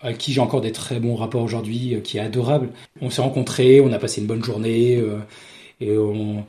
avec 0.00 0.18
qui 0.18 0.32
j'ai 0.32 0.40
encore 0.42 0.60
des 0.60 0.72
très 0.72 1.00
bons 1.00 1.14
rapports 1.14 1.42
aujourd'hui, 1.42 1.96
qui 2.04 2.18
est 2.18 2.20
adorable. 2.20 2.68
On 3.00 3.08
s'est 3.08 3.22
rencontrés, 3.22 3.80
on 3.80 3.92
a 3.92 3.98
passé 3.98 4.20
une 4.20 4.26
bonne 4.26 4.44
journée 4.44 5.02
et 5.80 5.96
on... 5.96 6.44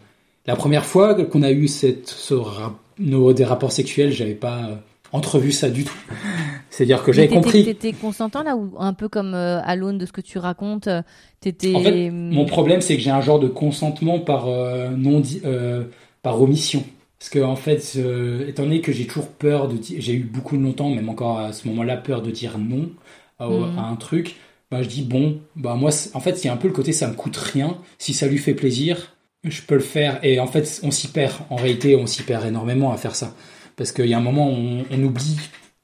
la 0.46 0.56
première 0.58 0.86
fois 0.86 1.14
qu'on 1.14 1.44
a 1.44 1.52
eu 1.52 1.70
cette, 1.70 2.10
ce 2.10 2.34
ra- 2.34 2.78
nos, 3.00 3.34
des 3.34 3.44
rapports 3.46 3.72
sexuels, 3.72 4.12
j'avais 4.12 4.34
pas 4.36 4.58
euh, 4.66 4.76
entrevu 5.12 5.52
ça 5.52 5.70
du 5.70 5.84
tout. 5.84 5.98
C'est-à-dire 6.70 7.04
que 7.04 7.12
j'avais 7.12 7.28
compris. 7.28 7.64
T'étais 7.66 7.94
consentant 7.94 8.44
là 8.44 8.56
ou 8.56 8.74
un 8.78 8.94
peu 8.94 9.08
comme 9.10 9.34
euh, 9.34 9.60
à 9.64 9.76
l'aune 9.76 9.98
de 9.98 10.06
ce 10.06 10.12
que 10.12 10.22
tu 10.22 10.38
racontes, 10.38 10.88
euh, 10.88 11.02
t'étais. 11.40 11.74
En 11.76 11.80
fait, 11.80 12.10
mon 12.12 12.46
problème, 12.46 12.82
c'est 12.82 12.96
que 12.98 13.02
j'ai 13.02 13.10
un 13.12 13.22
genre 13.22 13.40
de 13.40 13.48
consentement 13.48 14.20
par 14.20 14.48
euh, 14.48 14.90
non 14.92 15.20
di- 15.20 15.42
euh, 15.46 15.84
par 16.24 16.42
omission. 16.42 16.84
Parce 17.20 17.30
que 17.30 17.40
en 17.40 17.56
fait, 17.56 17.98
étant 18.48 18.64
donné 18.64 18.82
que 18.82 18.92
j'ai 18.92 19.08
toujours 19.08 19.30
peur 19.30 19.68
de 19.68 19.76
dire, 19.78 19.98
j'ai 20.00 20.14
eu 20.14 20.24
beaucoup 20.24 20.56
longtemps, 20.56 20.90
même 20.90 21.10
encore 21.10 21.40
à 21.40 21.52
ce 21.52 21.68
moment-là, 21.68 21.98
peur 21.98 22.22
de 22.22 22.30
dire 22.30 22.60
non 22.60 22.90
à, 23.40 23.48
Mhm. 23.50 23.80
à 23.80 23.88
un 23.88 23.96
truc. 23.96 24.36
Bah, 24.70 24.84
je 24.84 24.88
dis 24.90 25.02
bon, 25.02 25.40
bah 25.56 25.74
moi, 25.76 25.90
en 26.14 26.20
fait, 26.20 26.36
c'est 26.38 26.50
un 26.50 26.58
peu 26.58 26.68
le 26.68 26.74
côté 26.74 26.92
ça 26.92 27.08
me 27.08 27.14
coûte 27.16 27.38
rien. 27.38 27.78
Si 27.98 28.14
ça 28.14 28.28
lui 28.28 28.38
fait 28.38 28.54
plaisir, 28.54 29.14
je 29.44 29.62
peux 29.62 29.76
le 29.76 29.82
faire. 29.82 30.20
Et 30.24 30.40
en 30.40 30.48
fait, 30.48 30.80
on 30.84 30.92
s'y 30.92 31.08
perd. 31.08 31.34
En 31.50 31.56
réalité, 31.56 31.96
on 31.96 32.08
s'y 32.08 32.24
perd 32.24 32.46
énormément 32.46 32.92
à 32.92 32.98
faire 32.98 33.16
ça. 33.16 33.36
Parce 33.76 33.92
qu'il 33.92 34.08
y 34.08 34.14
a 34.14 34.18
un 34.18 34.22
moment, 34.22 34.50
on, 34.50 34.86
on 34.90 35.04
oublie 35.04 35.38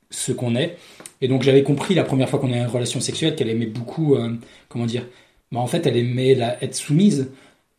ce 0.09 0.31
qu'on 0.31 0.55
est. 0.55 0.77
Et 1.21 1.27
donc, 1.27 1.43
j'avais 1.43 1.63
compris 1.63 1.95
la 1.95 2.03
première 2.03 2.29
fois 2.29 2.39
qu'on 2.39 2.51
a 2.51 2.57
une 2.57 2.67
relation 2.67 2.99
sexuelle 2.99 3.35
qu'elle 3.35 3.49
aimait 3.49 3.65
beaucoup, 3.65 4.15
euh, 4.15 4.35
comment 4.69 4.85
dire, 4.85 5.05
bah, 5.51 5.59
en 5.59 5.67
fait, 5.67 5.85
elle 5.87 5.97
aimait 5.97 6.35
la, 6.35 6.61
être 6.63 6.75
soumise 6.75 7.31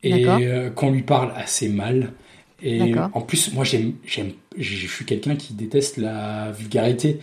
et 0.02 0.26
euh, 0.26 0.70
qu'on 0.70 0.90
lui 0.90 1.02
parle 1.02 1.32
assez 1.36 1.68
mal. 1.68 2.12
Et 2.62 2.94
en 3.12 3.20
plus, 3.20 3.52
moi, 3.52 3.64
j'aime, 3.64 3.94
j'aime, 4.06 4.32
je 4.56 4.86
suis 4.86 5.04
quelqu'un 5.04 5.36
qui 5.36 5.52
déteste 5.52 5.98
la 5.98 6.52
vulgarité. 6.52 7.18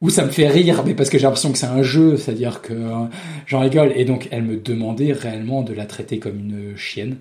Ou 0.00 0.10
ça 0.10 0.24
me 0.24 0.30
fait 0.30 0.48
rire, 0.48 0.82
mais 0.84 0.94
parce 0.94 1.08
que 1.08 1.18
j'ai 1.18 1.22
l'impression 1.22 1.52
que 1.52 1.58
c'est 1.58 1.66
un 1.66 1.82
jeu, 1.82 2.16
c'est-à-dire 2.16 2.60
que 2.60 2.72
euh, 2.72 3.04
j'en 3.46 3.60
rigole. 3.60 3.92
Et 3.94 4.04
donc, 4.04 4.28
elle 4.32 4.42
me 4.42 4.56
demandait 4.56 5.12
réellement 5.12 5.62
de 5.62 5.72
la 5.72 5.86
traiter 5.86 6.18
comme 6.18 6.38
une 6.38 6.76
chienne. 6.76 7.18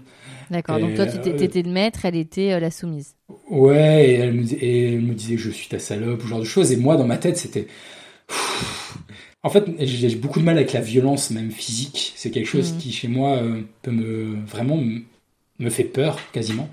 D'accord. 0.49 0.79
Donc 0.79 0.95
toi, 0.95 1.05
tu 1.05 1.17
euh, 1.17 1.33
t'étais 1.37 1.61
le 1.61 1.71
maître, 1.71 2.05
elle 2.05 2.15
était 2.15 2.53
euh, 2.53 2.59
la 2.59 2.71
soumise. 2.71 3.15
Ouais, 3.49 4.09
et 4.09 4.13
elle, 4.15 4.33
me, 4.33 4.43
et 4.63 4.93
elle 4.93 5.01
me 5.01 5.13
disait 5.13 5.35
que 5.35 5.41
je 5.41 5.49
suis 5.51 5.67
ta 5.67 5.79
salope, 5.79 6.19
ou 6.21 6.23
ce 6.23 6.29
genre 6.29 6.39
de 6.39 6.45
choses. 6.45 6.71
Et 6.71 6.77
moi, 6.77 6.97
dans 6.97 7.05
ma 7.07 7.17
tête, 7.17 7.37
c'était. 7.37 7.67
En 9.45 9.49
fait, 9.49 9.65
j'ai 9.79 10.15
beaucoup 10.15 10.39
de 10.39 10.45
mal 10.45 10.57
avec 10.57 10.71
la 10.73 10.79
violence, 10.79 11.29
même 11.31 11.51
physique. 11.51 12.13
C'est 12.15 12.31
quelque 12.31 12.47
chose 12.47 12.73
Mhm. 12.73 12.77
qui, 12.79 12.91
chez 12.93 13.07
moi, 13.09 13.37
euh, 13.37 13.61
peut 13.81 13.91
me 13.91 14.37
vraiment 14.45 14.77
me- 14.77 15.69
fait 15.69 15.83
peur, 15.83 16.19
quasiment. 16.31 16.69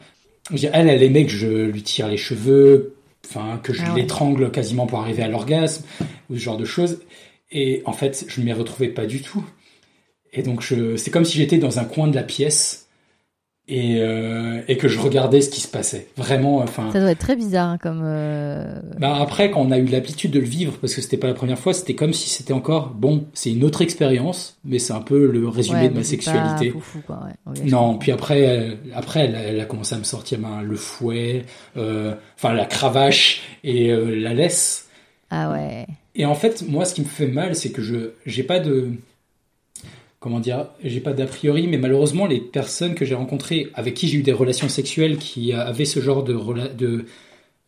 Elle, 0.53 0.89
elle 0.89 1.03
aimait 1.03 1.25
que 1.25 1.31
je 1.33 1.47
lui 1.47 1.83
tire 1.83 2.09
les 2.09 2.17
cheveux, 2.17 2.95
enfin, 3.25 3.61
que 3.63 3.73
je 3.73 3.83
Ah 3.85 3.95
ouais. 3.95 4.01
l'étrangle 4.03 4.51
quasiment 4.51 4.87
pour 4.87 5.01
arriver 5.01 5.23
à 5.23 5.29
l'orgasme, 5.29 5.85
ou 6.29 6.35
ce 6.35 6.41
genre 6.41 6.57
de 6.57 6.65
choses. 6.65 7.01
Et 7.53 7.83
en 7.87 7.93
fait, 7.93 8.25
je 8.29 8.41
ne 8.41 8.47
m'y 8.47 8.53
retrouvais 8.53 8.89
pas 8.89 9.07
du 9.07 9.21
tout. 9.23 9.45
Et 10.33 10.43
donc, 10.43 10.61
je, 10.63 10.97
c'est 10.97 11.11
comme 11.11 11.25
si 11.25 11.37
j'étais 11.39 11.59
dans 11.59 11.79
un 11.81 11.85
coin 11.85 12.07
de 12.07 12.15
la 12.15 12.23
pièce 12.23 12.89
et, 13.71 14.01
euh, 14.01 14.61
et 14.69 14.77
que 14.77 14.89
je 14.89 14.99
regardais 14.99 15.41
ce 15.41 15.49
qui 15.49 15.61
se 15.61 15.69
passait. 15.69 16.09
Vraiment, 16.17 16.59
enfin. 16.59 16.91
Ça 16.93 17.01
doit 17.01 17.13
être 17.13 17.21
très 17.21 17.37
bizarre 17.37 17.69
hein, 17.69 17.79
comme. 17.79 18.03
euh, 18.05 18.81
Bah 18.99 19.17
après, 19.21 19.51
quand 19.51 19.61
on 19.63 19.71
a 19.71 19.79
eu 19.79 19.87
l'habitude 19.87 20.33
de 20.33 20.41
le 20.41 20.45
vivre, 20.47 20.77
parce 20.81 20.95
que 20.95 21.01
c'était 21.01 21.17
pas 21.17 21.29
la 21.29 21.35
première 21.35 21.59
fois, 21.59 21.73
c'était 21.73 21.95
comme 21.95 22.13
si 22.13 22.29
c'était 22.29 22.53
encore 22.53 22.89
bon. 22.89 23.25
C'est 23.33 23.53
une 23.53 23.65
autre 23.65 23.81
expérience, 23.81 24.59
mais 24.65 24.79
c'est 24.81 24.93
un 24.93 25.01
peu 25.01 25.31
le 25.31 25.49
résumé 25.49 25.83
ouais, 25.83 25.89
de 25.89 25.95
ma 25.95 26.03
sexualité. 26.05 26.71
Pas 26.71 26.73
foufou, 26.73 26.99
quoi. 27.07 27.21
Ouais. 27.47 27.63
Non, 27.65 27.97
puis 27.97 28.11
après, 28.13 28.41
elle, 28.41 28.79
après, 28.95 29.21
elle, 29.27 29.37
elle 29.37 29.61
a 29.61 29.65
commencé 29.65 29.95
à 29.95 29.99
me 29.99 30.05
sortir 30.05 30.41
ben, 30.41 30.63
le 30.63 30.77
fouet, 30.77 31.45
euh, 31.77 32.15
enfin 32.37 32.53
la 32.53 32.65
cravache 32.67 33.43
et 33.63 33.91
euh, 33.93 34.17
la 34.21 34.35
laisse. 34.35 34.89
Ah 35.31 35.53
ouais. 35.53 35.87
Et 36.17 36.27
en 36.27 36.35
fait, 36.35 36.65
moi, 36.69 36.85
ce 36.85 36.95
qui 36.95 37.03
me 37.03 37.07
fait 37.07 37.29
mal, 37.29 37.55
c'est 37.55 37.71
que 37.71 37.83
je 37.83 38.11
j'ai 38.27 38.43
pas 38.43 38.59
de 38.59 38.89
comment 40.21 40.41
dire, 40.41 40.69
j'ai 40.85 41.01
pas 41.01 41.13
d'a 41.13 41.27
priori, 41.27 41.67
mais 41.67 41.79
malheureusement, 41.79 42.27
les 42.27 42.41
personnes 42.41 42.95
que 42.95 43.05
j'ai 43.05 43.15
rencontrées, 43.15 43.71
avec 43.75 43.95
qui 43.95 44.07
j'ai 44.09 44.19
eu 44.19 44.23
des 44.23 44.33
relations 44.33 44.69
sexuelles, 44.69 45.17
qui 45.19 45.53
avaient 45.53 45.85
ce 45.85 46.01
genre 46.01 46.23
de 46.23 46.35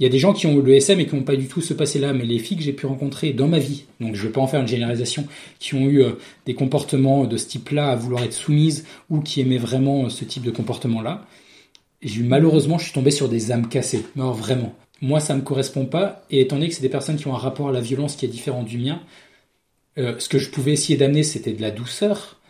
il 0.03 0.05
y 0.05 0.07
a 0.07 0.11
des 0.11 0.19
gens 0.19 0.33
qui 0.33 0.49
ont 0.49 0.59
le 0.59 0.75
SM 0.75 0.99
et 0.99 1.07
qui 1.07 1.15
n'ont 1.15 1.23
pas 1.23 1.37
du 1.37 1.47
tout 1.47 1.61
ce 1.61 1.75
passé-là, 1.75 2.13
mais 2.13 2.25
les 2.25 2.41
filles 2.41 2.57
que 2.57 2.65
j'ai 2.65 2.73
pu 2.73 2.87
rencontrer 2.87 3.33
dans 3.33 3.47
ma 3.47 3.61
vie, 3.61 3.85
donc 4.01 4.17
je 4.17 4.27
vais 4.27 4.33
pas 4.33 4.41
en 4.41 4.49
faire 4.49 4.61
une 4.61 4.67
généralisation, 4.67 5.29
qui 5.61 5.75
ont 5.75 5.87
eu 5.87 6.03
euh, 6.03 6.15
des 6.45 6.55
comportements 6.55 7.25
de 7.25 7.37
ce 7.37 7.47
type-là, 7.47 7.91
à 7.91 7.95
vouloir 7.95 8.25
être 8.25 8.33
soumises, 8.33 8.85
ou 9.11 9.21
qui 9.21 9.41
aimaient 9.41 9.59
vraiment 9.59 10.07
euh, 10.07 10.09
ce 10.09 10.25
type 10.25 10.43
de 10.43 10.51
comportement-là, 10.51 11.25
j'ai 12.03 12.23
eu 12.23 12.25
malheureusement, 12.25 12.79
je 12.79 12.85
suis 12.87 12.93
tombé 12.93 13.13
sur 13.13 13.29
des 13.29 13.53
âmes 13.53 13.69
cassées. 13.69 14.05
Non, 14.17 14.33
vraiment. 14.33 14.75
Moi, 15.03 15.21
ça 15.21 15.37
me 15.37 15.43
correspond 15.43 15.87
pas, 15.87 16.25
et 16.31 16.41
étant 16.41 16.57
donné 16.57 16.69
que 16.69 16.75
c'est 16.75 16.83
des 16.83 16.89
personnes 16.89 17.17
qui 17.17 17.29
ont 17.29 17.35
un 17.35 17.39
rapport 17.39 17.69
à 17.69 17.73
la 17.73 17.81
violence 17.81 18.17
qui 18.17 18.25
est 18.25 18.29
différent 18.29 18.65
du 18.65 18.79
mien, 18.79 19.01
euh, 19.99 20.19
ce 20.19 20.29
que 20.29 20.39
je 20.39 20.51
pouvais 20.51 20.73
essayer 20.73 20.99
d'amener, 20.99 21.23
c'était 21.23 21.53
de 21.53 21.63
la 21.63 21.71
douceur, 21.71 22.41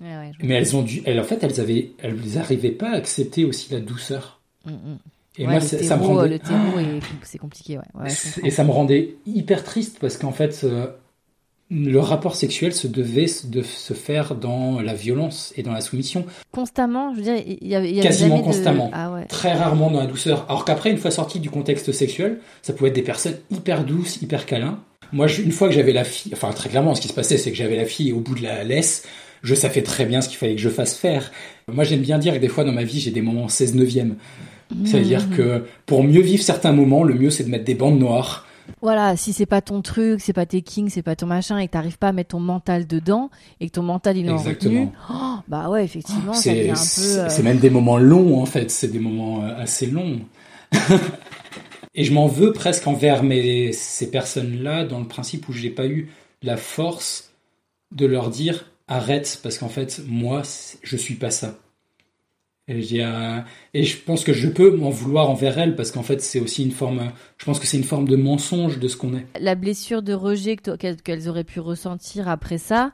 Ouais, 0.00 0.32
mais 0.42 0.54
elles 0.54 0.74
ont 0.76 0.82
dû, 0.82 1.02
elles, 1.04 1.20
en 1.20 1.24
fait, 1.24 1.42
elles 1.42 1.60
avaient, 1.60 1.90
elles 2.02 2.16
n'arrivaient 2.34 2.70
pas 2.70 2.90
à 2.90 2.96
accepter 2.96 3.44
aussi 3.44 3.72
la 3.72 3.80
douceur. 3.80 4.40
Mm, 4.64 4.70
mm. 4.70 4.98
Et 5.38 5.46
Ouais, 5.46 5.52
moi, 5.52 5.60
ça, 5.60 5.78
ça 5.82 5.96
me 5.96 6.02
terreau, 6.02 6.14
rendait, 6.16 6.28
le 6.28 6.38
terreau, 6.38 6.78
est- 6.80 7.00
c'est 7.22 7.38
compliqué, 7.38 7.78
ouais. 7.78 8.08
et 8.42 8.50
ça 8.50 8.64
me 8.64 8.70
rendait 8.70 9.14
hyper 9.26 9.62
triste 9.64 9.98
parce 10.00 10.16
qu'en 10.16 10.32
fait, 10.32 10.62
euh, 10.64 10.88
le 11.70 11.98
rapport 12.00 12.34
sexuel 12.34 12.72
se 12.74 12.88
devait 12.88 13.28
se- 13.28 13.46
de 13.46 13.62
se 13.62 13.94
faire 13.94 14.34
dans 14.34 14.80
la 14.80 14.92
violence 14.92 15.52
et 15.56 15.62
dans 15.62 15.72
la 15.72 15.80
soumission, 15.80 16.26
Constamment, 16.50 17.12
je 17.14 17.18
veux 17.18 17.22
dire, 17.22 17.36
il 17.46 17.68
y 17.68 17.76
avait, 17.76 17.92
Quasiment 18.00 18.30
jamais 18.36 18.40
de- 18.40 18.44
constamment. 18.44 18.90
Ah 18.92 19.12
ouais. 19.12 19.26
très 19.26 19.52
rarement 19.52 19.90
dans 19.90 20.00
la 20.00 20.06
douceur. 20.08 20.46
Alors 20.48 20.64
qu'après, 20.64 20.90
une 20.90 20.98
fois 20.98 21.12
sorti 21.12 21.38
du 21.38 21.48
contexte 21.48 21.92
sexuel, 21.92 22.40
ça 22.62 22.72
pouvait 22.72 22.88
être 22.90 22.96
des 22.96 23.02
personnes 23.02 23.36
hyper 23.50 23.84
douces, 23.84 24.20
hyper 24.20 24.46
câlins. 24.46 24.80
Moi, 25.12 25.26
je- 25.28 25.42
une 25.42 25.52
fois 25.52 25.68
que 25.68 25.74
j'avais 25.74 25.92
la 25.92 26.04
fille, 26.04 26.32
enfin 26.34 26.50
très 26.52 26.68
clairement, 26.70 26.94
ce 26.96 27.00
qui 27.00 27.08
se 27.08 27.14
passait, 27.14 27.36
c'est 27.38 27.50
que 27.52 27.56
j'avais 27.56 27.76
la 27.76 27.86
fille 27.86 28.12
au 28.12 28.18
bout 28.20 28.34
de 28.34 28.42
la 28.42 28.64
laisse. 28.64 29.04
Je 29.42 29.54
savais 29.54 29.82
très 29.82 30.04
bien 30.04 30.20
ce 30.20 30.28
qu'il 30.28 30.36
fallait 30.38 30.54
que 30.54 30.60
je 30.60 30.68
fasse 30.68 30.96
faire. 30.96 31.30
Moi, 31.66 31.84
j'aime 31.84 32.00
bien 32.00 32.18
dire 32.18 32.34
que 32.34 32.38
des 32.38 32.48
fois 32.48 32.64
dans 32.64 32.72
ma 32.72 32.84
vie, 32.84 33.00
j'ai 33.00 33.10
des 33.10 33.22
moments 33.22 33.48
16 33.48 33.74
neuvième. 33.74 34.16
C'est-à-dire 34.84 35.26
Mhm. 35.28 35.36
que 35.36 35.64
pour 35.86 36.04
mieux 36.04 36.20
vivre 36.20 36.42
certains 36.42 36.72
moments, 36.72 37.02
le 37.02 37.14
mieux 37.14 37.30
c'est 37.30 37.42
de 37.44 37.48
mettre 37.48 37.64
des 37.64 37.74
bandes 37.74 37.98
noires 37.98 38.46
Voilà, 38.82 39.16
si 39.16 39.32
c'est 39.32 39.46
pas 39.46 39.60
ton 39.60 39.82
truc, 39.82 40.20
c'est 40.20 40.32
pas 40.32 40.46
tes 40.46 40.62
kings, 40.62 40.88
c'est 40.90 41.02
pas 41.02 41.16
ton 41.16 41.26
machin, 41.26 41.58
et 41.58 41.66
que 41.66 41.72
t'arrives 41.72 41.98
pas 41.98 42.08
à 42.08 42.12
mettre 42.12 42.30
ton 42.30 42.38
mental 42.40 42.86
dedans, 42.86 43.28
et 43.58 43.66
que 43.66 43.72
ton 43.72 43.82
mental 43.82 44.16
il 44.16 44.26
est 44.26 44.30
en 44.30 44.36
retenue, 44.36 44.82
Exactement. 44.82 44.92
oh, 45.10 45.38
bah 45.48 45.68
ouais, 45.70 45.84
effectivement, 45.84 46.32
C'est 46.34 46.70
euh, 46.70 47.28
c'est 47.28 47.42
même 47.42 47.58
des 47.58 47.68
moments 47.70 47.98
longs 47.98 48.40
en 48.40 48.46
fait, 48.46 48.70
c'est 48.70 48.86
des 48.92 49.00
moments 49.00 49.42
euh, 49.44 49.56
assez 49.56 49.86
longs. 49.86 50.20
Et 51.94 52.04
je 52.04 52.12
m'en 52.12 52.28
veux 52.28 52.52
presque 52.52 52.86
envers 52.86 53.22
mes, 53.24 53.72
ces 53.72 54.10
personnes-là 54.10 54.84
dans 54.84 55.00
le 55.00 55.06
principe 55.06 55.48
où 55.48 55.52
j'ai 55.52 55.70
pas 55.70 55.86
eu 55.86 56.08
la 56.42 56.56
force 56.56 57.32
de 57.92 58.06
leur 58.06 58.30
dire 58.30 58.66
arrête 58.90 59.40
parce 59.42 59.56
qu'en 59.56 59.68
fait 59.70 60.02
moi 60.06 60.42
je 60.82 60.96
suis 60.96 61.14
pas 61.14 61.30
ça. 61.30 61.58
Et, 62.68 62.82
j'ai 62.82 63.02
un- 63.02 63.44
et 63.74 63.82
je 63.82 63.96
pense 63.96 64.22
que 64.22 64.32
je 64.32 64.48
peux 64.48 64.70
m'en 64.76 64.90
vouloir 64.90 65.28
envers 65.28 65.58
elles 65.58 65.74
parce 65.74 65.90
qu'en 65.90 66.04
fait 66.04 66.20
c'est 66.20 66.38
aussi 66.38 66.62
une 66.62 66.70
forme, 66.70 67.10
je 67.38 67.44
pense 67.44 67.58
que 67.58 67.66
c'est 67.66 67.78
une 67.78 67.84
forme 67.84 68.06
de 68.06 68.14
mensonge 68.16 68.78
de 68.78 68.86
ce 68.86 68.96
qu'on 68.96 69.16
est. 69.16 69.26
La 69.40 69.54
blessure 69.56 70.02
de 70.02 70.12
rejet 70.12 70.56
qu'elles 70.56 71.28
auraient 71.28 71.42
pu 71.44 71.58
ressentir 71.58 72.28
après 72.28 72.58
ça, 72.58 72.92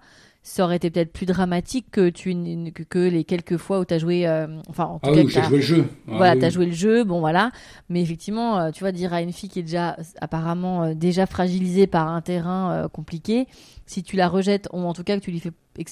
ça 0.49 0.63
aurait 0.63 0.77
été 0.77 0.91
peut-être 0.91 1.13
plus 1.13 1.27
dramatique 1.27 1.87
que, 1.91 2.09
tu, 2.09 2.33
que, 2.73 2.83
que 2.85 2.99
les 3.01 3.25
quelques 3.25 3.57
fois 3.57 3.81
où 3.81 3.85
t'as 3.85 3.99
joué. 3.99 4.29
euh, 4.29 4.47
enfin, 4.69 4.85
en 4.85 5.01
tout 5.01 5.11
Ah 5.11 5.15
cas, 5.15 5.23
oui, 5.23 5.29
j'ai 5.29 5.43
joué 5.43 5.57
le 5.57 5.63
jeu. 5.63 5.85
Ah 6.07 6.13
voilà, 6.19 6.35
oui. 6.35 6.39
t'as 6.39 6.51
joué 6.51 6.67
le 6.67 6.73
jeu, 6.73 7.03
bon 7.03 7.19
voilà. 7.19 7.51
Mais 7.89 8.01
effectivement, 8.01 8.59
euh, 8.61 8.71
tu 8.71 8.81
vois, 8.85 8.93
dire 8.93 9.13
à 9.13 9.23
une 9.23 9.33
fille 9.33 9.49
qui 9.49 9.59
est 9.59 9.65
déjà 9.65 9.97
apparemment 10.21 10.85
euh, 10.85 10.95
déjà 10.95 11.27
fragilisée 11.27 11.89
par 11.89 12.07
un 12.09 12.21
terrain 12.21 12.71
euh, 12.73 12.89
compliqué, 12.89 13.49
si 13.87 14.05
tu 14.05 14.15
la 14.15 14.29
rejettes, 14.29 14.69
ou 14.73 14.79
en 14.79 14.93
tout 14.95 15.03
cas 15.03 15.19
que 15.19 15.25
tu 15.25 15.33
lui 15.33 15.41
fais, 15.41 15.51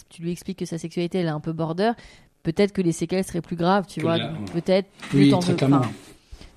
tu 0.08 0.22
lui 0.22 0.30
expliques 0.30 0.60
que 0.60 0.66
sa 0.66 0.78
sexualité 0.78 1.18
elle 1.18 1.26
est 1.26 1.30
un 1.30 1.40
peu 1.40 1.52
border, 1.52 1.90
peut-être 2.44 2.72
que 2.72 2.80
les 2.80 2.92
séquelles 2.92 3.24
seraient 3.24 3.40
plus 3.42 3.56
graves, 3.56 3.86
tu 3.88 3.98
Que 4.00 4.06
vois. 4.06 4.14
ouais. 4.18 4.22
Peut-être 4.52 4.86
Oui, 5.12 5.30
très 5.30 5.50
veux- 5.50 5.56
clairement. 5.56 5.78
enfin, 5.78 5.90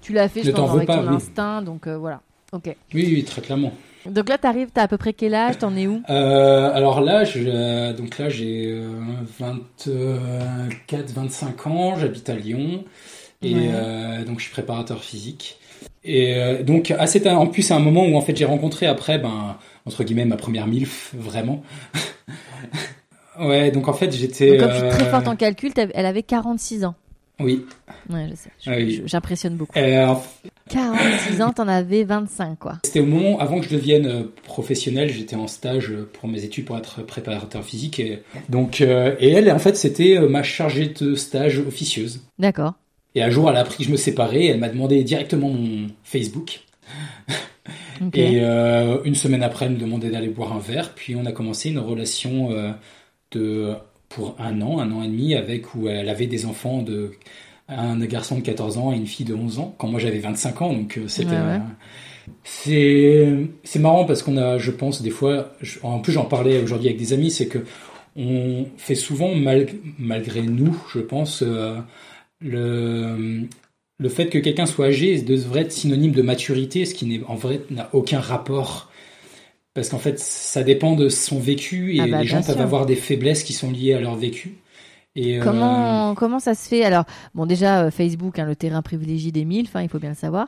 tu 0.01 0.13
l'as 0.13 0.29
fait, 0.29 0.43
je 0.43 0.51
pense, 0.51 0.69
avec 0.69 0.85
pas, 0.85 0.97
ton 0.99 1.09
oui. 1.09 1.15
instinct, 1.15 1.63
donc 1.63 1.87
voilà. 1.87 2.21
Ok. 2.53 2.65
Oui, 2.93 3.09
oui, 3.11 3.23
très 3.23 3.41
clairement. 3.41 3.73
Donc 4.09 4.29
là, 4.29 4.37
t'arrives, 4.37 4.69
t'as 4.73 4.83
à 4.83 4.87
peu 4.87 4.97
près 4.97 5.13
quel 5.13 5.33
âge, 5.33 5.57
t'en 5.57 5.75
es 5.75 5.87
où 5.87 6.01
Euh, 6.09 6.71
alors 6.73 7.01
là, 7.01 7.23
je, 7.23 7.91
donc 7.93 8.17
là, 8.17 8.29
j'ai 8.29 8.71
euh, 8.71 8.89
24, 9.39 11.11
25 11.11 11.67
ans, 11.67 11.95
j'habite 11.97 12.29
à 12.29 12.35
Lyon 12.35 12.83
et 13.41 13.53
Ouais. 13.53 13.69
euh, 13.71 14.23
donc 14.25 14.39
je 14.39 14.45
suis 14.45 14.51
préparateur 14.51 15.03
physique. 15.03 15.59
Et 16.03 16.35
euh, 16.35 16.63
donc, 16.63 16.93
ah, 16.97 17.05
en 17.35 17.47
plus 17.47 17.61
c'est 17.63 17.73
un 17.73 17.79
moment 17.79 18.05
où 18.05 18.15
en 18.15 18.21
fait 18.21 18.35
j'ai 18.35 18.45
rencontré 18.45 18.85
après, 18.87 19.19
ben 19.19 19.57
entre 19.85 20.03
guillemets, 20.03 20.25
ma 20.25 20.37
première 20.37 20.67
milf, 20.67 21.13
vraiment. 21.15 21.63
ouais, 23.39 23.71
donc 23.71 23.87
en 23.87 23.93
fait 23.93 24.11
j'étais. 24.11 24.57
Comme 24.57 24.71
je 24.71 24.77
suis 24.77 24.89
très 24.89 25.03
euh, 25.07 25.11
forte 25.11 25.27
en 25.27 25.35
calcul, 25.35 25.71
elle 25.75 26.05
avait 26.05 26.23
46 26.23 26.85
ans. 26.85 26.95
Oui. 27.39 27.65
Ouais, 28.09 28.27
je 28.29 28.35
sais. 28.35 28.49
Ah 28.65 28.71
oui. 28.77 29.03
J'impressionne 29.05 29.55
beaucoup. 29.55 29.77
Euh, 29.77 30.13
46 30.69 31.41
ans, 31.41 31.53
t'en 31.53 31.67
avais 31.67 32.03
25, 32.03 32.59
quoi. 32.59 32.79
C'était 32.83 32.99
au 32.99 33.05
moment 33.05 33.39
avant 33.39 33.59
que 33.59 33.65
je 33.65 33.73
devienne 33.73 34.05
euh, 34.05 34.23
professionnel, 34.43 35.09
j'étais 35.09 35.35
en 35.35 35.47
stage 35.47 35.91
euh, 35.91 36.09
pour 36.13 36.29
mes 36.29 36.43
études 36.43 36.65
pour 36.65 36.77
être 36.77 37.05
préparateur 37.05 37.63
physique 37.63 37.99
et 37.99 38.21
donc 38.49 38.81
euh, 38.81 39.15
et 39.19 39.31
elle 39.31 39.51
en 39.51 39.59
fait 39.59 39.75
c'était 39.75 40.19
ma 40.19 40.43
chargée 40.43 40.87
de 40.87 41.15
stage 41.15 41.59
officieuse. 41.59 42.21
D'accord. 42.39 42.73
Et 43.15 43.23
un 43.23 43.29
jour 43.29 43.49
elle 43.49 43.57
a 43.57 43.61
appris 43.61 43.77
que 43.77 43.83
je 43.85 43.91
me 43.91 43.97
séparais, 43.97 44.45
elle 44.45 44.59
m'a 44.59 44.69
demandé 44.69 45.03
directement 45.03 45.49
mon 45.49 45.87
Facebook 46.03 46.61
Ok. 48.01 48.17
et 48.17 48.41
euh, 48.41 49.01
une 49.03 49.15
semaine 49.15 49.43
après 49.43 49.65
elle 49.65 49.73
me 49.73 49.79
demandait 49.79 50.09
d'aller 50.09 50.29
boire 50.29 50.53
un 50.53 50.59
verre, 50.59 50.93
puis 50.93 51.15
on 51.15 51.25
a 51.25 51.31
commencé 51.31 51.69
une 51.69 51.79
relation 51.79 52.51
euh, 52.51 52.71
de 53.31 53.73
pour 54.09 54.35
un 54.39 54.61
an, 54.61 54.79
un 54.79 54.91
an 54.91 55.03
et 55.03 55.07
demi 55.07 55.35
avec 55.35 55.75
où 55.75 55.87
elle 55.87 56.09
avait 56.09 56.27
des 56.27 56.45
enfants 56.45 56.81
de 56.81 57.11
un 57.69 57.99
garçon 58.05 58.35
de 58.37 58.41
14 58.41 58.77
ans 58.77 58.93
et 58.93 58.95
une 58.95 59.07
fille 59.07 59.25
de 59.25 59.33
11 59.33 59.59
ans 59.59 59.75
quand 59.77 59.87
moi 59.87 59.99
j'avais 59.99 60.19
25 60.19 60.61
ans 60.61 60.73
donc 60.73 60.97
euh, 60.97 61.07
c'était 61.07 61.31
Ouais, 61.31 61.37
ouais. 61.37 61.59
c'est 62.43 63.35
c'est 63.63 63.79
marrant 63.79 64.05
parce 64.05 64.23
qu'on 64.23 64.37
a 64.37 64.57
je 64.57 64.71
pense 64.71 65.01
des 65.01 65.09
fois 65.09 65.53
je- 65.61 65.79
en 65.83 65.99
plus 65.99 66.13
j'en 66.13 66.25
parlais 66.25 66.61
aujourd'hui 66.61 66.87
avec 66.89 66.99
des 66.99 67.13
amis 67.13 67.31
c'est 67.31 67.47
que 67.47 67.59
on 68.15 68.65
fait 68.77 68.95
souvent 68.95 69.35
mal- 69.35 69.67
malgré 69.99 70.41
nous 70.41 70.75
je 70.93 70.99
pense 70.99 71.43
euh, 71.45 71.75
le 72.41 73.41
le 73.99 74.09
fait 74.09 74.27
que 74.27 74.37
quelqu'un 74.37 74.65
soit 74.67 74.87
âgé 74.87 75.21
devrait 75.21 75.61
être 75.61 75.71
synonyme 75.71 76.11
de 76.11 76.21
maturité 76.21 76.85
ce 76.85 76.93
qui 76.93 77.05
n'est 77.05 77.21
en 77.27 77.35
vrai 77.35 77.61
n'a 77.71 77.89
aucun 77.93 78.19
rapport. 78.19 78.91
Parce 79.73 79.89
qu'en 79.89 79.97
fait 79.99 80.19
ça 80.19 80.63
dépend 80.63 80.95
de 80.95 81.09
son 81.09 81.39
vécu 81.39 81.95
et 81.95 81.99
Ah 82.01 82.07
bah, 82.07 82.21
les 82.21 82.27
gens 82.27 82.41
peuvent 82.41 82.61
avoir 82.61 82.85
des 82.85 82.95
faiblesses 82.95 83.43
qui 83.43 83.53
sont 83.53 83.71
liées 83.71 83.93
à 83.93 83.99
leur 83.99 84.15
vécu 84.15 84.55
et 85.17 85.39
euh, 85.39 85.43
Comment, 85.43 86.13
comment 86.15 86.39
ça 86.39 86.53
se 86.53 86.67
fait? 86.69 86.83
Alors, 86.85 87.03
bon, 87.35 87.45
déjà, 87.45 87.81
euh, 87.83 87.91
Facebook, 87.91 88.37
hein, 88.39 88.45
le 88.45 88.55
terrain 88.55 88.81
privilégié 88.81 89.31
des 89.31 89.43
MILF, 89.43 89.75
hein, 89.75 89.81
il 89.81 89.89
faut 89.89 89.99
bien 89.99 90.11
le 90.11 90.15
savoir. 90.15 90.47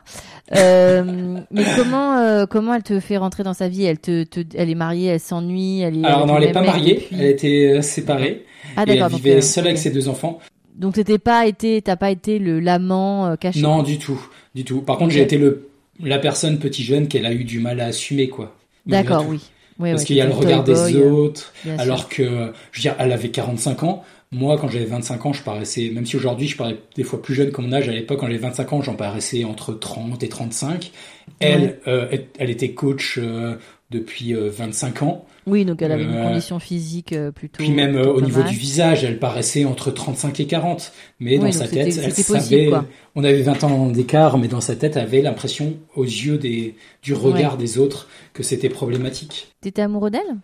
Euh, 0.55 1.39
mais 1.51 1.63
comment, 1.75 2.45
comment 2.47 2.73
elle 2.75 2.83
te 2.83 2.99
fait 2.99 3.17
rentrer 3.17 3.43
dans 3.43 3.53
sa 3.55 3.67
vie? 3.67 3.83
Elle, 3.83 3.99
te, 3.99 4.23
te- 4.23 4.45
elle 4.55 4.69
est 4.69 4.75
mariée, 4.75 5.07
elle 5.07 5.19
s'ennuie 5.19 5.81
elle 5.81 5.97
est, 5.97 6.05
alors 6.05 6.25
non 6.27 6.35
elle 6.37 6.43
le 6.43 6.49
est 6.49 6.53
pas 6.53 6.61
mariée 6.61 6.93
depuis- 6.95 7.15
elle 7.19 7.25
était 7.25 7.81
séparée 7.81 8.45
Ah, 8.77 8.83
et 8.87 8.91
elle 8.91 8.99
donc, 8.99 9.09
vivait 9.11 9.41
seule 9.41 9.65
avec 9.65 9.77
ses 9.79 9.89
deux 9.89 10.07
enfants 10.07 10.39
Donc, 10.75 10.93
t'étais 10.93 11.17
pas 11.19 11.47
été, 11.47 11.81
t'as 11.81 11.95
pas 11.95 12.11
été 12.11 12.39
le 12.39 12.59
l'amant 12.59 13.35
caché? 13.37 13.61
Non, 13.61 13.83
du 13.83 13.97
tout, 13.97 14.21
du 14.55 14.63
tout. 14.63 14.81
Par 14.81 14.97
contre, 14.97 15.11
j'ai 15.11 15.21
été 15.23 15.37
le 15.37 15.69
la 16.01 16.19
personne 16.19 16.59
petit 16.59 16.83
jeune 16.83 17.07
qu'elle 17.07 17.25
a 17.25 17.33
eu 17.33 17.43
du 17.43 17.59
mal 17.59 17.79
à 17.81 17.87
assumer, 17.87 18.29
quoi. 18.29 18.55
D'accord, 18.85 19.25
oui. 19.27 19.41
Parce 19.79 20.01
ouais, 20.01 20.05
qu'il 20.05 20.15
y 20.17 20.21
a 20.21 20.25
le 20.25 20.33
regard 20.33 20.63
des 20.63 20.95
autres, 20.97 21.53
alors 21.77 22.09
que, 22.09 22.23
je 22.71 22.79
veux 22.79 22.81
dire, 22.81 22.95
elle 22.99 23.11
avait 23.11 23.29
45 23.29 23.83
ans. 23.83 24.03
Moi, 24.31 24.57
quand 24.59 24.67
j'avais 24.67 24.85
25 24.85 25.25
ans, 25.25 25.33
je 25.33 25.41
paraissais, 25.41 25.89
même 25.91 26.05
si 26.05 26.15
aujourd'hui 26.15 26.47
je 26.47 26.55
parais 26.55 26.77
des 26.95 27.03
fois 27.03 27.19
plus 27.19 27.33
jeune 27.33 27.51
que 27.51 27.61
mon 27.61 27.73
âge, 27.73 27.89
à 27.89 27.93
l'époque, 27.93 28.19
quand 28.19 28.27
j'avais 28.27 28.37
25 28.37 28.73
ans, 28.73 28.81
j'en 28.83 28.95
paraissais 28.95 29.43
entre 29.43 29.73
30 29.73 30.21
et 30.21 30.29
35. 30.29 30.91
Elle, 31.39 31.61
Ouais. 31.61 31.79
euh, 31.87 32.17
elle, 32.37 32.49
était 32.51 32.71
coach 32.73 33.17
euh, 33.17 33.55
depuis 33.89 34.35
euh, 34.35 34.51
25 34.51 35.01
ans. 35.01 35.25
Oui, 35.47 35.65
donc 35.65 35.81
elle 35.81 35.91
avait 35.91 36.03
une 36.03 36.13
Euh, 36.13 36.27
condition 36.27 36.59
physique 36.59 37.13
euh, 37.13 37.31
plutôt. 37.31 37.57
Puis 37.57 37.71
même 37.71 37.95
euh, 37.95 38.03
plutôt 38.03 38.17
au 38.17 38.21
niveau 38.21 38.41
mal. 38.41 38.49
du 38.51 38.55
visage, 38.55 39.03
elle 39.03 39.17
paraissait 39.17 39.65
entre 39.65 39.89
35 39.89 40.39
et 40.41 40.45
40. 40.45 40.91
Mais 41.19 41.39
Oui, 41.39 41.45
dans 41.45 41.51
sa 41.51 41.67
tête, 41.67 41.87
elle 41.97 42.09
possible, 42.13 42.39
savait. 42.39 42.67
quoi. 42.67 42.85
On 43.15 43.23
avait 43.23 43.41
20 43.41 43.63
ans 43.63 43.87
d'écart, 43.87 44.37
mais 44.37 44.47
dans 44.47 44.61
sa 44.61 44.75
tête, 44.75 44.95
elle 44.95 45.01
avait 45.03 45.23
l'impression, 45.23 45.73
aux 45.95 46.03
yeux 46.03 46.37
des, 46.37 46.75
du 47.01 47.15
regard 47.15 47.57
des 47.57 47.79
autres, 47.79 48.07
que 48.33 48.43
c'était 48.43 48.69
problématique. 48.69 49.47
T'étais 49.61 49.81
amoureux 49.81 50.11
d'elle? 50.11 50.37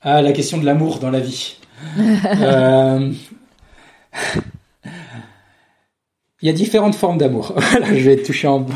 Ah, 0.00 0.22
la 0.22 0.32
question 0.32 0.56
de 0.56 0.64
l'amour 0.64 0.98
dans 0.98 1.10
la 1.10 1.20
vie. 1.20 1.56
Euh, 1.98 3.12
Il 6.44 6.48
y 6.48 6.50
a 6.50 6.52
différentes 6.52 6.94
formes 6.94 7.16
d'amour. 7.16 7.54
Je 7.86 8.10
vais 8.10 8.22
toucher 8.22 8.48
en. 8.48 8.66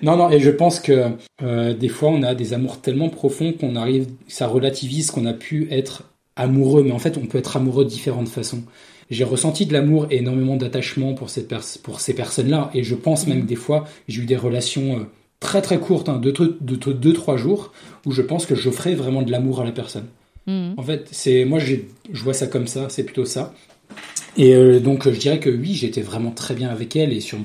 Non, 0.00 0.16
non, 0.16 0.30
et 0.30 0.38
je 0.38 0.50
pense 0.50 0.78
que 0.78 1.06
euh, 1.42 1.74
des 1.74 1.88
fois, 1.88 2.08
on 2.08 2.22
a 2.22 2.36
des 2.36 2.54
amours 2.54 2.80
tellement 2.80 3.08
profonds 3.08 3.52
qu'on 3.52 3.74
arrive, 3.74 4.06
ça 4.28 4.46
relativise 4.46 5.10
qu'on 5.10 5.26
a 5.26 5.32
pu 5.32 5.66
être 5.72 6.04
amoureux, 6.36 6.84
mais 6.84 6.92
en 6.92 7.00
fait, 7.00 7.18
on 7.18 7.26
peut 7.26 7.38
être 7.38 7.56
amoureux 7.56 7.84
de 7.84 7.90
différentes 7.90 8.28
façons. 8.28 8.62
J'ai 9.10 9.24
ressenti 9.24 9.66
de 9.66 9.72
l'amour 9.72 10.06
et 10.10 10.18
énormément 10.18 10.54
d'attachement 10.54 11.14
pour, 11.14 11.30
cette 11.30 11.52
pour 11.82 11.98
ces 11.98 12.14
personnes-là, 12.14 12.70
et 12.74 12.84
je 12.84 12.94
pense 12.94 13.26
même 13.26 13.42
que 13.42 13.48
des 13.48 13.56
fois, 13.56 13.86
j'ai 14.06 14.22
eu 14.22 14.26
des 14.26 14.36
relations 14.36 15.00
euh, 15.00 15.02
très 15.40 15.62
très 15.62 15.80
courtes, 15.80 16.08
hein, 16.08 16.18
de 16.18 16.30
2-3 16.30 16.58
de, 16.60 16.92
deux, 16.92 17.12
trois 17.12 17.36
jours, 17.36 17.72
où 18.06 18.12
je 18.12 18.22
pense 18.22 18.46
que 18.46 18.54
j'offrais 18.54 18.94
vraiment 18.94 19.22
de 19.22 19.32
l'amour 19.32 19.60
à 19.60 19.64
la 19.64 19.72
personne. 19.72 20.06
Mhm. 20.46 20.74
En 20.76 20.82
fait, 20.82 21.08
c'est 21.12 21.44
moi 21.44 21.58
je 21.58 21.76
vois 22.22 22.34
ça 22.34 22.46
comme 22.46 22.66
ça, 22.66 22.88
c'est 22.88 23.04
plutôt 23.04 23.24
ça. 23.24 23.54
Et 24.36 24.54
euh, 24.54 24.80
donc 24.80 25.08
je 25.08 25.18
dirais 25.18 25.40
que 25.40 25.50
oui, 25.50 25.74
j'étais 25.74 26.02
vraiment 26.02 26.30
très 26.30 26.54
bien 26.54 26.68
avec 26.70 26.96
elle 26.96 27.12
et 27.12 27.20
sur 27.20 27.38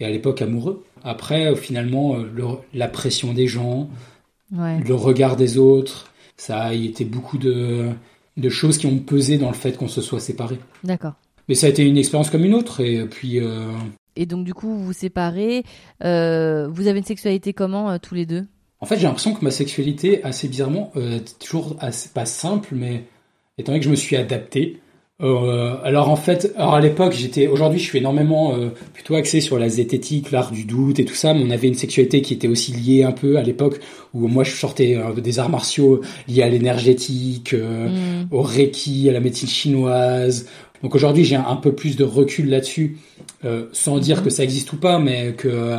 et 0.00 0.04
à 0.06 0.10
l'époque 0.10 0.40
amoureux. 0.42 0.82
Après, 1.04 1.46
euh, 1.52 1.54
finalement, 1.56 2.16
euh, 2.16 2.24
le- 2.34 2.44
la 2.74 2.88
pression 2.88 3.32
des 3.34 3.46
gens, 3.46 3.90
Ouais. 4.52 4.80
le 4.80 4.94
regard 4.94 5.36
des 5.36 5.58
autres, 5.58 6.10
ça 6.36 6.60
a 6.62 6.72
été 6.74 7.04
beaucoup 7.04 7.38
de 7.38 7.88
de 8.36 8.48
choses 8.48 8.78
qui 8.78 8.86
ont 8.86 8.98
pesé 8.98 9.36
dans 9.38 9.48
le 9.48 9.54
fait 9.54 9.76
qu'on 9.76 9.88
se 9.88 10.00
soit 10.00 10.20
séparés. 10.20 10.58
D'accord. 10.84 11.14
Mais 11.48 11.54
ça 11.54 11.66
a 11.66 11.70
été 11.70 11.82
une 11.84 11.98
expérience 11.98 12.30
comme 12.30 12.44
une 12.44 12.54
autre 12.54 12.80
et 12.80 13.04
puis 13.06 13.38
euh, 13.40 13.70
Et 14.16 14.24
donc 14.24 14.44
du 14.44 14.54
coup, 14.54 14.68
vous 14.68 14.84
vous 14.84 14.92
séparez. 14.92 15.64
euh, 16.04 16.68
vous 16.68 16.86
avez 16.86 16.98
une 17.00 17.04
sexualité 17.04 17.52
comment 17.52 17.98
tous 17.98 18.14
les 18.14 18.24
deux? 18.26 18.46
En 18.80 18.86
fait, 18.86 18.96
j'ai 18.96 19.02
l'impression 19.02 19.34
que 19.34 19.44
ma 19.44 19.50
sexualité, 19.50 20.22
assez 20.24 20.48
bizarrement, 20.48 20.90
euh, 20.96 21.16
est 21.16 21.38
toujours 21.38 21.76
assez, 21.80 22.08
pas 22.14 22.24
simple, 22.26 22.68
mais 22.72 23.04
étant 23.58 23.72
donné 23.72 23.80
que 23.80 23.84
je 23.84 23.90
me 23.90 23.96
suis 23.96 24.16
adapté. 24.16 24.78
euh, 25.22 25.76
alors 25.84 26.08
en 26.08 26.16
fait, 26.16 26.50
alors 26.56 26.74
à 26.74 26.80
l'époque, 26.80 27.12
j'étais, 27.12 27.46
aujourd'hui, 27.46 27.78
je 27.78 27.84
suis 27.84 27.98
énormément 27.98 28.54
euh, 28.54 28.70
plutôt 28.94 29.16
axé 29.16 29.42
sur 29.42 29.58
la 29.58 29.68
zététique, 29.68 30.30
l'art 30.30 30.50
du 30.50 30.64
doute 30.64 30.98
et 30.98 31.04
tout 31.04 31.14
ça. 31.14 31.34
Mais 31.34 31.42
on 31.44 31.50
avait 31.50 31.68
une 31.68 31.74
sexualité 31.74 32.22
qui 32.22 32.32
était 32.32 32.48
aussi 32.48 32.72
liée 32.72 33.02
un 33.04 33.12
peu 33.12 33.36
à 33.36 33.42
l'époque 33.42 33.80
où 34.14 34.28
moi 34.28 34.44
je 34.44 34.52
sortais 34.56 34.96
euh, 34.96 35.12
des 35.20 35.38
arts 35.38 35.50
martiaux 35.50 36.00
liés 36.26 36.42
à 36.42 36.48
l'énergétique, 36.48 37.52
euh, 37.52 37.88
Mhm. 37.88 38.28
au 38.30 38.40
reiki, 38.40 39.10
à 39.10 39.12
la 39.12 39.20
médecine 39.20 39.48
chinoise. 39.48 40.46
Donc 40.82 40.94
aujourd'hui, 40.94 41.24
j'ai 41.24 41.36
un, 41.36 41.44
un 41.46 41.56
peu 41.56 41.72
plus 41.72 41.96
de 41.96 42.04
recul 42.04 42.48
là-dessus, 42.48 42.96
euh, 43.44 43.66
sans 43.72 43.98
dire 43.98 44.22
que 44.22 44.30
ça 44.30 44.42
existe 44.42 44.72
ou 44.72 44.76
pas, 44.78 44.98
mais 44.98 45.34
que 45.34 45.48
euh, 45.48 45.76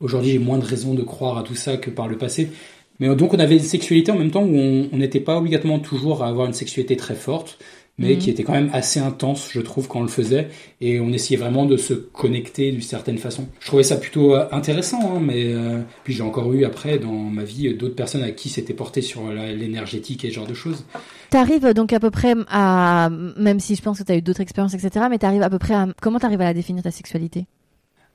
aujourd'hui 0.00 0.32
j'ai 0.32 0.38
moins 0.38 0.58
de 0.58 0.64
raisons 0.64 0.94
de 0.94 1.02
croire 1.02 1.38
à 1.38 1.42
tout 1.42 1.54
ça 1.54 1.76
que 1.76 1.90
par 1.90 2.08
le 2.08 2.16
passé. 2.18 2.50
Mais 2.98 3.14
donc 3.16 3.32
on 3.32 3.38
avait 3.38 3.56
une 3.56 3.62
sexualité 3.62 4.12
en 4.12 4.18
même 4.18 4.30
temps 4.30 4.42
où 4.44 4.56
on 4.92 4.96
n'était 4.96 5.20
pas 5.20 5.38
obligatoirement 5.38 5.78
toujours 5.78 6.22
à 6.22 6.28
avoir 6.28 6.46
une 6.46 6.52
sexualité 6.52 6.96
très 6.96 7.14
forte, 7.14 7.58
mais 8.00 8.14
Mhm. 8.14 8.18
qui 8.18 8.30
était 8.30 8.42
quand 8.44 8.52
même 8.52 8.70
assez 8.72 8.98
intense, 8.98 9.50
je 9.52 9.60
trouve, 9.60 9.86
quand 9.86 10.00
on 10.00 10.02
le 10.02 10.08
faisait, 10.08 10.48
et 10.80 11.00
on 11.00 11.12
essayait 11.12 11.38
vraiment 11.38 11.66
de 11.66 11.76
se 11.76 11.92
connecter 11.92 12.72
d'une 12.72 12.80
certaine 12.80 13.18
façon. 13.18 13.46
Je 13.60 13.66
trouvais 13.66 13.82
ça 13.82 13.96
plutôt 13.96 14.34
euh, 14.34 14.46
intéressant, 14.52 15.16
hein, 15.16 15.20
mais 15.20 15.52
euh, 15.52 15.80
puis 16.04 16.14
j'ai 16.14 16.22
encore 16.22 16.52
eu 16.52 16.64
après 16.64 16.98
dans 16.98 17.12
ma 17.12 17.44
vie 17.44 17.68
euh, 17.68 17.74
d'autres 17.76 17.94
personnes 17.94 18.22
à 18.22 18.30
qui 18.30 18.48
c'était 18.48 18.72
porté 18.74 19.02
sur 19.02 19.30
l'énergétique 19.30 20.24
et 20.24 20.30
ce 20.30 20.34
genre 20.34 20.46
de 20.46 20.54
choses. 20.54 20.84
T'arrives 21.30 21.72
donc 21.74 21.92
à 21.92 22.00
peu 22.00 22.10
près 22.10 22.34
à, 22.48 23.10
même 23.36 23.60
si 23.60 23.76
je 23.76 23.82
pense 23.82 23.98
que 23.98 24.04
t'as 24.04 24.16
eu 24.16 24.22
d'autres 24.22 24.40
expériences, 24.40 24.74
etc., 24.74 25.06
mais 25.10 25.18
t'arrives 25.18 25.42
à 25.42 25.50
peu 25.50 25.58
près 25.58 25.74
à, 25.74 25.86
comment 26.00 26.18
t'arrives 26.18 26.40
à 26.40 26.44
la 26.44 26.54
définir 26.54 26.82
ta 26.82 26.90
sexualité? 26.90 27.46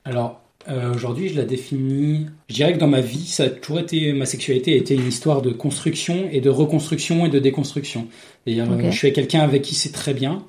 Alors, 0.04 0.42
euh, 0.68 0.94
aujourd'hui, 0.94 1.30
je 1.30 1.36
la 1.36 1.46
définis. 1.46 2.26
Je 2.50 2.56
dirais 2.56 2.74
que 2.74 2.80
dans 2.80 2.88
ma 2.88 3.02
vie, 3.02 3.26
ça 3.26 3.44
a 3.44 3.50
toujours 3.50 3.80
été. 3.80 4.14
Ma 4.14 4.26
sexualité 4.26 4.74
a 4.74 4.76
été 4.78 4.96
une 4.96 5.08
histoire 5.08 5.42
de 5.42 5.52
construction 5.52 6.28
et 6.32 6.42
de 6.42 6.50
reconstruction 6.50 7.26
et 7.26 7.30
de 7.30 7.40
déconstruction. 7.40 8.08
C'est-à-dire, 8.44 8.72
Ok. 8.72 8.80
euh, 8.80 8.92
je 8.92 8.98
suis 8.98 9.08
avec 9.08 9.16
quelqu'un 9.16 9.42
avec 9.42 9.62
qui 9.62 9.76
c'est 9.76 9.92
très 9.92 10.14
bien, 10.14 10.44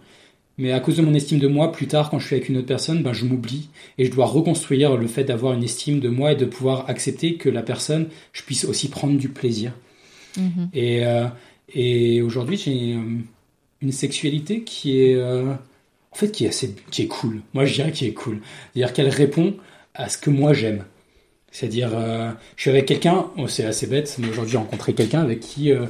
mais 0.59 0.73
à 0.73 0.81
cause 0.81 0.97
de 0.97 1.03
mon 1.03 1.13
estime 1.13 1.39
de 1.39 1.49
moi, 1.49 1.71
plus 1.71 1.87
tard, 1.87 2.09
quand 2.11 2.19
je 2.19 2.27
suis 2.27 2.37
avec 2.37 2.49
une 2.49 2.57
autre 2.57 2.67
personne, 2.67 3.03
ben, 3.03 3.13
je 3.13 3.25
m'oublie 3.27 3.69
et 3.99 4.07
je 4.07 4.11
dois 4.11 4.27
reconstruire 4.27 4.97
le 4.97 5.07
fait 5.07 5.25
d'avoir 5.25 5.53
une 5.53 5.63
estime 5.63 6.01
de 6.01 6.09
moi 6.09 6.33
et 6.33 6.37
de 6.37 6.47
pouvoir 6.47 6.89
accepter 6.89 7.35
que 7.35 7.51
la 7.51 7.63
personne, 7.63 8.09
je 8.33 8.43
puisse 8.43 8.65
aussi 8.65 8.89
prendre 8.89 9.19
du 9.19 9.29
plaisir. 9.29 9.73
Mhm. 10.39 10.69
Et, 10.73 11.05
euh, 11.05 11.27
et 11.75 12.23
aujourd'hui, 12.23 12.57
j'ai 12.57 12.97
une 13.83 13.93
sexualité 13.93 14.63
qui 14.63 15.01
est, 15.03 15.15
euh, 15.15 15.53
en 15.53 16.17
fait, 16.17 16.33
qui 16.33 16.47
est 16.47 16.49
assez, 16.49 16.75
qui 16.91 17.03
est 17.03 17.07
cool. 17.07 17.43
Moi, 17.53 17.67
je 17.67 17.75
dirais 17.75 17.93
qui 17.93 18.07
est 18.07 18.13
cool. 18.15 18.41
C'est-à-dire 18.73 18.95
qu'elle 18.95 19.09
répond 19.09 19.55
à 19.97 20.09
ce 20.09 20.19
que 20.19 20.31
moi 20.31 20.53
j'aime. 20.53 20.85
C'est-à-dire, 21.51 21.91
euh, 21.95 22.31
je 22.57 22.63
suis 22.63 22.71
avec 22.71 22.87
quelqu'un, 22.87 23.27
oh, 23.39 23.49
c'est 23.49 23.65
assez 23.65 23.87
bête, 23.87 24.15
mais 24.19 24.29
aujourd'hui 24.29 24.53
j'ai 24.53 24.59
rencontré 24.59 24.93
quelqu'un 24.93 25.23
avec 25.23 25.41
qui, 25.41 25.73
euh, 25.73 25.87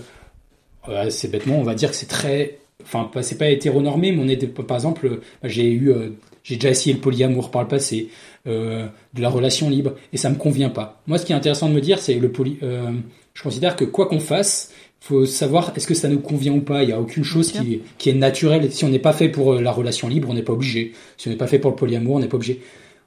euh, 0.89 1.07
assez 1.07 1.29
bêtement, 1.29 1.59
on 1.59 1.65
va 1.65 1.75
dire 1.75 1.91
que 1.91 1.97
c'est 1.97 2.07
très, 2.07 2.59
enfin, 2.85 3.11
c'est 3.23 3.39
pas 3.39 3.49
hétéronormé, 3.51 4.13
mais 4.13 4.23
on 4.23 4.29
est, 4.29 4.37
des- 4.37 4.47
par 4.47 4.77
exemple, 4.77 5.21
j'ai 5.43 5.69
eu, 5.71 5.91
euh, 5.91 6.11
j'ai 6.45 6.55
déjà 6.55 6.71
essayé 6.71 6.95
le 6.95 7.01
polyamour 7.01 7.51
par 7.51 7.63
le 7.63 7.69
passé, 7.69 8.09
de 8.47 8.89
la 9.19 9.29
relation 9.29 9.69
libre, 9.69 9.95
et 10.13 10.17
ça 10.17 10.31
me 10.31 10.37
convient 10.37 10.71
pas. 10.71 11.03
Moi, 11.09 11.19
ce 11.19 11.27
qui 11.27 11.33
est 11.33 11.35
intéressant 11.35 11.69
de 11.69 11.75
me 11.75 11.81
dire, 11.81 11.99
c'est 11.99 12.15
le 12.15 12.31
poly, 12.31 12.59
je 12.61 13.43
considère 13.43 13.75
que 13.75 13.85
quoi 13.85 14.07
qu'on 14.07 14.21
fasse, 14.21 14.71
faut 15.01 15.27
savoir 15.27 15.73
est-ce 15.75 15.89
que 15.89 15.95
ça 15.95 16.09
nous 16.09 16.21
convient 16.21 16.53
ou 16.53 16.61
pas. 16.61 16.85
Il 16.85 16.91
y 16.91 16.93
a 16.93 17.01
aucune 17.01 17.25
chose 17.25 17.51
qui 17.51 17.75
est, 17.75 17.81
qui 17.99 18.11
est 18.11 18.15
naturelle. 18.15 18.71
Si 18.71 18.85
on 18.85 18.89
n'est 18.89 19.01
pas 19.01 19.13
fait 19.13 19.29
pour 19.29 19.55
la 19.55 19.73
relation 19.73 20.07
libre, 20.07 20.29
on 20.31 20.35
n'est 20.35 20.43
pas 20.45 20.53
obligé. 20.53 20.93
Si 21.17 21.27
on 21.27 21.33
n'est 21.33 21.37
pas 21.37 21.49
fait 21.49 21.59
pour 21.59 21.71
le 21.73 21.77
polyamour, 21.77 22.15
on 22.17 22.21
n'est 22.21 22.29
pas 22.29 22.37
obligé. 22.37 22.61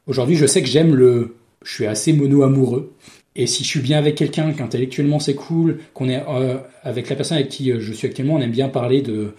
Aujourd'hui, 0.07 0.35
je 0.35 0.45
sais 0.45 0.61
que 0.61 0.67
j'aime 0.67 0.95
le, 0.95 1.35
je 1.63 1.73
suis 1.73 1.85
assez 1.85 2.13
mono-amoureux. 2.13 2.93
Et 3.35 3.47
si 3.47 3.63
je 3.63 3.69
suis 3.69 3.79
bien 3.79 3.97
avec 3.97 4.15
quelqu'un, 4.15 4.51
qu'intellectuellement 4.53 5.19
c'est 5.19 5.35
cool, 5.35 5.79
qu'on 5.93 6.09
est 6.09 6.23
euh, 6.27 6.57
avec 6.83 7.09
la 7.09 7.15
personne 7.15 7.37
avec 7.37 7.49
qui 7.49 7.71
euh, 7.71 7.79
je 7.79 7.93
suis 7.93 8.07
actuellement, 8.07 8.35
on 8.35 8.41
aime 8.41 8.51
bien 8.51 8.69
parler 8.69 9.01
de 9.01 9.33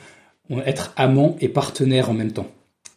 être 0.65 0.93
amant 0.97 1.37
et 1.41 1.49
partenaire 1.49 2.11
en 2.11 2.15
même 2.15 2.33
temps. 2.33 2.47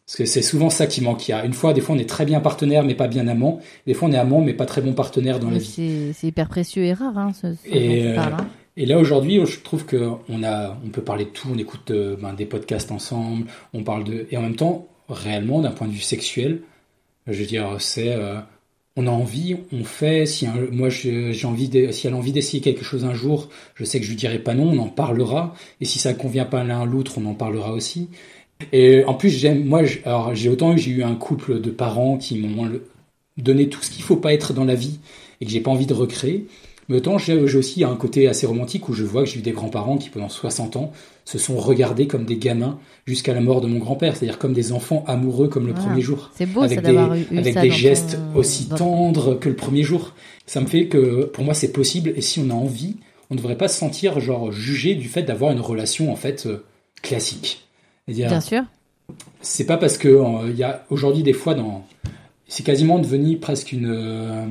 Parce 0.06 0.18
que 0.18 0.26
c'est 0.26 0.42
souvent 0.42 0.70
ça 0.70 0.86
qui 0.86 1.02
manque. 1.02 1.28
Il 1.28 1.32
y 1.32 1.34
a 1.34 1.46
une 1.46 1.54
fois, 1.54 1.74
des 1.74 1.82
fois, 1.82 1.96
on 1.96 1.98
est 1.98 2.10
très 2.10 2.26
bien 2.26 2.42
partenaire, 2.42 2.84
mais 2.84 2.94
pas 2.94 3.08
bien 3.08 3.28
amant. 3.28 3.60
Des 3.88 3.94
fois, 3.94 4.10
on 4.10 4.12
est 4.12 4.18
amant, 4.18 4.42
mais 4.42 4.54
pas 4.54 4.66
très 4.66 4.82
bon 4.82 4.94
partenaire 4.94 5.40
dans 5.40 5.50
la 5.50 5.60
vie. 5.60 6.12
C'est 6.14 6.28
hyper 6.28 6.50
précieux 6.50 6.84
et 6.84 6.94
rare, 6.94 7.18
hein, 7.18 7.32
ce, 7.34 7.54
ce 7.54 7.70
Et, 7.70 8.08
euh, 8.08 8.16
parles, 8.16 8.34
hein. 8.34 8.48
Et 8.76 8.86
là 8.86 8.98
aujourd'hui, 8.98 9.40
je 9.46 9.60
trouve 9.60 9.86
que 9.86 10.10
on 10.30 10.44
a, 10.44 10.78
on 10.84 10.90
peut 10.90 11.04
parler 11.04 11.26
de 11.26 11.30
tout. 11.30 11.50
On 11.54 11.58
écoute 11.58 11.92
euh, 11.92 12.16
ben, 12.20 12.34
des 12.34 12.46
podcasts 12.46 12.92
ensemble. 12.92 13.46
On 13.74 13.84
parle 13.84 14.04
de, 14.04 14.26
et 14.32 14.38
en 14.38 14.42
même 14.42 14.56
temps, 14.56 14.88
réellement, 15.10 15.62
d'un 15.62 15.72
point 15.72 15.88
de 15.88 15.94
vue 15.94 16.00
sexuel, 16.00 16.62
je 17.28 17.34
veux 17.40 17.46
dire, 17.46 17.78
c'est, 17.80 18.14
euh, 18.14 18.40
on 18.96 19.08
a 19.08 19.12
envie, 19.12 19.58
on 19.72 19.84
fait. 19.84 20.26
Si 20.26 20.46
un- 20.48 20.68
moi, 20.72 20.90
j'ai 20.90 21.46
envie, 21.46 21.70
de, 21.70 21.92
si 21.92 22.08
elle 22.08 22.14
a 22.14 22.18
envie 22.18 22.32
d'essayer 22.32 22.62
quelque 22.62 22.84
chose 22.84 23.06
un 23.06 23.14
jour, 23.14 23.50
je 23.76 23.84
sais 23.86 24.00
que 24.00 24.06
je 24.06 24.10
lui 24.12 24.18
dirai 24.18 24.40
pas 24.40 24.54
non. 24.54 24.70
On 24.72 24.78
en 24.80 24.90
parlera. 24.90 25.54
Et 25.82 25.86
si 25.86 26.00
ça 26.00 26.14
convient 26.14 26.46
pas 26.46 26.64
l'un 26.64 26.82
à 26.82 26.86
l'autre, 26.86 27.14
on 27.18 27.26
en 27.26 27.34
parlera 27.36 27.74
aussi. 27.74 28.10
Et 28.74 29.04
en 29.06 29.14
plus, 29.16 29.30
j'aime, 29.30 29.66
moi, 29.66 29.84
j'ai 29.86 30.50
autant 30.50 30.74
eu, 30.74 30.80
j'ai 30.80 30.92
eu 30.92 31.04
un 31.04 31.16
couple 31.16 31.62
de 31.62 31.72
parents 31.72 32.18
qui 32.18 32.40
m'ont 32.40 32.70
donné 33.38 33.70
tout 33.70 33.82
ce 33.82 33.92
qu'il 33.92 34.04
faut 34.04 34.18
pas 34.18 34.34
être 34.34 34.54
dans 34.54 34.66
la 34.66 34.76
vie 34.76 35.00
et 35.42 35.46
que 35.46 35.52
j'ai 35.52 35.62
pas 35.62 35.72
envie 35.72 35.86
de 35.88 35.94
recréer. 35.94 36.48
Mais 36.90 36.98
autant 36.98 37.18
j'ai 37.18 37.48
j'ai 37.48 37.58
aussi 37.58 37.84
un 37.84 37.96
côté 37.96 38.28
assez 38.28 38.46
romantique 38.46 38.90
où 38.90 38.94
je 38.94 39.04
vois 39.04 39.24
que 39.24 39.30
j'ai 39.30 39.40
eu 39.40 39.42
des 39.42 39.52
grands-parents 39.52 39.98
qui 39.98 40.10
pendant 40.10 40.30
60 40.30 40.76
ans 40.76 40.92
se 41.26 41.38
sont 41.38 41.58
regardés 41.58 42.08
comme 42.08 42.26
des 42.26 42.36
gamins 42.38 42.78
jusqu'à 43.06 43.34
la 43.34 43.40
mort 43.42 43.62
de 43.62 43.68
mon 43.68 43.78
grand-père, 43.80 44.16
c'est-à-dire 44.18 44.38
comme 44.40 44.54
des 44.54 44.72
enfants 44.74 45.04
amoureux 45.08 45.48
comme 45.48 45.66
le 45.68 45.74
Voilà. 45.74 45.88
premier 45.88 46.02
jour. 46.02 46.32
C'est 46.36 46.46
beau 46.46 46.60
ça 46.62 46.66
avec 46.66 46.82
des, 46.82 46.92
eu, 46.92 47.28
eu 47.32 47.38
avec 47.38 47.54
ça 47.54 47.62
des 47.62 47.72
gestes 47.72 48.18
ton- 48.34 48.40
aussi 48.40 48.66
dans- 48.66 48.76
tendres 48.78 49.36
que 49.40 49.48
le 49.50 49.56
premier 49.56 49.84
jour. 49.84 50.14
Ça 50.46 50.60
me 50.60 50.66
fait 50.68 50.88
que 50.88 51.24
pour 51.26 51.44
moi 51.46 51.54
c'est 51.54 51.72
possible 51.72 52.12
et 52.16 52.22
si 52.22 52.40
on 52.40 52.50
a 52.50 52.54
envie, 52.54 52.98
on 53.30 53.36
ne 53.36 53.40
devrait 53.40 53.58
pas 53.58 53.70
se 53.70 53.80
sentir 53.80 54.20
genre 54.20 54.52
jugé 54.52 54.96
du 54.96 55.08
fait 55.08 55.24
d'avoir 55.24 55.52
une 55.52 55.62
relation 55.62 56.12
en 56.12 56.16
fait 56.18 56.46
euh, 56.46 56.64
classique. 57.02 57.66
Bien 58.08 58.42
sûr. 58.42 58.64
c'est 59.42 59.66
pas 59.66 59.78
parce 59.78 59.98
que 59.98 60.10
euh, 60.10 60.50
il 60.50 60.58
y 60.58 60.64
a 60.64 60.86
aujourd'hui 60.90 61.24
des 61.24 61.32
fois 61.34 61.54
dans 61.54 61.86
c'est 62.50 62.64
quasiment 62.64 63.00
devenu 63.00 63.38
presque 63.38 63.72
une 63.72 63.90
euh, 63.90 64.46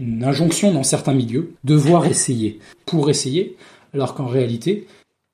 une 0.00 0.24
injonction 0.24 0.72
dans 0.72 0.82
certains 0.82 1.14
milieux 1.14 1.52
devoir 1.64 2.06
essayer 2.06 2.58
pour 2.86 3.10
essayer 3.10 3.56
alors 3.94 4.14
qu'en 4.14 4.26
réalité 4.26 4.86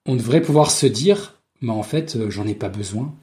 on 0.07 0.17
devrait 0.17 0.43
pouvoir 0.43 0.71
se 0.71 0.87
dire 0.87 1.35
mais 1.63 1.71
en 1.73 1.83
fait 1.83 2.17
euh, 2.17 2.31
j'en 2.31 2.47
ai 2.47 2.55
pas 2.55 2.69
besoin 2.69 3.15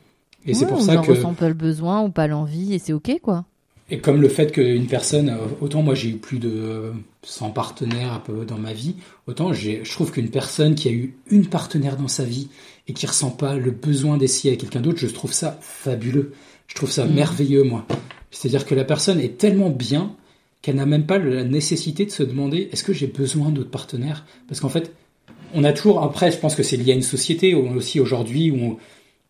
et 0.46 0.54
c'est 0.54 0.66
pour 0.66 0.78
on 0.80 0.82
ça 0.82 0.98
que 0.98 1.12
ressent 1.12 1.34
pas 1.34 1.48
le 1.48 1.54
besoin 1.54 2.02
ou 2.04 2.10
pas 2.10 2.28
l'envie 2.28 2.74
et 2.74 2.80
c'est 2.80 2.94
ok 2.94 3.20
quoi. 3.22 3.46
et 3.90 4.00
comme 4.00 4.22
le 4.22 4.28
fait 4.30 4.52
qu'une 4.52 4.88
personne, 4.88 5.30
euh, 5.30 5.38
autant 5.62 5.82
moi 5.84 5.96
j'ai 5.96 6.10
eu 6.10 6.18
plus 6.18 6.40
de 6.40 6.50
euh, 6.52 6.92
100 7.24 7.52
partenaires 7.52 8.12
un 8.14 8.20
peu 8.20 8.44
dans 8.46 8.58
ma 8.58 8.74
vie, 8.74 8.96
autant 9.28 9.54
je 9.54 9.90
trouve 9.92 10.12
qu'une 10.12 10.30
personne 10.30 10.76
qui 10.76 10.90
a 10.90 10.92
eu 10.92 11.16
une 11.28 11.46
partenaire 11.48 11.96
dans 11.96 12.10
sa 12.10 12.26
vie 12.26 12.50
et 12.88 12.94
qui 12.94 13.06
ressent 13.06 13.30
pas 13.32 13.56
le 13.56 13.72
besoin 13.72 14.18
d'essayer 14.18 14.50
avec 14.50 14.60
quelqu'un 14.62 14.82
d'autre, 14.82 15.00
je 15.00 15.08
trouve 15.08 15.32
ça 15.32 15.58
fabuleux. 15.62 16.34
Je 16.68 16.76
trouve 16.76 16.92
ça 16.92 17.06
Mhm. 17.06 17.14
merveilleux, 17.14 17.64
moi. 17.64 17.86
C'est-à-dire 18.32 18.66
que 18.66 18.76
la 18.76 18.84
personne 18.84 19.22
est 19.22 19.38
tellement 19.38 19.70
bien 19.70 20.14
qu'elle 20.64 20.76
n'a 20.78 20.88
même 20.88 21.06
pas 21.06 21.20
la 21.20 21.44
nécessité 21.44 22.06
de 22.06 22.12
se 22.12 22.24
demander 22.24 22.70
est-ce 22.72 22.84
que 22.84 22.94
j'ai 22.94 23.06
besoin 23.08 23.50
d'autres 23.52 23.70
partenaires? 23.70 24.26
Parce 24.48 24.60
qu'en 24.60 24.70
fait, 24.70 24.92
on 25.54 25.64
a 25.64 25.74
toujours, 25.74 26.02
après, 26.02 26.32
je 26.32 26.38
pense 26.38 26.56
que 26.56 26.64
c'est 26.64 26.78
lié 26.78 26.94
à 26.94 26.96
une 26.96 27.02
société 27.04 27.54
aussi 27.54 28.00
aujourd'hui 28.00 28.50
où 28.50 28.56
on- 28.64 28.78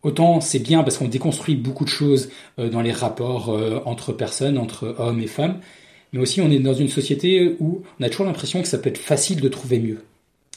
Autant 0.02 0.42
c'est 0.42 0.58
bien 0.58 0.82
parce 0.82 0.98
qu'on 0.98 1.08
déconstruit 1.08 1.56
beaucoup 1.56 1.84
de 1.84 1.88
choses 1.88 2.28
euh, 2.58 2.68
dans 2.68 2.82
les 2.82 2.92
rapports 2.92 3.48
euh, 3.48 3.80
entre 3.86 4.12
personnes, 4.12 4.58
entre 4.58 4.94
hommes 4.98 5.18
et 5.20 5.26
femmes, 5.26 5.60
mais 6.12 6.20
aussi 6.20 6.42
on 6.42 6.50
est 6.50 6.58
dans 6.58 6.74
une 6.74 6.88
société 6.90 7.56
où 7.58 7.80
on 7.98 8.04
a 8.04 8.10
toujours 8.10 8.26
l'impression 8.26 8.60
que 8.60 8.68
ça 8.68 8.76
peut 8.76 8.90
être 8.90 8.98
facile 8.98 9.40
de 9.40 9.48
trouver 9.48 9.78
mieux 9.78 10.04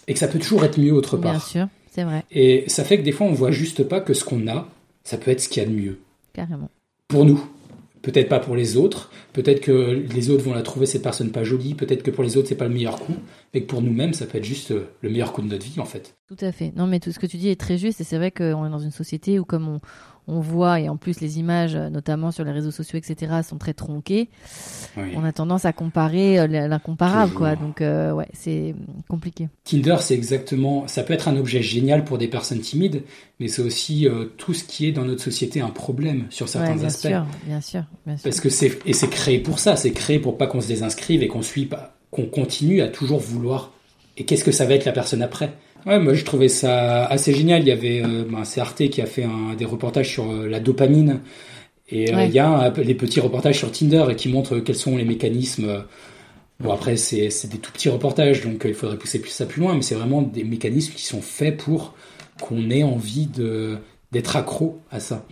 et 0.10 0.12
que 0.14 0.20
ça 0.20 0.28
peut 0.28 0.38
toujours 0.40 0.66
être 0.66 0.78
mieux 0.78 0.92
autre 0.92 1.16
Bien 1.16 1.32
part. 1.32 1.48
sûr, 1.48 1.68
c'est 1.90 2.04
vrai, 2.04 2.26
Et 2.30 2.66
ça 2.68 2.84
fait 2.84 2.98
que 2.98 3.04
des 3.04 3.14
fois 3.14 3.26
on 3.26 3.32
voit 3.32 3.52
juste 3.52 3.84
pas 3.84 4.02
que 4.02 4.14
ce 4.14 4.26
qu'on 4.26 4.50
a, 4.50 4.68
ça 5.06 5.16
peut 5.18 5.32
être 5.32 5.40
ce 5.40 5.48
qu'il 5.48 5.64
y 5.64 5.66
a 5.66 5.70
de 5.70 5.74
mieux 5.74 5.98
carrément. 6.34 6.70
pour 7.08 7.24
nous. 7.24 7.42
Peut-être 8.08 8.30
pas 8.30 8.40
pour 8.40 8.56
les 8.56 8.78
autres, 8.78 9.12
peut-être 9.34 9.60
que 9.60 10.02
les 10.14 10.30
autres 10.30 10.42
vont 10.42 10.54
la 10.54 10.62
trouver 10.62 10.86
cette 10.86 11.02
personne 11.02 11.30
pas 11.30 11.44
jolie, 11.44 11.74
peut-être 11.74 12.04
que 12.04 12.10
pour 12.10 12.24
les 12.24 12.38
autres 12.38 12.48
c'est 12.48 12.56
pas 12.56 12.70
le 12.70 12.74
meilleur 12.74 13.02
coup, 13.02 13.16
mais 13.54 13.60
que 13.60 13.66
pour 13.68 13.82
nous-mêmes 13.82 14.14
ça 14.14 14.26
peut 14.26 14.38
être 14.38 14.46
juste 14.46 14.72
euh, 14.72 14.88
le 15.02 15.10
meilleur 15.10 15.34
coup 15.34 15.42
de 15.42 15.48
notre 15.48 15.66
vie 15.66 15.78
en 15.82 15.84
fait. 15.84 16.16
Tout 16.30 16.38
à 16.40 16.54
fait. 16.54 16.72
Non, 16.74 16.88
mais 16.88 17.02
tout 17.02 17.12
ce 17.12 17.20
que 17.20 17.26
tu 17.26 17.36
dis 17.36 17.50
est 17.50 17.60
très 17.60 17.78
juste 17.78 18.00
et 18.00 18.06
c'est 18.06 18.16
vrai 18.16 18.32
qu'on 18.32 18.66
est 18.66 18.70
dans 18.70 18.80
une 18.80 18.92
société 18.92 19.40
où 19.40 19.44
comme 19.44 19.68
on, 19.68 19.82
on 20.28 20.40
voit 20.42 20.80
et 20.82 20.90
en 20.90 20.98
plus 20.98 21.22
les 21.22 21.40
images, 21.40 21.76
euh, 21.76 21.90
notamment 21.90 22.32
sur 22.32 22.44
les 22.44 22.52
réseaux 22.52 22.72
sociaux, 22.72 22.98
etc., 23.00 23.32
sont 23.48 23.58
très 23.58 23.74
tronquées, 23.74 24.30
Oui. 24.98 25.14
on 25.16 25.24
a 25.24 25.32
tendance 25.32 25.66
à 25.66 25.74
comparer 25.74 26.40
euh, 26.40 26.48
l'incomparable, 26.68 27.34
quoi. 27.34 27.56
Donc 27.56 27.82
euh, 27.82 28.12
ouais, 28.12 28.28
c'est 28.34 28.76
compliqué. 29.08 29.48
Tinder, 29.64 29.98
c'est 30.02 30.16
exactement, 30.16 30.88
ça 30.88 31.04
peut 31.04 31.14
être 31.14 31.28
un 31.28 31.38
objet 31.38 31.62
génial 31.62 32.04
pour 32.04 32.18
des 32.18 32.28
personnes 32.28 32.60
timides, 32.60 33.04
mais 33.40 33.48
c'est 33.48 33.62
aussi 33.62 34.08
euh, 34.08 34.26
tout 34.38 34.54
ce 34.54 34.64
qui 34.64 34.88
est 34.88 34.92
dans 34.92 35.06
notre 35.06 35.24
société 35.24 35.62
un 35.62 35.70
problème 35.70 36.26
sur 36.30 36.50
certains 36.50 36.72
Ouais, 36.72 36.76
bien 36.80 36.88
aspects. 36.88 37.08
sûr, 37.08 37.26
bien 37.46 37.62
sûr, 37.62 37.84
bien 38.06 38.18
sûr. 38.18 38.24
Parce 38.24 38.42
que 38.42 38.50
c'est 38.50 38.80
et 38.86 38.94
c'est 38.94 39.10
créé 39.10 39.40
pour 39.40 39.60
ça, 39.60 39.76
c'est 39.76 39.92
créé 39.92 40.20
pour 40.20 40.38
pas 40.38 40.48
qu'on 40.48 40.62
se 40.62 40.68
désinscrive 40.68 41.24
et 41.24 41.28
qu'on 41.28 41.42
suit 41.42 41.66
pas, 41.66 41.96
qu'on 42.12 42.26
continue 42.26 42.82
à 42.82 42.88
toujours 42.90 43.20
vouloir. 43.20 43.72
Et 44.18 44.26
qu'est-ce 44.26 44.44
que 44.44 44.52
ça 44.52 44.66
va 44.66 44.74
être 44.74 44.86
la 44.86 44.92
personne 44.94 45.22
après? 45.22 45.54
Ouais, 45.88 46.00
moi 46.00 46.14
je 46.14 46.26
trouvais 46.26 46.50
ça 46.50 47.06
assez 47.06 47.34
génial. 47.34 47.62
Il 47.62 47.68
y 47.68 47.72
avait, 47.72 48.02
euh, 48.04 48.26
ben, 48.30 48.44
c'est 48.44 48.60
Arte 48.60 48.88
qui 48.90 49.02
a 49.02 49.06
fait 49.06 49.24
un, 49.24 49.56
des 49.56 49.66
reportages 49.66 50.10
sur 50.12 50.30
euh, 50.30 50.48
la 50.48 50.60
dopamine, 50.60 51.22
et 51.90 52.12
euh, 52.14 52.18
Ouais. 52.18 52.28
il 52.28 52.34
y 52.34 52.40
a 52.40 52.48
un, 52.50 52.70
les 52.72 52.94
petits 52.96 53.22
reportages 53.22 53.58
sur 53.60 53.72
Tinder 53.72 54.06
et 54.12 54.16
qui 54.16 54.28
montrent 54.30 54.60
quels 54.60 54.76
sont 54.76 54.98
les 54.98 55.06
mécanismes. 55.06 55.84
Bon 56.60 56.72
après 56.72 56.98
c'est 56.98 57.30
des 57.50 57.60
tout 57.60 57.72
petits 57.72 57.90
reportages, 57.90 58.42
donc 58.44 58.64
il 58.66 58.74
faudrait 58.74 58.98
pousser 58.98 59.22
plus 59.22 59.30
ça 59.30 59.46
plus 59.46 59.62
loin, 59.62 59.76
mais 59.76 59.84
c'est 59.84 59.96
vraiment 59.96 60.22
des 60.24 60.44
mécanismes 60.44 60.94
qui 60.94 61.06
sont 61.06 61.22
faits 61.22 61.56
pour 61.58 61.94
qu'on 62.42 62.70
ait 62.72 62.84
envie 62.84 63.28
de 63.28 63.78
d'être 64.12 64.36
accro 64.36 64.80
à 64.92 65.00
ça. 65.00 65.26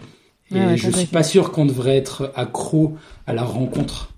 Et 0.52 0.56
Ouais, 0.56 0.66
ouais, 0.68 0.78
je 0.78 0.90
suis 0.92 1.08
pas 1.08 1.24
sûr 1.24 1.52
qu'on 1.52 1.66
devrait 1.66 1.98
être 1.98 2.32
accro 2.36 2.96
à 3.26 3.34
la 3.34 3.44
rencontre. 3.44 4.12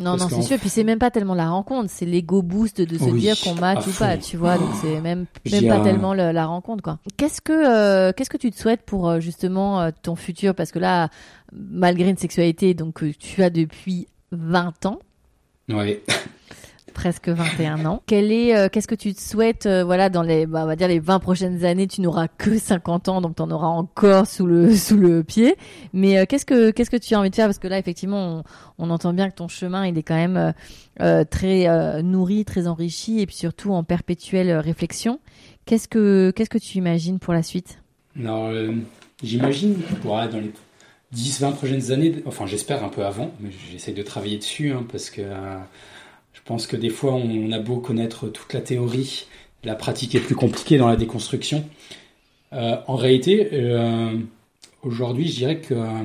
Non, 0.00 0.16
Parce 0.16 0.32
non, 0.32 0.40
c'est 0.40 0.48
sûr. 0.48 0.58
Puis 0.58 0.68
c'est 0.70 0.82
même 0.84 0.98
pas 0.98 1.10
tellement 1.10 1.34
la 1.34 1.50
rencontre, 1.50 1.90
c'est 1.90 2.06
l'ego 2.06 2.40
boost 2.42 2.80
de 2.80 2.98
se 2.98 3.04
Oui, 3.04 3.20
dire 3.20 3.38
qu'on 3.40 3.54
match 3.54 3.86
ou 3.86 3.92
pas, 3.92 4.16
tu 4.16 4.36
vois. 4.36 4.56
Donc 4.58 4.70
c'est 4.80 5.00
même 5.00 5.26
même 5.52 5.68
pas 5.68 5.76
un- 5.76 5.80
tellement 5.84 6.14
le- 6.14 6.32
la 6.32 6.46
rencontre, 6.46 6.82
quoi. 6.82 6.98
Qu'est-ce 7.18 7.40
que 7.42 7.52
euh, 7.52 8.12
qu'est-ce 8.16 8.30
que 8.30 8.36
tu 8.38 8.50
te 8.50 8.58
souhaites 8.58 8.82
pour 8.82 9.08
euh, 9.08 9.20
justement 9.20 9.80
euh, 9.82 9.90
ton 10.02 10.16
futur? 10.16 10.54
Parce 10.54 10.72
que 10.72 10.78
là, 10.78 11.08
malgré 11.52 12.08
une 12.08 12.16
sexualité 12.16 12.72
donc 12.74 12.94
que 12.94 13.06
tu 13.12 13.42
as 13.42 13.50
depuis 13.50 14.08
20 14.32 14.86
ans, 14.86 14.98
Ouais. 15.68 16.02
presque 16.92 17.28
21 17.28 17.84
ans. 17.86 18.02
Quel 18.06 18.32
est, 18.32 18.56
euh, 18.56 18.68
qu'est-ce 18.68 18.88
que 18.88 18.94
tu 18.94 19.14
te 19.14 19.20
souhaites, 19.20 19.66
euh, 19.66 19.84
voilà, 19.84 20.10
dans 20.10 20.22
les, 20.22 20.46
bah, 20.46 20.62
on 20.64 20.66
va 20.66 20.76
dire 20.76 20.88
les 20.88 20.98
20 20.98 21.18
prochaines 21.18 21.64
années, 21.64 21.86
tu 21.86 22.00
n'auras 22.00 22.28
que 22.28 22.58
50 22.58 23.08
ans, 23.08 23.20
donc 23.20 23.36
tu 23.36 23.42
en 23.42 23.50
auras 23.50 23.68
encore 23.68 24.26
sous 24.26 24.46
le, 24.46 24.74
sous 24.76 24.96
le 24.96 25.24
pied. 25.24 25.56
Mais 25.92 26.18
euh, 26.18 26.24
qu'est-ce 26.28 26.46
que, 26.46 26.70
qu'est-ce 26.70 26.90
que 26.90 26.96
tu 26.96 27.14
as 27.14 27.20
envie 27.20 27.30
de 27.30 27.34
faire? 27.34 27.46
Parce 27.46 27.58
que 27.58 27.68
là, 27.68 27.78
effectivement, 27.78 28.44
on, 28.78 28.90
entend 28.90 29.12
bien 29.12 29.30
que 29.30 29.36
ton 29.36 29.48
chemin, 29.48 29.86
il 29.86 29.96
est 29.96 30.02
quand 30.02 30.16
même 30.16 30.52
très 31.30 32.02
nourri, 32.02 32.44
très 32.44 32.66
enrichi, 32.66 33.20
et 33.20 33.26
puis 33.26 33.36
surtout 33.36 33.72
en 33.72 33.84
perpétuelle 33.84 34.52
réflexion. 34.58 35.20
Qu'est-ce 35.64 35.88
que, 35.88 36.32
qu'est-ce 36.34 36.50
que 36.50 36.58
tu 36.58 36.78
imagines 36.78 37.18
pour 37.18 37.32
la 37.32 37.42
suite? 37.42 37.78
Alors, 38.18 38.50
j'imagine, 39.22 39.76
voilà, 40.02 40.28
dans 40.28 40.40
les 40.40 40.52
10-20 41.14 41.54
prochaines 41.54 41.92
années, 41.92 42.22
enfin 42.26 42.46
j'espère 42.46 42.84
un 42.84 42.88
peu 42.88 43.04
avant, 43.04 43.32
mais 43.40 43.50
j'essaie 43.70 43.92
de 43.92 44.02
travailler 44.02 44.38
dessus, 44.38 44.72
hein, 44.72 44.84
parce 44.90 45.10
que 45.10 45.22
pense 46.50 46.66
que 46.66 46.76
des 46.76 46.90
fois, 46.90 47.14
on 47.14 47.52
a 47.52 47.60
beau 47.60 47.76
connaître 47.76 48.26
toute 48.26 48.54
la 48.54 48.60
théorie, 48.60 49.26
la 49.62 49.76
pratique 49.76 50.16
est 50.16 50.20
plus 50.20 50.34
compliquée 50.34 50.78
dans 50.78 50.88
la 50.88 50.96
déconstruction. 50.96 51.64
Euh, 52.52 52.74
en 52.88 52.96
réalité, 52.96 53.50
euh, 53.52 54.18
aujourd'hui, 54.82 55.28
je 55.28 55.36
dirais 55.36 55.60
que 55.60 55.74
euh, 55.74 56.02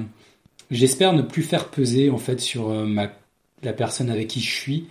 j'espère 0.69 1.13
ne 1.13 1.23
plus 1.23 1.41
faire 1.41 1.69
peser 1.69 2.11
en 2.11 2.19
fait 2.19 2.39
sur 2.39 2.69
ma, 2.69 3.11
la 3.63 3.73
personne 3.73 4.11
avec 4.11 4.27
qui 4.27 4.39
je 4.39 4.51
suis 4.51 4.85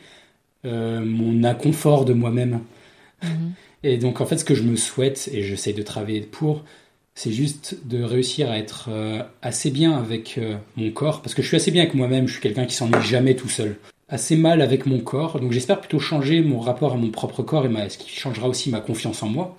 mon 0.65 1.45
inconfort 1.45 2.05
de 2.05 2.15
moi-même. 2.15 2.59
Mhm. 3.23 3.53
Et 3.85 3.97
donc, 3.97 4.21
en 4.21 4.27
fait, 4.27 4.39
ce 4.39 4.45
que 4.45 4.57
je 4.57 4.65
me 4.65 4.75
souhaite, 4.75 5.31
et 5.33 5.45
j'essaie 5.45 5.73
de 5.73 5.83
travailler 5.83 6.23
pour, 6.23 6.65
c'est 7.15 7.31
juste 7.31 7.79
de 7.87 8.03
réussir 8.03 8.51
à 8.51 8.59
être 8.59 8.89
assez 9.41 9.71
bien 9.71 9.97
avec 9.97 10.41
mon 10.77 10.91
corps, 10.91 11.23
parce 11.23 11.33
que 11.33 11.43
je 11.43 11.47
suis 11.47 11.57
assez 11.59 11.71
bien 11.71 11.83
avec 11.83 11.95
moi-même, 11.95 12.27
je 12.27 12.33
suis 12.33 12.43
quelqu'un 12.43 12.67
qui 12.67 12.75
s'ennuie 12.75 13.05
jamais 13.05 13.37
tout 13.37 13.49
seul 13.49 13.77
assez 14.15 14.37
mal 14.37 14.63
avec 14.63 14.87
mon 14.87 15.01
corps. 15.01 15.41
Donc 15.41 15.53
j'espère 15.53 15.81
plutôt 15.81 15.99
changer 15.99 16.41
mon 16.41 16.61
rapport 16.61 16.93
à 16.93 16.97
mon 16.97 17.11
propre 17.11 17.43
corps 17.43 17.67
et 17.67 17.69
ma, 17.69 17.89
ce 17.89 17.99
qui 17.99 18.09
changera 18.09 18.49
aussi 18.49 18.71
ma 18.71 18.81
confiance 18.81 19.23
en 19.23 19.29
moi 19.29 19.57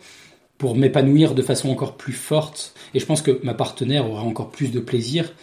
pour 0.58 0.76
m'épanouir 0.76 1.36
de 1.36 1.41
façon 1.41 1.70
encore 1.70 1.95
plus 1.95 2.14
forte. 2.14 2.74
Et 2.93 2.99
je 2.99 3.06
pense 3.06 3.22
que 3.22 3.39
ma 3.43 3.53
partenaire 3.53 4.10
aura 4.10 4.24
encore 4.24 4.49
plus 4.49 4.72
de 4.72 4.80
plaisir 4.80 5.34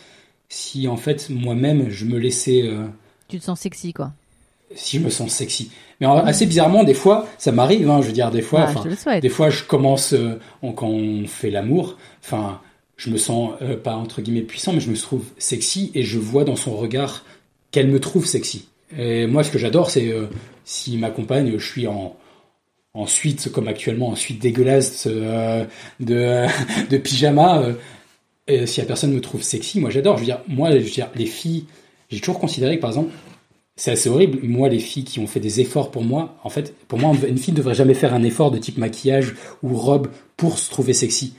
si 0.48 0.88
en 0.88 0.96
fait 0.96 1.28
moi-même 1.30 1.90
je 1.90 2.06
me 2.06 2.18
laissais... 2.18 2.62
Euh, 2.62 2.86
tu 3.28 3.38
te 3.38 3.44
sens 3.44 3.60
sexy 3.60 3.92
quoi 3.92 4.12
si 4.74 4.98
je 4.98 5.04
me 5.04 5.10
sens 5.10 5.30
sexy. 5.30 5.70
Mais 6.00 6.06
assez 6.06 6.46
bizarrement, 6.46 6.82
des 6.82 6.94
fois, 6.94 7.28
ça 7.36 7.52
m'arrive. 7.52 7.90
Hein, 7.90 8.00
je 8.00 8.06
veux 8.06 8.12
dire, 8.14 8.30
des 8.30 8.40
fois, 8.40 8.72
ah, 9.06 9.20
des 9.20 9.28
fois, 9.28 9.50
je 9.50 9.64
commence 9.64 10.14
euh, 10.14 10.40
quand 10.62 10.88
on 10.88 11.26
fait 11.26 11.50
l'amour. 11.50 11.98
Enfin, 12.24 12.58
je 12.96 13.10
me 13.10 13.18
sens 13.18 13.52
euh, 13.60 13.76
pas 13.76 13.94
entre 13.94 14.22
guillemets 14.22 14.40
puissant, 14.40 14.72
mais 14.72 14.80
je 14.80 14.90
me 14.90 14.96
trouve 14.96 15.24
sexy 15.36 15.90
et 15.94 16.04
je 16.04 16.18
vois 16.18 16.44
dans 16.44 16.56
son 16.56 16.74
regard 16.74 17.24
qu'elle 17.70 17.88
me 17.88 18.00
trouve 18.00 18.24
sexy. 18.24 18.66
Et 18.96 19.26
moi, 19.26 19.42
ce 19.42 19.50
que 19.50 19.58
j'adore, 19.58 19.90
c'est 19.90 20.08
euh, 20.08 20.26
si 20.64 20.96
ma 20.96 21.10
compagne, 21.10 21.52
je 21.56 21.64
suis 21.64 21.86
en, 21.86 22.16
en 22.94 23.06
suite, 23.06 23.50
comme 23.50 23.68
actuellement, 23.68 24.08
en 24.08 24.16
suite 24.16 24.40
dégueulasse 24.40 25.06
euh, 25.10 25.64
de, 26.00 26.46
de 26.90 26.96
pyjama, 26.98 27.62
euh, 27.62 27.74
et 28.48 28.66
si 28.66 28.80
la 28.80 28.86
personne 28.86 29.12
me 29.12 29.20
trouve 29.20 29.42
sexy, 29.42 29.78
moi 29.78 29.90
j'adore. 29.90 30.16
Je 30.16 30.22
veux 30.22 30.26
dire, 30.26 30.40
moi, 30.48 30.70
je 30.72 30.78
veux 30.78 30.90
dire, 30.90 31.08
les 31.14 31.26
filles, 31.26 31.66
j'ai 32.10 32.18
toujours 32.20 32.40
considéré 32.40 32.76
que, 32.76 32.80
par 32.80 32.90
exemple, 32.90 33.12
c'est 33.76 33.92
assez 33.92 34.08
horrible. 34.08 34.40
Moi, 34.42 34.68
les 34.68 34.80
filles 34.80 35.04
qui 35.04 35.20
ont 35.20 35.26
fait 35.26 35.40
des 35.40 35.60
efforts 35.60 35.90
pour 35.90 36.02
moi, 36.02 36.36
en 36.42 36.50
fait, 36.50 36.74
pour 36.88 36.98
moi, 36.98 37.14
une 37.26 37.38
fille 37.38 37.54
ne 37.54 37.58
devrait 37.58 37.74
jamais 37.74 37.94
faire 37.94 38.12
un 38.12 38.22
effort 38.22 38.50
de 38.50 38.58
type 38.58 38.78
maquillage 38.78 39.34
ou 39.62 39.74
robe 39.74 40.08
pour 40.36 40.58
se 40.58 40.70
trouver 40.70 40.92
sexy. 40.92 41.34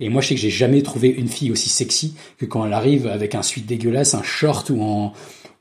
Et 0.00 0.08
moi, 0.10 0.20
je 0.20 0.28
sais 0.28 0.34
que 0.34 0.40
j'ai 0.40 0.50
jamais 0.50 0.82
trouvé 0.82 1.08
une 1.08 1.28
fille 1.28 1.50
aussi 1.50 1.68
sexy 1.68 2.14
que 2.38 2.44
quand 2.44 2.64
elle 2.66 2.72
arrive 2.72 3.06
avec 3.06 3.34
un 3.34 3.42
suite 3.42 3.66
dégueulasse, 3.66 4.14
un 4.14 4.22
short 4.22 4.70
ou 4.70 4.82
en, 4.82 5.12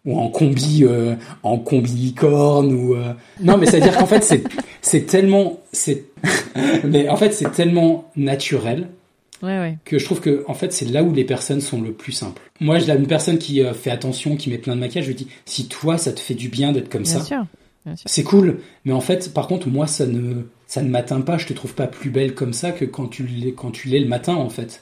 ou 0.08 0.18
en 0.18 0.30
combi 0.30 0.84
euh, 0.84 1.16
en 1.44 1.60
combi 1.60 1.92
licorne 1.92 2.74
ou 2.74 2.96
euh... 2.96 3.14
non 3.42 3.58
mais 3.58 3.68
c'est 3.68 3.78
à 3.78 3.80
dire 3.82 3.96
qu'en 3.96 4.08
fait 4.08 4.24
c'est 4.24 4.44
c'est 4.82 5.06
tellement 5.06 5.60
c'est 5.74 6.06
mais 6.84 7.10
en 7.10 7.18
fait 7.18 7.34
c'est 7.34 7.52
tellement 7.52 8.10
naturel 8.16 8.88
ouais, 9.44 9.60
ouais. 9.60 9.78
que 9.86 10.00
je 10.00 10.06
trouve 10.06 10.22
que 10.22 10.46
en 10.48 10.54
fait 10.54 10.72
c'est 10.72 10.86
là 10.86 11.04
où 11.04 11.14
les 11.14 11.26
personnes 11.26 11.62
sont 11.62 11.82
le 11.82 11.92
plus 11.92 12.14
simples. 12.14 12.42
Moi 12.62 12.80
je 12.80 12.90
une 12.92 13.06
personne 13.06 13.38
qui 13.38 13.62
euh, 13.62 13.74
fait 13.74 13.92
attention 13.92 14.38
qui 14.38 14.50
met 14.50 14.58
plein 14.58 14.76
de 14.76 14.80
maquillage 14.80 15.06
je 15.06 15.10
lui 15.10 15.16
dis 15.16 15.28
si 15.46 15.68
toi 15.68 15.98
ça 15.98 16.14
te 16.14 16.22
fait 16.22 16.36
du 16.36 16.48
bien 16.48 16.72
d'être 16.72 16.90
comme 16.90 17.04
bien 17.04 17.20
ça 17.20 17.26
sûr. 17.26 17.46
c'est 18.06 18.24
cool. 18.24 18.60
Mais 18.86 18.94
en 18.94 19.02
fait 19.02 19.34
par 19.34 19.48
contre 19.48 19.68
moi 19.68 19.88
ça 19.88 20.06
ne 20.06 20.44
ça 20.68 20.82
ne 20.82 20.90
m'atteint 20.90 21.22
pas. 21.22 21.38
Je 21.38 21.48
te 21.48 21.54
trouve 21.54 21.74
pas 21.74 21.88
plus 21.88 22.10
belle 22.10 22.34
comme 22.34 22.54
ça 22.54 22.72
que 22.72 22.86
quand 22.86 23.08
tu 23.08 23.24
l'es 23.24 23.52
quand 23.52 23.72
tu 23.72 23.90
l'es 23.90 24.00
le 24.00 24.08
matin 24.08 24.36
en 24.36 24.50
fait 24.50 24.82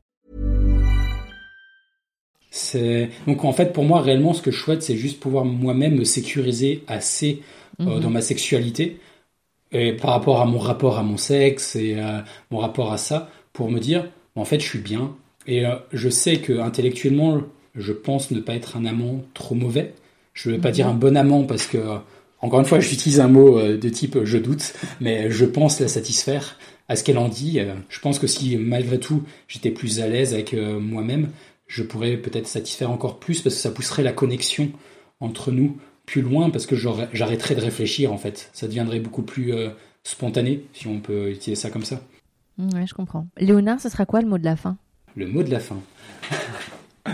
C'est 2.51 3.09
donc 3.27 3.45
en 3.45 3.53
fait 3.53 3.71
pour 3.73 3.85
moi 3.85 4.01
réellement 4.01 4.33
ce 4.33 4.41
que 4.41 4.51
je 4.51 4.59
souhaite 4.59 4.83
c'est 4.83 4.97
juste 4.97 5.19
pouvoir 5.21 5.45
moi-même 5.45 5.95
me 5.95 6.03
sécuriser 6.03 6.83
assez 6.87 7.41
euh, 7.79 7.85
-hmm. 7.85 7.99
dans 8.01 8.09
ma 8.09 8.21
sexualité. 8.21 8.99
Et 9.71 9.93
par 9.93 10.11
rapport 10.11 10.41
à 10.41 10.45
mon 10.45 10.59
rapport 10.59 10.97
à 10.99 11.03
mon 11.03 11.17
sexe 11.17 11.75
et 11.77 11.95
euh, 11.97 12.19
mon 12.51 12.59
rapport 12.59 12.91
à 12.91 12.97
ça 12.97 13.29
pour 13.53 13.71
me 13.71 13.79
dire 13.79 14.01
en 14.35 14.45
fait 14.45 14.59
je 14.59 14.67
suis 14.67 14.79
bien. 14.79 15.15
Et 15.47 15.65
euh, 15.65 15.75
je 15.93 16.09
sais 16.09 16.37
que 16.45 16.53
intellectuellement 16.59 17.41
je 17.75 17.93
pense 17.93 18.31
ne 18.31 18.39
pas 18.41 18.55
être 18.55 18.75
un 18.77 18.85
amant 18.85 19.21
trop 19.33 19.55
mauvais. 19.55 19.93
Je 20.33 20.49
ne 20.49 20.55
vais 20.55 20.61
pas 20.61 20.71
dire 20.71 20.87
un 20.87 20.93
bon 20.93 21.15
amant 21.17 21.43
parce 21.43 21.67
que 21.67 21.77
encore 22.41 22.59
une 22.59 22.65
fois 22.65 22.79
j'utilise 22.79 23.19
un 23.19 23.27
mot 23.27 23.57
euh, 23.57 23.77
de 23.77 23.89
type 23.89 24.17
je 24.23 24.37
doute. 24.37 24.73
Mais 24.99 25.31
je 25.31 25.45
pense 25.45 25.79
la 25.79 25.87
satisfaire 25.87 26.57
à 26.87 26.95
ce 26.95 27.03
qu'elle 27.03 27.17
en 27.17 27.29
dit. 27.29 27.59
Euh, 27.59 27.73
je 27.89 27.99
pense 27.99 28.19
que 28.19 28.27
si 28.27 28.57
malgré 28.57 28.99
tout 28.99 29.23
j'étais 29.47 29.71
plus 29.71 29.99
à 30.01 30.07
l'aise 30.07 30.33
avec 30.33 30.53
euh, 30.53 30.79
moi-même 30.79 31.29
je 31.71 31.83
pourrais 31.83 32.17
peut-être 32.17 32.47
satisfaire 32.47 32.91
encore 32.91 33.17
plus 33.17 33.41
parce 33.41 33.55
que 33.55 33.61
ça 33.61 33.71
pousserait 33.71 34.03
la 34.03 34.11
connexion 34.11 34.73
entre 35.21 35.53
nous 35.53 35.77
plus 36.05 36.21
loin 36.21 36.49
parce 36.49 36.65
que 36.65 36.75
j'arrêterais 36.75 37.55
de 37.55 37.61
réfléchir 37.61 38.11
en 38.11 38.17
fait. 38.17 38.49
Ça 38.51 38.67
deviendrait 38.67 38.99
beaucoup 38.99 39.21
plus 39.21 39.53
euh, 39.53 39.69
spontané 40.03 40.65
si 40.73 40.87
on 40.87 40.99
peut 40.99 41.29
utiliser 41.29 41.55
ça 41.55 41.69
comme 41.69 41.85
ça. 41.85 42.01
Ouais, 42.57 42.85
je 42.85 42.93
comprends. 42.93 43.25
Léonard, 43.37 43.79
ce 43.79 43.87
sera 43.87 44.05
quoi 44.05 44.21
le 44.21 44.27
mot 44.27 44.37
de 44.37 44.43
la 44.43 44.57
fin? 44.57 44.75
Le 45.15 45.27
mot 45.27 45.43
de 45.43 45.49
la 45.49 45.61
fin. 45.61 45.79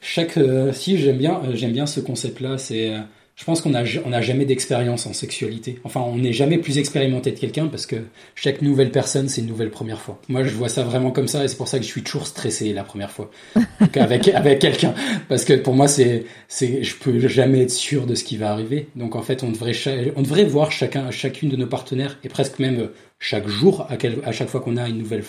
Chaque 0.00 0.38
euh, 0.38 0.72
si 0.72 0.98
j'aime 0.98 1.18
bien 1.18 1.40
euh, 1.44 1.54
j'aime 1.54 1.72
bien 1.72 1.86
ce 1.86 2.00
concept 2.00 2.40
là, 2.40 2.58
c'est 2.58 2.96
je 3.38 3.44
pense 3.44 3.60
qu'on 3.60 3.72
a 3.72 3.84
on 4.04 4.12
a 4.12 4.20
jamais 4.20 4.44
d'expérience 4.44 5.06
en 5.06 5.12
sexualité. 5.12 5.78
Enfin, 5.84 6.00
on 6.00 6.18
n'est 6.18 6.32
jamais 6.32 6.58
plus 6.58 6.78
expérimenté 6.78 7.30
de 7.30 7.38
quelqu'un 7.38 7.68
parce 7.68 7.86
que 7.86 7.94
chaque 8.34 8.62
nouvelle 8.62 8.90
personne 8.90 9.28
c'est 9.28 9.40
une 9.40 9.46
nouvelle 9.46 9.70
première 9.70 10.00
fois. 10.00 10.20
Moi, 10.28 10.42
je 10.42 10.50
vois 10.50 10.68
ça 10.68 10.82
vraiment 10.82 11.12
comme 11.12 11.28
ça 11.28 11.44
et 11.44 11.48
c'est 11.48 11.56
pour 11.56 11.68
ça 11.68 11.78
que 11.78 11.84
je 11.84 11.88
suis 11.88 12.02
toujours 12.02 12.26
stressé 12.26 12.72
la 12.72 12.82
première 12.82 13.12
fois 13.12 13.30
avec 13.94 14.26
avec 14.26 14.58
quelqu'un 14.58 14.92
parce 15.28 15.44
que 15.44 15.52
pour 15.52 15.74
moi 15.74 15.86
c'est 15.86 16.24
c'est 16.48 16.82
je 16.82 16.96
peux 16.96 17.28
jamais 17.28 17.62
être 17.62 17.70
sûr 17.70 18.06
de 18.06 18.16
ce 18.16 18.24
qui 18.24 18.36
va 18.36 18.50
arriver. 18.50 18.88
Donc 18.96 19.14
en 19.14 19.22
fait, 19.22 19.44
on 19.44 19.52
devrait 19.52 19.72
on 20.16 20.22
devrait 20.22 20.44
voir 20.44 20.72
chacun 20.72 21.12
chacune 21.12 21.48
de 21.48 21.56
nos 21.56 21.68
partenaires 21.68 22.18
et 22.24 22.28
presque 22.28 22.58
même 22.58 22.90
chaque 23.20 23.46
jour 23.46 23.86
à, 23.88 23.96
quel, 23.96 24.18
à 24.24 24.32
chaque 24.32 24.48
fois 24.48 24.60
qu'on 24.60 24.76
a 24.76 24.88
une 24.88 24.98
nouvelle 24.98 25.22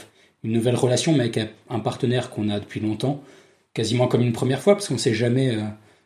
une 0.43 0.53
nouvelle 0.53 0.75
relation 0.75 1.13
mais 1.13 1.25
avec 1.25 1.39
un 1.69 1.79
partenaire 1.79 2.31
qu'on 2.31 2.49
a 2.49 2.59
depuis 2.59 2.79
longtemps, 2.79 3.21
quasiment 3.75 4.07
comme 4.07 4.21
une 4.21 4.33
première 4.33 4.61
fois 4.61 4.73
parce 4.73 4.87
qu'on 4.87 4.97
sait 4.97 5.13
jamais 5.13 5.51
euh, 5.51 5.61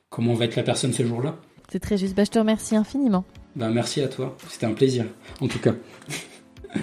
comment 0.09 0.33
va 0.33 0.43
être 0.43 0.57
la 0.57 0.63
personne 0.63 0.91
ce 0.91 1.05
jour-là. 1.05 1.37
C'est 1.73 1.79
très 1.79 1.97
juste. 1.97 2.13
Bah, 2.15 2.23
je 2.23 2.29
te 2.29 2.37
remercie 2.37 2.75
infiniment. 2.75 3.25
Bah, 3.55 3.67
merci 3.69 3.99
à 4.01 4.07
toi. 4.07 4.37
C'était 4.47 4.67
un 4.67 4.73
plaisir, 4.73 5.07
en 5.41 5.47
tout 5.47 5.57
cas. 5.57 5.73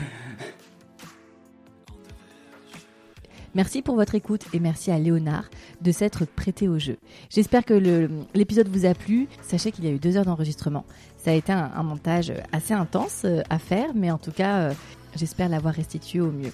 Merci 3.54 3.82
pour 3.82 3.96
votre 3.96 4.14
écoute 4.14 4.42
et 4.52 4.60
merci 4.60 4.92
à 4.92 4.98
Léonard 5.00 5.50
de 5.80 5.90
s'être 5.90 6.24
prêté 6.24 6.68
au 6.68 6.78
jeu. 6.78 6.98
J'espère 7.30 7.64
que 7.64 8.08
l'épisode 8.32 8.68
vous 8.68 8.86
a 8.86 8.94
plu. 8.94 9.26
Sachez 9.42 9.72
qu'il 9.72 9.84
y 9.84 9.88
a 9.88 9.90
eu 9.90 9.98
deux 9.98 10.16
heures 10.16 10.24
d'enregistrement. 10.24 10.84
Ça 11.16 11.32
a 11.32 11.34
été 11.34 11.50
un, 11.50 11.68
un, 11.74 11.82
montage 11.82 12.32
assez 12.52 12.74
intense 12.74 13.22
euh, 13.24 13.42
à 13.50 13.58
faire, 13.58 13.90
mais 13.92 14.12
en 14.12 14.18
tout 14.18 14.30
cas, 14.30 14.58
euh, 14.58 14.74
j'espère 15.16 15.48
l'avoir 15.48 15.74
restitué 15.74 16.20
au 16.20 16.30
mieux. 16.30 16.52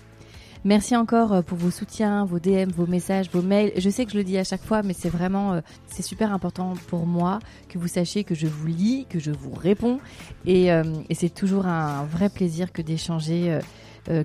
Merci 0.67 0.97
encore 0.97 1.33
euh, 1.33 1.43
pour 1.43 1.57
vos 1.59 1.71
soutiens, 1.71 2.25
vos 2.25 2.41
DM, 2.41 2.73
vos 2.75 2.89
messages, 2.89 3.31
vos 3.31 3.41
mails. 3.41 3.71
Je 3.77 3.89
sais 3.89 4.05
que 4.05 4.11
je 4.11 4.17
le 4.17 4.25
dis 4.25 4.37
à 4.37 4.43
chaque 4.43 4.65
fois, 4.65 4.83
mais 4.83 4.95
c'est 4.95 5.09
vraiment, 5.09 5.53
euh, 5.53 5.61
c'est 5.87 6.03
super 6.03 6.33
important 6.33 6.75
pour 6.89 7.07
moi 7.07 7.39
que 7.69 7.79
vous 7.79 7.87
sachiez 7.87 8.25
que 8.25 8.35
je 8.35 8.49
vous 8.49 8.67
lis, 8.67 9.07
que 9.09 9.21
je 9.21 9.31
vous 9.31 9.55
réponds. 9.55 10.01
Et, 10.45 10.73
euh, 10.73 10.83
c'est 11.13 11.33
toujours 11.33 11.67
un 11.67 12.05
vrai 12.07 12.29
plaisir 12.29 12.73
que 12.73 12.83
d'échanger 12.83 13.61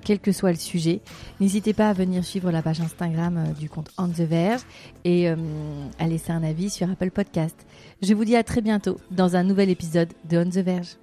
quel 0.04 0.20
que 0.20 0.30
soit 0.30 0.50
le 0.50 0.58
sujet. 0.58 1.00
N'hésitez 1.40 1.72
pas 1.72 1.88
à 1.88 1.92
venir 1.92 2.24
suivre 2.24 2.52
la 2.52 2.62
page 2.62 2.80
Instagram 2.80 3.52
du 3.58 3.68
compte 3.68 3.90
On 3.98 4.08
the 4.08 4.20
Verge 4.20 4.60
et 5.04 5.28
à 5.28 6.06
laisser 6.06 6.30
un 6.30 6.44
avis 6.44 6.70
sur 6.70 6.88
Apple 6.88 7.10
Podcast. 7.10 7.56
Je 8.00 8.14
vous 8.14 8.24
dis 8.24 8.36
à 8.36 8.44
très 8.44 8.60
bientôt 8.60 8.98
dans 9.10 9.34
un 9.34 9.42
nouvel 9.42 9.70
épisode 9.70 10.12
de 10.28 10.38
On 10.38 10.48
the 10.48 10.58
Verge. 10.58 11.01